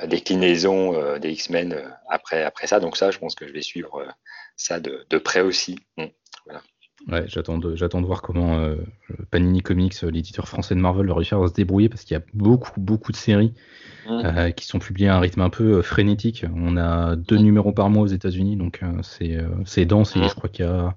déclinaisons 0.05 1.17
des 1.19 1.31
X-Men 1.31 1.93
après, 2.09 2.43
après 2.43 2.67
ça. 2.67 2.79
Donc 2.79 2.97
ça, 2.97 3.11
je 3.11 3.19
pense 3.19 3.35
que 3.35 3.47
je 3.47 3.53
vais 3.53 3.61
suivre 3.61 4.05
ça 4.55 4.79
de, 4.79 5.17
près 5.17 5.41
aussi. 5.41 5.79
Voilà. 5.97 6.11
Ouais, 7.07 7.25
j'attends 7.27 7.57
de, 7.57 7.75
j'attends 7.75 8.01
de 8.01 8.07
voir 8.07 8.21
comment 8.21 8.69
Panini 9.31 9.61
Comics, 9.61 10.01
l'éditeur 10.01 10.47
français 10.47 10.75
de 10.75 10.79
Marvel, 10.79 11.07
va 11.07 11.13
réussir 11.13 11.41
à 11.41 11.47
se 11.47 11.53
débrouiller 11.53 11.89
parce 11.89 12.03
qu'il 12.03 12.15
y 12.15 12.19
a 12.19 12.23
beaucoup, 12.33 12.81
beaucoup 12.81 13.11
de 13.11 13.17
séries 13.17 13.53
Mmh. 14.07 14.21
Euh, 14.25 14.51
qui 14.51 14.65
sont 14.65 14.79
publiés 14.79 15.09
à 15.09 15.17
un 15.17 15.19
rythme 15.19 15.41
un 15.41 15.49
peu 15.49 15.79
euh, 15.79 15.81
frénétique. 15.81 16.45
On 16.55 16.77
a 16.77 17.17
deux 17.17 17.37
mmh. 17.37 17.41
numéros 17.41 17.71
par 17.73 17.89
mois 17.89 18.03
aux 18.03 18.07
États-Unis, 18.07 18.55
donc 18.55 18.79
euh, 18.81 18.87
c'est 19.03 19.37
c'est 19.65 19.85
dense 19.85 20.15
et 20.15 20.19
mmh. 20.19 20.29
je 20.29 20.33
crois 20.33 20.49
qu'il 20.49 20.65
y 20.65 20.67
a, 20.67 20.95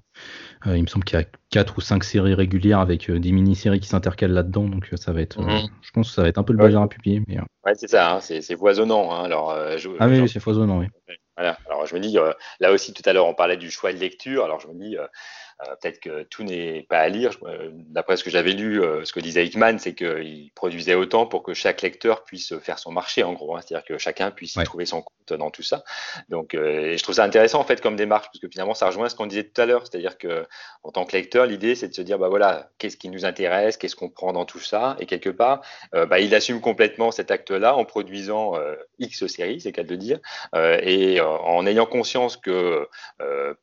il 0.65 0.81
me 0.81 0.87
semble 0.87 1.03
qu'il 1.03 1.19
y 1.19 1.21
a 1.21 1.25
quatre 1.49 1.77
ou 1.77 1.81
cinq 1.81 2.05
séries 2.05 2.33
régulières 2.33 2.79
avec 2.79 3.11
des 3.11 3.31
mini-séries 3.31 3.81
qui 3.81 3.89
s'intercalent 3.89 4.33
là-dedans, 4.33 4.69
donc 4.69 4.89
ça 4.95 5.11
va 5.11 5.21
être, 5.21 5.41
je 5.81 5.91
pense 5.91 6.09
que 6.09 6.13
ça 6.13 6.21
va 6.21 6.29
être 6.29 6.37
un 6.37 6.43
peu 6.43 6.53
le 6.53 6.59
bazar 6.59 6.83
à 6.83 6.87
publier. 6.87 7.21
Mais, 7.27 7.39
ouais, 7.65 7.73
c'est 7.75 7.89
ça, 7.89 8.15
hein, 8.15 8.19
c'est 8.21 8.55
foisonnant. 8.55 9.11
Hein, 9.11 9.23
alors, 9.23 9.53
ah 9.99 10.07
oui, 10.07 10.29
c'est 10.29 10.39
foisonnant, 10.39 10.79
oui. 10.79 10.87
Voilà. 11.37 11.57
Alors 11.65 11.85
je 11.85 11.95
me 11.95 11.99
dis, 11.99 12.17
là 12.59 12.71
aussi 12.71 12.93
tout 12.93 13.01
à 13.05 13.13
l'heure 13.13 13.25
on 13.25 13.33
parlait 13.33 13.57
du 13.57 13.71
choix 13.71 13.91
de 13.91 13.97
lecture, 13.97 14.45
alors 14.45 14.59
je 14.59 14.67
me 14.67 14.73
dis 14.73 14.97
euh, 14.97 15.07
peut-être 15.81 15.99
que 15.99 16.23
tout 16.23 16.43
n'est 16.43 16.83
pas 16.89 16.99
à 16.99 17.09
lire. 17.09 17.31
Euh, 17.43 17.69
d'après 17.73 18.17
ce 18.17 18.23
que 18.23 18.29
j'avais 18.29 18.53
lu, 18.53 18.81
euh, 18.81 19.05
ce 19.05 19.13
que 19.13 19.19
disait 19.19 19.45
Hickman, 19.45 19.77
c'est 19.77 19.93
qu'il 19.93 20.51
produisait 20.55 20.95
autant 20.95 21.25
pour 21.25 21.43
que 21.43 21.53
chaque 21.53 21.81
lecteur 21.81 22.23
puisse 22.23 22.57
faire 22.59 22.79
son 22.79 22.91
marché, 22.91 23.23
en 23.23 23.33
gros. 23.33 23.55
Hein. 23.55 23.61
C'est-à-dire 23.65 23.85
que 23.85 23.97
chacun 23.97 24.31
puisse 24.31 24.53
trouver 24.65 24.85
son 24.85 25.01
compte 25.01 25.37
dans 25.37 25.51
tout 25.51 25.63
ça. 25.63 25.83
Donc, 26.29 26.55
et 26.55 26.97
je 26.97 27.03
trouve 27.03 27.15
ça 27.15 27.23
intéressant, 27.23 27.59
en 27.59 27.63
fait, 27.63 27.81
comme 27.81 27.95
démarche, 27.95 28.27
parce 28.27 28.39
que 28.39 28.47
finalement, 28.49 28.73
ça 28.73 28.87
rejoint 28.87 29.07
ce 29.07 29.15
qu'on 29.15 29.27
disait 29.27 29.43
tout 29.43 29.61
à 29.61 29.65
l'heure. 29.65 29.85
C'est-à-dire 29.85 30.17
que, 30.17 30.45
en 30.83 30.91
tant 30.91 31.05
que 31.05 31.13
lecteur, 31.13 31.45
l'idée, 31.45 31.75
c'est 31.75 31.87
de 31.87 31.93
se 31.93 32.01
dire, 32.01 32.17
bah 32.17 32.29
voilà, 32.29 32.69
qu'est-ce 32.77 32.97
qui 32.97 33.09
nous 33.09 33.25
intéresse, 33.25 33.77
qu'est-ce 33.77 33.95
qu'on 33.95 34.09
prend 34.09 34.33
dans 34.33 34.45
tout 34.45 34.59
ça, 34.59 34.97
et 34.99 35.05
quelque 35.05 35.29
part, 35.29 35.61
bah, 35.93 36.19
il 36.19 36.33
assume 36.35 36.59
complètement 36.59 37.11
cet 37.11 37.31
acte-là 37.31 37.75
en 37.75 37.85
produisant 37.85 38.55
X 38.99 39.27
séries, 39.27 39.61
c'est 39.61 39.71
qu'à 39.71 39.83
le 39.83 39.97
dire, 39.97 40.19
et 40.55 41.21
en 41.21 41.65
ayant 41.65 41.85
conscience 41.85 42.37
que 42.37 42.87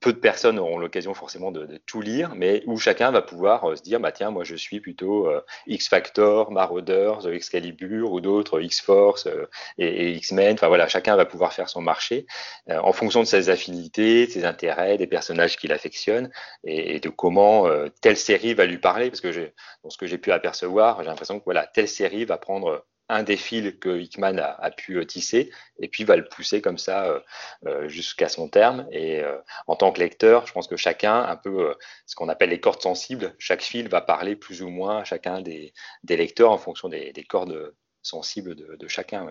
peu 0.01 0.13
de 0.13 0.19
personnes 0.19 0.59
auront 0.59 0.79
l'occasion 0.79 1.15
forcément 1.15 1.51
de, 1.51 1.67
de 1.67 1.81
tout 1.89 2.03
lire, 2.03 2.35
mais 2.37 2.63
où 2.67 2.79
chacun 2.79 3.11
va 3.11 3.23
pouvoir 3.23 3.65
euh, 3.65 3.75
se 3.75 3.83
dire, 3.83 3.99
bah 3.99 4.13
tiens, 4.13 4.31
moi 4.31 4.45
je 4.45 4.55
suis 4.55 4.79
plutôt 4.79 5.27
euh, 5.27 5.41
X 5.67 5.89
Factor, 5.89 6.53
Marauders, 6.53 7.27
Excalibur 7.27 8.13
ou 8.13 8.21
d'autres 8.21 8.61
X 8.61 8.81
Force 8.83 9.27
euh, 9.27 9.49
et, 9.79 10.13
X-Men. 10.13 10.55
Enfin 10.55 10.69
voilà, 10.69 10.87
chacun 10.87 11.17
va 11.17 11.25
pouvoir 11.25 11.53
faire 11.53 11.69
son 11.69 11.81
marché 11.81 12.27
en 12.69 12.93
fonction 12.93 13.21
de 13.21 13.25
ses 13.27 13.49
affinités, 13.49 14.27
de 14.27 14.31
ses 14.31 14.45
intérêts, 14.45 14.99
des 14.99 15.07
personnages 15.07 15.57
qu'il 15.57 15.73
affectionne 15.73 16.31
et, 16.65 17.01
de 17.01 17.09
comment 17.09 17.67
telle 18.03 18.17
série 18.17 18.53
va 18.53 18.67
lui 18.67 18.79
parler. 18.79 19.09
Parce 19.09 19.23
que 19.23 19.53
dans 19.83 19.91
ce 19.91 19.97
que 19.97 20.07
j'ai 20.07 20.19
pu 20.19 20.33
apercevoir, 20.33 21.01
j'ai 21.03 21.09
l'impression 21.09 21.39
que 21.39 21.45
voilà, 21.45 21.67
telle 21.67 21.89
série 21.89 22.27
va 22.27 22.37
prendre 22.37 22.85
un 23.09 23.23
des 23.23 23.37
fils 23.37 23.75
que 23.81 23.99
Hickman 23.99 24.39
a, 24.39 24.71
pu 24.71 24.99
euh, 24.99 25.05
tisser 25.05 25.51
et 25.79 25.89
puis 25.89 26.05
va 26.05 26.17
le 26.17 26.25
pousser 26.25 26.61
comme 26.61 26.79
ça 26.79 27.07
euh, 27.07 27.21
euh, 27.67 27.89
jusqu'à 27.89 28.29
son 28.29 28.49
terme. 28.49 28.87
Et 28.93 29.23
en 29.67 29.77
tant 29.77 29.93
que 29.93 30.01
lecteur, 30.01 30.47
je 30.47 30.53
pense 30.53 30.69
que 30.69 30.77
chacun, 30.77 31.23
un 31.23 31.37
peu 31.37 31.75
ce 32.07 32.15
qu'on 32.15 32.29
appelle 32.29 32.51
les 32.51 32.61
cordes 32.61 32.83
sensibles, 32.83 33.35
chaque 33.39 33.63
fil 33.63 33.89
va 33.89 34.01
parler 34.01 34.37
plus 34.37 34.63
ou 34.63 34.69
moins 34.69 34.99
à 34.99 35.05
chacun 35.05 35.41
des, 35.41 35.73
lecteurs 36.09 36.53
en 36.53 36.59
fonction 36.59 36.89
des, 36.89 37.13
cordes 37.29 37.75
sensibles 38.03 38.55
de, 38.55 38.89
chacun. 38.89 39.27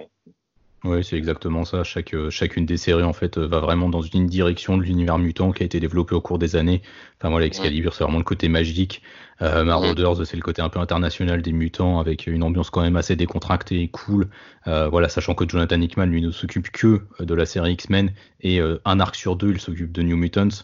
Oui, 0.84 1.04
c'est 1.04 1.18
exactement 1.18 1.66
ça. 1.66 1.84
Chaque, 1.84 2.14
euh, 2.14 2.30
chacune 2.30 2.66
des 2.66 2.78
séries 2.78 3.04
en 3.04 3.12
fait 3.12 3.38
euh, 3.38 3.48
va 3.48 3.60
vraiment 3.60 3.90
dans 3.90 4.04
une 4.04 4.28
direction 4.28 4.78
de 4.78 4.84
l'univers 4.84 5.18
mutant 5.18 5.52
qui 5.52 5.64
a 5.64 5.66
été 5.66 5.80
développé 5.80 6.14
au 6.14 6.22
cours 6.22 6.38
des 6.38 6.56
années. 6.56 6.84
Enfin 7.18 7.30
voilà, 7.30 7.48
Excalibur, 7.48 7.96
c'est 7.96 8.04
vraiment 8.04 8.20
le 8.20 8.24
côté 8.24 8.48
magique. 8.48 9.02
Euh, 9.42 9.64
Marauders, 9.64 10.26
c'est 10.26 10.38
le 10.38 10.44
côté 10.44 10.62
un 10.62 10.70
peu 10.70 10.80
international 10.80 11.42
des 11.42 11.52
mutants 11.52 12.00
avec 12.00 12.28
une 12.28 12.44
ambiance 12.44 12.70
quand 12.70 12.82
même 12.82 12.96
assez 12.96 13.16
décontractée 13.16 13.82
et 13.82 13.88
cool. 13.88 14.30
Euh, 14.68 14.88
voilà, 14.88 15.10
sachant 15.10 15.34
que 15.34 15.50
Jonathan 15.50 15.82
Hickman 15.82 16.06
lui 16.06 16.22
ne 16.22 16.30
s'occupe 16.30 16.70
que 16.70 17.02
de 17.20 17.34
la 17.34 17.48
série 17.48 17.74
X-Men 17.74 18.12
et 18.42 18.60
un 18.62 19.00
arc 19.00 19.16
sur 19.16 19.36
deux, 19.36 19.52
il 19.52 19.60
s'occupe 19.60 19.92
de 19.92 20.04
New 20.04 20.16
Mutants. 20.16 20.64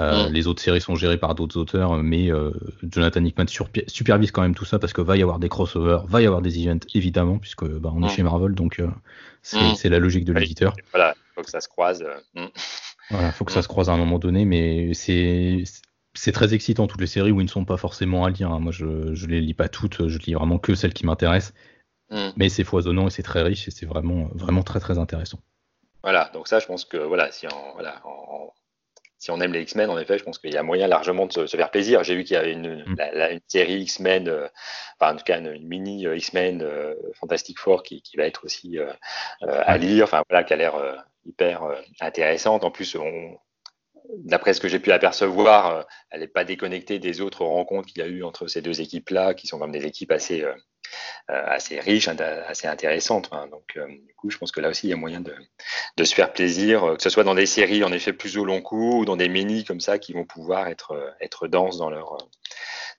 Euh, 0.00 0.28
les 0.30 0.46
autres 0.46 0.62
séries 0.62 0.80
sont 0.80 0.94
gérées 0.94 1.18
par 1.18 1.34
d'autres 1.34 1.58
auteurs, 1.58 2.02
mais 2.02 2.32
euh, 2.32 2.52
Jonathan 2.82 3.22
Hickman 3.24 3.46
supervise 3.86 4.30
quand 4.30 4.42
même 4.42 4.54
tout 4.54 4.64
ça 4.64 4.78
parce 4.78 4.92
que 4.92 5.00
va 5.00 5.16
y 5.16 5.22
avoir 5.22 5.38
des 5.38 5.48
crossovers, 5.48 6.06
va 6.06 6.22
y 6.22 6.26
avoir 6.26 6.40
des 6.40 6.58
events 6.58 6.86
évidemment, 6.94 7.38
puisque 7.38 7.64
bah, 7.64 7.92
on 7.94 8.02
est 8.02 8.08
chez 8.08 8.22
Marvel, 8.22 8.54
donc 8.54 8.80
euh, 8.80 8.88
c'est 9.42 9.88
la 9.88 9.98
logique 9.98 10.24
de 10.24 10.32
l'éditeur. 10.32 10.74
Voilà, 10.92 11.14
faut 11.34 11.42
que 11.42 11.50
ça 11.50 11.60
se 11.60 11.68
croise. 11.68 12.04
Voilà, 13.10 13.32
faut 13.32 13.44
que 13.44 13.52
ça 13.52 13.62
se 13.62 13.68
croise 13.68 13.90
à 13.90 13.92
un 13.92 13.98
moment 13.98 14.18
donné, 14.18 14.44
mais 14.44 14.94
c'est 14.94 15.64
c'est 16.14 16.32
très 16.32 16.54
excitant 16.54 16.86
toutes 16.86 17.00
les 17.00 17.06
séries 17.06 17.30
où 17.30 17.40
ils 17.40 17.44
ne 17.44 17.50
sont 17.50 17.64
pas 17.64 17.76
forcément 17.76 18.24
à 18.24 18.30
lire. 18.30 18.50
Hein. 18.50 18.60
Moi, 18.60 18.72
je 18.72 19.14
je 19.14 19.26
les 19.26 19.40
lis 19.40 19.54
pas 19.54 19.68
toutes, 19.68 20.08
je 20.08 20.18
lis 20.18 20.34
vraiment 20.34 20.58
que 20.58 20.74
celles 20.74 20.94
qui 20.94 21.04
m'intéressent. 21.04 21.54
Mais 22.36 22.48
c'est 22.48 22.64
foisonnant 22.64 23.06
et 23.06 23.10
c'est 23.10 23.22
très 23.22 23.42
riche 23.42 23.68
et 23.68 23.70
c'est 23.70 23.86
vraiment 23.86 24.30
vraiment 24.34 24.64
très 24.64 24.80
très 24.80 24.98
intéressant. 24.98 25.38
Voilà, 26.02 26.30
donc 26.32 26.48
ça, 26.48 26.58
je 26.58 26.66
pense 26.66 26.84
que 26.84 26.96
voilà, 26.96 27.30
si 27.30 27.46
en, 27.46 27.72
voilà, 27.74 28.00
en, 28.04 28.52
si 29.20 29.30
on 29.30 29.38
aime 29.42 29.52
les 29.52 29.60
X-Men, 29.60 29.90
en 29.90 29.98
effet, 29.98 30.16
je 30.16 30.24
pense 30.24 30.38
qu'il 30.38 30.52
y 30.52 30.56
a 30.56 30.62
moyen 30.62 30.88
largement 30.88 31.26
de 31.26 31.46
se, 31.46 31.56
faire 31.56 31.70
plaisir. 31.70 32.02
J'ai 32.02 32.16
vu 32.16 32.24
qu'il 32.24 32.34
y 32.34 32.38
avait 32.38 32.52
une, 32.52 32.82
mm. 32.86 32.96
une 33.32 33.40
série 33.46 33.82
X-Men, 33.82 34.28
euh, 34.28 34.48
enfin 34.98 35.12
en 35.12 35.16
tout 35.16 35.24
cas 35.24 35.38
une, 35.38 35.68
mini 35.68 36.06
euh, 36.06 36.16
X-Men 36.16 36.62
euh, 36.62 36.94
Fantastic 37.14 37.58
Four 37.58 37.82
qui, 37.82 38.00
qui, 38.00 38.16
va 38.16 38.24
être 38.24 38.46
aussi 38.46 38.78
à 39.42 39.76
lire, 39.76 40.04
enfin 40.04 40.22
voilà, 40.30 40.42
qui 40.42 40.54
a 40.54 40.56
l'air 40.56 41.04
hyper 41.26 41.62
intéressante. 42.00 42.64
En 42.64 42.70
plus, 42.70 42.96
on, 42.96 43.36
d'après 44.24 44.54
ce 44.54 44.60
que 44.60 44.68
j'ai 44.68 44.80
pu 44.80 44.90
apercevoir, 44.90 45.86
elle 46.08 46.20
n'est 46.20 46.26
pas 46.26 46.44
déconnectée 46.44 46.98
des 46.98 47.20
autres 47.20 47.44
rencontres 47.44 47.88
qu'il 47.88 48.02
y 48.02 48.06
a 48.06 48.08
eu 48.08 48.24
entre 48.24 48.46
ces 48.46 48.62
deux 48.62 48.80
équipes-là, 48.80 49.34
qui 49.34 49.46
sont 49.46 49.58
comme 49.58 49.72
des 49.72 49.84
équipes 49.84 50.12
assez 50.12 50.46
assez 51.28 51.78
riche, 51.80 52.08
assez 52.08 52.66
intéressante. 52.66 53.28
Hein. 53.32 53.46
Donc, 53.50 53.76
euh, 53.76 53.86
du 53.86 54.14
coup, 54.16 54.30
je 54.30 54.38
pense 54.38 54.52
que 54.52 54.60
là 54.60 54.68
aussi, 54.68 54.86
il 54.86 54.90
y 54.90 54.92
a 54.92 54.96
moyen 54.96 55.20
de, 55.20 55.34
de, 55.96 56.04
se 56.04 56.14
faire 56.14 56.32
plaisir, 56.32 56.84
euh, 56.84 56.96
que 56.96 57.02
ce 57.02 57.10
soit 57.10 57.24
dans 57.24 57.34
des 57.34 57.46
séries 57.46 57.84
en 57.84 57.92
effet 57.92 58.12
plus 58.12 58.36
au 58.38 58.44
long 58.44 58.62
cours 58.62 58.96
ou 58.96 59.04
dans 59.04 59.16
des 59.16 59.28
mini 59.28 59.64
comme 59.64 59.80
ça 59.80 59.98
qui 59.98 60.12
vont 60.12 60.24
pouvoir 60.24 60.68
être, 60.68 61.14
être 61.20 61.46
denses 61.46 61.78
dans, 61.78 61.90
leur, 61.90 62.16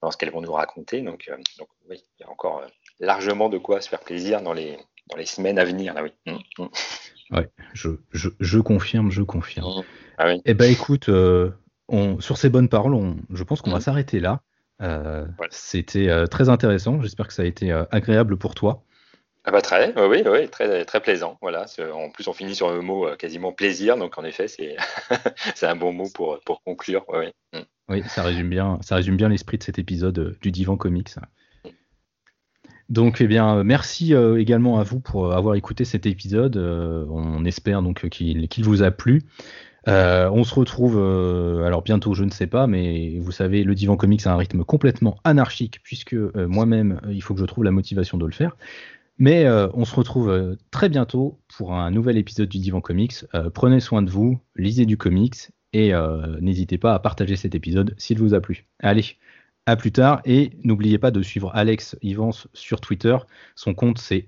dans 0.02 0.12
ce 0.12 0.18
qu'elles 0.18 0.32
vont 0.32 0.42
nous 0.42 0.54
raconter. 0.54 1.02
Donc, 1.02 1.30
donc, 1.58 1.68
oui, 1.89 2.04
il 2.20 2.24
y 2.24 2.26
a 2.26 2.30
encore 2.30 2.64
largement 3.00 3.50
de 3.50 3.58
quoi 3.58 3.82
se 3.82 3.89
faire 3.89 4.02
plaisir 4.02 4.42
dans 4.42 4.54
les, 4.54 4.78
dans 5.10 5.18
les 5.18 5.26
semaines 5.26 5.60
à 5.60 5.66
venir. 5.66 5.94
Là, 5.94 6.04
oui. 6.04 6.14
Mmh, 6.26 6.64
mmh. 6.64 7.36
Ouais, 7.36 7.50
je, 7.74 7.89
je, 8.12 8.30
je, 8.39 8.60
confirme, 8.60 9.10
je 9.10 9.22
confirme. 9.22 9.80
Mmh. 9.80 9.84
Ah 10.18 10.28
oui. 10.28 10.42
Eh 10.46 10.54
ben, 10.54 10.70
écoute, 10.72 11.10
on, 11.88 12.20
sur 12.20 12.38
ces 12.38 12.50
bonnes 12.50 12.70
paroles, 12.70 12.94
on, 12.94 13.18
je 13.34 13.44
pense 13.44 13.62
qu'on 13.62 13.72
va 13.72 13.82
s'arrêter 13.82 14.20
là. 14.20 14.42
Euh, 14.82 15.26
c'était 15.50 16.10
euh, 16.10 16.26
très 16.26 16.50
intéressant. 16.50 17.02
J'espère 17.02 17.28
que 17.28 17.34
ça 17.34 17.44
a 17.44 17.46
été 17.46 17.72
euh, 17.72 17.84
agréable 17.92 18.38
pour 18.38 18.56
toi. 18.56 18.84
Ah 19.44 19.52
bah 19.52 19.62
très, 19.62 19.92
oui, 20.08 20.22
oui, 20.24 20.48
très, 20.50 20.86
très 20.86 21.00
plaisant. 21.00 21.38
Voilà. 21.42 21.66
En 21.94 22.12
plus, 22.12 22.28
on 22.28 22.34
finit 22.34 22.54
sur 22.54 22.70
un 22.70 22.82
mot 22.82 23.08
quasiment 23.18 23.52
plaisir, 23.52 23.98
donc 23.98 24.20
en 24.20 24.24
effet, 24.24 24.48
c'est 24.48 24.76
c'est 25.56 25.66
un 25.66 25.76
bon 25.76 25.94
mot 25.94 26.08
pour, 26.14 26.40
pour 26.46 26.62
conclure. 26.62 27.06
Mm. 27.54 27.60
Oui, 27.90 28.04
ça 28.08 28.22
résume 28.22 28.50
bien, 28.50 28.78
ça 28.82 28.96
résume 28.96 29.18
bien 29.18 29.30
l'esprit 29.30 29.58
de 29.58 29.64
cet 29.64 29.80
épisode 29.80 30.38
du 30.42 30.52
Divan 30.52 30.78
Comics. 30.78 31.16
Donc, 32.90 33.20
eh 33.20 33.28
bien, 33.28 33.64
merci 33.64 34.14
également 34.14 34.80
à 34.80 34.84
vous 34.84 35.00
pour 35.00 35.34
avoir 35.34 35.56
écouté 35.56 35.86
cet 35.86 36.06
épisode. 36.06 36.58
on 36.58 37.44
espère 37.44 37.82
donc 37.82 38.10
qu'il 38.10 38.64
vous 38.64 38.84
a 38.84 38.92
plu. 38.92 39.24
On 39.88 40.44
se 40.44 40.56
retrouve 40.56 40.98
alors 41.66 41.82
bientôt, 41.82 42.14
je 42.14 42.24
ne 42.24 42.32
sais 42.32 42.48
pas, 42.48 42.68
mais 42.68 43.18
vous 43.20 43.32
savez, 43.32 43.64
le 43.64 43.76
divan 43.76 43.98
comics 43.98 44.26
a 44.28 44.34
un 44.34 44.38
rythme 44.38 44.64
complètement 44.64 45.18
anarchique 45.24 45.80
puisque 45.84 46.16
moi-même, 46.36 47.02
il 47.10 47.22
faut 47.22 47.34
que 47.34 47.40
je 47.40 47.46
trouve 47.46 47.64
la 47.64 47.72
motivation 47.72 48.18
de 48.18 48.26
le 48.26 48.32
faire. 48.32 48.56
Mais 49.18 49.48
on 49.74 49.86
se 49.86 49.94
retrouve 49.94 50.58
très 50.72 50.90
bientôt 50.90 51.40
pour 51.56 51.74
un 51.76 51.92
nouvel 51.92 52.18
épisode 52.18 52.50
du 52.50 52.58
Divan 52.58 52.82
Comics. 52.82 53.26
prenez 53.54 53.80
soin 53.80 54.02
de 54.02 54.10
vous, 54.10 54.40
lisez 54.56 54.86
du 54.86 54.98
comics 54.98 55.52
et 55.74 55.94
n'hésitez 56.40 56.78
pas 56.78 56.94
à 56.94 56.99
partager 56.99 57.36
cet 57.36 57.53
épisode 57.53 57.94
s'il 57.98 58.18
vous 58.18 58.34
a 58.34 58.41
plu. 58.41 58.68
Allez, 58.80 59.06
à 59.68 59.76
plus 59.76 59.91
tard 59.91 60.22
et 60.26 60.52
n'oubliez 60.64 60.98
pas 60.98 61.12
de 61.12 61.22
suivre 61.22 61.52
Alex 61.53 61.95
Ivance 62.02 62.48
sur 62.53 62.82
Twitter. 62.82 63.16
Son 63.56 63.76
compte 63.76 63.99
c'est 63.99 64.28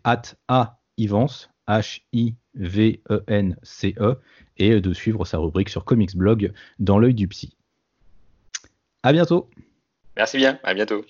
@ivance 0.98 1.50
H-I-V-E-N-C-E 1.68 2.36
et 4.58 4.82
de 4.82 4.94
suivre 4.94 5.26
sa 5.26 5.38
rubrique 5.38 5.70
sur 5.70 5.86
Comics 5.86 6.16
Blog 6.16 6.54
dans 6.80 7.00
l'œil 7.00 7.14
du 7.14 7.28
psy. 7.28 7.56
À 9.04 9.12
bientôt. 9.12 9.50
Merci 10.16 10.38
bien, 10.38 10.60
à 10.64 10.74
bientôt. 10.74 11.04